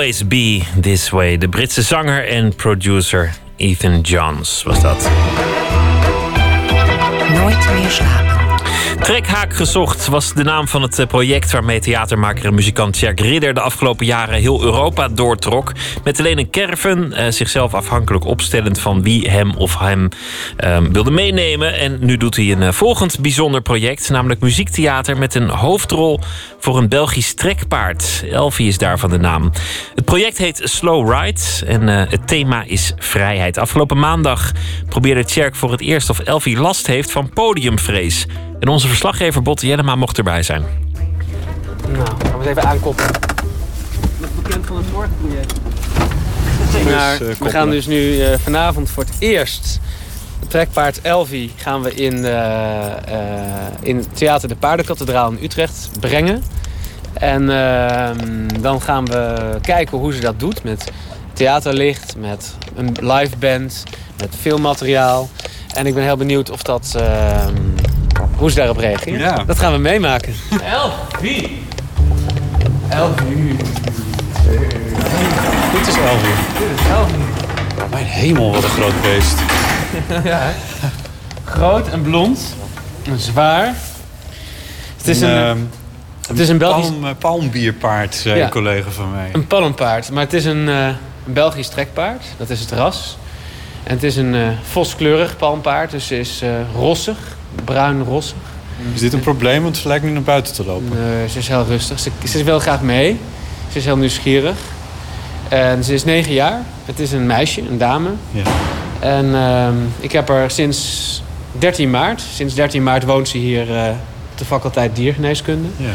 Always 0.05 0.29
Be 0.29 0.63
This 0.77 1.11
Way. 1.11 1.39
De 1.39 1.49
Britse 1.49 1.83
zanger 1.83 2.29
en 2.29 2.55
producer 2.55 3.35
Ethan 3.57 4.01
Johns 4.01 4.63
was 4.63 4.81
dat. 4.81 5.11
Nooit 7.33 7.73
meer 7.75 7.91
slapen. 7.91 8.34
Trekhaak 9.05 9.55
gezocht 9.55 10.07
was 10.07 10.33
de 10.33 10.43
naam 10.43 10.69
van 10.69 10.83
het 10.83 10.99
eh, 10.99 11.07
project 11.07 11.53
waarmee 11.53 11.81
theatermaker 11.81 12.45
en 12.45 12.55
muzikant 12.55 12.99
Jack 12.99 13.21
Ridder 13.21 13.55
de 13.55 13.61
afgelopen 13.61 14.07
jaren 14.07 14.41
heel 14.41 14.63
Europa 14.63 15.09
doortrok. 15.09 15.73
Met 16.05 16.19
alleen 16.19 16.39
een 16.39 16.51
caravan, 16.51 17.13
eh, 17.13 17.31
zichzelf 17.31 17.75
afhankelijk 17.75 18.25
opstellend 18.25 18.81
van 18.81 19.03
wie 19.03 19.31
hem 19.31 19.55
of 19.57 19.79
hem 19.79 20.09
eh, 20.57 20.79
wilde 20.93 21.11
meenemen. 21.11 21.79
En 21.79 21.99
nu 22.01 22.17
doet 22.17 22.37
hij 22.37 22.53
een 22.53 22.63
eh, 22.63 22.73
volgend 22.73 23.21
bijzonder 23.21 23.63
project, 23.63 24.11
namelijk 24.11 24.41
muziektheater 24.41 25.19
met 25.19 25.35
een 25.35 25.49
hoofdrol 25.49 26.21
voor 26.59 26.79
een 26.79 26.89
Belgisch 26.89 27.35
trekpaard. 27.35 28.25
Elfie 28.31 28.69
is 28.69 28.79
daarvan 28.79 29.11
de 29.11 29.19
naam. 29.19 29.51
Het 29.95 30.05
project 30.05 30.39
heet 30.39 30.61
Slow 30.65 31.13
Ride 31.13 31.41
en 31.67 31.89
eh, 31.89 32.11
het 32.11 32.27
thema 32.29 32.65
is 32.67 32.93
vrijheid. 32.99 33.59
Afgelopen 33.59 33.99
maandag 33.99 34.53
probeerde 34.89 35.25
Tjerk 35.25 35.55
voor 35.55 35.71
het 35.71 35.81
eerst 35.81 36.11
of 36.11 36.19
Elfie 36.19 36.57
last 36.57 36.87
heeft 36.87 37.11
van 37.11 37.29
podiumvrees. 37.29 38.27
En 38.65 38.71
onze 38.71 38.89
verslaggever 38.89 39.43
Botte 39.43 39.67
Jellema 39.67 39.95
mocht 39.95 40.19
erbij 40.19 40.43
zijn. 40.43 40.65
Nou, 41.89 42.07
gaan 42.07 42.39
we 42.39 42.39
het 42.39 42.47
even 42.47 42.63
aankoppelen. 42.63 43.11
Nog 44.21 44.31
bekend 44.43 44.67
van 44.67 44.77
het 44.77 44.87
vorige 44.93 45.13
project? 45.21 45.55
Maar 46.85 47.19
we 47.19 47.51
gaan 47.51 47.71
dus 47.71 47.87
nu 47.87 48.21
eh, 48.21 48.39
vanavond 48.39 48.91
voor 48.91 49.05
het 49.05 49.15
eerst 49.19 49.81
het 50.41 50.51
trekpaard 50.51 51.01
Elvi 51.01 51.53
gaan 51.57 51.83
we 51.83 51.95
in, 51.95 52.25
eh, 52.25 52.87
eh, 52.87 53.67
in 53.83 53.97
het 53.97 54.17
Theater 54.17 54.49
de 54.49 54.57
Paardenkathedraal 54.57 55.31
in 55.31 55.39
Utrecht 55.43 55.91
brengen. 56.01 56.43
En 57.13 57.51
ehm, 57.51 58.61
dan 58.61 58.83
gaan 58.83 59.07
we 59.07 59.37
kijken 59.61 59.99
hoe 59.99 60.15
ze 60.15 60.21
dat 60.21 60.41
doet 60.41 60.63
met 60.63 60.93
theaterlicht, 61.33 62.17
met 62.17 62.57
een 62.75 62.97
live 63.01 63.37
band, 63.37 63.83
met 64.19 64.35
filmmateriaal. 64.41 65.29
En 65.75 65.87
ik 65.87 65.95
ben 65.95 66.05
heel 66.05 66.17
benieuwd 66.17 66.51
of 66.51 66.63
dat, 66.63 66.95
ehm, 66.97 67.74
hoe 68.37 68.51
ze 68.51 68.57
daarop 68.57 68.77
reageren. 68.77 69.19
Ja. 69.19 69.45
Dat 69.47 69.59
gaan 69.59 69.73
we 69.73 69.79
meemaken. 69.79 70.35
Elvi! 70.63 71.63
Elvi! 72.89 73.57
Dit 75.73 75.87
is 75.87 75.97
Elvi. 75.97 76.33
Dit 76.59 76.79
is 76.81 76.87
Elvi. 76.91 77.23
Mijn 77.91 78.05
hemel, 78.07 78.53
wat 78.53 78.63
een 78.63 78.69
groot 78.71 79.03
beest. 79.03 79.39
ja, 80.31 80.39
hè? 80.39 80.53
Groot 81.45 81.89
en 81.89 82.03
blond. 82.03 82.55
En 83.07 83.19
zwaar. 83.19 83.75
Het 84.97 85.09
is 85.09 85.21
een, 85.21 85.31
ehm, 85.31 85.59
het 86.29 86.39
is 86.39 86.49
een 86.49 86.59
Belgisch... 86.59 86.89
palm, 86.89 87.05
eh, 87.05 87.11
palmbierpaard, 87.19 88.15
zei 88.15 88.39
Ja. 88.39 88.45
een 88.45 88.51
collega 88.51 88.91
van 88.91 89.11
mij. 89.13 89.29
Een 89.33 89.47
palmpaard. 89.47 90.11
Maar 90.11 90.23
het 90.23 90.33
is 90.33 90.45
een, 90.45 90.69
eh, 90.69 90.87
een 91.27 91.33
Belgisch 91.33 91.69
trekpaard. 91.69 92.25
Dat 92.37 92.51
is 92.51 92.61
het 92.61 92.71
ras. 92.71 93.17
En 93.83 93.95
het 93.95 94.03
is 94.03 94.17
een 94.17 94.35
eh 94.35 94.49
voskleurig 94.63 95.37
palmpaard. 95.37 95.91
Dus 95.91 96.07
ze 96.07 96.19
is 96.19 96.41
eh, 96.43 96.51
rossig. 96.75 97.17
Bruin-rossig. 97.65 98.37
Is 98.95 99.01
dit 99.01 99.13
een 99.13 99.21
probleem? 99.21 99.63
Want 99.63 99.77
ze 99.77 99.89
lijkt 99.89 100.05
nu 100.05 100.11
naar 100.11 100.23
buiten 100.23 100.55
te 100.55 100.65
lopen. 100.65 100.99
Nee, 100.99 101.29
ze 101.29 101.39
is 101.39 101.49
heel 101.49 101.65
rustig. 101.65 101.99
Ze, 101.99 102.11
ze 102.27 102.45
wil 102.45 102.59
graag 102.59 102.83
mee. 102.83 103.19
Ze 103.73 103.79
is 103.79 103.85
heel 103.85 103.97
nieuwsgierig. 103.97 104.57
En 105.49 105.85
ze 105.85 105.95
is 105.95 106.05
negen 106.05 106.33
jaar. 106.33 106.63
Het 106.85 107.01
is 107.01 107.13
een 107.13 107.27
meisje, 107.27 107.61
een 107.61 107.79
dame. 107.79 108.11
Ja. 108.31 108.43
En 109.01 109.35
ehm, 109.35 109.75
ik 110.01 110.13
heb 110.13 110.29
haar 110.29 110.51
sinds 110.51 111.23
13 111.59 111.91
maart. 111.91 112.23
Sinds 112.35 112.55
13 112.55 112.83
maart 112.83 113.05
woont 113.05 113.29
ze 113.29 113.39
hier 113.39 113.77
eh, 113.77 113.89
op 114.33 114.39
de 114.39 114.45
faculteit 114.45 114.97
diergeneeskunde. 114.97 115.69
Ja. 115.77 115.91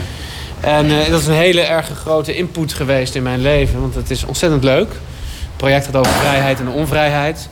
En 0.59 0.85
eh, 0.85 1.09
dat 1.09 1.21
is 1.21 1.27
een 1.27 1.33
hele 1.33 1.61
erg 1.61 1.91
grote 2.01 2.35
input 2.35 2.73
geweest 2.73 3.15
in 3.15 3.23
mijn 3.23 3.41
leven. 3.41 3.81
Want 3.81 3.95
het 3.95 4.11
is 4.11 4.23
ontzettend 4.23 4.63
leuk. 4.63 4.89
Het 4.89 5.57
project 5.57 5.85
gaat 5.85 5.95
over 5.95 6.11
vrijheid 6.11 6.59
en 6.59 6.67
onvrijheid. 6.67 7.49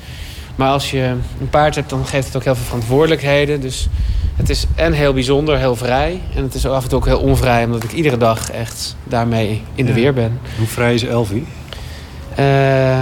Maar 0.58 0.70
als 0.72 0.92
je 0.92 1.16
een 1.40 1.50
paard 1.50 1.76
hebt, 1.76 1.90
dan 1.90 2.06
geeft 2.06 2.26
het 2.26 2.36
ook 2.36 2.44
heel 2.44 2.56
veel 2.56 2.66
verantwoordelijkheden. 2.66 3.62
Dus 3.62 3.88
het 4.36 4.50
is 4.50 4.66
en 4.76 4.94
heel 4.94 5.14
bijzonder, 5.14 5.58
heel 5.58 5.76
vrij. 5.76 6.22
En 6.36 6.44
het 6.44 6.54
is 6.54 6.66
af 6.66 6.84
en 6.84 6.90
toe 6.90 6.98
ook 6.98 7.06
heel 7.06 7.20
onvrij, 7.20 7.64
omdat 7.64 7.84
ik 7.84 7.92
iedere 7.92 8.18
dag 8.18 8.52
echt 8.52 8.96
daarmee 9.04 9.62
in 9.76 9.86
de 9.86 9.92
Ja. 9.92 9.98
weer 9.98 10.14
ben. 10.14 10.40
Hoe 10.58 10.68
vrij 10.68 10.94
is 10.94 11.04
Elvi? 11.04 11.48
Eh, 12.36 13.02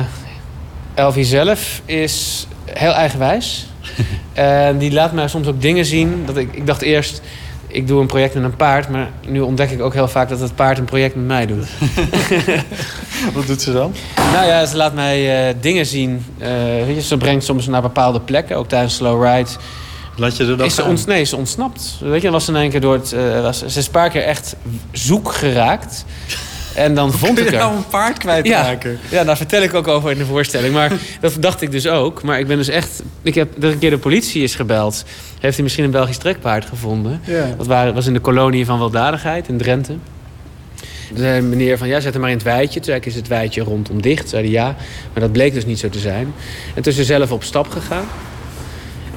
Elvie 0.94 1.24
zelf 1.26 1.82
is 1.86 2.48
heel 2.66 2.92
eigenwijs. 2.94 3.68
en 4.34 4.78
die 4.78 4.92
laat 4.92 5.12
mij 5.14 5.28
soms 5.28 5.48
ook 5.48 5.62
dingen 5.62 5.86
zien. 5.86 6.24
Dat 6.26 6.38
ik, 6.38 6.56
ik 6.56 6.66
dacht 6.68 6.82
eerst, 6.82 7.22
ik 7.76 7.88
doe 7.88 8.02
een 8.02 8.08
project 8.08 8.34
met 8.34 8.44
een 8.44 8.56
paard. 8.56 8.90
Maar 8.90 9.10
nu 9.28 9.40
ontdek 9.40 9.72
ik 9.72 9.82
ook 9.82 9.94
heel 9.94 10.08
vaak 10.08 10.30
dat 10.30 10.40
het 10.40 10.56
paard 10.56 10.78
een 10.78 10.86
project 10.86 11.16
met 11.16 11.26
mij 11.26 11.46
doet. 11.46 11.68
Wat 13.36 13.48
doet 13.48 13.62
ze 13.62 13.74
dan? 13.74 13.94
Nou 14.34 14.46
ja, 14.46 14.66
ze 14.66 14.78
laat 14.78 14.94
mij 14.94 15.50
uh, 15.50 15.56
dingen 15.62 15.86
zien. 15.86 16.26
Uh, 16.38 16.48
weet 16.86 16.96
je, 16.96 17.02
ze 17.02 17.18
brengt 17.18 17.44
soms 17.44 17.68
naar 17.68 17.82
bepaalde 17.82 18.20
plekken, 18.20 18.58
ook 18.58 18.68
tijdens 18.68 18.96
slow 18.96 19.24
ride. 19.24 19.50
Laat 20.16 20.38
je 20.38 20.46
er 20.46 20.58
dan 20.58 20.66
is 20.66 20.76
ze 20.76 20.84
ont, 20.84 21.06
Nee, 21.06 21.24
ze 21.24 21.36
ontsnapt. 21.36 21.98
Weet 22.00 22.22
je, 22.22 22.32
was 22.32 22.46
ze 22.46 22.52
in 22.52 22.58
één 22.58 22.70
keer 22.70 22.82
door 22.82 22.94
het... 22.94 23.12
Uh, 23.12 23.42
was, 23.42 23.60
ze 23.60 23.66
is 23.66 23.86
een 23.86 23.92
paar 23.92 24.10
keer 24.10 24.24
echt 24.24 24.56
zoek 24.92 25.34
geraakt. 25.34 26.06
En 26.76 26.96
dan 26.96 27.12
vond 27.14 27.40
ik 27.40 27.46
er... 27.46 27.52
nou 27.52 27.76
een 27.76 27.88
paard 27.88 28.18
kwijtraken? 28.18 28.92
Ja, 28.92 29.18
ja, 29.18 29.24
daar 29.24 29.38
vertel 29.38 29.62
ik 29.62 29.74
ook 29.74 29.88
over 29.88 30.12
in 30.12 30.18
de 30.18 30.26
voorstelling. 30.26 30.74
Maar 30.74 30.92
dat 31.22 31.34
dacht 31.40 31.62
ik 31.62 31.72
dus 31.72 31.88
ook. 31.88 32.24
Maar 32.24 32.40
ik 32.40 32.48
ben 32.48 32.58
dus 32.58 32.68
echt... 32.68 33.04
Ik 33.22 33.36
heb 33.36 33.50
dat 33.58 33.72
een 33.72 33.80
keer 33.80 33.90
de 33.90 33.98
politie 33.98 34.44
is 34.44 34.56
gebeld. 34.56 35.06
Heeft 35.40 35.56
hij 35.56 35.64
misschien 35.64 35.84
een 35.84 35.92
Belgisch 35.92 36.18
trekpaard 36.18 36.66
gevonden? 36.66 37.22
Ja. 37.24 37.56
Dat 37.58 37.94
was 37.94 38.08
in 38.08 38.14
de 38.14 38.20
kolonie 38.20 38.66
van 38.66 38.80
weldadigheid 38.80 39.48
in 39.48 39.58
Drenthe. 39.58 39.96
Toen 41.08 41.18
zei 41.18 41.42
meneer 41.42 41.78
van, 41.78 41.88
ja, 41.88 42.00
zet 42.00 42.12
hem 42.12 42.22
maar 42.22 42.32
in 42.32 42.38
het 42.38 42.46
weidje. 42.46 42.74
Toen 42.74 42.84
zei 42.84 42.98
ik, 42.98 43.06
is 43.06 43.16
het 43.16 43.28
weidje 43.28 43.64
rondom 43.64 44.02
dicht? 44.02 44.30
Zei 44.30 44.44
hij, 44.44 44.52
ja. 44.52 44.76
Maar 45.14 45.22
dat 45.22 45.32
bleek 45.32 45.54
dus 45.54 45.66
niet 45.66 45.80
zo 45.80 45.90
te 45.90 46.00
zijn. 46.00 46.34
En 46.76 46.82
toen 46.82 46.92
is 46.92 46.96
ze 46.96 47.04
zelf 47.04 47.32
op 47.32 47.44
stap 47.44 47.70
gegaan. 47.70 48.06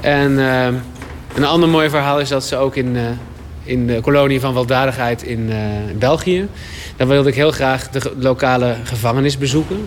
En 0.01 0.33
uh, 0.33 0.67
een 1.35 1.45
ander 1.45 1.69
mooi 1.69 1.91
verhaal 1.91 2.21
is 2.21 2.29
dat 2.29 2.45
ze 2.45 2.57
ook 2.57 2.77
in, 2.77 2.95
uh, 2.95 3.03
in 3.63 3.87
de 3.87 4.01
kolonie 4.01 4.41
van 4.41 4.55
weldadigheid 4.55 5.23
in, 5.23 5.49
uh, 5.51 5.89
in 5.91 5.99
België... 5.99 6.49
daar 6.99 7.09
wilde 7.09 7.29
ik 7.29 7.35
heel 7.35 7.51
graag 7.51 7.89
de 7.89 8.13
lokale 8.19 8.77
gevangenis 8.85 9.39
bezoeken. 9.39 9.87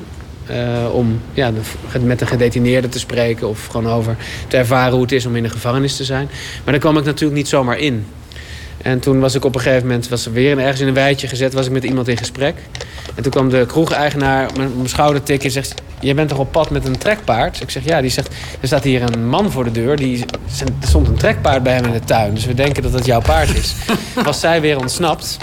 om 0.92 1.22
ja, 1.34 1.52
de, 1.52 2.00
met 2.00 2.20
de 2.20 2.26
gedetineerden 2.26 2.90
te 2.90 3.00
spreken 3.00 3.48
of 3.48 3.66
gewoon 3.66 3.88
over 3.88 4.16
te 4.48 4.58
ervaren 4.58 4.94
hoe 4.94 5.02
het 5.02 5.12
is 5.12 5.26
om 5.26 5.36
in 5.36 5.44
de 5.44 5.50
gevangenis 5.50 5.96
te 5.96 6.04
zijn. 6.04 6.30
Maar 6.64 6.74
daar 6.74 6.80
kwam 6.80 6.98
ik 6.98 7.04
natuurlijk 7.04 7.36
niet 7.36 7.48
zomaar 7.48 7.78
in. 7.78 8.06
En 8.82 9.00
toen 9.00 9.20
was 9.20 9.36
ik 9.36 9.46
op 9.46 9.56
een 9.56 9.62
gegeven 9.62 9.88
moment 9.88 10.10
was 10.10 10.26
er 10.26 10.32
weer 10.32 10.60
ergens 10.60 10.80
in 10.80 10.88
een 10.88 10.94
weidje 10.94 11.28
gezet, 11.28 11.54
was 11.54 11.66
ik 11.66 11.72
met 11.72 11.84
iemand 11.84 12.08
in 12.08 12.18
gesprek. 12.18 12.56
En 13.16 13.24
toen 13.24 13.32
kwam 13.32 13.50
de 13.50 13.66
kroegeigenaar 13.66 14.50
mijn, 14.58 14.76
mijn 14.76 14.90
schouder 14.90 15.24
tikken 15.24 15.46
en 15.46 15.52
zegt: 15.52 15.74
Je 16.00 16.14
bent 16.14 16.30
toch 16.30 16.38
op 16.38 16.52
pad 16.52 16.70
met 16.70 16.86
een 16.86 16.98
trekpaard? 16.98 17.62
Ik 17.62 17.70
zeg 17.70 17.84
ja, 17.84 18.02
die 18.02 18.10
zegt: 18.10 18.28
Er 18.62 18.68
staat 18.68 18.84
hier 18.84 19.02
een 19.02 19.28
man 19.28 19.52
voor 19.52 19.64
de 19.64 19.72
deur. 19.72 19.96
Die, 19.96 20.26
er 20.60 20.88
stond 20.88 21.08
een 21.08 21.16
trekpaard 21.16 21.64
bij 21.64 21.74
hem 21.74 21.86
in 21.86 21.92
de 21.92 22.00
tuin. 22.00 22.34
Dus 22.34 22.46
we 22.46 22.54
denken 22.54 22.84
dat 22.84 22.92
dat 22.92 23.06
jouw 23.06 23.22
paard 23.22 23.56
is. 23.56 23.76
was 24.24 24.40
zij 24.40 24.62
weer 24.62 24.80
ontsnapt. 24.80 25.38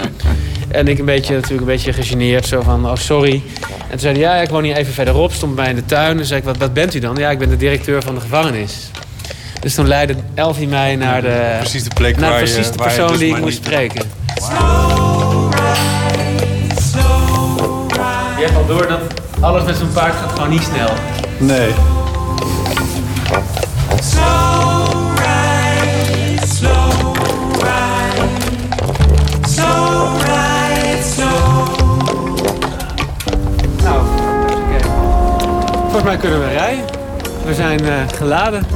En 0.68 0.88
ik 0.88 0.98
een 0.98 1.04
beetje, 1.04 1.34
natuurlijk 1.34 1.60
een 1.60 1.66
beetje 1.66 1.92
gegeneerd, 1.92 2.46
zo 2.46 2.60
van, 2.62 2.86
oh 2.86 2.94
sorry. 2.96 3.42
En 3.62 3.88
toen 3.90 3.98
zei 3.98 4.12
hij, 4.12 4.22
ja, 4.22 4.34
ik 4.42 4.48
woon 4.48 4.62
hier 4.64 4.76
even 4.76 4.92
verderop, 4.92 5.32
stond 5.32 5.54
bij 5.54 5.64
mij 5.64 5.72
in 5.72 5.78
de 5.80 5.86
tuin. 5.86 6.18
En 6.18 6.26
zei 6.26 6.38
ik, 6.40 6.44
wat, 6.46 6.56
wat 6.56 6.72
bent 6.72 6.94
u 6.94 6.98
dan? 6.98 7.16
Ja, 7.16 7.30
ik 7.30 7.38
ben 7.38 7.48
de 7.48 7.56
directeur 7.56 8.02
van 8.02 8.14
de 8.14 8.20
gevangenis. 8.20 8.90
Dus 9.60 9.74
toen 9.74 9.86
leidde 9.86 10.14
Elfie 10.34 10.68
mij 10.68 10.96
naar 10.96 11.22
de, 11.22 11.56
precies 11.58 11.82
de, 11.84 11.90
plek 11.94 12.16
naar 12.16 12.30
waar 12.30 12.38
precies 12.38 12.56
je, 12.56 12.62
de 12.62 12.78
je 12.78 12.82
persoon 12.82 13.08
dus 13.08 13.18
die 13.18 13.28
ik 13.28 13.40
moest 13.40 13.44
niet- 13.58 13.64
spreken. 13.66 14.02
Je 18.38 18.44
hebt 18.44 18.56
al 18.56 18.66
door 18.66 18.86
dat 18.88 19.00
alles 19.40 19.64
met 19.64 19.76
zo'n 19.76 19.92
paard 19.92 20.14
gaat 20.14 20.32
gewoon 20.32 20.50
niet 20.50 20.62
snel. 20.62 20.88
Nee. 21.38 21.70
Mij 36.08 36.16
kunnen 36.16 36.40
we 36.40 36.48
rijden. 36.48 36.84
We 37.44 37.54
zijn 37.54 37.84
eh, 37.84 37.92
geladen. 38.16 38.66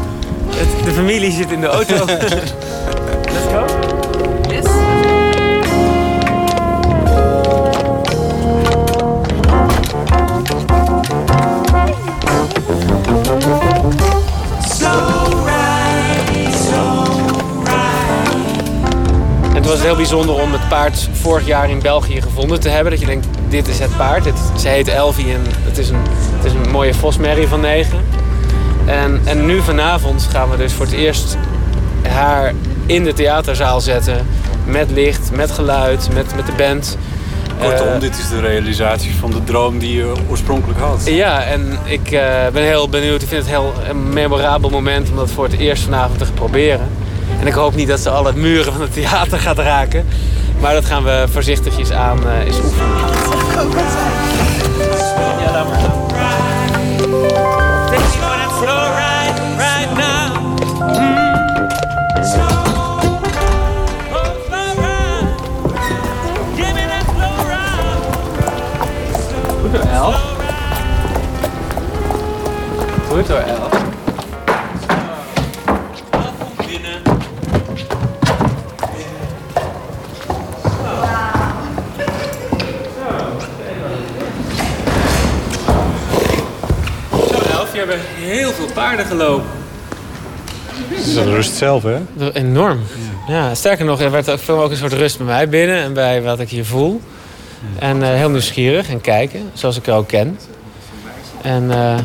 Het, 0.51 0.85
de 0.85 0.91
familie 0.91 1.33
zit 1.33 1.51
in 1.51 1.61
de 1.61 1.67
auto. 1.67 2.05
Let's 2.05 3.47
go. 3.53 3.65
Yes. 4.49 4.65
En 19.49 19.55
het 19.55 19.67
was 19.67 19.81
heel 19.81 19.97
bijzonder 19.97 20.35
om 20.35 20.53
het 20.53 20.69
paard 20.69 21.09
vorig 21.13 21.47
jaar 21.47 21.71
in 21.71 21.81
België 21.81 22.23
gevonden 22.23 22.61
te 22.61 22.69
hebben. 22.69 22.93
Dat 22.93 23.01
je 23.01 23.07
denkt, 23.07 23.27
dit 23.49 23.69
is 23.69 23.79
het 23.79 23.97
paard. 23.97 24.25
Het, 24.25 24.39
ze 24.61 24.69
heet 24.69 24.89
Elvie 24.89 25.33
en 25.33 25.43
het 25.65 25.79
is 25.79 25.89
een, 25.89 26.03
het 26.43 26.53
is 26.53 26.53
een 26.65 26.71
mooie 26.71 26.95
vosmerrie 26.95 27.49
van 27.49 27.61
negen. 27.61 27.99
En, 28.87 29.21
en 29.25 29.47
nu 29.47 29.61
vanavond 29.61 30.29
gaan 30.31 30.51
we 30.51 30.57
dus 30.57 30.73
voor 30.73 30.85
het 30.87 30.95
eerst 30.95 31.37
haar 32.09 32.53
in 32.87 33.05
de 33.05 33.13
theaterzaal 33.13 33.81
zetten. 33.81 34.27
Met 34.65 34.91
licht, 34.91 35.31
met 35.35 35.51
geluid, 35.51 36.09
met, 36.15 36.35
met 36.37 36.47
de 36.47 36.53
band. 36.57 36.99
Kortom, 37.61 37.87
Eh, 37.87 38.01
dit 38.01 38.19
is 38.19 38.29
de 38.29 38.41
realisatie 38.41 39.15
van 39.21 39.31
de 39.31 39.45
droom 39.45 39.79
die 39.79 39.95
je 39.97 40.13
oorspronkelijk 40.29 40.81
had. 40.81 41.03
ja, 41.05 41.43
en 41.43 41.79
ik 41.85 42.11
eh, 42.11 42.23
ben 42.53 42.63
heel 42.63 42.89
benieuwd. 42.89 43.23
Ik 43.23 43.29
vind 43.29 43.41
het 43.43 43.51
heel 43.51 43.73
een 43.89 44.13
memorabel 44.13 44.71
moment 44.71 45.11
om 45.11 45.17
dat 45.17 45.31
voor 45.31 45.45
het 45.45 45.53
eerst 45.59 45.83
vanavond 45.83 46.19
te 46.19 46.33
proberen. 46.35 46.89
En 47.41 47.47
ik 47.47 47.53
hoop 47.53 47.75
niet 47.75 47.89
dat 47.89 48.01
ze 48.01 48.11
alle 48.11 48.33
muren 48.35 48.73
van 48.73 48.81
het 48.83 48.93
theater 48.93 49.39
gaat 49.39 49.59
raken. 49.59 50.07
Maar 50.61 50.75
dat 50.75 50.85
gaan 50.85 51.05
we 51.05 51.25
voorzichtigjes 51.33 51.93
aan 51.93 52.27
eh 52.29 52.47
eens 52.47 52.57
oefenen. 52.65 52.89
Ja, 55.41 55.67
Goed 73.33 73.41
door, 73.41 73.49
El. 73.49 73.71
Zo, 87.29 87.41
Elf, 87.51 87.73
je 87.73 87.79
hebt 87.79 87.95
heel 88.17 88.51
veel 88.51 88.67
paarden 88.75 89.07
gelopen. 89.07 89.47
Dat 90.91 90.99
is 90.99 91.15
de 91.15 91.23
rust 91.23 91.57
zelf, 91.57 91.83
hè? 91.83 91.99
Enorm. 92.33 92.81
Ja, 93.29 93.55
sterker 93.55 93.85
nog, 93.85 94.01
er 94.01 94.11
werd 94.11 94.31
ook, 94.31 94.39
veel 94.39 94.63
ook 94.63 94.71
een 94.71 94.77
soort 94.77 94.93
rust 94.93 95.17
bij 95.17 95.27
mij 95.27 95.49
binnen 95.49 95.77
en 95.77 95.93
bij 95.93 96.23
wat 96.23 96.41
ik 96.41 96.49
hier 96.49 96.65
voel. 96.65 97.01
En 97.79 98.03
eh, 98.03 98.09
heel 98.09 98.31
nieuwsgierig 98.31 98.89
en 98.89 99.01
kijken, 99.01 99.51
zoals 99.53 99.77
ik 99.77 99.87
er 99.87 99.95
ook 99.95 100.09
ken. 100.09 100.39
En 101.43 101.71
eh, 101.71 101.99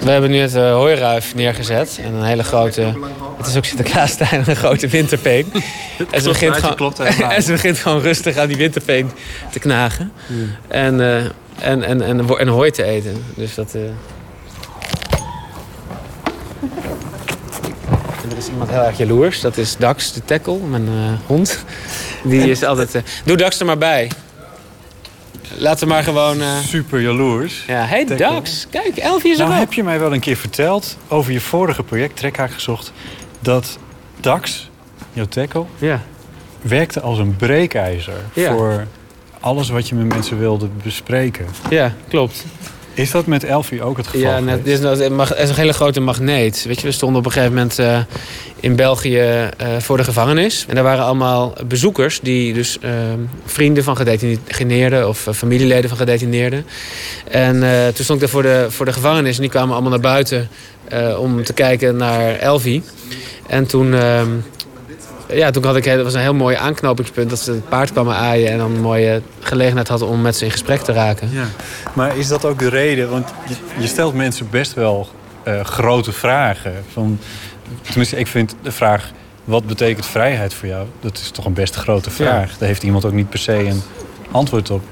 we 0.00 0.10
hebben 0.10 0.30
nu 0.30 0.38
het 0.38 0.54
uh, 0.54 0.72
hooiruif 0.72 1.34
neergezet. 1.34 1.98
En 2.04 2.14
een 2.14 2.24
hele 2.24 2.42
grote... 2.44 2.92
Het 3.36 3.46
is 3.46 3.56
ook 3.56 3.64
Sinterklaastijd, 3.64 4.48
een 4.48 4.56
grote 4.56 4.88
winterpeen. 4.88 5.52
en, 6.10 6.20
ze 6.22 6.28
begint 6.28 6.54
gewoon, 6.54 6.94
en 7.30 7.42
ze 7.42 7.52
begint 7.52 7.78
gewoon 7.78 8.00
rustig 8.00 8.36
aan 8.36 8.48
die 8.48 8.56
winterpeen 8.56 9.10
te 9.52 9.58
knagen. 9.58 10.12
En, 10.68 11.00
eh, 11.00 11.16
en, 11.58 11.82
en, 11.82 12.02
en, 12.02 12.38
en 12.38 12.48
hooi 12.48 12.70
te 12.70 12.82
eten. 12.84 13.24
Dus 13.34 13.54
dat... 13.54 13.74
eh, 13.74 13.80
En 18.22 18.30
er 18.30 18.36
is 18.36 18.48
iemand 18.48 18.70
heel 18.70 18.82
erg 18.82 18.98
jaloers. 18.98 19.40
Dat 19.40 19.56
is 19.56 19.76
Dax, 19.76 20.12
de 20.12 20.24
tackle, 20.24 20.58
mijn 20.58 20.86
eh, 20.88 21.26
hond. 21.26 21.64
Die 22.22 22.50
is 22.50 22.62
altijd... 22.64 22.94
eh, 22.94 23.02
doe 23.24 23.36
Dax 23.36 23.60
er 23.60 23.66
maar 23.66 23.78
bij. 23.78 24.10
Laten 25.58 25.86
we 25.88 25.92
maar 25.92 26.02
gewoon... 26.02 26.40
eh, 26.40 26.58
Super 26.58 27.00
jaloers. 27.00 27.64
ja, 27.66 27.84
hey. 27.84 28.04
Dax. 28.04 28.66
Kijk, 28.70 28.96
Elfie 28.96 29.30
is 29.32 29.38
Nou 29.38 29.50
erop. 29.50 29.62
heb 29.64 29.72
je 29.72 29.82
mij 29.84 29.98
wel 29.98 30.12
een 30.12 30.20
keer 30.20 30.36
verteld 30.36 30.96
over 31.08 31.32
je 31.32 31.40
vorige 31.40 31.82
project, 31.82 32.16
Trekhaak 32.16 32.50
gezocht, 32.52 32.92
dat 33.40 33.78
Dax, 34.20 34.70
jouw 35.12 35.24
tackle, 35.26 35.64
Ja. 35.78 36.02
werkte 36.62 37.00
als 37.00 37.18
een 37.18 37.36
breekijzer 37.36 38.14
Ja. 38.34 38.52
voor 38.52 38.86
alles 39.40 39.68
wat 39.68 39.88
je 39.88 39.94
met 39.94 40.06
mensen 40.08 40.38
wilde 40.38 40.68
bespreken. 40.82 41.46
ja, 41.70 41.94
klopt. 42.08 42.44
Is 42.94 43.10
dat 43.10 43.26
met 43.26 43.44
Elfie 43.44 43.82
ook 43.82 43.96
het 43.96 44.06
geval? 44.06 44.30
Ja, 44.30 44.40
net, 44.40 44.66
is, 44.66 44.78
het 44.78 44.98
het 44.98 45.38
is 45.38 45.48
een 45.48 45.54
hele 45.54 45.72
grote 45.72 46.00
magneet. 46.00 46.64
Weet 46.66 46.80
je, 46.80 46.86
we 46.86 46.92
stonden 46.92 47.18
op 47.18 47.26
een 47.26 47.32
gegeven 47.32 47.54
moment 47.54 47.78
eh, 47.78 47.98
in 48.64 48.76
België 48.76 49.18
eh, 49.18 49.48
voor 49.78 49.96
de 49.96 50.04
gevangenis. 50.04 50.64
En 50.68 50.74
daar 50.74 50.84
waren 50.84 51.04
allemaal 51.04 51.54
bezoekers 51.66 52.20
die 52.20 52.54
dus 52.54 52.78
eh, 52.78 52.90
vrienden 53.44 53.84
van 53.84 53.96
gedetineerden 53.96 55.08
of 55.08 55.26
eh, 55.26 55.34
familieleden 55.34 55.88
van 55.88 55.98
gedetineerden. 55.98 56.66
En 57.30 57.60
toen 57.94 58.04
stond 58.04 58.10
ik 58.12 58.20
daar 58.20 58.28
voor 58.28 58.42
de, 58.42 58.66
voor 58.68 58.86
de 58.86 58.92
gevangenis 58.92 59.36
en 59.36 59.40
die 59.40 59.50
kwamen 59.50 59.72
allemaal 59.72 59.90
naar 59.90 60.00
buiten 60.00 60.48
om 61.18 61.44
te 61.44 61.52
kijken 61.52 61.96
naar 61.96 62.36
Elvie. 62.36 62.82
En 63.46 63.66
toen 63.66 63.94
ehm, 63.94 64.28
ja, 65.28 65.50
toen 65.50 65.64
had 65.64 65.76
ik, 65.76 65.84
dat 65.84 66.02
was 66.02 66.14
een 66.14 66.20
heel 66.20 66.34
mooi 66.34 66.56
aanknopingspunt 66.56 67.30
dat 67.30 67.38
ze 67.38 67.50
het 67.50 67.68
paard 67.68 67.92
kwamen 67.92 68.14
aaien 68.14 68.50
en 68.50 68.58
dan 68.58 68.74
een 68.74 68.80
mooie 68.80 69.22
gelegenheid 69.40 69.88
hadden 69.88 70.08
om 70.08 70.20
met 70.20 70.36
ze 70.36 70.44
in 70.44 70.50
gesprek 70.50 70.80
te 70.80 70.92
raken. 70.92 71.30
Ja. 71.32 71.44
Maar 71.92 72.16
is 72.16 72.28
dat 72.28 72.44
ook 72.44 72.58
de 72.58 72.68
reden? 72.68 73.10
Want 73.10 73.28
je, 73.48 73.54
je 73.78 73.86
stelt 73.86 74.14
mensen 74.14 74.50
best 74.50 74.74
wel 74.74 75.08
uh, 75.48 75.60
grote 75.60 76.12
vragen. 76.12 76.72
Van, 76.92 77.18
tenminste, 77.82 78.16
ik 78.16 78.26
vind 78.26 78.54
de 78.62 78.72
vraag: 78.72 79.10
wat 79.44 79.66
betekent 79.66 80.06
vrijheid 80.06 80.54
voor 80.54 80.68
jou? 80.68 80.86
Dat 81.00 81.18
is 81.18 81.30
toch 81.30 81.44
een 81.44 81.52
best 81.52 81.74
grote 81.74 82.10
vraag. 82.10 82.50
Ja. 82.50 82.56
Daar 82.58 82.68
heeft 82.68 82.82
iemand 82.82 83.04
ook 83.04 83.12
niet 83.12 83.30
per 83.30 83.38
se 83.38 83.66
een 83.66 83.82
antwoord 84.30 84.70
op. 84.70 84.82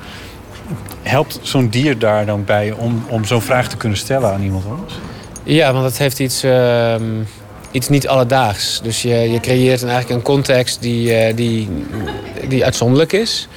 Helpt 1.03 1.39
zo'n 1.43 1.69
dier 1.69 1.99
daar 1.99 2.27
dan 2.27 2.45
bij 2.45 2.73
om, 2.73 3.05
om 3.09 3.25
zo'n 3.25 3.43
vraag 3.43 3.69
te 3.69 3.77
kunnen 3.77 3.99
stellen 3.99 4.33
aan 4.33 4.43
iemand 4.43 4.65
anders? 4.67 4.95
Ja, 5.43 5.73
want 5.73 5.85
het 5.85 5.99
heeft 5.99 6.19
iets. 6.19 6.45
Uh, 6.45 6.95
iets 7.73 7.89
niet 7.89 8.09
alledaags. 8.09 8.81
Dus 8.83 9.03
je, 9.03 9.15
je 9.15 9.41
creëert 9.41 9.83
eigenlijk 9.83 10.11
een 10.11 10.23
context 10.23 10.81
die, 10.81 11.29
uh, 11.29 11.37
die, 11.37 11.69
die 12.49 12.65
uitzonderlijk 12.65 13.13
is. 13.13 13.49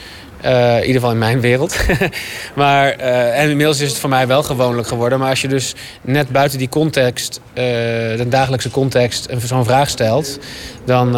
Uh, 0.45 0.75
in 0.75 0.79
ieder 0.79 0.93
geval 0.93 1.11
in 1.11 1.17
mijn 1.17 1.39
wereld. 1.39 1.75
maar, 2.55 2.99
uh, 2.99 3.39
en 3.39 3.49
inmiddels 3.49 3.79
is 3.79 3.89
het 3.89 3.99
voor 3.99 4.09
mij 4.09 4.27
wel 4.27 4.43
gewoonlijk 4.43 4.87
geworden. 4.87 5.19
Maar 5.19 5.29
als 5.29 5.41
je 5.41 5.47
dus 5.47 5.75
net 6.01 6.29
buiten 6.29 6.57
die 6.57 6.69
context, 6.69 7.41
de 7.53 8.25
dagelijkse 8.29 8.71
context, 8.71 9.27
zo'n 9.45 9.65
vraag 9.65 9.89
stelt... 9.89 10.39
Dan, 10.85 11.11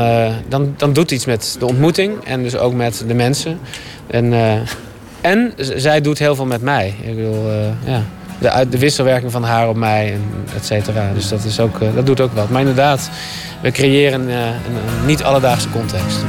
dan, 0.47 0.73
dan 0.77 0.93
doet 0.93 1.11
iets 1.11 1.25
met 1.25 1.55
de 1.59 1.65
ontmoeting 1.65 2.23
en 2.23 2.43
dus 2.43 2.57
ook 2.57 2.73
met 2.73 3.03
de 3.07 3.13
mensen. 3.13 3.59
En, 4.07 4.33
en 5.21 5.53
zij 5.57 6.01
doet 6.01 6.19
heel 6.19 6.35
veel 6.35 6.45
met 6.45 6.61
mij. 6.61 6.95
Ik 7.01 7.15
bedoel, 7.15 7.51
ja 7.85 8.03
de, 8.39 8.67
de 8.69 8.79
wisselwerking 8.79 9.31
van 9.31 9.43
haar 9.43 9.69
op 9.69 9.75
mij, 9.75 10.13
en 10.13 10.21
et 10.55 10.65
cetera. 10.65 11.11
Dus 11.13 11.29
dat, 11.29 11.43
is 11.43 11.59
ook, 11.59 11.79
uh, 11.79 11.95
dat 11.95 12.05
doet 12.05 12.21
ook 12.21 12.33
wat. 12.33 12.49
Maar 12.49 12.61
inderdaad, 12.61 13.09
we 13.61 13.71
creëren 13.71 14.21
uh, 14.21 14.35
een, 14.35 14.45
een 14.99 15.05
niet 15.05 15.23
alledaagse 15.23 15.69
context. 15.69 16.19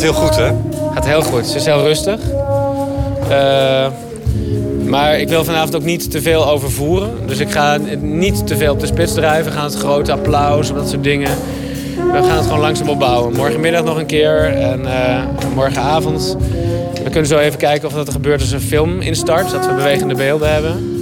Gaat 0.00 0.14
heel 0.14 0.22
goed, 0.22 0.36
hè? 0.36 0.50
Gaat 0.94 1.06
heel 1.06 1.22
goed. 1.22 1.46
Ze 1.46 1.56
is 1.56 1.64
heel 1.64 1.82
rustig. 1.82 2.20
Uh, 3.30 3.86
maar 4.84 5.18
ik 5.18 5.28
wil 5.28 5.44
vanavond 5.44 5.76
ook 5.76 5.82
niet 5.82 6.10
te 6.10 6.22
veel 6.22 6.48
overvoeren. 6.48 7.10
Dus 7.26 7.38
ik 7.38 7.50
ga 7.50 7.78
niet 8.00 8.46
te 8.46 8.56
veel 8.56 8.72
op 8.72 8.80
de 8.80 8.86
spits 8.86 9.14
drijven. 9.14 9.44
We 9.44 9.58
gaan 9.58 9.64
het 9.64 9.74
grote 9.74 10.12
applaus, 10.12 10.72
dat 10.72 10.88
soort 10.88 11.04
dingen. 11.04 11.30
We 12.12 12.22
gaan 12.22 12.36
het 12.36 12.44
gewoon 12.44 12.60
langzaam 12.60 12.88
opbouwen. 12.88 13.36
Morgenmiddag 13.36 13.84
nog 13.84 13.98
een 13.98 14.06
keer 14.06 14.44
en 14.44 14.80
uh, 14.80 15.22
morgenavond. 15.54 16.36
We 17.04 17.10
kunnen 17.10 17.26
zo 17.26 17.38
even 17.38 17.58
kijken 17.58 17.88
of 17.88 17.94
dat 17.94 18.06
er 18.06 18.12
gebeurt 18.12 18.40
als 18.40 18.52
een 18.52 18.60
film 18.60 19.00
instart. 19.00 19.50
Dat 19.50 19.66
we 19.66 19.74
bewegende 19.74 20.14
beelden 20.14 20.52
hebben. 20.52 20.98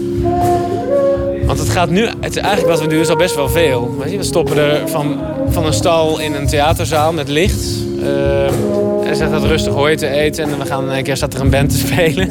Want 1.46 1.58
het 1.58 1.68
gaat 1.68 1.90
nu, 1.90 2.08
het, 2.20 2.36
eigenlijk 2.36 2.68
wat 2.68 2.80
we 2.80 2.86
doen 2.86 3.00
is 3.00 3.08
al 3.08 3.16
best 3.16 3.34
wel 3.34 3.48
veel. 3.48 3.96
We 3.98 4.22
stoppen 4.22 4.56
er 4.56 4.88
van, 4.88 5.20
van 5.48 5.66
een 5.66 5.72
stal 5.72 6.18
in 6.18 6.34
een 6.34 6.46
theaterzaal 6.46 7.12
met 7.12 7.28
licht. 7.28 7.64
Uh, 8.02 8.77
en 9.08 9.16
zegt 9.16 9.30
dat 9.30 9.44
rustig 9.44 9.72
hooi 9.72 9.96
te 9.96 10.08
eten. 10.08 10.44
En 10.44 10.58
dan 10.58 10.66
gaan 10.66 10.90
een 10.90 11.02
keer 11.02 11.16
staat 11.16 11.34
er 11.34 11.40
een 11.40 11.50
band 11.50 11.70
te 11.70 11.76
spelen. 11.76 12.30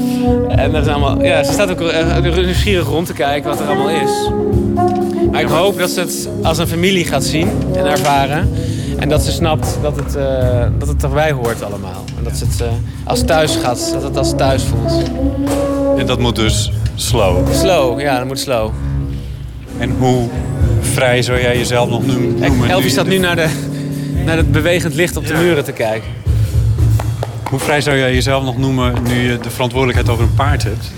en 0.62 0.72
dat 0.72 0.86
is 0.86 0.92
allemaal, 0.92 1.24
ja, 1.24 1.44
ze 1.44 1.52
staat 1.52 1.70
ook 1.70 1.80
nieuwsgierig 2.36 2.86
rond 2.86 3.06
te 3.06 3.12
kijken 3.12 3.50
wat 3.50 3.60
er 3.60 3.66
allemaal 3.66 3.90
is. 3.90 4.30
Maar 5.30 5.40
ik 5.40 5.48
hoop 5.48 5.78
dat 5.78 5.90
ze 5.90 6.00
het 6.00 6.28
als 6.42 6.58
een 6.58 6.66
familie 6.66 7.04
gaat 7.04 7.24
zien 7.24 7.48
en 7.74 7.86
ervaren. 7.86 8.50
En 8.98 9.08
dat 9.08 9.22
ze 9.22 9.30
snapt 9.30 9.78
dat 9.82 9.96
het, 9.96 10.16
uh, 10.16 10.66
dat 10.78 10.88
het 10.88 11.02
erbij 11.02 11.32
hoort 11.32 11.62
allemaal. 11.62 12.04
En 12.18 12.24
dat 12.24 12.36
ze 12.36 12.44
het 12.44 12.60
uh, 12.60 12.66
als 13.04 13.22
thuis 13.22 13.56
gaat, 13.56 13.90
dat 13.92 14.02
het 14.02 14.16
als 14.16 14.34
thuis 14.36 14.62
voelt. 14.62 15.02
En 15.98 16.06
dat 16.06 16.18
moet 16.18 16.36
dus 16.36 16.72
slow? 16.94 17.52
Slow, 17.52 18.00
ja, 18.00 18.18
dat 18.18 18.26
moet 18.26 18.38
slow. 18.38 18.70
En 19.78 19.90
hoe 19.98 20.28
vrij 20.80 21.22
zou 21.22 21.40
jij 21.40 21.56
jezelf 21.56 21.88
nog 21.88 22.06
noemen? 22.06 22.42
Elfie 22.68 22.90
staat 22.90 23.06
nu 23.06 23.18
naar 23.18 23.36
de 23.36 23.48
naar 24.28 24.36
het 24.36 24.52
bewegend 24.52 24.94
licht 24.94 25.16
op 25.16 25.26
de 25.26 25.34
muren 25.34 25.64
te 25.64 25.72
kijken. 25.72 26.08
Hoe 27.50 27.58
vrij 27.58 27.80
zou 27.80 27.96
jij 27.96 28.14
jezelf 28.14 28.44
nog 28.44 28.56
noemen 28.56 28.94
nu 29.02 29.30
je 29.30 29.38
de 29.38 29.50
verantwoordelijkheid 29.50 30.08
over 30.08 30.24
een 30.24 30.34
paard 30.34 30.62
hebt? 30.62 30.92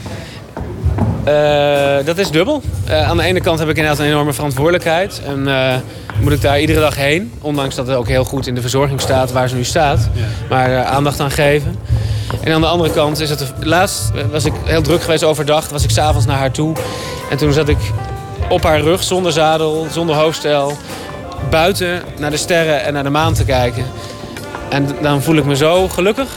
Uh, 1.28 2.06
dat 2.06 2.18
is 2.18 2.30
dubbel. 2.30 2.62
Uh, 2.88 3.08
aan 3.08 3.16
de 3.16 3.22
ene 3.22 3.40
kant 3.40 3.58
heb 3.58 3.68
ik 3.68 3.76
inderdaad 3.76 4.00
een 4.00 4.10
enorme 4.10 4.32
verantwoordelijkheid. 4.32 5.22
En 5.26 5.48
uh, 5.48 5.74
moet 6.20 6.32
ik 6.32 6.40
daar 6.40 6.60
iedere 6.60 6.80
dag 6.80 6.96
heen. 6.96 7.32
Ondanks 7.40 7.74
dat 7.74 7.86
het 7.86 7.96
ook 7.96 8.08
heel 8.08 8.24
goed 8.24 8.46
in 8.46 8.54
de 8.54 8.60
verzorging 8.60 9.00
staat 9.00 9.32
waar 9.32 9.48
ze 9.48 9.54
nu 9.54 9.64
staat. 9.64 10.08
Ja. 10.12 10.24
Maar 10.48 10.84
aandacht 10.84 11.20
aan 11.20 11.30
geven. 11.30 11.76
En 12.40 12.52
aan 12.52 12.60
de 12.60 12.66
andere 12.66 12.90
kant 12.90 13.20
is 13.20 13.30
het... 13.30 13.52
Laatst 13.60 14.10
was 14.30 14.44
ik 14.44 14.52
heel 14.64 14.82
druk 14.82 15.02
geweest 15.02 15.24
overdag. 15.24 15.68
Was 15.68 15.84
ik 15.84 15.90
s'avonds 15.90 16.26
naar 16.26 16.38
haar 16.38 16.50
toe. 16.52 16.76
En 17.30 17.36
toen 17.36 17.52
zat 17.52 17.68
ik 17.68 17.78
op 18.48 18.62
haar 18.62 18.80
rug 18.80 19.02
zonder 19.02 19.32
zadel, 19.32 19.86
zonder 19.90 20.16
hoofdstel 20.16 20.76
buiten 21.50 22.02
naar 22.18 22.30
de 22.30 22.36
sterren 22.36 22.84
en 22.84 22.92
naar 22.92 23.02
de 23.02 23.10
maan 23.10 23.34
te 23.34 23.44
kijken. 23.44 23.84
En 24.68 24.88
dan 25.02 25.22
voel 25.22 25.36
ik 25.36 25.44
me 25.44 25.56
zo 25.56 25.88
gelukkig. 25.88 26.28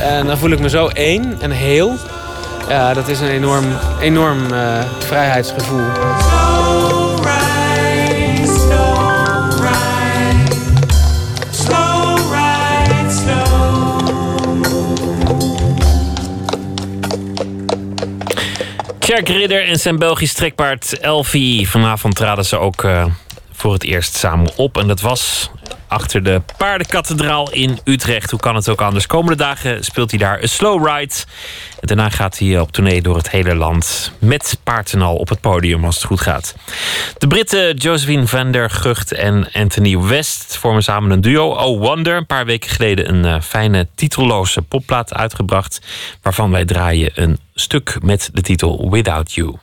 En 0.00 0.26
dan 0.26 0.38
voel 0.38 0.50
ik 0.50 0.60
me 0.60 0.68
zo 0.68 0.88
één 0.88 1.36
en 1.40 1.50
heel. 1.50 1.96
Ja, 2.68 2.94
dat 2.94 3.08
is 3.08 3.20
een 3.20 3.28
enorm, 3.28 3.64
enorm 4.00 4.52
uh, 4.52 4.80
vrijheidsgevoel. 4.98 5.84
Tjerk 18.98 19.28
Ridder 19.28 19.68
en 19.68 19.78
zijn 19.78 19.98
Belgisch 19.98 20.32
trekpaard 20.32 20.98
Elfie. 21.00 21.68
Vanavond 21.68 22.14
traden 22.14 22.44
ze 22.44 22.58
ook 22.58 22.82
uh, 22.82 23.04
voor 23.60 23.72
het 23.72 23.84
eerst 23.84 24.14
samen 24.14 24.50
op. 24.56 24.78
En 24.78 24.88
dat 24.88 25.00
was 25.00 25.50
achter 25.88 26.22
de 26.22 26.42
paardenkathedraal 26.56 27.50
in 27.52 27.78
Utrecht. 27.84 28.30
Hoe 28.30 28.40
kan 28.40 28.54
het 28.54 28.68
ook 28.68 28.80
anders? 28.80 29.06
Komende 29.06 29.36
dagen 29.36 29.84
speelt 29.84 30.10
hij 30.10 30.18
daar 30.18 30.42
een 30.42 30.48
slow 30.48 30.86
ride. 30.86 31.14
En 31.80 31.86
daarna 31.86 32.08
gaat 32.08 32.38
hij 32.38 32.60
op 32.60 32.72
tournee 32.72 33.02
door 33.02 33.16
het 33.16 33.30
hele 33.30 33.54
land. 33.54 34.12
Met 34.18 34.58
paard 34.62 34.92
en 34.92 35.02
al 35.02 35.16
op 35.16 35.28
het 35.28 35.40
podium 35.40 35.84
als 35.84 35.94
het 35.94 36.04
goed 36.04 36.20
gaat. 36.20 36.54
De 37.18 37.26
Britten 37.26 37.76
Josephine 37.76 38.26
van 38.26 38.50
der 38.50 38.70
Gucht 38.70 39.12
en 39.12 39.48
Anthony 39.52 39.98
West 39.98 40.56
vormen 40.56 40.82
samen 40.82 41.10
een 41.10 41.20
duo. 41.20 41.50
Oh 41.50 41.78
Wonder. 41.78 42.16
Een 42.16 42.26
paar 42.26 42.46
weken 42.46 42.70
geleden 42.70 43.08
een 43.08 43.24
uh, 43.24 43.40
fijne 43.40 43.86
titelloze 43.94 44.62
popplaat 44.62 45.14
uitgebracht. 45.14 45.80
Waarvan 46.22 46.50
wij 46.50 46.64
draaien 46.64 47.10
een 47.14 47.38
stuk 47.54 47.98
met 48.02 48.30
de 48.32 48.42
titel 48.42 48.90
Without 48.90 49.32
You. 49.32 49.58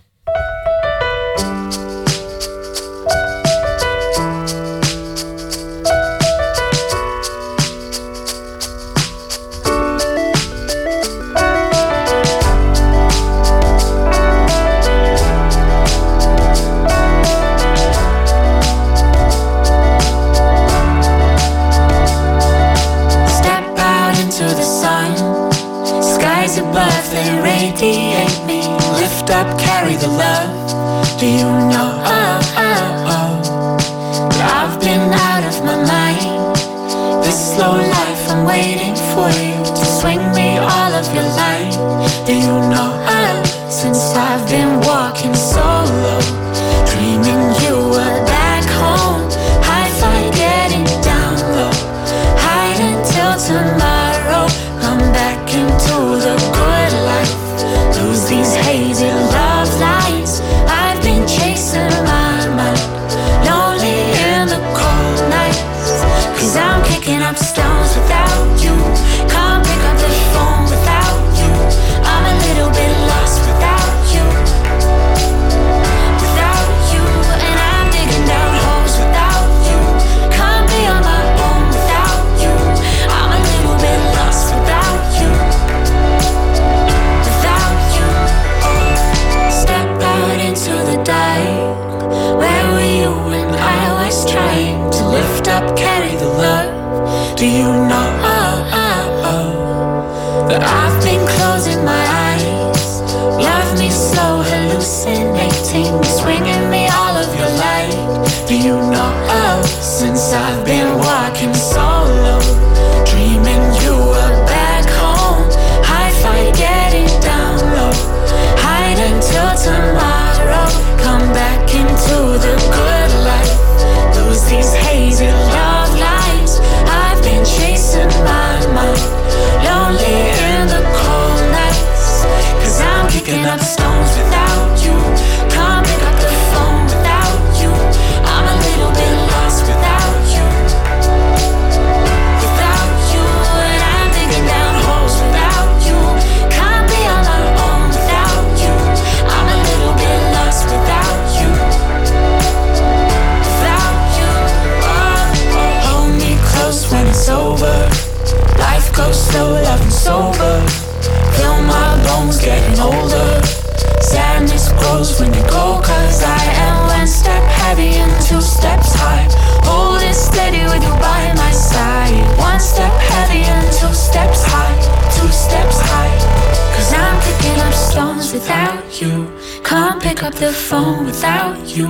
Pick 180.07 180.23
up 180.23 180.33
the 180.35 180.53
phone 180.53 181.05
without 181.05 181.57
you. 181.75 181.87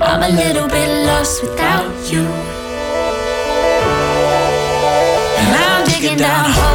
I'm 0.00 0.22
a 0.22 0.34
little 0.34 0.68
bit 0.68 0.88
lost 1.06 1.42
without 1.42 1.92
you. 2.10 2.24
And 5.40 5.54
I'm 5.54 5.86
digging 5.86 6.16
down 6.16 6.67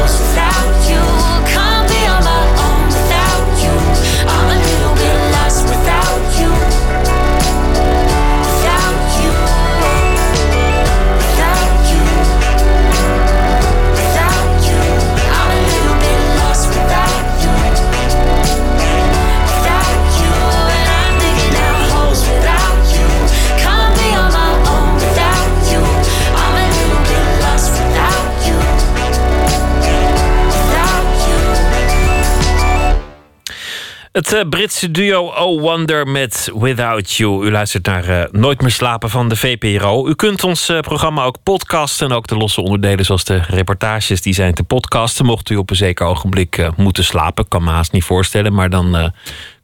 Het 34.14 34.32
eh, 34.32 34.48
Britse 34.48 34.90
duo 34.90 35.26
Oh 35.26 35.60
Wonder 35.60 36.06
met 36.06 36.50
Without 36.58 37.12
You. 37.12 37.46
U 37.46 37.50
luistert 37.50 37.86
naar 37.86 38.08
eh, 38.08 38.24
Nooit 38.32 38.60
meer 38.60 38.70
slapen 38.70 39.10
van 39.10 39.28
de 39.28 39.36
VPRO. 39.36 40.08
U 40.08 40.14
kunt 40.14 40.44
ons 40.44 40.68
eh, 40.68 40.80
programma 40.80 41.24
ook 41.24 41.36
podcasten. 41.42 42.10
En 42.10 42.16
ook 42.16 42.26
de 42.26 42.36
losse 42.36 42.60
onderdelen 42.60 43.04
zoals 43.04 43.24
de 43.24 43.42
reportages 43.48 44.22
die 44.22 44.34
zijn 44.34 44.54
te 44.54 44.62
podcasten. 44.62 45.24
Mocht 45.24 45.50
u 45.50 45.56
op 45.56 45.70
een 45.70 45.76
zeker 45.76 46.06
ogenblik 46.06 46.70
moeten 46.76 47.04
slapen. 47.04 47.48
Kan 47.48 47.64
me 47.64 47.70
haast 47.70 47.92
niet 47.92 48.04
voorstellen. 48.04 48.54
Maar 48.54 48.70
dan 48.70 49.12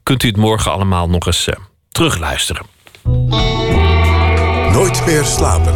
kunt 0.03 0.23
u 0.23 0.27
het 0.27 0.37
morgen 0.37 0.71
allemaal 0.71 1.09
nog 1.09 1.25
eens 1.25 1.49
terugluisteren. 1.91 2.65
Nooit 4.71 5.05
meer 5.05 5.23
slapen. 5.23 5.73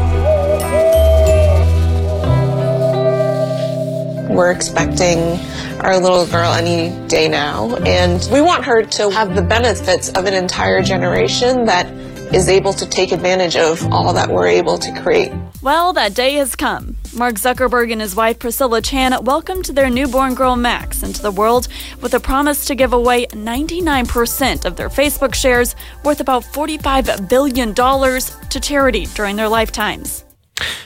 We're 4.28 4.54
expecting 4.54 5.40
our 5.82 6.00
little 6.00 6.26
girl 6.28 6.52
any 6.54 6.90
day 7.08 7.28
now, 7.28 7.76
and 7.78 8.28
we 8.32 8.42
want 8.42 8.64
her 8.66 8.84
to 8.84 9.10
have 9.10 9.36
the 9.36 9.42
benefits 9.42 10.10
of 10.10 10.26
an 10.26 10.34
entire 10.34 10.82
generation 10.82 11.66
that 11.66 11.86
is 12.34 12.50
able 12.50 12.74
to 12.74 12.88
take 12.88 13.12
advantage 13.12 13.56
of 13.56 13.86
all 13.94 14.14
that 14.14 14.30
we're 14.30 14.48
able 14.48 14.78
to 14.78 15.02
create. 15.02 15.32
Well, 15.62 15.94
that 15.94 16.14
day 16.14 16.34
has 16.36 16.56
come. 16.56 16.98
Mark 17.14 17.36
Zuckerberg 17.36 17.92
and 17.92 18.02
his 18.02 18.16
wife 18.16 18.40
Priscilla 18.40 18.82
Chan 18.82 19.24
welcomed 19.24 19.66
their 19.66 19.90
newborn 19.90 20.36
girl 20.36 20.56
Max 20.56 21.02
into 21.02 21.22
the 21.22 21.32
world 21.32 21.68
with 22.02 22.14
a 22.14 22.20
promise 22.20 22.66
to 22.66 22.76
give 22.76 22.94
away 22.94 23.26
99% 23.28 24.66
of 24.66 24.76
their 24.76 24.90
Facebook 24.90 25.34
shares, 25.34 25.76
worth 26.04 26.20
about 26.20 26.44
$45 26.44 27.30
billion, 27.30 27.74
to 27.74 28.60
charity 28.60 29.06
during 29.16 29.36
their 29.36 29.50
lifetimes. 29.50 30.26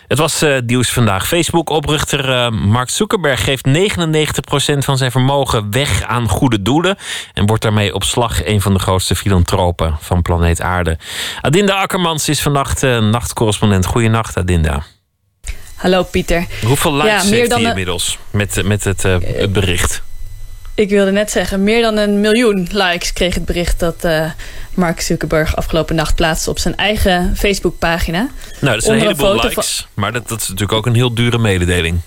Het 0.07 0.17
was 0.17 0.41
eh, 0.41 0.57
nieuws 0.65 0.89
vandaag. 0.89 1.27
Facebook-oprichter 1.27 2.31
eh, 2.31 2.49
Mark 2.49 2.89
Zuckerberg 2.89 3.43
geeft 3.43 3.67
99% 3.67 3.71
van 4.77 4.97
zijn 4.97 5.11
vermogen 5.11 5.71
weg 5.71 6.03
aan 6.03 6.29
goede 6.29 6.61
doelen. 6.61 6.97
En 7.33 7.45
wordt 7.45 7.63
daarmee 7.63 7.93
op 7.93 8.03
slag 8.03 8.45
een 8.45 8.61
van 8.61 8.73
de 8.73 8.79
grootste 8.79 9.15
filantropen 9.15 9.97
van 9.99 10.21
planeet 10.21 10.61
Aarde. 10.61 10.97
Adinda 11.41 11.73
Akkermans 11.73 12.29
is 12.29 12.41
vannacht 12.41 12.83
uh, 12.83 12.99
nachtcorrespondent. 12.99 13.85
Goeienacht, 13.85 14.37
Adinda. 14.37 14.83
Hallo 15.75 16.03
Pieter. 16.03 16.45
Hoeveel 16.65 16.93
likes 16.93 17.23
Ja, 17.23 17.23
meer 17.23 17.33
heeft 17.33 17.49
dan 17.49 17.59
hij 17.59 17.69
inmiddels 17.69 18.17
met, 18.29 18.63
met 18.63 18.83
het, 18.83 19.03
het 19.03 19.53
bericht? 19.53 20.01
Ik 20.79 20.89
wilde 20.89 21.11
net 21.11 21.31
zeggen, 21.31 21.63
meer 21.63 21.81
dan 21.81 21.97
een 21.97 22.19
miljoen 22.19 22.67
likes 22.71 23.13
kreeg 23.13 23.33
het 23.33 23.45
bericht 23.45 23.79
dat 23.79 24.03
eh, 24.03 24.31
Mark 24.73 25.01
Zuckerberg 25.01 25.55
afgelopen 25.55 25.95
nacht 25.95 26.15
plaatste 26.15 26.49
op 26.49 26.59
zijn 26.59 26.75
eigen 26.75 27.37
Facebookpagina. 27.37 28.29
Nou, 28.59 28.73
dat 28.73 28.83
zijn 28.83 28.95
een 28.95 29.01
heleboel 29.01 29.41
likes. 29.41 29.87
Maar 29.93 30.11
dat, 30.11 30.27
dat 30.27 30.41
is 30.41 30.47
natuurlijk 30.47 30.77
ook 30.77 30.85
een 30.85 30.95
heel 30.95 31.13
dure 31.13 31.37
mededeling. 31.37 31.99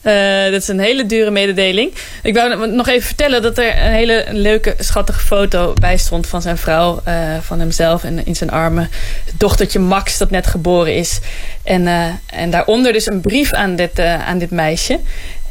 Eh, 0.00 0.44
dat 0.44 0.62
is 0.62 0.68
een 0.68 0.80
hele 0.80 1.06
dure 1.06 1.30
mededeling. 1.30 1.92
Ik 2.22 2.34
wou 2.34 2.70
nog 2.70 2.88
even 2.88 3.06
vertellen 3.06 3.42
dat 3.42 3.58
er 3.58 3.84
een 3.84 3.92
hele 3.92 4.26
leuke, 4.30 4.74
schattige 4.78 5.20
foto 5.20 5.72
bij 5.80 5.96
stond 5.96 6.26
van 6.26 6.42
zijn 6.42 6.58
vrouw, 6.58 7.00
eh, 7.04 7.14
van 7.40 7.58
hemzelf 7.58 8.04
en 8.04 8.26
in 8.26 8.36
zijn 8.36 8.50
armen. 8.50 8.90
Dochtertje 9.38 9.78
Max, 9.78 10.18
dat 10.18 10.30
net 10.30 10.46
geboren 10.46 10.94
is. 10.94 11.20
En, 11.62 11.86
en 12.26 12.50
daaronder 12.50 12.92
dus 12.92 13.06
een 13.06 13.20
brief 13.20 13.52
aan 13.52 13.76
dit, 13.76 13.98
aan 13.98 14.38
dit 14.38 14.50
meisje. 14.50 15.00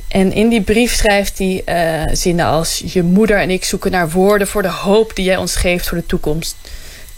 En 0.09 0.33
in 0.33 0.49
die 0.49 0.61
brief 0.61 0.93
schrijft 0.93 1.37
hij 1.37 1.61
eh, 1.65 2.15
zinnen 2.15 2.45
als: 2.45 2.83
Je 2.85 3.03
moeder 3.03 3.39
en 3.39 3.49
ik 3.49 3.63
zoeken 3.63 3.91
naar 3.91 4.09
woorden 4.09 4.47
voor 4.47 4.61
de 4.61 4.71
hoop 4.71 5.15
die 5.15 5.25
jij 5.25 5.37
ons 5.37 5.55
geeft 5.55 5.87
voor 5.87 5.97
de 5.97 6.05
toekomst. 6.05 6.55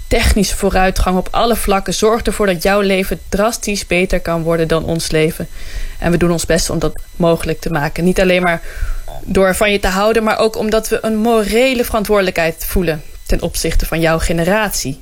Technische 0.07 0.55
vooruitgang 0.55 1.17
op 1.17 1.27
alle 1.31 1.55
vlakken 1.55 1.93
zorgt 1.93 2.27
ervoor 2.27 2.45
dat 2.45 2.63
jouw 2.63 2.81
leven 2.81 3.19
drastisch 3.29 3.87
beter 3.87 4.19
kan 4.19 4.43
worden 4.43 4.67
dan 4.67 4.85
ons 4.85 5.11
leven. 5.11 5.47
En 5.99 6.11
we 6.11 6.17
doen 6.17 6.31
ons 6.31 6.45
best 6.45 6.69
om 6.69 6.79
dat 6.79 6.93
mogelijk 7.15 7.61
te 7.61 7.69
maken. 7.69 8.03
Niet 8.03 8.21
alleen 8.21 8.41
maar 8.41 8.61
door 9.23 9.55
van 9.55 9.71
je 9.71 9.79
te 9.79 9.87
houden, 9.87 10.23
maar 10.23 10.39
ook 10.39 10.57
omdat 10.57 10.89
we 10.89 10.97
een 11.01 11.17
morele 11.17 11.85
verantwoordelijkheid 11.85 12.65
voelen 12.67 13.01
ten 13.25 13.41
opzichte 13.41 13.85
van 13.85 13.99
jouw 13.99 14.19
generatie. 14.19 15.01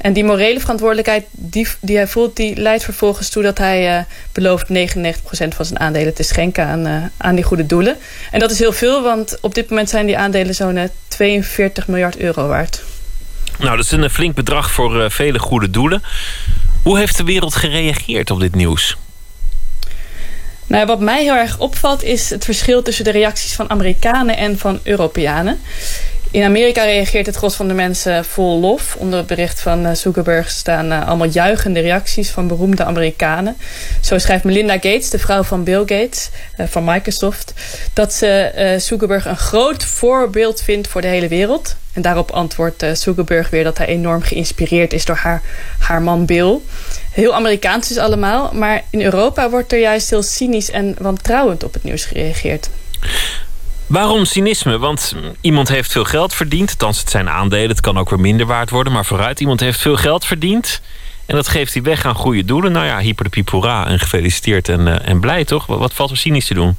En 0.00 0.12
die 0.12 0.24
morele 0.24 0.60
verantwoordelijkheid 0.60 1.24
die, 1.30 1.68
die 1.80 1.96
hij 1.96 2.06
voelt, 2.06 2.36
die 2.36 2.56
leidt 2.56 2.84
vervolgens 2.84 3.28
toe 3.28 3.42
dat 3.42 3.58
hij 3.58 3.96
eh, 3.96 4.04
belooft 4.32 4.68
99% 4.68 4.72
van 5.30 5.64
zijn 5.64 5.78
aandelen 5.78 6.14
te 6.14 6.22
schenken 6.22 6.66
aan, 6.66 6.86
eh, 6.86 7.02
aan 7.16 7.34
die 7.34 7.44
goede 7.44 7.66
doelen. 7.66 7.96
En 8.30 8.40
dat 8.40 8.50
is 8.50 8.58
heel 8.58 8.72
veel, 8.72 9.02
want 9.02 9.38
op 9.40 9.54
dit 9.54 9.68
moment 9.68 9.88
zijn 9.88 10.06
die 10.06 10.18
aandelen 10.18 10.54
zo'n 10.54 10.76
eh, 10.76 10.88
42 11.08 11.88
miljard 11.88 12.16
euro 12.16 12.46
waard. 12.46 12.82
Nou, 13.60 13.76
dat 13.76 13.84
is 13.84 13.90
een 13.90 14.10
flink 14.10 14.34
bedrag 14.34 14.70
voor 14.70 15.02
eh, 15.02 15.10
vele 15.10 15.38
goede 15.38 15.70
doelen. 15.70 16.02
Hoe 16.82 16.98
heeft 16.98 17.16
de 17.16 17.24
wereld 17.24 17.54
gereageerd 17.54 18.30
op 18.30 18.40
dit 18.40 18.54
nieuws? 18.54 18.96
Nou, 20.66 20.86
wat 20.86 21.00
mij 21.00 21.22
heel 21.22 21.34
erg 21.34 21.58
opvalt 21.58 22.02
is 22.02 22.30
het 22.30 22.44
verschil 22.44 22.82
tussen 22.82 23.04
de 23.04 23.10
reacties 23.10 23.52
van 23.52 23.70
Amerikanen 23.70 24.36
en 24.36 24.58
van 24.58 24.80
Europeanen. 24.82 25.60
In 26.32 26.42
Amerika 26.42 26.84
reageert 26.84 27.26
het 27.26 27.36
gros 27.36 27.54
van 27.54 27.68
de 27.68 27.74
mensen 27.74 28.24
vol 28.24 28.60
lof. 28.60 28.96
Onder 28.98 29.18
het 29.18 29.26
bericht 29.26 29.60
van 29.60 29.86
uh, 29.86 29.92
Zuckerberg 29.92 30.50
staan 30.50 30.86
uh, 30.86 31.08
allemaal 31.08 31.28
juichende 31.28 31.80
reacties 31.80 32.30
van 32.30 32.48
beroemde 32.48 32.84
Amerikanen. 32.84 33.56
Zo 34.00 34.18
schrijft 34.18 34.44
Melinda 34.44 34.72
Gates, 34.72 35.10
de 35.10 35.18
vrouw 35.18 35.42
van 35.42 35.64
Bill 35.64 35.78
Gates 35.78 36.30
uh, 36.58 36.66
van 36.66 36.84
Microsoft, 36.84 37.54
dat 37.92 38.12
ze 38.12 38.76
Zuckerberg 38.80 39.24
een 39.24 39.36
groot 39.36 39.84
voorbeeld 39.84 40.62
vindt 40.62 40.88
voor 40.88 41.00
de 41.00 41.06
hele 41.06 41.28
wereld. 41.28 41.76
En 41.92 42.02
daarop 42.02 42.30
antwoordt 42.30 42.84
Zuckerberg 42.92 43.50
weer 43.50 43.64
dat 43.64 43.78
hij 43.78 43.86
enorm 43.86 44.22
geïnspireerd 44.22 44.92
is 44.92 45.04
door 45.04 45.16
haar, 45.16 45.42
haar 45.78 46.02
man 46.02 46.24
Bill. 46.24 46.58
Heel 47.12 47.34
Amerikaans 47.34 47.88
dus 47.88 47.98
allemaal, 47.98 48.50
maar 48.52 48.82
in 48.90 49.02
Europa 49.02 49.50
wordt 49.50 49.72
er 49.72 49.80
juist 49.80 50.10
heel 50.10 50.22
cynisch 50.22 50.70
en 50.70 50.96
wantrouwend 50.98 51.64
op 51.64 51.72
het 51.72 51.84
nieuws 51.84 52.04
gereageerd. 52.04 52.70
Waarom 53.90 54.24
cynisme? 54.24 54.78
Want 54.78 55.14
iemand 55.40 55.68
heeft 55.68 55.92
veel 55.92 56.04
geld 56.04 56.34
verdiend. 56.34 56.70
Althans, 56.70 56.98
het 56.98 57.10
zijn 57.10 57.28
aandelen. 57.28 57.68
Het 57.68 57.80
kan 57.80 57.98
ook 57.98 58.10
weer 58.10 58.20
minder 58.20 58.46
waard 58.46 58.70
worden. 58.70 58.92
Maar 58.92 59.04
vooruit, 59.04 59.40
iemand 59.40 59.60
heeft 59.60 59.80
veel 59.80 59.96
geld 59.96 60.24
verdiend. 60.24 60.80
En 61.26 61.36
dat 61.36 61.48
geeft 61.48 61.72
hij 61.72 61.82
weg 61.82 62.04
aan 62.04 62.14
goede 62.14 62.44
doelen. 62.44 62.72
Nou 62.72 62.86
ja, 62.86 62.98
hyper 62.98 63.24
de 63.24 63.30
pipora 63.30 63.86
en 63.86 63.98
gefeliciteerd 63.98 64.68
en, 64.68 64.86
uh, 64.86 65.08
en 65.08 65.20
blij 65.20 65.44
toch? 65.44 65.66
Wat 65.66 65.94
valt 65.94 66.10
er 66.10 66.16
cynisch 66.16 66.46
te 66.46 66.54
doen? 66.54 66.76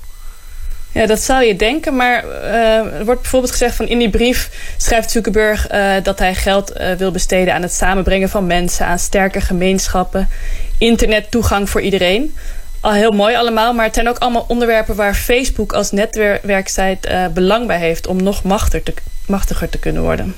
Ja, 0.92 1.06
dat 1.06 1.20
zou 1.20 1.44
je 1.44 1.56
denken. 1.56 1.96
Maar 1.96 2.26
uh, 2.26 2.98
er 3.00 3.06
wordt 3.06 3.22
bijvoorbeeld 3.22 3.52
gezegd 3.52 3.76
van 3.76 3.88
in 3.88 4.00
die 4.00 4.10
brief 4.10 4.50
schrijft 4.78 5.12
Zuckerberg 5.12 5.72
uh, 5.72 5.94
dat 6.04 6.20
hij 6.20 6.36
geld 6.36 6.74
wil 6.98 7.12
besteden 7.12 7.54
aan 7.54 7.62
het 7.62 7.74
samenbrengen 7.74 8.30
van 8.30 8.48
mensen, 8.48 8.86
aan 8.86 9.00
sterke 9.00 9.42
gemeenschappen, 9.42 10.30
internettoegang 10.78 11.70
voor 11.70 11.82
iedereen 11.82 12.34
al 12.82 12.92
heel 12.92 13.12
mooi 13.12 13.36
allemaal. 13.36 13.74
Maar 13.74 13.86
het 13.86 13.94
zijn 13.96 14.10
ook 14.10 14.18
allemaal 14.18 14.46
onderwerpen 14.48 14.96
waar 14.96 15.16
Facebook 15.16 15.74
als 15.74 15.92
netwerksite 15.92 17.10
uh, 17.10 17.28
belang 17.28 17.68
bij 17.68 17.80
heeft 17.80 18.08
om 18.08 18.24
nog 18.24 18.44
machtiger 18.44 18.84
te, 18.84 18.94
machtiger 19.26 19.70
te 19.70 19.80
kunnen 19.80 20.02
worden. 20.02 20.36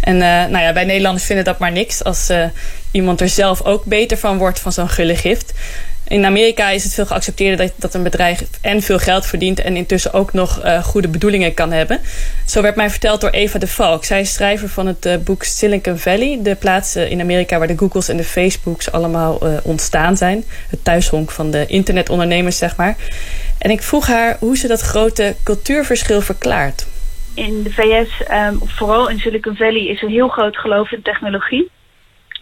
En 0.00 0.14
uh, 0.14 0.20
nou 0.20 0.58
ja, 0.58 0.72
wij 0.72 0.84
Nederlanders 0.84 1.24
vinden 1.24 1.44
dat 1.44 1.58
maar 1.58 1.72
niks 1.72 2.04
als 2.04 2.30
uh, 2.30 2.44
iemand 2.90 3.20
er 3.20 3.28
zelf 3.28 3.62
ook 3.62 3.84
beter 3.84 4.16
van 4.18 4.38
wordt 4.38 4.60
van 4.60 4.72
zo'n 4.72 4.88
gulle 4.88 5.16
gift. 5.16 5.52
In 6.08 6.24
Amerika 6.24 6.68
is 6.70 6.84
het 6.84 6.94
veel 6.94 7.06
geaccepteerd 7.06 7.58
dat, 7.58 7.72
dat 7.76 7.94
een 7.94 8.02
bedrijf 8.02 8.42
en 8.60 8.82
veel 8.82 8.98
geld 8.98 9.26
verdient 9.26 9.60
en 9.60 9.76
intussen 9.76 10.12
ook 10.12 10.32
nog 10.32 10.64
uh, 10.64 10.82
goede 10.82 11.08
bedoelingen 11.08 11.54
kan 11.54 11.72
hebben. 11.72 12.00
Zo 12.46 12.62
werd 12.62 12.76
mij 12.76 12.90
verteld 12.90 13.20
door 13.20 13.30
Eva 13.30 13.58
de 13.58 13.66
Valk. 13.66 14.04
Zij 14.04 14.20
is 14.20 14.32
schrijver 14.32 14.68
van 14.68 14.86
het 14.86 15.06
uh, 15.06 15.16
boek 15.16 15.42
Silicon 15.42 15.98
Valley, 15.98 16.38
de 16.42 16.54
plaats 16.54 16.96
in 16.96 17.20
Amerika 17.20 17.58
waar 17.58 17.66
de 17.66 17.78
Googles 17.78 18.08
en 18.08 18.16
de 18.16 18.24
Facebooks 18.24 18.92
allemaal 18.92 19.38
uh, 19.42 19.56
ontstaan 19.62 20.16
zijn. 20.16 20.44
Het 20.70 20.84
thuishonk 20.84 21.30
van 21.30 21.50
de 21.50 21.66
internetondernemers, 21.66 22.58
zeg 22.58 22.76
maar. 22.76 22.96
En 23.58 23.70
ik 23.70 23.82
vroeg 23.82 24.06
haar 24.06 24.36
hoe 24.40 24.56
ze 24.56 24.68
dat 24.68 24.80
grote 24.80 25.36
cultuurverschil 25.44 26.20
verklaart. 26.20 26.86
In 27.34 27.62
de 27.62 27.70
VS, 27.70 28.30
um, 28.30 28.60
vooral 28.64 29.08
in 29.08 29.18
Silicon 29.18 29.56
Valley, 29.56 29.86
is 29.86 30.02
er 30.02 30.08
heel 30.08 30.28
groot 30.28 30.56
geloof 30.56 30.92
in 30.92 31.02
technologie. 31.02 31.70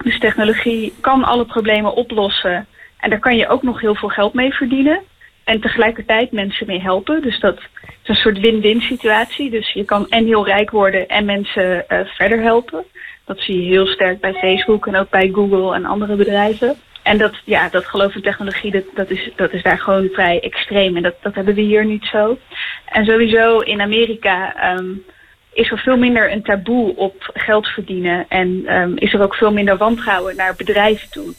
Dus 0.04 0.18
technologie 0.18 0.92
kan 1.00 1.24
alle 1.24 1.44
problemen 1.44 1.94
oplossen. 1.94 2.66
En 3.04 3.10
daar 3.10 3.18
kan 3.18 3.36
je 3.36 3.48
ook 3.48 3.62
nog 3.62 3.80
heel 3.80 3.94
veel 3.94 4.08
geld 4.08 4.34
mee 4.34 4.52
verdienen. 4.52 5.00
En 5.44 5.60
tegelijkertijd 5.60 6.32
mensen 6.32 6.66
mee 6.66 6.80
helpen. 6.80 7.22
Dus 7.22 7.40
dat 7.40 7.58
is 8.02 8.08
een 8.08 8.14
soort 8.14 8.38
win-win 8.38 8.80
situatie. 8.80 9.50
Dus 9.50 9.72
je 9.72 9.84
kan 9.84 10.08
en 10.08 10.24
heel 10.24 10.46
rijk 10.46 10.70
worden 10.70 11.08
en 11.08 11.24
mensen 11.24 11.84
uh, 11.88 11.98
verder 12.04 12.40
helpen. 12.40 12.84
Dat 13.24 13.40
zie 13.40 13.62
je 13.62 13.70
heel 13.70 13.86
sterk 13.86 14.20
bij 14.20 14.32
Facebook 14.32 14.86
en 14.86 14.96
ook 14.96 15.10
bij 15.10 15.30
Google 15.32 15.74
en 15.74 15.84
andere 15.84 16.16
bedrijven. 16.16 16.76
En 17.02 17.18
dat, 17.18 17.34
ja, 17.44 17.68
dat 17.68 17.86
geloof 17.86 18.14
in 18.14 18.22
technologie, 18.22 18.70
dat, 18.70 18.84
dat, 18.94 19.10
is, 19.10 19.30
dat 19.36 19.52
is 19.52 19.62
daar 19.62 19.78
gewoon 19.78 20.08
vrij 20.12 20.40
extreem. 20.40 20.96
En 20.96 21.02
dat, 21.02 21.14
dat 21.22 21.34
hebben 21.34 21.54
we 21.54 21.60
hier 21.60 21.84
niet 21.84 22.04
zo. 22.04 22.38
En 22.84 23.04
sowieso 23.04 23.58
in 23.58 23.80
Amerika 23.80 24.54
um, 24.76 25.04
is 25.52 25.70
er 25.70 25.78
veel 25.78 25.96
minder 25.96 26.32
een 26.32 26.42
taboe 26.42 26.96
op 26.96 27.30
geld 27.34 27.66
verdienen. 27.66 28.26
En 28.28 28.76
um, 28.76 28.96
is 28.96 29.12
er 29.12 29.22
ook 29.22 29.34
veel 29.34 29.52
minder 29.52 29.76
wantrouwen 29.76 30.36
naar 30.36 30.54
bedrijven 30.56 31.10
toe. 31.10 31.34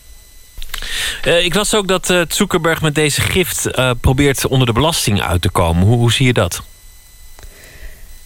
Uh, 1.28 1.46
ik 1.46 1.54
las 1.54 1.74
ook 1.74 1.88
dat 1.88 2.10
uh, 2.10 2.22
Zuckerberg 2.28 2.82
met 2.82 2.96
deze 2.96 3.22
gift 3.22 3.68
uh, 3.68 3.92
probeert 4.02 4.48
onder 4.48 4.68
de 4.68 4.74
belasting 4.74 5.22
uit 5.22 5.42
te 5.42 5.50
komen. 5.50 5.84
Hoe, 5.84 5.98
hoe 5.98 6.12
zie 6.12 6.26
je 6.26 6.34
dat? 6.34 6.62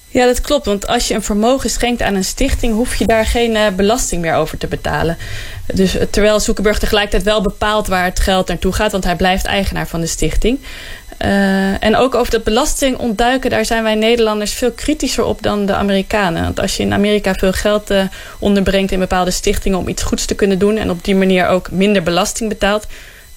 Ja, 0.08 0.26
dat 0.26 0.42
klopt. 0.42 0.66
Want 0.66 0.88
als 0.88 1.08
je 1.08 1.14
een 1.14 1.24
vermogen 1.24 1.70
schenkt 1.70 2.02
aan 2.02 2.16
een 2.16 2.24
stichting, 2.24 2.74
hoef 2.74 2.96
je 2.96 3.06
daar 3.06 3.26
geen 3.26 3.76
belasting 3.76 4.22
meer 4.22 4.36
over 4.36 4.58
te 4.58 4.68
betalen. 4.68 5.18
Dus 5.74 5.98
terwijl 6.12 6.40
Zuckerberg 6.40 6.80
tegelijkertijd 6.80 7.24
wel 7.24 7.42
bepaalt 7.42 7.88
waar 7.88 8.04
het 8.04 8.20
geld 8.20 8.48
naartoe 8.48 8.74
gaat, 8.74 8.92
want 8.92 9.04
hij 9.04 9.16
blijft 9.16 9.46
eigenaar 9.46 9.88
van 9.88 10.02
de 10.02 10.08
stichting. 10.08 10.60
Uh, 11.26 11.84
en 11.84 11.96
ook 11.96 12.16
over 12.16 12.32
dat 12.32 12.44
belasting 12.44 12.98
ontduiken, 12.98 13.50
daar 13.50 13.66
zijn 13.66 13.84
wij 13.84 13.96
Nederlanders 13.96 14.54
veel 14.54 14.72
kritischer 14.72 15.24
op 15.24 15.42
dan 15.42 15.66
de 15.66 15.74
Amerikanen. 15.74 16.44
Want 16.44 16.60
als 16.60 16.78
je 16.78 16.84
in 16.84 16.94
Amerika 16.94 17.34
veel 17.34 17.52
geld 17.52 17.92
uh, 17.92 18.04
onderbrengt 18.40 18.92
in 18.92 19.00
bepaalde 19.00 19.32
stichtingen 19.32 19.78
om 19.78 19.88
iets 19.88 20.04
goeds 20.04 20.26
te 20.26 20.36
kunnen 20.36 20.60
doen 20.60 20.78
en 20.78 20.90
op 20.90 21.04
die 21.04 21.16
manier 21.16 21.48
ook 21.48 21.72
minder 21.72 22.04
belasting 22.04 22.50
betaalt, 22.50 22.88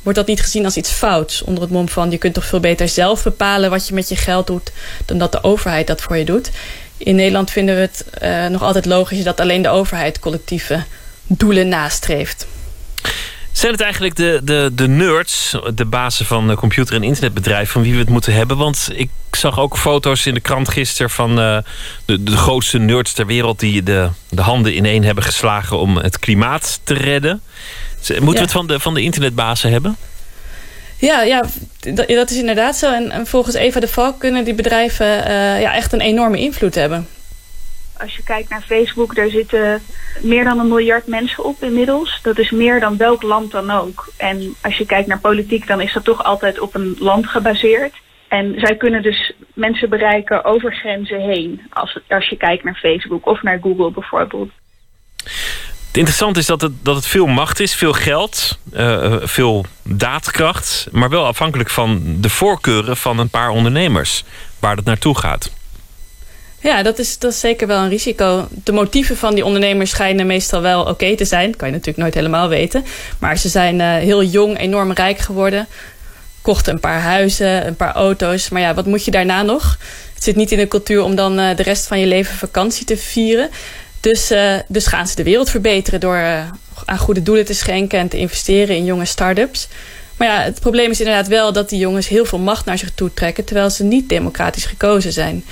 wordt 0.02 0.18
dat 0.18 0.26
niet 0.26 0.42
gezien 0.42 0.64
als 0.64 0.76
iets 0.76 0.90
fouts. 0.90 1.42
Onder 1.42 1.62
het 1.62 1.72
mom 1.72 1.88
van 1.88 2.10
je 2.10 2.18
kunt 2.18 2.34
toch 2.34 2.46
veel 2.46 2.60
beter 2.60 2.88
zelf 2.88 3.22
bepalen 3.22 3.70
wat 3.70 3.88
je 3.88 3.94
met 3.94 4.08
je 4.08 4.16
geld 4.16 4.46
doet 4.46 4.72
dan 5.04 5.18
dat 5.18 5.32
de 5.32 5.42
overheid 5.42 5.86
dat 5.86 6.00
voor 6.00 6.16
je 6.16 6.24
doet. 6.24 6.50
In 6.96 7.14
Nederland 7.14 7.50
vinden 7.50 7.74
we 7.74 7.80
het 7.80 8.04
uh, 8.22 8.46
nog 8.46 8.62
altijd 8.62 8.86
logisch 8.86 9.24
dat 9.24 9.40
alleen 9.40 9.62
de 9.62 9.68
overheid 9.68 10.18
collectieve 10.18 10.82
doelen 11.26 11.68
nastreeft. 11.68 12.46
Zijn 13.52 13.72
het 13.72 13.80
eigenlijk 13.80 14.16
de, 14.16 14.40
de, 14.44 14.70
de 14.72 14.88
nerds, 14.88 15.56
de 15.74 15.84
bazen 15.84 16.26
van 16.26 16.54
computer- 16.54 16.94
en 16.94 17.02
internetbedrijven, 17.02 17.72
van 17.72 17.82
wie 17.82 17.92
we 17.92 17.98
het 17.98 18.08
moeten 18.08 18.34
hebben? 18.34 18.56
Want 18.56 18.88
ik 18.94 19.10
zag 19.30 19.58
ook 19.58 19.76
foto's 19.76 20.26
in 20.26 20.34
de 20.34 20.40
krant 20.40 20.68
gisteren 20.68 21.10
van 21.10 21.30
uh, 21.38 21.58
de, 22.04 22.22
de 22.22 22.36
grootste 22.36 22.78
nerds 22.78 23.12
ter 23.12 23.26
wereld 23.26 23.60
die 23.60 23.82
de, 23.82 24.08
de 24.28 24.42
handen 24.42 24.76
ineen 24.76 25.04
hebben 25.04 25.24
geslagen 25.24 25.78
om 25.78 25.96
het 25.96 26.18
klimaat 26.18 26.80
te 26.84 26.94
redden. 26.94 27.42
Moeten 28.08 28.26
ja. 28.26 28.32
we 28.32 28.38
het 28.38 28.50
van 28.50 28.66
de, 28.66 28.80
van 28.80 28.94
de 28.94 29.02
internetbazen 29.02 29.70
hebben? 29.70 29.96
Ja, 30.96 31.22
ja 31.22 31.44
dat, 32.06 32.30
is 32.30 32.36
inderdaad 32.36 32.76
zo. 32.76 32.92
En, 32.92 33.10
en, 33.10 33.26
volgens 33.26 33.54
Eva 33.54 33.80
de 33.80 33.88
Valk 33.88 34.20
kunnen 34.20 34.44
die 34.44 34.54
bedrijven 34.54 35.06
uh, 35.06 35.60
ja, 35.60 35.74
echt 35.74 35.92
een 35.92 36.00
enorme 36.00 36.38
invloed 36.38 36.74
hebben. 36.74 37.08
Als 38.02 38.16
je 38.16 38.22
kijkt 38.22 38.48
naar 38.48 38.62
Facebook, 38.62 39.14
daar 39.14 39.28
zitten 39.28 39.82
meer 40.20 40.44
dan 40.44 40.58
een 40.58 40.68
miljard 40.68 41.06
mensen 41.06 41.44
op 41.44 41.62
inmiddels. 41.62 42.18
Dat 42.22 42.38
is 42.38 42.50
meer 42.50 42.80
dan 42.80 42.96
welk 42.96 43.22
land 43.22 43.50
dan 43.50 43.70
ook. 43.70 44.12
En 44.16 44.54
als 44.60 44.76
je 44.76 44.86
kijkt 44.86 45.08
naar 45.08 45.18
politiek, 45.18 45.66
dan 45.66 45.80
is 45.80 45.92
dat 45.92 46.04
toch 46.04 46.24
altijd 46.24 46.60
op 46.60 46.74
een 46.74 46.96
land 46.98 47.26
gebaseerd. 47.26 47.94
En 48.28 48.54
zij 48.56 48.76
kunnen 48.76 49.02
dus 49.02 49.32
mensen 49.54 49.88
bereiken 49.88 50.44
over 50.44 50.74
grenzen 50.74 51.20
heen. 51.20 51.60
Als, 51.70 51.98
als 52.08 52.28
je 52.28 52.36
kijkt 52.36 52.64
naar 52.64 52.74
Facebook 52.74 53.26
of 53.26 53.42
naar 53.42 53.58
Google 53.62 53.90
bijvoorbeeld. 53.90 54.50
Het 55.86 55.96
interessante 55.96 56.40
is 56.40 56.46
dat 56.46 56.60
het, 56.60 56.84
dat 56.84 56.96
het 56.96 57.06
veel 57.06 57.26
macht 57.26 57.60
is, 57.60 57.74
veel 57.74 57.92
geld, 57.92 58.58
uh, 58.72 59.16
veel 59.20 59.64
daadkracht, 59.82 60.88
maar 60.90 61.08
wel 61.08 61.26
afhankelijk 61.26 61.70
van 61.70 62.16
de 62.20 62.30
voorkeuren 62.30 62.96
van 62.96 63.18
een 63.18 63.28
paar 63.28 63.50
ondernemers 63.50 64.24
waar 64.58 64.76
het 64.76 64.84
naartoe 64.84 65.18
gaat. 65.18 65.61
Ja, 66.62 66.82
dat 66.82 66.98
is, 66.98 67.18
dat 67.18 67.32
is 67.32 67.40
zeker 67.40 67.66
wel 67.66 67.78
een 67.78 67.88
risico. 67.88 68.48
De 68.64 68.72
motieven 68.72 69.16
van 69.16 69.34
die 69.34 69.44
ondernemers 69.44 69.90
schijnen 69.90 70.26
meestal 70.26 70.60
wel 70.60 70.84
oké 70.84 71.16
te 71.16 71.24
zijn. 71.24 71.46
Dat 71.46 71.56
kan 71.56 71.68
je 71.68 71.72
natuurlijk 71.74 72.02
nooit 72.02 72.14
helemaal 72.14 72.48
weten. 72.48 72.84
Maar 73.18 73.38
ze 73.38 73.48
zijn 73.48 73.78
uh, 73.78 73.94
heel 73.94 74.22
jong, 74.22 74.58
enorm 74.58 74.92
rijk 74.92 75.18
geworden. 75.18 75.66
Kochten 76.42 76.72
een 76.72 76.80
paar 76.80 77.00
huizen, 77.00 77.66
een 77.66 77.76
paar 77.76 77.94
auto's. 77.94 78.48
Maar 78.48 78.60
ja, 78.60 78.74
wat 78.74 78.86
moet 78.86 79.04
je 79.04 79.10
daarna 79.10 79.42
nog? 79.42 79.78
Het 80.14 80.24
zit 80.24 80.36
niet 80.36 80.52
in 80.52 80.58
de 80.58 80.68
cultuur 80.68 81.02
om 81.02 81.14
dan 81.14 81.40
uh, 81.40 81.56
de 81.56 81.62
rest 81.62 81.86
van 81.86 82.00
je 82.00 82.06
leven 82.06 82.34
vakantie 82.34 82.86
te 82.86 82.96
vieren. 82.96 83.50
Dus, 84.00 84.32
uh, 84.32 84.54
dus 84.68 84.86
gaan 84.86 85.06
ze 85.06 85.16
de 85.16 85.22
wereld 85.22 85.50
verbeteren 85.50 86.00
door 86.00 86.16
aan 86.84 86.98
goede 86.98 87.22
doelen 87.22 87.44
te 87.44 87.54
schenken 87.54 87.98
en 87.98 88.08
te 88.08 88.18
investeren 88.18 88.76
in 88.76 88.84
jonge 88.84 89.04
start-ups. 89.04 89.68
Maar 90.16 90.28
ja, 90.28 90.42
het 90.42 90.60
probleem 90.60 90.90
is 90.90 91.00
inderdaad 91.00 91.28
wel 91.28 91.52
dat 91.52 91.68
die 91.68 91.78
jongens 91.78 92.08
heel 92.08 92.24
veel 92.24 92.38
macht 92.38 92.64
naar 92.64 92.78
zich 92.78 92.90
toe 92.94 93.14
trekken, 93.14 93.44
terwijl 93.44 93.70
ze 93.70 93.84
niet 93.84 94.08
democratisch 94.08 94.64
gekozen 94.64 95.12
zijn. 95.12 95.44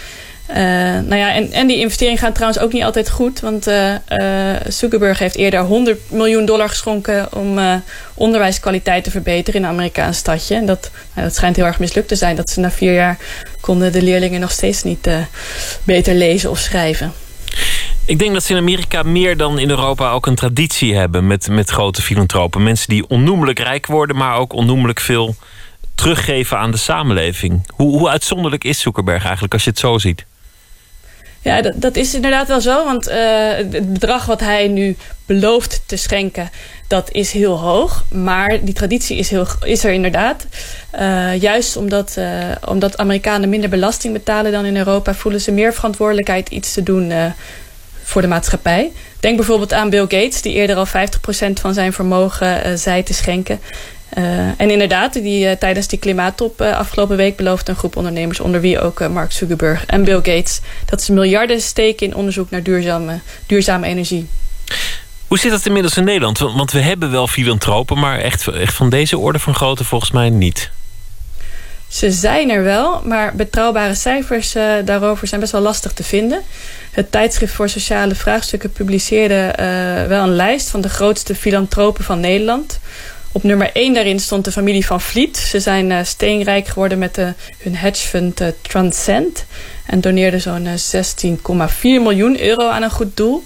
Uh, 0.50 0.56
nou 0.56 1.16
ja, 1.16 1.34
en, 1.34 1.52
en 1.52 1.66
die 1.66 1.78
investeringen 1.78 2.18
gaan 2.18 2.32
trouwens 2.32 2.62
ook 2.62 2.72
niet 2.72 2.82
altijd 2.82 3.10
goed. 3.10 3.40
Want 3.40 3.68
uh, 3.68 3.94
Zuckerberg 4.68 5.18
heeft 5.18 5.36
eerder 5.36 5.60
100 5.60 6.10
miljoen 6.10 6.44
dollar 6.44 6.68
geschonken 6.68 7.28
om 7.32 7.58
onderwijskwaliteit 8.14 9.04
te 9.04 9.10
verbeteren 9.10 9.60
in 9.60 9.66
een 9.66 9.72
Amerikaans 9.72 10.18
stadje. 10.18 10.54
En 10.54 10.66
dat, 10.66 10.90
nou, 11.14 11.26
dat 11.26 11.36
schijnt 11.36 11.56
heel 11.56 11.64
erg 11.64 11.78
mislukt 11.78 12.08
te 12.08 12.16
zijn. 12.16 12.36
Dat 12.36 12.50
ze 12.50 12.60
na 12.60 12.70
vier 12.70 12.94
jaar 12.94 13.18
konden 13.60 13.92
de 13.92 14.02
leerlingen 14.02 14.40
nog 14.40 14.50
steeds 14.50 14.82
niet 14.82 15.08
beter 15.84 16.14
lezen 16.14 16.50
of 16.50 16.58
schrijven. 16.58 17.12
Ik 18.04 18.18
denk 18.18 18.32
dat 18.32 18.42
ze 18.42 18.52
in 18.52 18.58
Amerika 18.58 19.02
meer 19.02 19.36
dan 19.36 19.58
in 19.58 19.70
Europa 19.70 20.10
ook 20.10 20.26
een 20.26 20.34
traditie 20.34 20.94
hebben 20.94 21.26
met, 21.26 21.48
met 21.48 21.70
grote 21.70 22.02
filantropen. 22.02 22.62
Mensen 22.62 22.88
die 22.88 23.08
onnoemelijk 23.08 23.58
rijk 23.58 23.86
worden, 23.86 24.16
maar 24.16 24.36
ook 24.36 24.52
onnoemelijk 24.52 25.00
veel 25.00 25.36
teruggeven 25.94 26.58
aan 26.58 26.70
de 26.70 26.76
samenleving. 26.76 27.70
Hoe, 27.74 27.98
hoe 27.98 28.08
uitzonderlijk 28.08 28.64
is 28.64 28.80
Zuckerberg 28.80 29.22
eigenlijk 29.22 29.52
als 29.52 29.64
je 29.64 29.70
het 29.70 29.78
zo 29.78 29.98
ziet? 29.98 30.26
Ja, 31.42 31.62
dat, 31.62 31.72
dat 31.76 31.96
is 31.96 32.14
inderdaad 32.14 32.48
wel 32.48 32.60
zo. 32.60 32.84
Want 32.84 33.08
uh, 33.08 33.16
het 33.56 33.92
bedrag 33.92 34.26
wat 34.26 34.40
hij 34.40 34.68
nu 34.68 34.96
belooft 35.26 35.82
te 35.86 35.96
schenken, 35.96 36.50
dat 36.88 37.10
is 37.12 37.32
heel 37.32 37.58
hoog. 37.58 38.04
Maar 38.10 38.64
die 38.64 38.74
traditie 38.74 39.18
is, 39.18 39.30
heel, 39.30 39.46
is 39.64 39.84
er 39.84 39.92
inderdaad. 39.92 40.46
Uh, 41.00 41.40
juist 41.40 41.76
omdat, 41.76 42.14
uh, 42.18 42.26
omdat 42.68 42.98
Amerikanen 42.98 43.48
minder 43.48 43.70
belasting 43.70 44.12
betalen 44.12 44.52
dan 44.52 44.64
in 44.64 44.76
Europa... 44.76 45.14
voelen 45.14 45.40
ze 45.40 45.52
meer 45.52 45.74
verantwoordelijkheid 45.74 46.48
iets 46.48 46.72
te 46.72 46.82
doen 46.82 47.12
voor 48.02 48.22
de 48.22 48.28
maatschappij. 48.28 48.92
Denk 49.20 49.36
bijvoorbeeld 49.36 49.72
aan 49.72 49.90
Bill 49.90 50.00
Gates, 50.00 50.42
die 50.42 50.52
eerder 50.52 50.76
al 50.76 50.86
50% 50.86 50.90
van 51.60 51.74
zijn 51.74 51.92
vermogen 51.92 52.78
zei 52.78 53.02
te 53.02 53.14
schenken. 53.14 53.60
Uh, 54.18 54.38
en 54.56 54.70
inderdaad, 54.70 55.12
die, 55.12 55.46
uh, 55.46 55.52
tijdens 55.52 55.86
die 55.86 55.98
klimaattop 55.98 56.62
uh, 56.62 56.76
afgelopen 56.76 57.16
week 57.16 57.36
beloofde 57.36 57.70
een 57.70 57.78
groep 57.78 57.96
ondernemers, 57.96 58.40
onder 58.40 58.60
wie 58.60 58.80
ook 58.80 59.08
Mark 59.08 59.32
Zuckerberg 59.32 59.86
en 59.86 60.04
Bill 60.04 60.16
Gates, 60.16 60.60
dat 60.86 61.02
ze 61.02 61.12
miljarden 61.12 61.60
steken 61.60 62.06
in 62.06 62.14
onderzoek 62.14 62.50
naar 62.50 62.62
duurzame, 62.62 63.18
duurzame 63.46 63.86
energie. 63.86 64.28
Hoe 65.26 65.38
zit 65.38 65.50
dat 65.50 65.66
inmiddels 65.66 65.96
in 65.96 66.04
Nederland? 66.04 66.38
Want 66.38 66.72
we 66.72 66.80
hebben 66.80 67.10
wel 67.10 67.26
filantropen, 67.26 67.98
maar 67.98 68.18
echt, 68.18 68.48
echt 68.48 68.74
van 68.74 68.90
deze 68.90 69.18
orde 69.18 69.38
van 69.38 69.54
grootte 69.54 69.84
volgens 69.84 70.10
mij 70.10 70.30
niet. 70.30 70.70
Ze 71.88 72.10
zijn 72.10 72.50
er 72.50 72.62
wel, 72.62 73.02
maar 73.04 73.34
betrouwbare 73.34 73.94
cijfers 73.94 74.52
daarover 74.84 75.26
zijn 75.26 75.40
best 75.40 75.52
wel 75.52 75.60
lastig 75.60 75.92
te 75.92 76.04
vinden. 76.04 76.42
Het 76.90 77.12
tijdschrift 77.12 77.54
voor 77.54 77.68
sociale 77.68 78.14
vraagstukken 78.14 78.72
publiceerde 78.72 79.52
wel 80.08 80.22
een 80.22 80.34
lijst 80.34 80.70
van 80.70 80.80
de 80.80 80.88
grootste 80.88 81.34
filantropen 81.34 82.04
van 82.04 82.20
Nederland. 82.20 82.80
Op 83.32 83.42
nummer 83.42 83.70
1 83.72 83.94
daarin 83.94 84.20
stond 84.20 84.44
de 84.44 84.52
familie 84.52 84.86
van 84.86 85.00
Vliet. 85.00 85.36
Ze 85.36 85.60
zijn 85.60 85.90
uh, 85.90 85.98
steenrijk 86.02 86.68
geworden 86.68 86.98
met 86.98 87.18
uh, 87.18 87.28
hun 87.58 87.76
hedgefund 87.76 88.40
uh, 88.40 88.48
Transcend. 88.62 89.44
En 89.86 90.00
doneerden 90.00 90.40
zo'n 90.40 90.66
16,4 91.36 91.80
miljoen 91.82 92.40
euro 92.40 92.68
aan 92.68 92.82
een 92.82 92.90
goed 92.90 93.16
doel. 93.16 93.44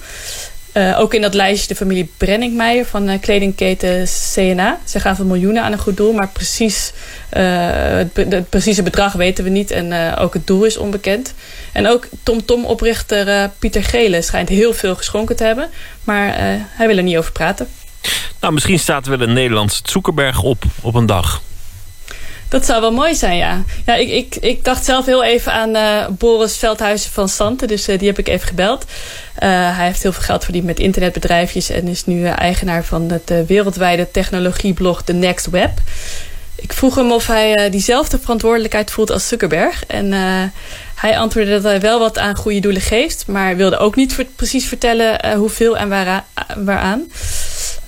ook 0.96 1.14
in 1.14 1.20
dat 1.20 1.34
lijstje 1.34 1.68
de 1.68 1.74
familie 1.74 2.10
Brenningmeijer 2.16 2.86
van 2.86 3.20
kledingketen 3.20 4.06
CNA. 4.32 4.78
Ze 4.84 5.00
gaven 5.00 5.26
miljoenen 5.26 5.62
aan 5.62 5.72
een 5.72 5.78
goed 5.78 5.96
doel, 5.96 6.12
maar 6.12 6.28
precies, 6.28 6.92
het, 7.28 8.16
het, 8.16 8.48
precieze 8.48 8.82
bedrag 8.82 9.12
weten 9.12 9.44
we 9.44 9.50
niet. 9.50 9.70
En 9.70 10.16
ook 10.16 10.34
het 10.34 10.46
doel 10.46 10.64
is 10.64 10.76
onbekend. 10.76 11.34
En 11.72 11.86
ook 11.86 12.08
TomTom-oprichter 12.22 13.50
Pieter 13.58 13.84
Gele 13.84 14.22
schijnt 14.22 14.48
heel 14.48 14.72
veel 14.72 14.94
geschonken 14.94 15.36
te 15.36 15.44
hebben. 15.44 15.68
Maar 16.04 16.34
hij 16.70 16.86
wil 16.86 16.96
er 16.96 17.02
niet 17.02 17.16
over 17.16 17.32
praten. 17.32 17.68
Nou, 18.40 18.52
misschien 18.52 18.78
staat 18.78 19.06
er 19.06 19.18
wel 19.18 19.28
een 19.28 19.34
Nederlands 19.34 19.80
Zuckerberg 19.84 20.42
op 20.42 20.64
op 20.80 20.94
een 20.94 21.06
dag. 21.06 21.42
Dat 22.54 22.66
zou 22.66 22.80
wel 22.80 22.92
mooi 22.92 23.14
zijn, 23.14 23.36
ja. 23.36 23.62
ja 23.86 23.94
ik, 23.94 24.10
ik, 24.10 24.36
ik 24.36 24.64
dacht 24.64 24.84
zelf 24.84 25.06
heel 25.06 25.24
even 25.24 25.52
aan 25.52 25.76
uh, 25.76 26.06
Boris 26.18 26.56
Veldhuizen 26.56 27.10
van 27.10 27.28
Santen. 27.28 27.68
Dus 27.68 27.88
uh, 27.88 27.98
die 27.98 28.08
heb 28.08 28.18
ik 28.18 28.28
even 28.28 28.48
gebeld. 28.48 28.84
Uh, 28.84 28.96
hij 29.76 29.86
heeft 29.86 30.02
heel 30.02 30.12
veel 30.12 30.22
geld 30.22 30.44
verdiend 30.44 30.64
met 30.64 30.78
internetbedrijfjes... 30.78 31.70
en 31.70 31.88
is 31.88 32.04
nu 32.04 32.24
eigenaar 32.24 32.84
van 32.84 33.10
het 33.10 33.46
wereldwijde 33.46 34.10
technologieblog 34.10 35.02
The 35.02 35.12
Next 35.12 35.50
Web. 35.50 35.70
Ik 36.54 36.72
vroeg 36.72 36.94
hem 36.94 37.12
of 37.12 37.26
hij 37.26 37.70
diezelfde 37.70 38.18
verantwoordelijkheid 38.18 38.90
voelt 38.90 39.10
als 39.10 39.28
Zuckerberg. 39.28 39.86
En 39.86 40.12
hij 40.94 41.18
antwoordde 41.18 41.52
dat 41.52 41.62
hij 41.62 41.80
wel 41.80 41.98
wat 41.98 42.18
aan 42.18 42.36
goede 42.36 42.60
doelen 42.60 42.82
geeft... 42.82 43.26
maar 43.26 43.56
wilde 43.56 43.78
ook 43.78 43.96
niet 43.96 44.26
precies 44.36 44.66
vertellen 44.66 45.36
hoeveel 45.36 45.76
en 45.76 45.88
waaraan. 46.64 47.04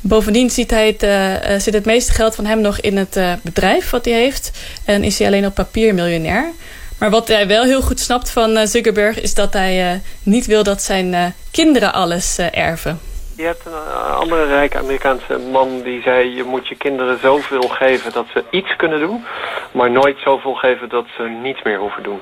Bovendien 0.09 0.51
ziet 0.51 0.71
hij 0.71 0.87
het, 0.87 1.03
uh, 1.03 1.59
zit 1.59 1.75
het 1.75 1.85
meeste 1.85 2.13
geld 2.13 2.35
van 2.35 2.47
hem 2.47 2.61
nog 2.61 2.81
in 2.81 2.97
het 2.97 3.17
uh, 3.17 3.33
bedrijf 3.43 3.91
wat 3.91 4.05
hij 4.05 4.15
heeft. 4.15 4.69
En 4.85 5.03
is 5.03 5.19
hij 5.19 5.27
alleen 5.27 5.47
op 5.47 5.55
papier 5.55 5.95
miljonair. 5.95 6.53
Maar 6.99 7.11
wat 7.11 7.29
hij 7.29 7.47
wel 7.47 7.65
heel 7.65 7.83
goed 7.83 8.01
snapt 8.01 8.31
van 8.31 8.67
Zuckerberg... 8.67 9.21
is 9.21 9.35
dat 9.35 9.53
hij 9.53 10.01
niet 10.23 10.47
wil 10.47 10.63
dat 10.63 10.83
zijn 10.83 11.35
kinderen 11.51 11.93
alles 11.93 12.39
erven. 12.39 13.01
Je 13.37 13.43
hebt 13.43 13.67
een 13.67 14.15
andere 14.15 14.47
rijke 14.47 14.79
Amerikaanse 14.79 15.39
man 15.53 15.83
die 15.83 16.03
zei... 16.03 16.35
je 16.35 16.45
moet 16.45 16.69
je 16.69 16.77
kinderen 16.77 17.19
zoveel 17.23 17.69
geven 17.69 18.13
dat 18.13 18.27
ze 18.33 18.45
iets 18.51 18.77
kunnen 18.77 19.01
doen... 19.01 19.25
maar 19.73 19.91
nooit 19.91 20.19
zoveel 20.25 20.55
geven 20.55 20.89
dat 20.89 21.05
ze 21.17 21.23
niets 21.23 21.63
meer 21.63 21.79
hoeven 21.79 22.03
doen. 22.03 22.21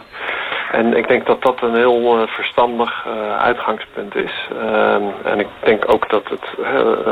En 0.74 0.96
ik 0.96 1.08
denk 1.08 1.26
dat 1.26 1.42
dat 1.42 1.62
een 1.62 1.74
heel 1.74 2.20
uh, 2.20 2.26
verstandig 2.26 3.04
uh, 3.06 3.36
uitgangspunt 3.36 4.14
is. 4.14 4.48
Uh, 4.52 4.94
en 5.24 5.38
ik 5.38 5.46
denk 5.64 5.92
ook 5.92 6.10
dat 6.10 6.28
het 6.28 6.46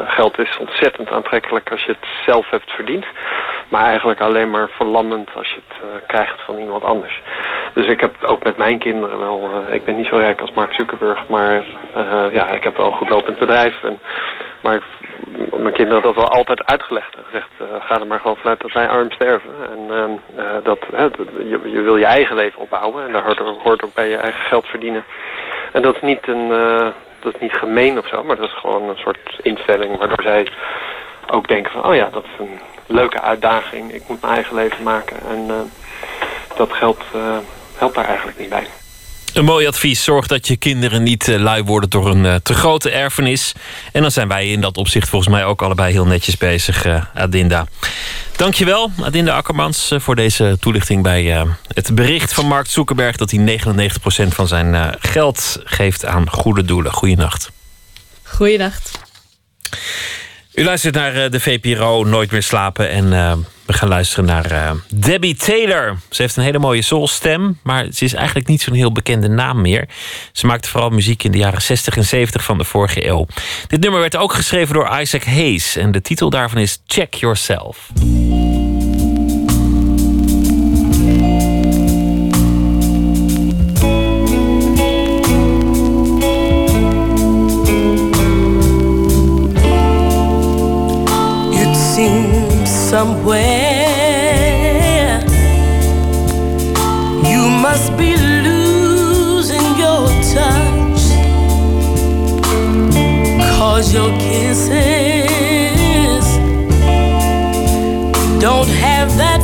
geld 0.07 0.39
is 0.39 0.59
ontzettend 0.59 1.11
aantrekkelijk 1.11 1.71
als 1.71 1.85
je 1.85 1.93
het 1.93 2.09
zelf 2.27 2.51
hebt 2.51 2.71
verdiend. 2.71 3.07
Maar 3.69 3.85
eigenlijk 3.85 4.21
alleen 4.21 4.51
maar 4.51 4.69
verlammend 4.69 5.31
als 5.37 5.49
je 5.49 5.61
het 5.69 6.03
krijgt 6.07 6.41
van 6.45 6.59
iemand 6.59 6.85
anders. 6.85 7.23
Dus 7.75 7.87
ik 7.87 8.01
heb 8.01 8.15
ook 8.23 8.45
met 8.45 8.57
mijn 8.57 8.79
kinderen 8.79 9.19
wel... 9.19 9.51
ik 9.71 9.85
ben 9.85 9.97
niet 9.97 10.07
zo 10.07 10.17
rijk 10.17 10.41
als 10.41 10.53
Mark 10.53 10.73
Zuckerberg, 10.73 11.29
maar 11.29 11.65
ja, 12.33 12.49
ik 12.49 12.65
heb 12.65 12.77
wel 12.77 12.87
een 12.87 12.97
goed 12.97 13.09
lopend 13.09 13.39
bedrijf. 13.39 13.83
En, 13.83 13.99
maar 14.63 14.83
mijn 15.63 15.75
kinderen 15.75 16.03
dat 16.03 16.15
wel 16.15 16.29
altijd 16.29 16.65
uitgelegd. 16.65 17.17
Gezegd, 17.25 17.49
uh, 17.61 17.67
ga 17.81 18.01
er 18.01 18.07
maar 18.07 18.21
gewoon 18.21 18.37
vanuit 18.37 18.61
dat 18.61 18.73
wij 18.73 18.89
arm 18.89 19.11
sterven. 19.11 19.51
En 19.71 20.21
uh, 20.37 20.45
dat, 20.63 20.79
je, 21.39 21.61
je, 21.65 21.81
wil 21.81 21.97
je 21.97 22.05
eigen 22.05 22.37
leven 22.37 22.61
opbouwen. 22.61 23.07
En 23.07 23.13
daar 23.13 23.25
hoort, 23.25 23.39
hoort 23.39 23.85
ook 23.85 23.95
bij 23.95 24.09
je 24.09 24.17
eigen 24.17 24.41
geld 24.41 24.67
verdienen. 24.67 25.05
En 25.73 25.83
dat 25.83 25.95
is 25.95 26.01
niet 26.01 26.29
een... 26.29 26.51
Uh, 26.51 26.87
dat 27.21 27.35
is 27.35 27.41
niet 27.41 27.53
gemeen 27.53 27.99
of 27.99 28.07
zo, 28.07 28.25
maar 28.25 28.37
dat 28.37 28.49
is 28.49 28.59
gewoon 28.59 28.89
een 28.89 28.97
soort 28.97 29.39
instelling 29.43 29.99
waardoor 29.99 30.23
zij 30.23 30.49
ook 31.31 31.49
denken 31.49 31.73
van, 31.73 31.85
oh 31.85 31.95
ja, 31.95 32.09
dat 32.11 32.25
is 32.25 32.39
een 32.39 32.61
leuke 32.87 33.21
uitdaging. 33.21 33.93
Ik 33.93 34.03
moet 34.09 34.21
mijn 34.21 34.35
eigen 34.35 34.55
leven 34.55 34.83
maken. 34.83 35.17
En 35.29 35.71
dat 36.57 36.73
geld 36.73 37.05
helpt 37.77 37.95
daar 37.95 38.05
eigenlijk 38.05 38.39
niet 38.39 38.49
bij. 38.49 38.67
Een 39.33 39.45
mooi 39.45 39.67
advies. 39.67 40.05
Zorg 40.05 40.27
dat 40.27 40.47
je 40.47 40.57
kinderen 40.57 41.03
niet 41.03 41.29
uh, 41.29 41.41
lui 41.41 41.63
worden 41.63 41.91
door 41.91 42.11
een 42.11 42.25
uh, 42.25 42.35
te 42.35 42.55
grote 42.55 42.91
erfenis. 42.91 43.53
En 43.93 44.03
dan 44.03 44.11
zijn 44.11 44.29
wij 44.29 44.49
in 44.49 44.61
dat 44.61 44.77
opzicht 44.77 45.09
volgens 45.09 45.35
mij 45.35 45.45
ook 45.45 45.63
allebei 45.63 45.93
heel 45.93 46.07
netjes 46.07 46.37
bezig, 46.37 46.87
uh, 46.87 47.05
Adinda. 47.15 47.67
Dankjewel, 48.37 48.91
Adinda 49.03 49.37
Akkermans, 49.37 49.93
voor 49.97 50.17
deze 50.17 50.57
toelichting 50.61 51.03
bij 51.03 51.47
het 51.75 51.95
bericht 51.95 52.35
van 52.35 52.47
Mark 52.47 52.67
Zuckerberg... 52.67 53.17
dat 53.17 53.31
hij 53.31 53.61
99% 54.27 54.29
van 54.29 54.49
zijn 54.49 54.97
geld 55.01 55.61
geeft 55.65 56.05
aan 56.05 56.31
goede 56.31 56.65
doelen. 56.65 56.93
Goeienacht. 56.93 57.51
Goeienacht. 58.23 59.01
U 60.55 60.65
luistert 60.65 60.95
naar 60.95 61.31
de 61.31 61.41
VPRO 61.41 62.05
Nooit 62.05 62.31
meer 62.31 62.43
slapen 62.43 62.91
en... 62.91 63.13
We 63.73 63.73
gaan 63.79 63.89
luisteren 63.89 64.25
naar 64.25 64.53
uh, 64.53 64.71
Debbie 64.95 65.37
Taylor. 65.37 65.99
Ze 66.11 66.23
heeft 66.23 66.37
een 66.37 66.43
hele 66.43 66.59
mooie 66.59 66.83
soulstem, 66.83 67.59
maar 67.63 67.87
ze 67.93 68.05
is 68.05 68.15
eigenlijk 68.15 68.49
niet 68.49 68.63
zo'n 68.63 68.75
heel 68.75 68.93
bekende 68.93 69.29
naam 69.29 69.61
meer. 69.61 69.89
Ze 70.33 70.47
maakte 70.47 70.69
vooral 70.69 70.91
muziek 70.91 71.23
in 71.23 71.33
de 71.33 71.39
jaren 71.39 71.63
60 71.63 71.97
en 71.97 72.05
70 72.05 72.45
van 72.45 72.59
de 72.59 72.65
vorige 72.65 73.07
eeuw. 73.07 73.27
Dit 73.67 73.81
nummer 73.81 74.01
werd 74.01 74.17
ook 74.17 74.33
geschreven 74.33 74.75
door 74.75 74.99
Isaac 75.01 75.25
Hayes 75.25 75.77
en 75.77 75.93
de 75.93 76.01
titel 76.01 76.31
daarvan 76.31 76.59
is 76.59 76.83
Check 76.87 77.15
Yourself. 77.15 77.91
Somewhere. 93.03 94.71
You 97.33 97.43
must 97.67 97.89
be 97.97 98.11
losing 98.47 99.69
your 99.85 100.07
touch. 100.35 101.03
Cause 103.59 103.87
your 103.93 104.11
kisses 104.27 104.77
don't 108.41 108.73
have 108.87 109.09
that 109.17 109.42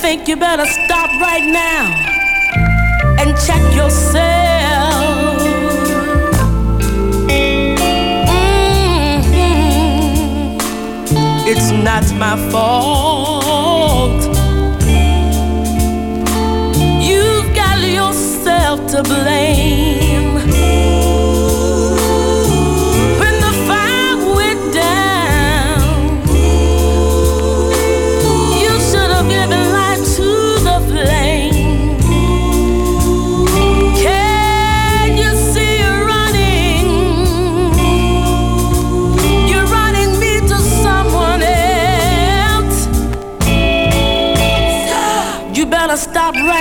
think 0.00 0.28
you 0.28 0.36
better 0.36 0.64
stop 0.64 1.10
right 1.20 1.44
now 1.44 1.92
and 3.18 3.36
check 3.46 3.62
yourself. 3.74 5.42
Mm-hmm. 7.26 8.28
It's 11.48 11.70
not 11.72 12.04
my 12.14 12.36
fault. 12.50 14.22
You've 17.02 17.54
got 17.56 17.78
yourself 17.80 18.86
to 18.92 19.02
blame. 19.02 19.97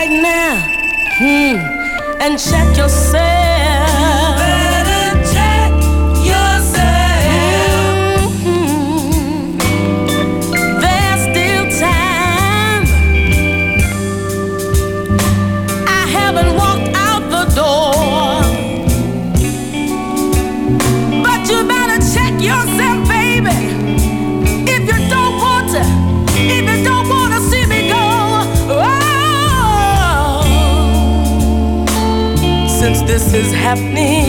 Right 0.07 0.21
now 0.21 0.67
hmm, 1.17 2.21
and 2.21 2.39
check 2.39 2.77
yourself. 2.77 3.46
Happening, 33.67 34.26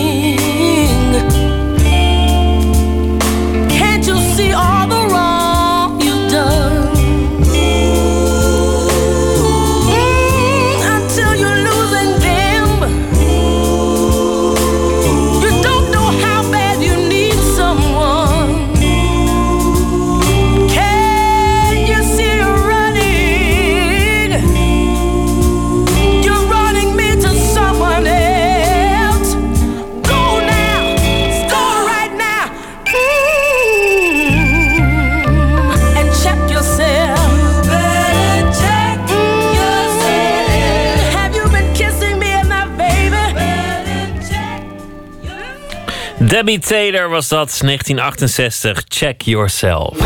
Debbie 46.29 46.59
Taylor 46.59 47.09
was 47.09 47.29
dat, 47.29 47.61
1968. 47.63 48.85
Check 48.89 49.23
yourself. 49.23 49.99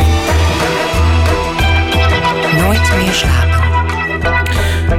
Nooit 2.56 2.96
meer 2.96 3.12
slapen. 3.12 3.61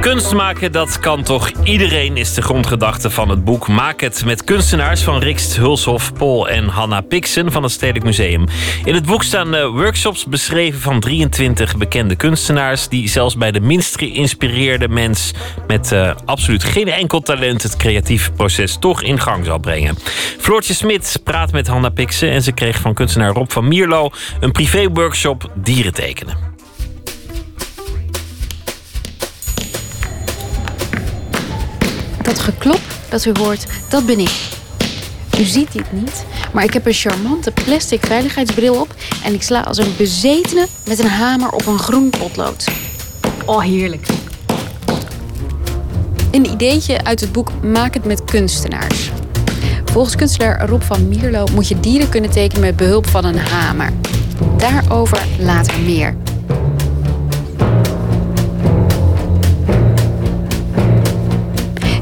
Kunst 0.00 0.32
maken, 0.32 0.72
dat 0.72 0.98
kan 0.98 1.22
toch 1.22 1.50
iedereen, 1.62 2.16
is 2.16 2.34
de 2.34 2.42
grondgedachte 2.42 3.10
van 3.10 3.28
het 3.28 3.44
boek 3.44 3.68
Maak 3.68 4.00
het 4.00 4.24
met 4.24 4.44
kunstenaars 4.44 5.02
van 5.02 5.18
Rikst 5.18 5.56
Hulshof, 5.56 6.12
Pol 6.12 6.48
en 6.48 6.68
Hanna 6.68 7.00
Pixen 7.00 7.52
van 7.52 7.62
het 7.62 7.72
Stedelijk 7.72 8.04
Museum. 8.04 8.46
In 8.84 8.94
het 8.94 9.06
boek 9.06 9.22
staan 9.22 9.54
eh, 9.54 9.66
workshops 9.66 10.26
beschreven 10.26 10.80
van 10.80 11.00
23 11.00 11.76
bekende 11.76 12.16
kunstenaars 12.16 12.88
die 12.88 13.08
zelfs 13.08 13.36
bij 13.36 13.50
de 13.52 13.60
minst 13.60 13.98
geïnspireerde 13.98 14.88
mens 14.88 15.32
met 15.66 15.92
eh, 15.92 16.10
absoluut 16.24 16.64
geen 16.64 16.88
enkel 16.88 17.20
talent 17.20 17.62
het 17.62 17.76
creatieve 17.76 18.32
proces 18.32 18.76
toch 18.80 19.02
in 19.02 19.20
gang 19.20 19.44
zal 19.44 19.58
brengen. 19.58 19.96
Floortje 20.38 20.74
Smit 20.74 21.20
praat 21.24 21.52
met 21.52 21.66
Hanna 21.66 21.88
Pixen 21.88 22.30
en 22.30 22.42
ze 22.42 22.52
kreeg 22.52 22.78
van 22.78 22.94
kunstenaar 22.94 23.32
Rob 23.32 23.50
van 23.50 23.68
Mierlo 23.68 24.10
een 24.40 24.52
privé-workshop 24.52 25.50
dieren 25.54 25.94
tekenen. 25.94 26.53
Geklop 32.44 32.80
dat 33.08 33.24
u 33.24 33.32
hoort, 33.38 33.66
dat 33.88 34.06
ben 34.06 34.18
ik. 34.18 34.32
U 35.38 35.44
ziet 35.44 35.72
dit 35.72 35.92
niet, 35.92 36.24
maar 36.52 36.64
ik 36.64 36.72
heb 36.72 36.86
een 36.86 36.92
charmante 36.92 37.52
plastic 37.64 38.06
veiligheidsbril 38.06 38.80
op 38.80 38.94
en 39.24 39.34
ik 39.34 39.42
sla 39.42 39.60
als 39.60 39.78
een 39.78 39.94
bezetene 39.96 40.66
met 40.88 40.98
een 40.98 41.08
hamer 41.08 41.50
op 41.50 41.66
een 41.66 41.78
groen 41.78 42.10
potlood. 42.10 42.64
Oh, 43.44 43.62
heerlijk. 43.62 44.06
Een 46.30 46.46
ideetje 46.46 47.04
uit 47.04 47.20
het 47.20 47.32
boek 47.32 47.52
Maak 47.62 47.94
het 47.94 48.04
met 48.04 48.24
kunstenaars. 48.24 49.10
Volgens 49.84 50.16
kunstenaar 50.16 50.68
Rob 50.68 50.82
van 50.82 51.08
Mierlo 51.08 51.46
moet 51.52 51.68
je 51.68 51.80
dieren 51.80 52.08
kunnen 52.08 52.30
tekenen 52.30 52.62
met 52.62 52.76
behulp 52.76 53.06
van 53.06 53.24
een 53.24 53.38
hamer. 53.38 53.92
Daarover 54.56 55.26
later 55.38 55.80
meer. 55.80 56.16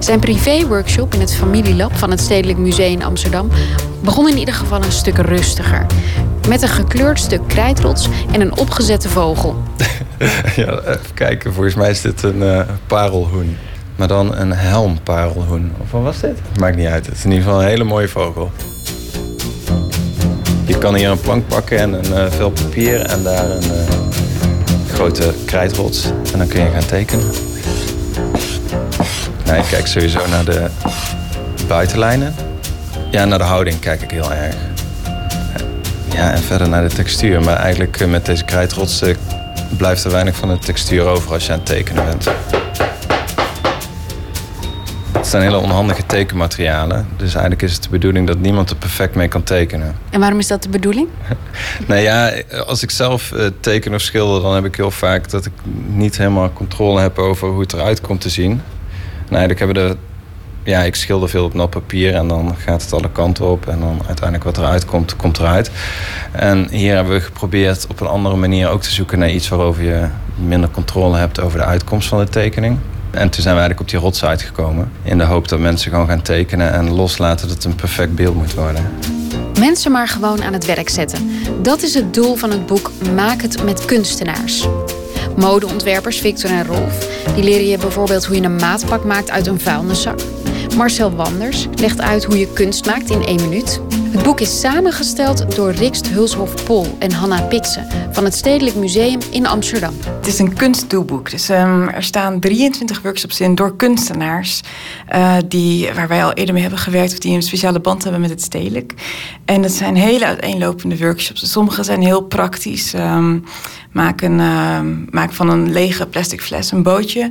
Zijn 0.02 0.20
privé-workshop 0.20 1.14
in 1.14 1.20
het 1.20 1.34
familielab 1.34 1.96
van 1.96 2.10
het 2.10 2.20
Stedelijk 2.20 2.58
Museum 2.58 3.02
Amsterdam 3.02 3.48
begon 4.00 4.28
in 4.28 4.38
ieder 4.38 4.54
geval 4.54 4.82
een 4.84 4.92
stuk 4.92 5.16
rustiger. 5.16 5.86
Met 6.48 6.62
een 6.62 6.68
gekleurd 6.68 7.18
stuk 7.18 7.40
krijtrots 7.46 8.08
en 8.32 8.40
een 8.40 8.56
opgezette 8.56 9.08
vogel. 9.08 9.62
Ja, 10.56 10.78
even 10.78 11.14
kijken. 11.14 11.52
Volgens 11.52 11.74
mij 11.74 11.90
is 11.90 12.00
dit 12.00 12.22
een 12.22 12.42
eh, 12.42 12.60
parelhoen. 12.86 13.56
Maar 13.96 14.08
dan 14.08 14.36
een 14.36 14.52
helmparelhoen. 14.52 15.72
Of 15.82 15.90
wat 15.90 16.02
was 16.02 16.20
dit? 16.20 16.38
Maakt 16.58 16.76
niet 16.76 16.86
uit. 16.86 17.06
Het 17.06 17.14
is 17.16 17.24
in 17.24 17.30
ieder 17.30 17.44
geval 17.44 17.62
een 17.62 17.68
hele 17.68 17.84
mooie 17.84 18.08
vogel. 18.08 18.50
Je 20.64 20.78
kan 20.78 20.94
hier 20.94 21.10
een 21.10 21.20
plank 21.20 21.48
pakken 21.48 21.78
en 21.78 21.92
een 21.92 22.14
eh, 22.14 22.30
vel 22.30 22.50
papier 22.50 23.00
en 23.00 23.22
daar 23.22 23.50
een 23.50 23.62
eh, 23.62 23.94
grote 24.92 25.34
krijtrots. 25.44 26.04
En 26.32 26.38
dan 26.38 26.46
kun 26.46 26.60
je 26.60 26.70
gaan 26.70 26.86
tekenen. 26.86 27.51
Nou, 29.44 29.58
ik 29.58 29.64
kijk 29.70 29.86
sowieso 29.86 30.26
naar 30.26 30.44
de 30.44 30.66
buitenlijnen. 31.68 32.34
Ja, 33.10 33.24
naar 33.24 33.38
de 33.38 33.44
houding 33.44 33.80
kijk 33.80 34.02
ik 34.02 34.10
heel 34.10 34.32
erg. 34.32 34.54
Ja, 36.12 36.32
en 36.32 36.42
verder 36.42 36.68
naar 36.68 36.88
de 36.88 36.94
textuur. 36.94 37.42
Maar 37.42 37.56
eigenlijk 37.56 38.00
eh, 38.00 38.08
met 38.08 38.26
deze 38.26 38.44
krijtrots 38.44 39.02
eh, 39.02 39.14
blijft 39.76 40.04
er 40.04 40.10
weinig 40.10 40.36
van 40.36 40.48
de 40.48 40.58
textuur 40.58 41.04
over 41.06 41.32
als 41.32 41.46
je 41.46 41.52
aan 41.52 41.58
het 41.58 41.66
tekenen 41.66 42.04
bent. 42.04 42.28
Het 45.12 45.26
zijn 45.26 45.42
hele 45.42 45.58
onhandige 45.58 46.06
tekenmaterialen. 46.06 47.08
Dus 47.16 47.32
eigenlijk 47.32 47.62
is 47.62 47.72
het 47.72 47.82
de 47.82 47.88
bedoeling 47.88 48.26
dat 48.26 48.38
niemand 48.38 48.70
er 48.70 48.76
perfect 48.76 49.14
mee 49.14 49.28
kan 49.28 49.42
tekenen. 49.42 49.94
En 50.10 50.20
waarom 50.20 50.38
is 50.38 50.46
dat 50.46 50.62
de 50.62 50.68
bedoeling? 50.68 51.08
Nou 51.86 52.00
ja, 52.00 52.32
als 52.66 52.82
ik 52.82 52.90
zelf 52.90 53.32
eh, 53.32 53.46
teken 53.60 53.94
of 53.94 54.00
schilder, 54.00 54.42
dan 54.42 54.54
heb 54.54 54.64
ik 54.64 54.76
heel 54.76 54.90
vaak 54.90 55.30
dat 55.30 55.46
ik 55.46 55.52
niet 55.86 56.16
helemaal 56.18 56.52
controle 56.52 57.00
heb 57.00 57.18
over 57.18 57.48
hoe 57.48 57.60
het 57.60 57.72
eruit 57.72 58.00
komt 58.00 58.20
te 58.20 58.28
zien. 58.28 58.62
En 59.32 59.38
eigenlijk 59.38 59.58
hebben 59.58 59.96
de. 59.96 59.96
Ja, 60.70 60.80
ik 60.80 60.94
schilder 60.94 61.28
veel 61.28 61.44
op 61.44 61.54
nat 61.54 61.70
papier 61.70 62.14
en 62.14 62.28
dan 62.28 62.54
gaat 62.58 62.82
het 62.82 62.92
alle 62.92 63.10
kanten 63.10 63.50
op. 63.50 63.68
En 63.68 63.80
dan 63.80 64.02
uiteindelijk 64.06 64.44
wat 64.44 64.58
eruit 64.58 64.84
komt, 64.84 65.16
komt 65.16 65.38
eruit. 65.38 65.70
En 66.32 66.68
hier 66.70 66.94
hebben 66.94 67.12
we 67.14 67.20
geprobeerd 67.20 67.86
op 67.86 68.00
een 68.00 68.06
andere 68.06 68.36
manier 68.36 68.68
ook 68.68 68.82
te 68.82 68.90
zoeken 68.90 69.18
naar 69.18 69.30
iets 69.30 69.48
waarover 69.48 69.82
je 69.82 70.06
minder 70.34 70.70
controle 70.70 71.18
hebt 71.18 71.40
over 71.40 71.58
de 71.58 71.64
uitkomst 71.64 72.08
van 72.08 72.18
de 72.18 72.28
tekening. 72.28 72.78
En 73.10 73.30
toen 73.30 73.42
zijn 73.42 73.54
we 73.54 73.60
eigenlijk 73.60 73.80
op 73.80 73.88
die 73.88 73.98
rots 73.98 74.24
uitgekomen. 74.24 74.92
In 75.02 75.18
de 75.18 75.24
hoop 75.24 75.48
dat 75.48 75.58
mensen 75.58 75.90
gewoon 75.90 76.08
gaan 76.08 76.22
tekenen 76.22 76.72
en 76.72 76.90
loslaten 76.90 77.46
dat 77.46 77.56
het 77.56 77.64
een 77.64 77.74
perfect 77.74 78.14
beeld 78.14 78.34
moet 78.34 78.54
worden. 78.54 78.86
Mensen 79.58 79.92
maar 79.92 80.08
gewoon 80.08 80.42
aan 80.42 80.52
het 80.52 80.66
werk 80.66 80.88
zetten. 80.88 81.30
Dat 81.62 81.82
is 81.82 81.94
het 81.94 82.14
doel 82.14 82.36
van 82.36 82.50
het 82.50 82.66
boek 82.66 82.90
Maak 83.14 83.42
het 83.42 83.64
met 83.64 83.84
kunstenaars. 83.84 84.66
Modeontwerpers 85.36 86.18
Victor 86.18 86.50
en 86.50 86.66
Rolf 86.66 87.20
die 87.34 87.44
leren 87.44 87.66
je 87.66 87.78
bijvoorbeeld 87.78 88.24
hoe 88.24 88.36
je 88.36 88.42
een 88.42 88.56
maatpak 88.56 89.04
maakt 89.04 89.30
uit 89.30 89.46
een 89.46 89.60
vuilniszak. 89.60 90.20
Marcel 90.76 91.14
Wanders 91.14 91.66
legt 91.74 92.00
uit 92.00 92.24
hoe 92.24 92.38
je 92.38 92.52
kunst 92.52 92.86
maakt 92.86 93.10
in 93.10 93.22
één 93.24 93.40
minuut. 93.40 93.80
Het 94.12 94.22
boek 94.22 94.40
is 94.40 94.60
samengesteld 94.60 95.56
door 95.56 95.70
Rikst 95.70 96.08
Hulshof 96.08 96.64
Pol 96.64 96.96
en 96.98 97.12
Hanna 97.12 97.40
Pixen 97.40 97.86
van 98.10 98.24
het 98.24 98.34
Stedelijk 98.34 98.76
Museum 98.76 99.18
in 99.30 99.46
Amsterdam. 99.46 99.94
Het 100.16 100.26
is 100.26 100.38
een 100.38 100.54
kunstdoelboek. 100.54 101.30
Dus 101.30 101.48
ehm, 101.48 101.88
er 101.88 102.02
staan 102.02 102.40
23 102.40 103.02
workshops 103.02 103.40
in 103.40 103.54
door 103.54 103.76
kunstenaars. 103.76 104.60
eh, 105.08 105.36
die, 105.48 105.92
waar 105.94 106.08
wij 106.08 106.24
al 106.24 106.32
eerder 106.32 106.52
mee 106.52 106.62
hebben 106.62 106.80
gewerkt. 106.80 107.12
Of 107.12 107.18
die 107.18 107.34
een 107.34 107.42
speciale 107.42 107.80
band 107.80 108.02
hebben 108.02 108.20
met 108.20 108.30
het 108.30 108.42
stedelijk. 108.42 108.94
En 109.44 109.62
het 109.62 109.72
zijn 109.72 109.96
hele 109.96 110.26
uiteenlopende 110.26 110.98
workshops. 110.98 111.50
Sommige 111.50 111.82
zijn 111.82 112.02
heel 112.02 112.22
praktisch. 112.22 112.94
ehm, 112.94 113.38
maak, 113.92 114.22
ehm, 114.22 115.04
maak 115.10 115.32
van 115.32 115.48
een 115.48 115.72
lege 115.72 116.06
plastic 116.06 116.40
fles 116.42 116.70
een 116.72 116.82
bootje. 116.82 117.30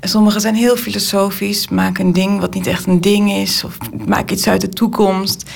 En 0.00 0.08
sommige 0.08 0.40
zijn 0.40 0.54
heel 0.54 0.76
filosofisch. 0.76 1.68
Maak 1.68 1.98
een 1.98 2.12
ding 2.12 2.40
wat 2.40 2.54
niet 2.54 2.66
echt 2.66 2.86
een 2.86 3.00
ding 3.00 3.32
is. 3.32 3.64
Of 3.64 3.76
maak 4.06 4.30
iets 4.30 4.48
uit 4.48 4.60
de 4.60 4.68
toekomst. 4.68 5.50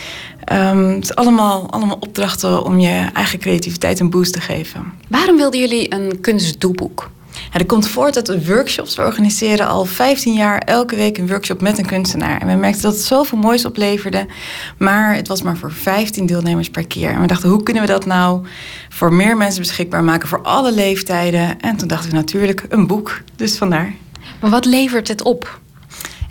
Ehm, 0.44 0.88
het 0.88 1.04
is 1.04 1.14
allemaal, 1.14 1.70
allemaal 1.70 1.96
opdrachten 2.00 2.64
om 2.64 2.78
je 2.78 3.08
eigen 3.12 3.38
creativiteit 3.38 4.00
een 4.00 4.10
boost 4.10 4.32
te 4.32 4.40
geven. 4.40 4.92
Waarom 5.08 5.36
wilden 5.36 5.60
jullie 5.60 5.94
een 5.94 6.20
kunstdoelboek? 6.20 7.10
Ja, 7.52 7.58
dat 7.58 7.66
komt 7.66 7.88
voort 7.88 8.16
uit 8.16 8.26
de 8.26 8.46
workshops. 8.46 8.96
We 8.96 9.02
organiseren 9.02 9.66
al 9.66 9.84
15 9.84 10.34
jaar 10.34 10.58
elke 10.58 10.96
week 10.96 11.18
een 11.18 11.28
workshop 11.28 11.60
met 11.60 11.78
een 11.78 11.86
kunstenaar. 11.86 12.40
En 12.40 12.46
we 12.46 12.54
merkten 12.54 12.82
dat 12.82 12.92
het 12.92 13.02
zoveel 13.02 13.38
moois 13.38 13.64
opleverde. 13.64 14.26
Maar 14.78 15.14
het 15.14 15.28
was 15.28 15.42
maar 15.42 15.56
voor 15.56 15.72
15 15.72 16.26
deelnemers 16.26 16.70
per 16.70 16.86
keer. 16.86 17.10
En 17.10 17.20
we 17.20 17.26
dachten, 17.26 17.48
hoe 17.48 17.62
kunnen 17.62 17.82
we 17.82 17.88
dat 17.88 18.06
nou 18.06 18.46
voor 18.88 19.12
meer 19.12 19.36
mensen 19.36 19.60
beschikbaar 19.60 20.04
maken? 20.04 20.28
Voor 20.28 20.42
alle 20.42 20.72
leeftijden. 20.72 21.60
En 21.60 21.76
toen 21.76 21.88
dachten 21.88 22.10
we 22.10 22.16
natuurlijk 22.16 22.66
een 22.68 22.86
boek. 22.86 23.20
Dus 23.36 23.56
vandaar. 23.56 23.94
Maar 24.40 24.50
wat 24.50 24.64
levert 24.64 25.08
het 25.08 25.22
op? 25.22 25.60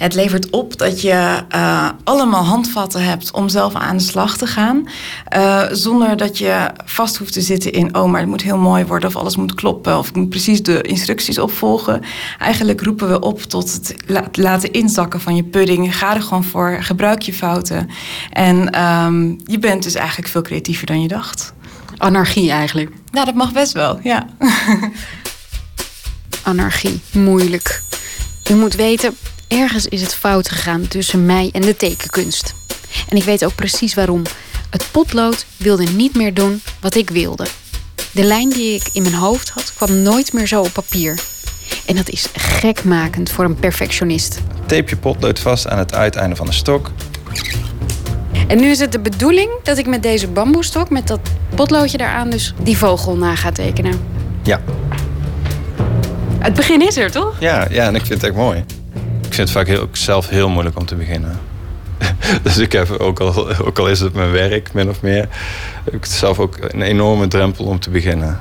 Het 0.02 0.14
levert 0.14 0.50
op 0.50 0.78
dat 0.78 1.02
je 1.02 1.44
uh, 1.56 1.90
allemaal 2.04 2.44
handvatten 2.44 3.04
hebt 3.04 3.32
om 3.32 3.50
zelf 3.50 3.74
aan 3.74 3.98
de 3.98 4.04
slag 4.04 4.38
te 4.38 4.48
gaan. 4.48 4.88
Uh, 5.36 5.64
zonder 5.72 6.18
dat 6.18 6.38
je 6.38 6.70
vast 6.86 7.18
hoeft 7.18 7.34
te 7.34 7.42
zitten 7.42 7.72
in, 7.72 7.96
oh, 7.96 8.12
maar 8.12 8.20
het 8.20 8.30
moet 8.30 8.42
heel 8.42 8.58
mooi 8.58 8.86
worden 8.86 9.10
of 9.10 9.16
alles 9.16 9.36
moet 9.36 9.54
kloppen 9.54 9.98
of 9.98 10.08
ik 10.08 10.16
moet 10.16 10.30
precies 10.30 10.64
de 10.64 10.82
instructies 10.82 11.38
opvolgen. 11.38 12.02
Eigenlijk 12.40 12.82
roepen 12.82 13.10
we 13.10 13.20
op 13.20 13.42
tot 13.42 13.74
het 13.74 13.96
laten 14.38 14.72
inzakken 14.72 15.22
van 15.22 15.36
je 15.36 15.44
pudding. 15.44 15.98
Ga 15.98 16.16
er 16.16 16.22
gewoon 16.22 16.44
voor, 16.44 16.78
gebruik 16.80 17.22
je 17.22 17.34
fouten. 17.34 17.90
En 18.30 18.84
um, 18.84 19.40
je 19.46 19.60
bent 19.60 19.84
dus 19.84 19.96
eigenlijk 19.96 20.28
veel 20.28 20.42
creatiever 20.42 20.86
dan 20.86 21.02
je 21.02 21.08
dacht. 21.08 21.54
Anarchie 21.98 22.52
eigenlijk. 22.52 22.90
Nou, 23.12 23.26
dat 23.26 23.36
mag 23.36 23.54
best 23.54 23.72
wel, 23.74 24.00
ja. 24.04 24.26
Anarchie, 26.44 27.02
moeilijk. 27.12 27.82
U 28.52 28.56
moet 28.56 28.76
weten, 28.76 29.16
ergens 29.52 29.86
is 29.86 30.02
het 30.02 30.16
fout 30.16 30.50
gegaan 30.50 30.88
tussen 30.88 31.26
mij 31.26 31.50
en 31.52 31.62
de 31.62 31.76
tekenkunst. 31.78 32.54
En 33.10 33.18
ik 33.18 33.24
weet 33.24 33.46
ook 33.46 33.56
precies 33.56 33.94
waarom. 33.94 34.22
Het 34.70 34.88
potlood 34.92 35.46
wilde 35.58 35.84
niet 35.84 36.16
meer 36.16 36.34
doen 36.34 36.62
wat 36.80 36.96
ik 36.96 37.10
wilde. 37.10 37.46
De 38.12 38.24
lijn 38.24 38.50
die 38.50 38.76
ik 38.76 38.90
in 38.94 39.02
mijn 39.02 39.14
hoofd 39.14 39.50
had, 39.50 39.74
kwam 39.74 40.02
nooit 40.02 40.34
meer 40.34 40.48
zo 40.48 40.62
op 40.62 40.74
papier. 40.74 41.20
En 41.86 41.96
dat 41.96 42.10
is 42.10 42.28
gekmakend 42.34 43.32
voor 43.32 43.46
een 43.46 43.56
perfectionist. 43.56 44.40
Tape 44.66 44.90
je 44.90 44.98
potlood 44.98 45.40
vast 45.40 45.68
aan 45.68 45.78
het 45.78 45.94
uiteinde 45.94 46.36
van 46.36 46.46
de 46.46 46.52
stok. 46.52 46.92
En 48.48 48.60
nu 48.60 48.70
is 48.70 48.80
het 48.80 48.92
de 48.92 49.00
bedoeling 49.00 49.50
dat 49.64 49.78
ik 49.78 49.88
met 49.88 50.04
deze 50.04 50.28
bamboestok, 50.28 50.90
met 50.90 51.08
dat 51.08 51.20
potloodje 51.56 51.98
daaraan, 51.98 52.30
dus 52.30 52.54
die 52.64 52.78
vogel 52.78 53.16
na 53.16 53.36
ga 53.36 53.52
tekenen. 53.52 54.00
Ja. 54.44 54.62
Het 56.40 56.54
begin 56.54 56.82
is 56.82 56.98
er, 56.98 57.12
toch? 57.12 57.40
Ja, 57.40 57.68
ja 57.70 57.86
en 57.86 57.96
ik 57.96 58.06
vind 58.06 58.22
het 58.22 58.30
echt 58.30 58.40
mooi. 58.40 58.64
Ik 59.32 59.38
vind 59.38 59.50
het 59.50 59.58
vaak 59.58 59.68
heel, 59.68 59.88
zelf 59.92 60.30
heel 60.30 60.50
moeilijk 60.50 60.80
om 60.80 60.86
te 60.86 60.96
beginnen. 60.96 61.40
dus 62.44 62.58
ik 62.58 62.72
heb, 62.72 62.90
ook 62.90 63.20
al, 63.20 63.60
ook 63.60 63.80
al 63.80 63.88
is 63.88 64.00
het 64.00 64.14
mijn 64.14 64.32
werk, 64.32 64.74
min 64.74 64.90
of 64.90 65.02
meer... 65.02 65.28
heb 65.84 65.94
ik 65.94 66.06
zelf 66.06 66.40
ook 66.40 66.58
een 66.62 66.82
enorme 66.82 67.28
drempel 67.28 67.66
om 67.66 67.80
te 67.80 67.90
beginnen. 67.90 68.40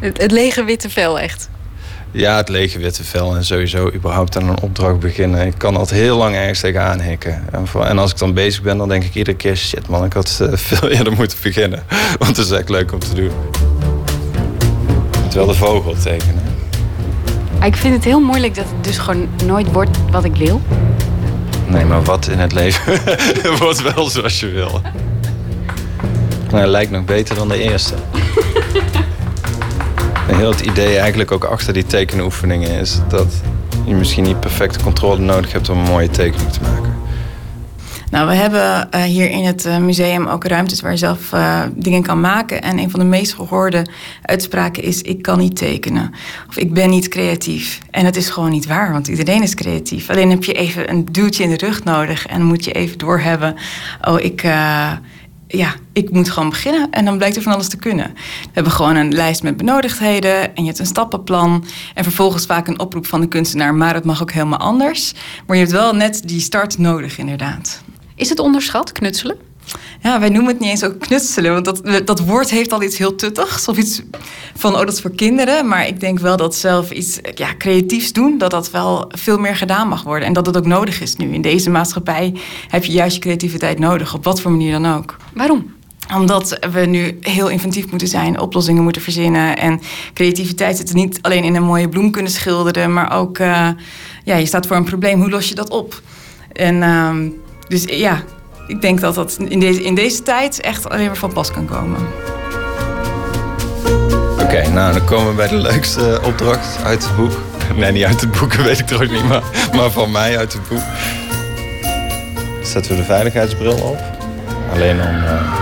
Het, 0.00 0.20
het 0.22 0.30
lege 0.30 0.64
witte 0.64 0.90
vel, 0.90 1.20
echt? 1.20 1.50
Ja, 2.10 2.36
het 2.36 2.48
lege 2.48 2.78
witte 2.78 3.04
vel 3.04 3.36
en 3.36 3.44
sowieso 3.44 3.90
überhaupt 3.94 4.36
aan 4.36 4.48
een 4.48 4.60
opdracht 4.60 4.98
beginnen. 4.98 5.46
Ik 5.46 5.54
kan 5.56 5.76
altijd 5.76 6.00
heel 6.00 6.16
lang 6.16 6.34
ergens 6.34 6.60
tegenaan 6.60 7.00
hikken. 7.00 7.44
En, 7.52 7.66
voor, 7.66 7.84
en 7.84 7.98
als 7.98 8.10
ik 8.10 8.18
dan 8.18 8.34
bezig 8.34 8.62
ben, 8.62 8.76
dan 8.76 8.88
denk 8.88 9.04
ik 9.04 9.14
iedere 9.14 9.36
keer... 9.36 9.56
shit 9.56 9.88
man, 9.88 10.04
ik 10.04 10.12
had 10.12 10.38
uh, 10.42 10.48
veel 10.76 10.88
eerder 10.88 11.12
moeten 11.12 11.38
beginnen. 11.42 11.82
Want 12.18 12.36
het 12.36 12.46
is 12.46 12.50
echt 12.50 12.68
leuk 12.68 12.92
om 12.92 12.98
te 12.98 13.14
doen. 13.14 13.32
Terwijl 15.28 15.46
de 15.46 15.54
vogel 15.54 15.94
tekenen. 16.02 16.49
Ik 17.64 17.76
vind 17.76 17.94
het 17.94 18.04
heel 18.04 18.20
moeilijk 18.20 18.54
dat 18.54 18.64
het 18.64 18.84
dus 18.84 18.98
gewoon 18.98 19.28
nooit 19.44 19.72
wordt 19.72 19.98
wat 20.10 20.24
ik 20.24 20.36
wil. 20.36 20.60
Nee, 21.66 21.84
maar 21.84 22.02
wat 22.02 22.28
in 22.28 22.38
het 22.38 22.52
leven 22.52 23.00
wordt 23.58 23.94
wel 23.94 24.08
zoals 24.08 24.40
je 24.40 24.48
wil. 24.48 24.80
Nou, 26.50 26.66
lijkt 26.66 26.90
nog 26.90 27.04
beter 27.04 27.34
dan 27.34 27.48
de 27.48 27.62
eerste. 27.62 27.94
heel 30.40 30.50
het 30.50 30.60
idee 30.60 30.98
eigenlijk 30.98 31.32
ook 31.32 31.44
achter 31.44 31.72
die 31.72 31.86
tekenoefeningen 31.86 32.70
is 32.70 33.00
dat 33.08 33.32
je 33.84 33.94
misschien 33.94 34.24
niet 34.24 34.40
perfecte 34.40 34.82
controle 34.82 35.18
nodig 35.18 35.52
hebt 35.52 35.68
om 35.68 35.78
een 35.78 35.84
mooie 35.84 36.10
tekening 36.10 36.52
te 36.52 36.60
maken. 36.60 36.99
Nou, 38.10 38.28
we 38.28 38.34
hebben 38.34 38.88
uh, 38.94 39.02
hier 39.02 39.30
in 39.30 39.44
het 39.44 39.66
uh, 39.66 39.78
museum 39.78 40.26
ook 40.26 40.44
ruimtes 40.44 40.80
waar 40.80 40.90
je 40.90 40.96
zelf 40.96 41.32
uh, 41.32 41.62
dingen 41.74 42.02
kan 42.02 42.20
maken. 42.20 42.62
En 42.62 42.78
een 42.78 42.90
van 42.90 43.00
de 43.00 43.06
meest 43.06 43.34
gehoorde 43.34 43.86
uitspraken 44.22 44.82
is: 44.82 45.02
Ik 45.02 45.22
kan 45.22 45.38
niet 45.38 45.56
tekenen. 45.56 46.14
Of 46.48 46.56
ik 46.56 46.74
ben 46.74 46.90
niet 46.90 47.08
creatief. 47.08 47.78
En 47.90 48.04
het 48.04 48.16
is 48.16 48.30
gewoon 48.30 48.50
niet 48.50 48.66
waar, 48.66 48.92
want 48.92 49.08
iedereen 49.08 49.42
is 49.42 49.54
creatief. 49.54 50.10
Alleen 50.10 50.30
heb 50.30 50.44
je 50.44 50.52
even 50.52 50.90
een 50.90 51.04
duwtje 51.04 51.42
in 51.42 51.50
de 51.50 51.66
rug 51.66 51.84
nodig 51.84 52.26
en 52.26 52.42
moet 52.42 52.64
je 52.64 52.72
even 52.72 52.98
doorhebben: 52.98 53.54
Oh, 54.08 54.20
ik 54.20 54.44
ja, 55.46 55.74
ik 55.92 56.10
moet 56.10 56.30
gewoon 56.30 56.48
beginnen. 56.48 56.90
En 56.90 57.04
dan 57.04 57.16
blijkt 57.16 57.36
er 57.36 57.42
van 57.42 57.52
alles 57.52 57.68
te 57.68 57.76
kunnen. 57.76 58.12
We 58.14 58.50
hebben 58.52 58.72
gewoon 58.72 58.96
een 58.96 59.12
lijst 59.12 59.42
met 59.42 59.56
benodigdheden 59.56 60.42
en 60.42 60.62
je 60.62 60.66
hebt 60.66 60.78
een 60.78 60.86
stappenplan. 60.86 61.64
En 61.94 62.04
vervolgens 62.04 62.46
vaak 62.46 62.68
een 62.68 62.80
oproep 62.80 63.06
van 63.06 63.20
de 63.20 63.28
kunstenaar, 63.28 63.74
maar 63.74 63.94
het 63.94 64.04
mag 64.04 64.22
ook 64.22 64.32
helemaal 64.32 64.58
anders. 64.58 65.14
Maar 65.46 65.56
je 65.56 65.62
hebt 65.62 65.74
wel 65.74 65.94
net 65.94 66.22
die 66.24 66.40
start 66.40 66.78
nodig, 66.78 67.18
inderdaad. 67.18 67.82
Is 68.20 68.28
het 68.28 68.38
onderschat, 68.38 68.92
knutselen? 68.92 69.36
Ja, 70.02 70.20
wij 70.20 70.28
noemen 70.28 70.50
het 70.50 70.60
niet 70.60 70.68
eens 70.68 70.84
ook 70.84 70.98
knutselen. 70.98 71.52
Want 71.52 71.64
dat, 71.64 72.06
dat 72.06 72.20
woord 72.20 72.50
heeft 72.50 72.72
al 72.72 72.82
iets 72.82 72.98
heel 72.98 73.14
tuttigs. 73.14 73.68
Of 73.68 73.76
iets 73.76 74.02
van, 74.56 74.72
oh, 74.72 74.78
dat 74.78 74.92
is 74.92 75.00
voor 75.00 75.14
kinderen. 75.14 75.68
Maar 75.68 75.86
ik 75.86 76.00
denk 76.00 76.18
wel 76.18 76.36
dat 76.36 76.54
zelf 76.54 76.90
iets 76.90 77.18
ja, 77.34 77.54
creatiefs 77.58 78.12
doen... 78.12 78.38
dat 78.38 78.50
dat 78.50 78.70
wel 78.70 79.04
veel 79.08 79.38
meer 79.38 79.56
gedaan 79.56 79.88
mag 79.88 80.02
worden. 80.02 80.28
En 80.28 80.32
dat 80.32 80.46
het 80.46 80.56
ook 80.56 80.66
nodig 80.66 81.00
is 81.00 81.16
nu. 81.16 81.32
In 81.32 81.42
deze 81.42 81.70
maatschappij 81.70 82.34
heb 82.68 82.84
je 82.84 82.92
juist 82.92 83.14
je 83.14 83.20
creativiteit 83.20 83.78
nodig. 83.78 84.14
Op 84.14 84.24
wat 84.24 84.40
voor 84.40 84.50
manier 84.50 84.72
dan 84.72 84.94
ook. 84.94 85.16
Waarom? 85.34 85.74
Omdat 86.14 86.58
we 86.72 86.80
nu 86.80 87.18
heel 87.20 87.48
inventief 87.48 87.90
moeten 87.90 88.08
zijn, 88.08 88.40
oplossingen 88.40 88.82
moeten 88.82 89.02
verzinnen. 89.02 89.56
En 89.56 89.80
creativiteit 90.14 90.76
zit 90.76 90.88
er 90.88 90.94
niet 90.94 91.18
alleen 91.22 91.44
in 91.44 91.54
een 91.54 91.62
mooie 91.62 91.88
bloem 91.88 92.10
kunnen 92.10 92.32
schilderen, 92.32 92.92
maar 92.92 93.18
ook, 93.18 93.38
uh, 93.38 93.68
ja, 94.24 94.36
je 94.36 94.46
staat 94.46 94.66
voor 94.66 94.76
een 94.76 94.84
probleem, 94.84 95.20
hoe 95.20 95.30
los 95.30 95.48
je 95.48 95.54
dat 95.54 95.70
op? 95.70 96.02
En 96.52 96.76
uh, 96.76 97.14
dus 97.70 97.84
ja, 97.86 98.22
ik 98.66 98.80
denk 98.80 99.00
dat 99.00 99.14
dat 99.14 99.36
in 99.48 99.60
deze, 99.60 99.82
in 99.82 99.94
deze 99.94 100.22
tijd 100.22 100.60
echt 100.60 100.88
alleen 100.88 101.06
maar 101.06 101.16
van 101.16 101.32
pas 101.32 101.50
kan 101.50 101.66
komen. 101.66 101.98
Oké, 104.32 104.42
okay, 104.42 104.66
nou 104.66 104.92
dan 104.92 105.04
komen 105.04 105.28
we 105.28 105.34
bij 105.34 105.48
de 105.48 105.56
leukste 105.56 106.20
opdracht 106.24 106.84
uit 106.84 107.04
het 107.04 107.16
boek. 107.16 107.32
Nee, 107.76 107.92
niet 107.92 108.04
uit 108.04 108.20
het 108.20 108.30
boek, 108.30 108.52
weet 108.66 108.78
ik 108.78 108.86
trouwens 108.86 109.12
niet, 109.12 109.28
maar, 109.28 109.42
maar 109.74 109.90
van 109.90 110.10
mij 110.10 110.38
uit 110.38 110.52
het 110.52 110.68
boek. 110.68 110.82
Zetten 112.62 112.92
we 112.92 112.98
de 112.98 113.04
veiligheidsbril 113.04 113.74
op. 113.74 113.98
Alleen 114.72 115.00
om 115.00 115.14
uh, 115.14 115.52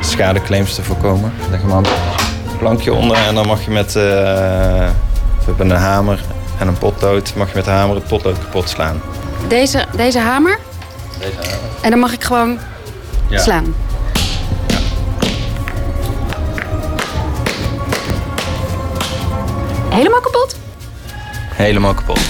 schadeclaims 0.00 0.74
te 0.74 0.82
voorkomen. 0.82 1.32
Leg 1.50 1.60
hem 1.60 1.72
aan 1.72 1.84
een 1.84 2.56
plankje 2.58 2.92
onder 2.92 3.16
en 3.16 3.34
dan 3.34 3.46
mag 3.46 3.64
je 3.64 3.70
met 3.70 3.86
uh, 3.88 4.02
we 4.02 5.44
hebben 5.44 5.70
een 5.70 5.76
hamer 5.76 6.20
en 6.58 6.68
een 6.68 6.78
potlood. 6.78 7.34
Mag 7.36 7.48
je 7.48 7.54
met 7.54 7.64
de 7.64 7.70
hamer 7.70 7.94
het 7.94 8.06
potlood 8.06 8.38
kapot 8.38 8.68
slaan. 8.68 9.00
Deze, 9.48 9.84
deze 9.96 10.18
hamer? 10.18 10.58
En 11.82 11.90
dan 11.90 11.98
mag 11.98 12.12
ik 12.12 12.24
gewoon 12.24 12.58
ja. 13.28 13.38
slaan. 13.38 13.64
Ja. 13.64 13.94
Helemaal 19.96 20.20
kapot? 20.20 20.56
Helemaal 21.54 21.94
kapot. 21.94 22.20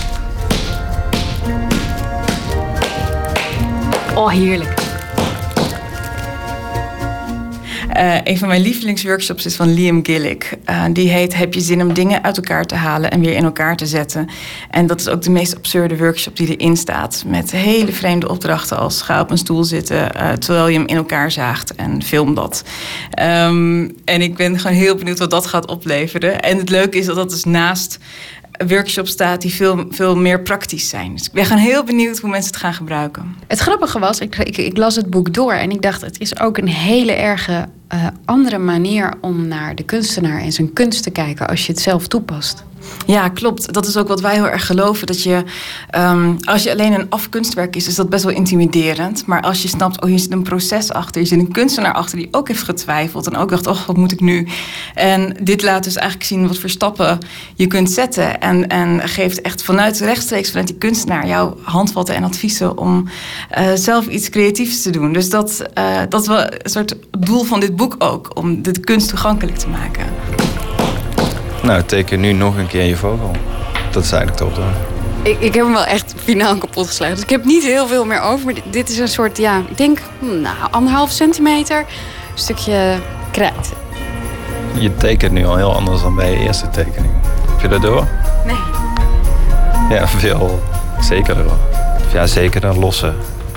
Oh, 4.14 4.30
heerlijk. 4.30 4.75
Uh, 7.96 8.14
een 8.24 8.38
van 8.38 8.48
mijn 8.48 8.60
lievelingsworkshops 8.60 9.46
is 9.46 9.56
van 9.56 9.74
Liam 9.74 10.04
Gillick. 10.04 10.58
Uh, 10.70 10.84
die 10.92 11.08
heet 11.08 11.34
Heb 11.34 11.54
je 11.54 11.60
zin 11.60 11.80
om 11.80 11.94
dingen 11.94 12.24
uit 12.24 12.36
elkaar 12.36 12.64
te 12.64 12.74
halen 12.74 13.10
en 13.10 13.20
weer 13.20 13.34
in 13.34 13.44
elkaar 13.44 13.76
te 13.76 13.86
zetten? 13.86 14.28
En 14.70 14.86
dat 14.86 15.00
is 15.00 15.08
ook 15.08 15.22
de 15.22 15.30
meest 15.30 15.56
absurde 15.56 15.96
workshop 15.96 16.36
die 16.36 16.56
erin 16.56 16.76
staat. 16.76 17.24
Met 17.26 17.50
hele 17.50 17.92
vreemde 17.92 18.28
opdrachten 18.28 18.78
als 18.78 19.02
ga 19.02 19.20
op 19.20 19.30
een 19.30 19.38
stoel 19.38 19.64
zitten 19.64 20.10
uh, 20.16 20.32
terwijl 20.32 20.68
je 20.68 20.78
hem 20.78 20.86
in 20.86 20.96
elkaar 20.96 21.30
zaagt 21.30 21.74
en 21.74 22.02
film 22.02 22.34
dat. 22.34 22.64
Um, 23.22 23.96
en 24.04 24.20
ik 24.22 24.36
ben 24.36 24.58
gewoon 24.58 24.76
heel 24.76 24.94
benieuwd 24.94 25.18
wat 25.18 25.30
dat 25.30 25.46
gaat 25.46 25.66
opleveren. 25.66 26.40
En 26.40 26.58
het 26.58 26.70
leuke 26.70 26.98
is 26.98 27.06
dat 27.06 27.16
dat 27.16 27.30
dus 27.30 27.44
naast 27.44 27.98
workshop 28.66 29.06
staat 29.06 29.40
die 29.40 29.54
veel, 29.54 29.84
veel 29.90 30.16
meer 30.16 30.42
praktisch 30.42 30.88
zijn. 30.88 31.12
Dus 31.12 31.26
ik 31.26 31.32
ben 31.32 31.44
gewoon 31.44 31.62
heel 31.62 31.84
benieuwd 31.84 32.18
hoe 32.18 32.30
mensen 32.30 32.50
het 32.50 32.60
gaan 32.60 32.74
gebruiken. 32.74 33.36
Het 33.46 33.58
grappige 33.58 33.98
was, 33.98 34.18
ik, 34.18 34.36
ik, 34.36 34.76
las 34.76 34.96
het 34.96 35.10
boek 35.10 35.34
door 35.34 35.52
en 35.52 35.70
ik 35.70 35.82
dacht, 35.82 36.00
het 36.00 36.20
is 36.20 36.40
ook 36.40 36.58
een 36.58 36.68
hele 36.68 37.12
erge 37.12 37.68
uh, 37.94 38.06
andere 38.24 38.58
manier 38.58 39.14
om 39.20 39.48
naar 39.48 39.74
de 39.74 39.82
kunstenaar 39.82 40.40
en 40.40 40.52
zijn 40.52 40.72
kunst 40.72 41.02
te 41.02 41.10
kijken 41.10 41.48
als 41.48 41.66
je 41.66 41.72
het 41.72 41.80
zelf 41.80 42.06
toepast. 42.08 42.64
Ja, 43.06 43.28
klopt. 43.28 43.72
Dat 43.72 43.86
is 43.86 43.96
ook 43.96 44.08
wat 44.08 44.20
wij 44.20 44.34
heel 44.34 44.48
erg 44.48 44.66
geloven. 44.66 45.06
Dat 45.06 45.22
je, 45.22 45.42
um, 45.96 46.36
als 46.44 46.62
je 46.62 46.70
alleen 46.70 46.92
een 46.92 47.06
afkunstwerk 47.10 47.76
is, 47.76 47.86
is 47.86 47.94
dat 47.94 48.08
best 48.08 48.24
wel 48.24 48.32
intimiderend. 48.32 49.26
Maar 49.26 49.40
als 49.42 49.62
je 49.62 49.68
snapt, 49.68 50.02
oh, 50.02 50.08
hier 50.08 50.18
zit 50.18 50.32
een 50.32 50.42
proces 50.42 50.92
achter. 50.92 51.20
Je 51.20 51.26
zit 51.26 51.38
een 51.38 51.52
kunstenaar 51.52 51.92
achter 51.92 52.18
die 52.18 52.28
ook 52.30 52.48
heeft 52.48 52.62
getwijfeld. 52.62 53.26
En 53.26 53.36
ook 53.36 53.50
dacht, 53.50 53.66
oh, 53.66 53.86
wat 53.86 53.96
moet 53.96 54.12
ik 54.12 54.20
nu? 54.20 54.48
En 54.94 55.36
dit 55.42 55.62
laat 55.62 55.84
dus 55.84 55.96
eigenlijk 55.96 56.28
zien 56.28 56.46
wat 56.46 56.58
voor 56.58 56.70
stappen 56.70 57.18
je 57.54 57.66
kunt 57.66 57.90
zetten. 57.90 58.40
En, 58.40 58.68
en 58.68 59.08
geeft 59.08 59.40
echt 59.40 59.62
vanuit 59.62 60.00
rechtstreeks 60.00 60.48
vanuit 60.48 60.66
die 60.66 60.76
kunstenaar 60.76 61.26
jouw 61.26 61.56
handvatten 61.62 62.14
en 62.14 62.24
adviezen 62.24 62.78
om 62.78 63.08
uh, 63.58 63.68
zelf 63.74 64.06
iets 64.06 64.30
creatiefs 64.30 64.82
te 64.82 64.90
doen. 64.90 65.12
Dus 65.12 65.30
dat, 65.30 65.62
uh, 65.78 66.00
dat 66.08 66.20
is 66.20 66.26
wel 66.26 66.42
een 66.42 66.70
soort 66.70 66.96
doel 67.18 67.44
van 67.44 67.60
dit 67.60 67.76
boek 67.76 67.94
ook. 67.98 68.30
Om 68.34 68.62
de 68.62 68.80
kunst 68.80 69.08
toegankelijk 69.08 69.58
te 69.58 69.68
maken. 69.68 70.06
Nou, 71.66 71.82
teken 71.82 72.20
nu 72.20 72.32
nog 72.32 72.56
een 72.56 72.66
keer 72.66 72.84
je 72.84 72.96
vogel. 72.96 73.30
Dat 73.90 74.04
is 74.04 74.12
eigenlijk 74.12 74.38
de 74.38 74.44
opdracht. 74.44 74.76
Ik, 75.22 75.40
ik 75.40 75.54
heb 75.54 75.64
hem 75.64 75.72
wel 75.72 75.84
echt 75.84 76.14
finaal 76.16 76.58
kapot 76.58 76.86
geslagen. 76.86 77.14
Dus 77.14 77.24
ik 77.24 77.30
heb 77.30 77.44
niet 77.44 77.62
heel 77.62 77.86
veel 77.86 78.04
meer 78.04 78.20
over. 78.20 78.44
Maar 78.44 78.54
dit 78.70 78.88
is 78.88 78.98
een 78.98 79.08
soort, 79.08 79.38
ja, 79.38 79.58
ik 79.68 79.76
denk, 79.76 79.98
nou, 80.20 80.56
anderhalf 80.70 81.10
centimeter. 81.10 81.78
Een 81.78 81.86
stukje 82.34 82.96
krijt. 83.30 83.72
Je 84.78 84.96
tekent 84.96 85.32
nu 85.32 85.46
al 85.46 85.56
heel 85.56 85.74
anders 85.74 86.02
dan 86.02 86.14
bij 86.14 86.30
je 86.30 86.38
eerste 86.38 86.68
tekening. 86.68 87.12
Heb 87.50 87.60
je 87.60 87.68
dat 87.68 87.82
door? 87.82 88.06
Nee. 88.44 88.56
Ja, 89.98 90.08
veel. 90.18 90.62
Zeker. 91.00 91.36
Ja, 92.12 92.26
zeker 92.26 92.64
een 92.64 92.78
losse. 92.78 93.12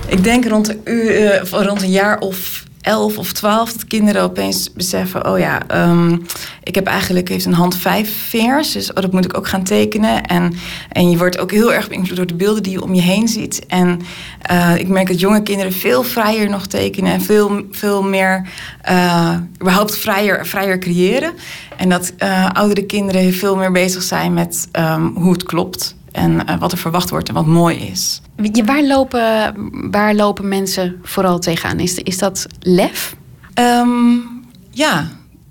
Ik 0.08 0.24
denk 0.24 0.46
rond 0.46 0.70
een, 0.70 0.82
uur, 0.84 1.32
eh, 1.32 1.42
rond 1.50 1.82
een 1.82 1.92
jaar 1.92 2.18
of 2.20 2.64
elf 2.82 3.18
of 3.18 3.32
twaalf 3.32 3.74
dat 3.74 3.86
kinderen 3.86 4.22
opeens 4.22 4.74
beseffen: 4.74 5.28
oh 5.28 5.40
ja, 5.40 5.68
ehm, 5.68 6.18
ik 6.64 6.76
heb 6.76 6.88
eigenlijk 6.88 7.30
heeft 7.30 7.46
een 7.46 7.54
hand 7.54 7.78
vijf 7.78 8.28
vingers, 8.28 8.72
dus 8.72 8.90
oh, 8.90 9.02
dat 9.02 9.12
moet 9.12 9.26
ik 9.26 9.38
ook 9.38 9.48
gaan 9.48 9.64
tekenen. 9.64 10.26
En, 10.26 10.54
en 10.90 11.10
je 11.10 11.18
wordt 11.18 11.40
ook 11.40 11.52
heel 11.52 11.74
erg 11.74 11.88
beïnvloed 11.88 12.18
door 12.18 12.28
de 12.28 12.34
beelden 12.34 12.64
die 12.64 12.72
je 12.72 12.84
om 12.84 12.94
je 12.94 13.02
heen 13.02 13.28
ziet. 13.28 13.66
En 13.68 14.02
eh, 14.42 14.76
ik 14.78 14.88
merk 14.88 15.08
dat 15.08 15.20
jonge 15.20 15.44
kinderen 15.44 15.74
veel 15.74 16.04
vrijer 16.04 16.50
nog 16.50 16.68
tekenen 16.68 17.14
en 17.14 17.22
veel, 17.22 17.62
veel 17.72 18.04
meer 18.04 18.48
uh, 18.90 19.36
überhaupt 19.62 19.98
vrijer, 19.98 20.48
vrijer 20.48 20.80
creëren. 20.80 21.34
En 21.78 21.90
dat 21.90 22.14
uh, 22.20 22.50
oudere 22.50 22.86
kinderen 22.86 23.34
veel 23.34 23.56
meer 23.56 23.72
bezig 23.72 24.04
zijn 24.04 24.34
met 24.34 24.68
um, 24.72 25.16
hoe 25.16 25.32
het 25.32 25.44
klopt. 25.44 25.96
En 26.12 26.32
uh, 26.32 26.60
wat 26.60 26.72
er 26.72 26.78
verwacht 26.78 27.10
wordt 27.10 27.28
en 27.28 27.34
wat 27.34 27.46
mooi 27.46 27.78
is. 27.78 28.22
Waar 28.66 28.84
lopen, 28.84 29.56
waar 29.92 30.16
lopen 30.16 30.48
mensen 30.48 31.00
vooral 31.04 31.40
tegenaan? 31.40 31.80
Is, 31.80 31.96
is 31.96 32.18
dat 32.18 32.48
lef? 32.60 33.16
Um, 33.54 34.24
ja, 34.72 35.08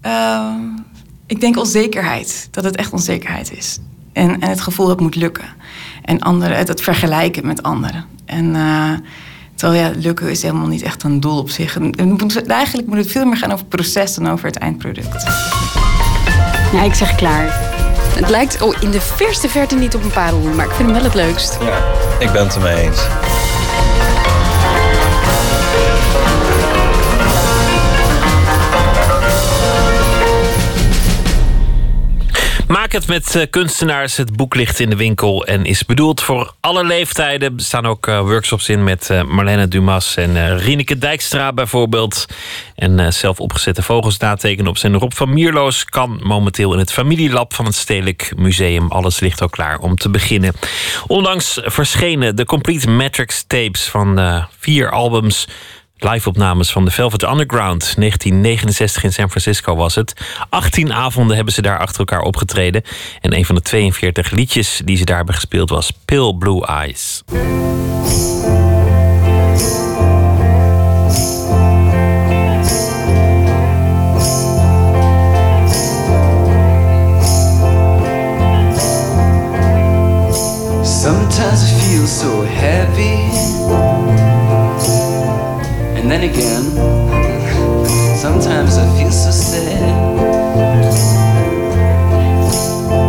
uh, 0.07 0.55
ik 1.27 1.41
denk 1.41 1.57
onzekerheid. 1.59 2.49
Dat 2.51 2.65
het 2.65 2.77
echt 2.77 2.93
onzekerheid 2.93 3.57
is. 3.57 3.79
En, 4.13 4.41
en 4.41 4.49
het 4.49 4.61
gevoel 4.61 4.87
dat 4.87 4.95
het 4.95 5.05
moet 5.05 5.17
lukken. 5.17 5.49
En 6.03 6.21
anderen, 6.21 6.57
het, 6.57 6.69
het 6.69 6.83
vergelijken 6.83 7.47
met 7.47 7.63
anderen. 7.63 8.05
En 8.25 8.45
uh, 8.55 8.93
terwijl 9.55 9.83
ja, 9.83 10.01
lukken 10.01 10.31
is 10.31 10.43
helemaal 10.43 10.67
niet 10.67 10.83
echt 10.83 11.03
een 11.03 11.21
doel 11.21 11.39
op 11.39 11.51
zich. 11.51 11.77
En, 11.77 11.93
eigenlijk 12.47 12.89
moet 12.89 12.97
het 12.97 13.11
veel 13.11 13.25
meer 13.25 13.37
gaan 13.37 13.51
over 13.51 13.67
het 13.67 13.77
proces 13.77 14.15
dan 14.15 14.29
over 14.29 14.47
het 14.47 14.57
eindproduct. 14.57 15.25
Ja, 16.73 16.83
ik 16.83 16.95
zeg 16.95 17.15
klaar. 17.15 17.68
Het 18.19 18.29
lijkt 18.29 18.63
oh, 18.63 18.77
in 18.81 18.91
de 18.91 19.01
verste 19.01 19.49
verte 19.49 19.75
niet 19.75 19.95
op 19.95 20.05
een 20.05 20.11
parelhoen, 20.11 20.57
maar 20.57 20.65
ik 20.65 20.73
vind 20.73 20.89
hem 20.89 20.93
wel 20.93 21.05
het 21.05 21.15
leukst. 21.15 21.59
Ja, 21.61 21.83
ik 22.19 22.33
ben 22.33 22.45
het 22.45 22.55
ermee 22.55 22.77
eens. 22.77 23.01
Maak 32.89 33.01
het 33.01 33.09
met 33.09 33.35
uh, 33.35 33.43
kunstenaars. 33.51 34.17
Het 34.17 34.37
boek 34.37 34.55
ligt 34.55 34.81
in 34.81 34.91
de 34.91 34.97
winkel 34.97 35.47
en 35.47 35.65
is 35.65 35.85
bedoeld 35.85 36.21
voor 36.21 36.55
alle 36.61 36.85
leeftijden. 36.85 37.57
Er 37.57 37.63
staan 37.63 37.87
ook 37.87 38.07
uh, 38.07 38.21
workshops 38.21 38.69
in 38.69 38.85
met 38.85 39.09
uh, 39.11 39.23
Marlene 39.23 39.69
Dumas 39.69 40.17
en 40.17 40.59
Rieneke 40.59 40.99
Dijkstra 40.99 41.53
bijvoorbeeld. 41.53 42.27
En 42.75 43.13
zelf 43.13 43.41
opgezette 43.41 43.83
vogels 43.83 44.19
natekenen 44.19 44.71
op 44.71 44.79
zijn 44.79 44.99
Rob 44.99 45.13
van 45.13 45.33
Mierloos 45.33 45.85
kan 45.85 46.21
momenteel 46.23 46.73
in 46.73 46.79
het 46.79 46.93
familielab 46.93 47.55
van 47.55 47.65
het 47.65 47.75
Stedelijk 47.75 48.33
Museum. 48.37 48.91
Alles 48.91 49.21
ligt 49.21 49.41
al 49.41 49.49
klaar 49.49 49.79
om 49.79 49.97
te 49.97 50.11
beginnen. 50.11 50.53
Ondanks 51.07 51.61
verschenen 51.63 52.37
de 52.37 52.45
Complete 52.45 52.91
Matrix 52.91 53.45
tapes 53.47 53.83
van 53.89 54.47
vier 54.59 54.91
albums 54.91 55.47
live-opnames 55.99 56.73
van 56.73 56.85
de 56.85 56.91
Velvet 56.91 57.23
Underground. 57.23 57.95
1969 57.97 59.05
in 59.05 59.13
San 59.13 59.29
Francisco 59.31 59.77
was 59.77 59.95
het. 59.95 60.13
18 60.49 60.93
avonden 60.93 61.37
hebben 61.37 61.55
ze 61.55 61.63
daar 61.63 61.79
achter 61.79 61.99
elkaar 61.99 62.21
opgetreden. 62.21 62.83
En 63.21 63.35
een 63.35 63.45
van 63.45 63.55
de 63.55 63.63
42 63.63 64.31
liedjes 64.31 64.81
die 64.85 64.97
ze 64.97 65.05
daar 65.05 65.17
hebben 65.17 65.35
gespeeld 65.35 65.71
was 65.71 65.91
Pale 66.05 66.37
Blue 66.37 66.67
Eyes. 66.67 67.23
Sometimes 80.83 81.71
feel 81.71 82.07
so 82.07 82.45
heavy 82.47 83.88
And 86.11 86.23
then 86.23 86.31
again, 86.31 86.65
sometimes 88.17 88.79
I 88.79 88.99
feel 88.99 89.11
so 89.11 89.31
sad. 89.31 89.79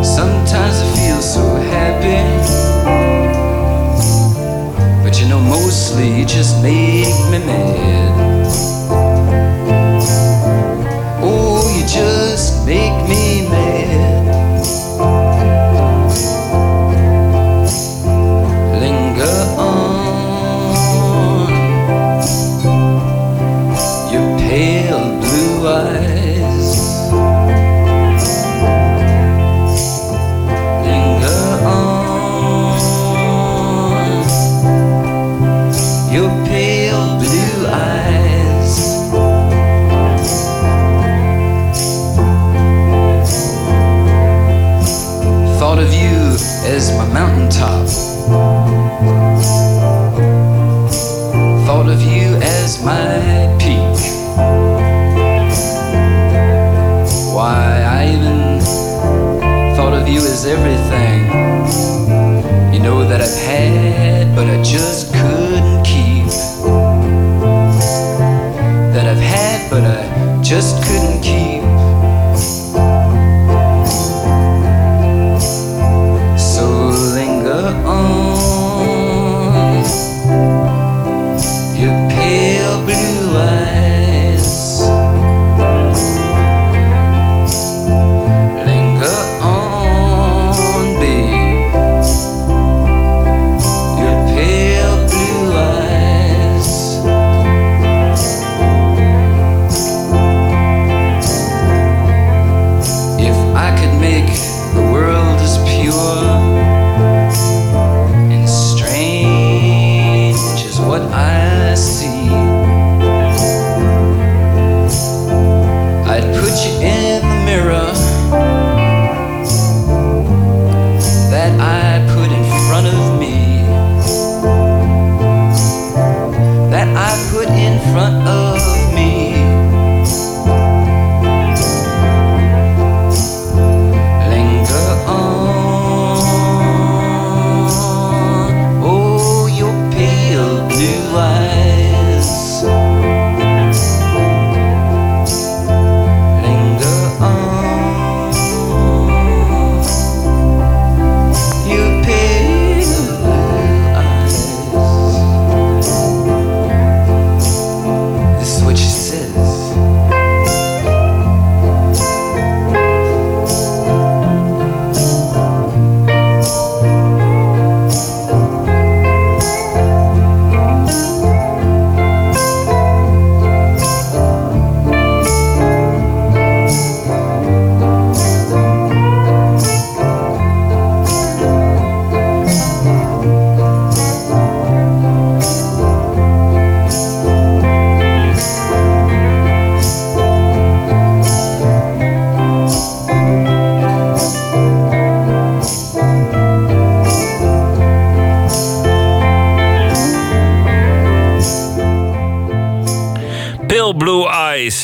Sometimes 0.03 0.81
I 0.81 0.95
feel 0.97 1.21
so 1.21 1.55
happy. 1.71 2.19
But 5.01 5.21
you 5.21 5.29
know, 5.29 5.39
mostly 5.39 6.09
you 6.13 6.25
just 6.25 6.61
make 6.61 7.07
me 7.31 7.39
mad. 7.45 8.28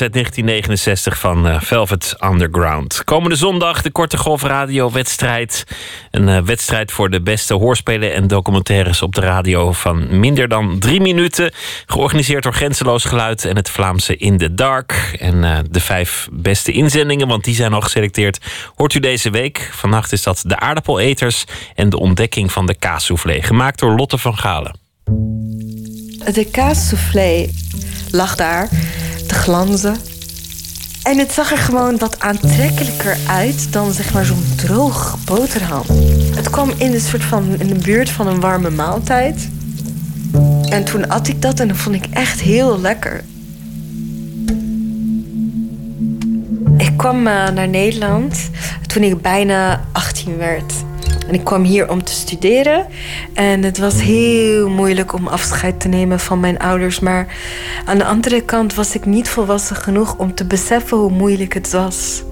Uit 0.05 0.13
1969 0.13 1.19
van 1.19 1.47
eh, 1.47 1.61
Velvet 1.61 2.15
Underground. 2.19 3.03
Komende 3.03 3.35
zondag 3.35 3.81
de 3.81 3.91
Korte 3.91 4.17
Golf 4.17 4.43
Radio 4.43 4.91
wedstrijd. 4.91 5.63
Een 6.11 6.29
eh, 6.29 6.41
wedstrijd 6.41 6.91
voor 6.91 7.09
de 7.09 7.21
beste 7.21 7.53
hoorspelen 7.53 8.13
en 8.13 8.27
documentaires 8.27 9.01
op 9.01 9.15
de 9.15 9.21
radio 9.21 9.71
van 9.71 10.19
minder 10.19 10.47
dan 10.47 10.79
drie 10.79 11.01
minuten. 11.01 11.51
Georganiseerd 11.85 12.43
door 12.43 12.53
Grenzeloos 12.53 13.05
Geluid 13.05 13.45
en 13.45 13.55
het 13.55 13.69
Vlaamse 13.69 14.17
In 14.17 14.37
the 14.37 14.53
Dark. 14.53 15.15
En 15.19 15.43
eh, 15.43 15.57
de 15.69 15.79
vijf 15.79 16.27
beste 16.31 16.71
inzendingen, 16.71 17.27
want 17.27 17.43
die 17.43 17.55
zijn 17.55 17.73
al 17.73 17.81
geselecteerd, 17.81 18.39
hoort 18.75 18.93
u 18.93 18.99
deze 18.99 19.29
week. 19.29 19.69
Vannacht 19.71 20.11
is 20.11 20.23
dat 20.23 20.43
De 20.45 20.59
Aardappeleters 20.59 21.43
en 21.75 21.89
De 21.89 21.99
Ontdekking 21.99 22.51
van 22.51 22.65
de 22.65 22.75
Kaassoufflé. 22.75 23.41
Gemaakt 23.41 23.79
door 23.79 23.95
Lotte 23.95 24.17
van 24.17 24.37
Galen. 24.37 24.75
De 26.33 26.47
kaassoufflé 26.51 27.49
lag 28.11 28.35
daar 28.35 28.69
glanzen. 29.35 29.97
En 31.03 31.17
het 31.17 31.31
zag 31.31 31.51
er 31.51 31.57
gewoon 31.57 31.97
wat 31.97 32.19
aantrekkelijker 32.19 33.17
uit 33.27 33.73
dan 33.73 33.93
zeg 33.93 34.13
maar 34.13 34.25
zo'n 34.25 34.45
droog 34.55 35.17
boterham. 35.25 35.83
Het 36.35 36.49
kwam 36.49 36.71
in 36.77 36.91
de 36.91 36.99
soort 36.99 37.23
van 37.23 37.59
in 37.59 37.67
de 37.67 37.79
buurt 37.79 38.09
van 38.09 38.27
een 38.27 38.39
warme 38.39 38.69
maaltijd. 38.69 39.49
En 40.69 40.83
toen 40.83 41.09
at 41.09 41.27
ik 41.27 41.41
dat 41.41 41.59
en 41.59 41.67
dat 41.67 41.77
vond 41.77 41.95
ik 41.95 42.05
echt 42.11 42.41
heel 42.41 42.79
lekker. 42.79 43.23
Ik 46.77 46.97
kwam 46.97 47.27
eh, 47.27 47.49
naar 47.49 47.67
Nederland 47.67 48.49
toen 48.87 49.03
ik 49.03 49.21
bijna 49.21 49.85
18 49.91 50.37
werd. 50.37 50.73
En 51.27 51.33
ik 51.33 51.43
kwam 51.43 51.63
hier 51.63 51.89
om 51.89 52.03
te 52.03 52.11
studeren. 52.11 52.85
En 53.33 53.63
het 53.63 53.77
was 53.77 54.01
heel 54.01 54.69
moeilijk 54.69 55.13
om 55.13 55.27
afscheid 55.27 55.79
te 55.79 55.87
nemen 55.87 56.19
van 56.19 56.39
mijn 56.39 56.59
ouders. 56.59 56.99
Maar 56.99 57.27
aan 57.85 57.97
de 57.97 58.05
andere 58.05 58.41
kant 58.41 58.73
was 58.73 58.95
ik 58.95 59.05
niet 59.05 59.29
volwassen 59.29 59.75
genoeg 59.75 60.17
om 60.17 60.35
te 60.35 60.45
beseffen 60.45 60.97
hoe 60.97 61.11
moeilijk 61.11 61.53
het 61.53 61.71
was. 61.71 62.23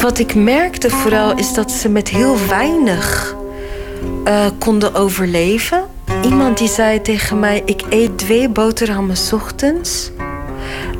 Wat 0.00 0.18
ik 0.18 0.34
merkte 0.34 0.90
vooral 0.90 1.36
is 1.36 1.52
dat 1.52 1.70
ze 1.70 1.88
met 1.88 2.08
heel 2.08 2.36
weinig 2.48 3.36
eh, 4.24 4.46
konden 4.58 4.94
overleven. 4.94 5.84
Iemand 6.22 6.58
die 6.58 6.68
zei 6.68 7.02
tegen 7.02 7.38
mij: 7.38 7.62
Ik 7.64 7.82
eet 7.88 8.18
twee 8.18 8.48
boterhammen 8.48 9.16
ochtends, 9.32 10.10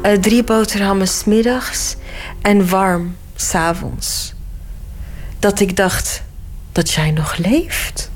eh, 0.03 0.13
drie 0.13 0.45
boterhammen 0.45 1.09
middags 1.27 1.97
en 2.43 2.69
warm 2.69 3.17
s'avonds. 3.41 4.35
Dat 5.39 5.61
ik 5.61 5.77
dacht 5.77 6.23
dat 6.73 6.91
jij 6.91 7.11
nog 7.11 7.37
leeft. 7.37 8.11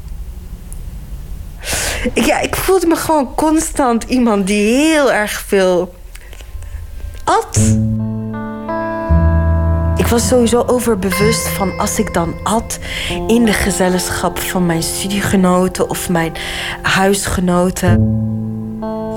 Ja, 2.15 2.41
ik 2.41 2.57
voelde 2.57 2.87
me 2.87 2.97
gewoon 2.97 3.35
constant 3.35 4.05
iemand 4.05 4.47
die 4.47 4.75
heel 4.75 5.13
erg 5.13 5.33
veel 5.33 5.95
at. 7.25 7.59
Ik 9.97 10.07
was 10.07 10.29
sowieso 10.29 10.63
overbewust 10.67 11.49
van 11.49 11.79
als 11.79 11.99
ik 11.99 12.15
dan 12.15 12.35
at 12.43 12.79
in 13.27 13.45
de 13.45 13.53
gezelschap 13.53 14.39
van 14.39 14.67
mijn 14.67 14.83
studiegenoten 14.83 15.89
of 15.89 16.09
mijn 16.09 16.33
huisgenoten. 16.83 18.23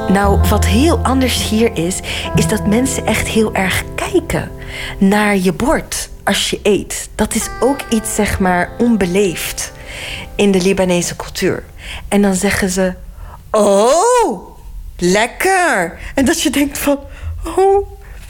Nou, 0.10 0.40
wat 0.50 0.66
heel 0.66 0.98
anders 0.98 1.50
hier 1.50 1.78
is, 1.78 2.00
is 2.36 2.48
dat 2.48 2.68
mensen 2.68 3.06
echt 3.06 3.28
heel 3.28 3.54
erg 3.54 3.84
kijken 3.96 4.52
naar 5.00 5.38
je 5.38 5.54
bord 5.54 6.10
als 6.24 6.50
je 6.50 6.60
eet. 6.64 7.10
Dat 7.16 7.36
is 7.36 7.50
ook 7.60 7.80
iets, 7.90 8.16
zeg 8.16 8.40
maar, 8.40 8.72
onbeleefd 8.78 9.72
in 10.36 10.52
de 10.52 10.62
Libanese 10.62 11.16
cultuur. 11.16 11.64
En 12.08 12.22
dan 12.22 12.34
zeggen 12.34 12.70
ze: 12.70 12.94
Oh, 13.52 14.58
lekker. 14.98 16.00
En 16.16 16.26
dat 16.26 16.42
je 16.42 16.50
denkt 16.50 16.78
van: 16.78 17.00
Oh, 17.58 17.88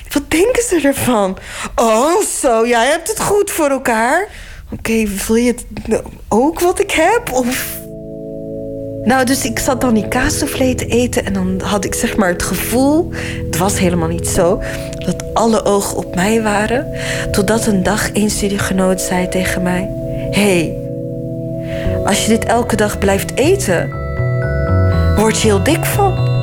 wat 0.09 0.31
denken 0.31 0.63
ze 0.63 0.79
ervan? 0.83 1.37
Oh, 1.75 2.21
zo, 2.21 2.67
jij 2.67 2.87
hebt 2.87 3.07
het 3.07 3.21
goed 3.21 3.51
voor 3.51 3.69
elkaar. 3.69 4.27
Oké, 4.71 5.03
wil 5.27 5.35
je 5.35 5.47
het 5.51 5.65
ook 6.27 6.59
wat 6.59 6.79
ik 6.79 6.91
heb? 6.91 7.31
Of 7.31 7.77
nou, 9.03 9.25
dus 9.25 9.45
ik 9.45 9.59
zat 9.59 9.81
dan 9.81 9.93
die 9.93 10.07
kaassoufflé 10.07 10.75
te 10.75 10.85
eten 10.85 11.25
en 11.25 11.33
dan 11.33 11.61
had 11.63 11.85
ik 11.85 11.93
zeg 11.93 12.17
maar 12.17 12.29
het 12.29 12.43
gevoel, 12.43 13.11
het 13.45 13.57
was 13.57 13.79
helemaal 13.79 14.07
niet 14.07 14.27
zo, 14.27 14.61
dat 15.05 15.23
alle 15.33 15.65
ogen 15.65 15.97
op 15.97 16.15
mij 16.15 16.41
waren. 16.41 16.87
Totdat 17.31 17.65
een 17.65 17.83
dag 17.83 18.09
een 18.13 18.29
studiegenoot 18.29 19.01
zei 19.01 19.29
tegen 19.29 19.61
mij: 19.61 19.89
hey, 20.31 20.75
als 22.05 22.25
je 22.25 22.29
dit 22.29 22.45
elke 22.45 22.75
dag 22.75 22.97
blijft 22.97 23.35
eten, 23.35 23.89
word 25.15 25.41
je 25.41 25.47
heel 25.47 25.63
dik 25.63 25.85
van. 25.85 26.35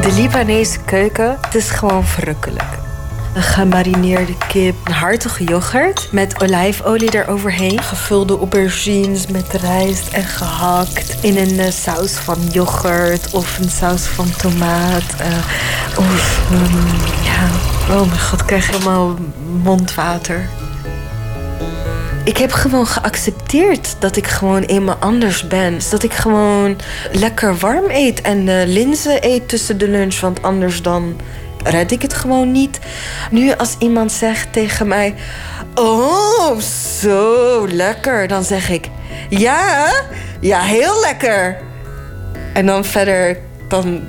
De 0.00 0.12
Libanese 0.16 0.78
keuken, 0.84 1.38
het 1.40 1.54
is 1.54 1.70
gewoon 1.70 2.04
verrukkelijk. 2.04 2.79
Een 3.34 3.42
gemarineerde 3.42 4.34
kip, 4.48 4.74
een 4.84 4.92
hartige 4.92 5.44
yoghurt 5.44 6.08
met 6.12 6.42
olijfolie 6.42 7.14
eroverheen. 7.14 7.82
Gevulde 7.82 8.38
aubergines 8.38 9.26
met 9.26 9.52
rijst 9.52 10.08
en 10.12 10.24
gehakt 10.24 11.16
in 11.20 11.36
een 11.36 11.54
uh, 11.54 11.70
saus 11.70 12.12
van 12.12 12.38
yoghurt 12.52 13.30
of 13.32 13.58
een 13.58 13.70
saus 13.70 14.02
van 14.02 14.30
tomaat. 14.36 15.14
Uh, 15.20 15.98
of, 15.98 16.40
um, 16.52 16.86
ja, 17.24 17.48
oh 17.94 18.06
mijn 18.06 18.20
god, 18.20 18.40
ik 18.40 18.46
krijg 18.46 18.70
helemaal 18.70 19.16
mondwater. 19.62 20.48
Ik 22.24 22.36
heb 22.36 22.52
gewoon 22.52 22.86
geaccepteerd 22.86 23.96
dat 23.98 24.16
ik 24.16 24.26
gewoon 24.26 24.62
eenmaal 24.62 24.96
anders 25.00 25.46
ben. 25.46 25.74
Dus 25.74 25.90
dat 25.90 26.02
ik 26.02 26.12
gewoon 26.12 26.76
lekker 27.12 27.56
warm 27.56 27.84
eet 27.88 28.20
en 28.20 28.46
uh, 28.46 28.66
linzen 28.66 29.26
eet 29.26 29.48
tussen 29.48 29.78
de 29.78 29.88
lunch. 29.88 30.20
Want 30.20 30.42
anders 30.42 30.82
dan 30.82 31.20
red 31.64 31.92
ik 31.92 32.02
het 32.02 32.14
gewoon 32.14 32.52
niet. 32.52 32.78
Nu 33.30 33.52
als 33.52 33.76
iemand 33.78 34.12
zegt 34.12 34.52
tegen 34.52 34.88
mij: 34.88 35.14
Oh, 35.74 36.58
zo 37.00 37.66
lekker, 37.68 38.28
dan 38.28 38.44
zeg 38.44 38.68
ik: 38.68 38.88
Ja, 39.28 39.92
ja, 40.40 40.60
heel 40.60 41.00
lekker. 41.00 41.56
En 42.52 42.66
dan 42.66 42.84
verder, 42.84 43.38
dan 43.68 44.08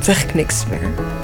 zeg 0.00 0.24
ik 0.24 0.34
niks 0.34 0.64
meer. 0.70 1.17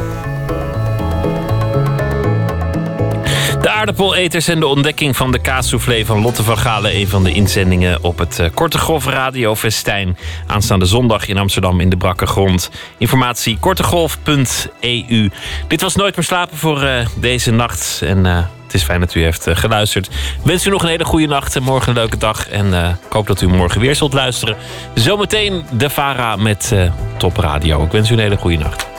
De 3.64 3.70
aardappeleters 3.70 4.48
en 4.48 4.60
de 4.60 4.66
ontdekking 4.66 5.16
van 5.16 5.32
de 5.32 5.38
kaassoufflé 5.38 6.04
van 6.04 6.22
Lotte 6.22 6.42
van 6.42 6.58
Galen. 6.58 6.96
Een 6.96 7.08
van 7.08 7.24
de 7.24 7.32
inzendingen 7.32 8.02
op 8.02 8.18
het 8.18 8.38
uh, 8.38 8.46
Korte 8.54 8.78
Golf 8.78 9.06
Radio 9.06 9.54
Festijn. 9.54 10.16
Aanstaande 10.46 10.84
zondag 10.84 11.28
in 11.28 11.38
Amsterdam 11.38 11.80
in 11.80 11.90
de 11.90 11.96
Brakke 11.96 12.26
Grond. 12.26 12.70
Informatie 12.98 13.58
kortegolf.eu. 13.58 15.30
Dit 15.68 15.80
was 15.80 15.94
Nooit 15.94 16.16
meer 16.16 16.24
slapen 16.24 16.56
voor 16.56 16.82
uh, 16.82 17.06
deze 17.16 17.50
nacht. 17.50 18.00
En 18.02 18.24
uh, 18.24 18.36
het 18.64 18.74
is 18.74 18.82
fijn 18.82 19.00
dat 19.00 19.14
u 19.14 19.22
heeft 19.22 19.46
geluisterd. 19.50 20.08
Wens 20.42 20.66
u 20.66 20.70
nog 20.70 20.82
een 20.82 20.88
hele 20.88 21.04
goede 21.04 21.26
nacht 21.26 21.56
en 21.56 21.62
morgen 21.62 21.88
een 21.88 21.98
leuke 21.98 22.16
dag. 22.16 22.48
En 22.48 22.72
ik 23.06 23.12
hoop 23.12 23.26
dat 23.26 23.40
u 23.40 23.46
morgen 23.46 23.80
weer 23.80 23.94
zult 23.94 24.12
luisteren. 24.12 24.56
Zometeen 24.94 25.64
de 25.72 25.90
Vara 25.90 26.36
met 26.36 26.74
Top 27.16 27.36
Radio. 27.36 27.84
Ik 27.84 27.92
wens 27.92 28.10
u 28.10 28.12
een 28.12 28.18
hele 28.18 28.36
goede 28.36 28.58
nacht. 28.58 28.93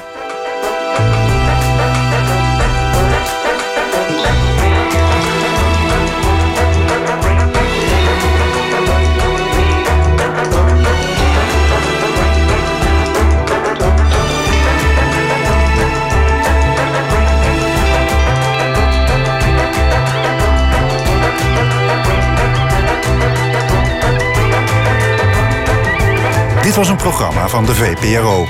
Dit 26.76 26.84
was 26.88 26.94
een 26.94 27.04
programma 27.04 27.48
van 27.48 27.66
de 27.66 27.76
VPRO. 27.76 28.48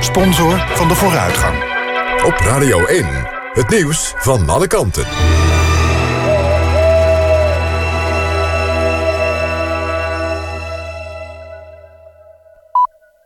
Sponsor 0.00 0.58
van 0.58 0.88
de 0.88 0.94
vooruitgang. 0.94 1.56
Op 2.24 2.36
Radio 2.36 2.84
1, 2.84 3.06
het 3.52 3.68
nieuws 3.68 4.14
van 4.16 4.48
alle 4.48 4.66
kanten. 4.66 5.04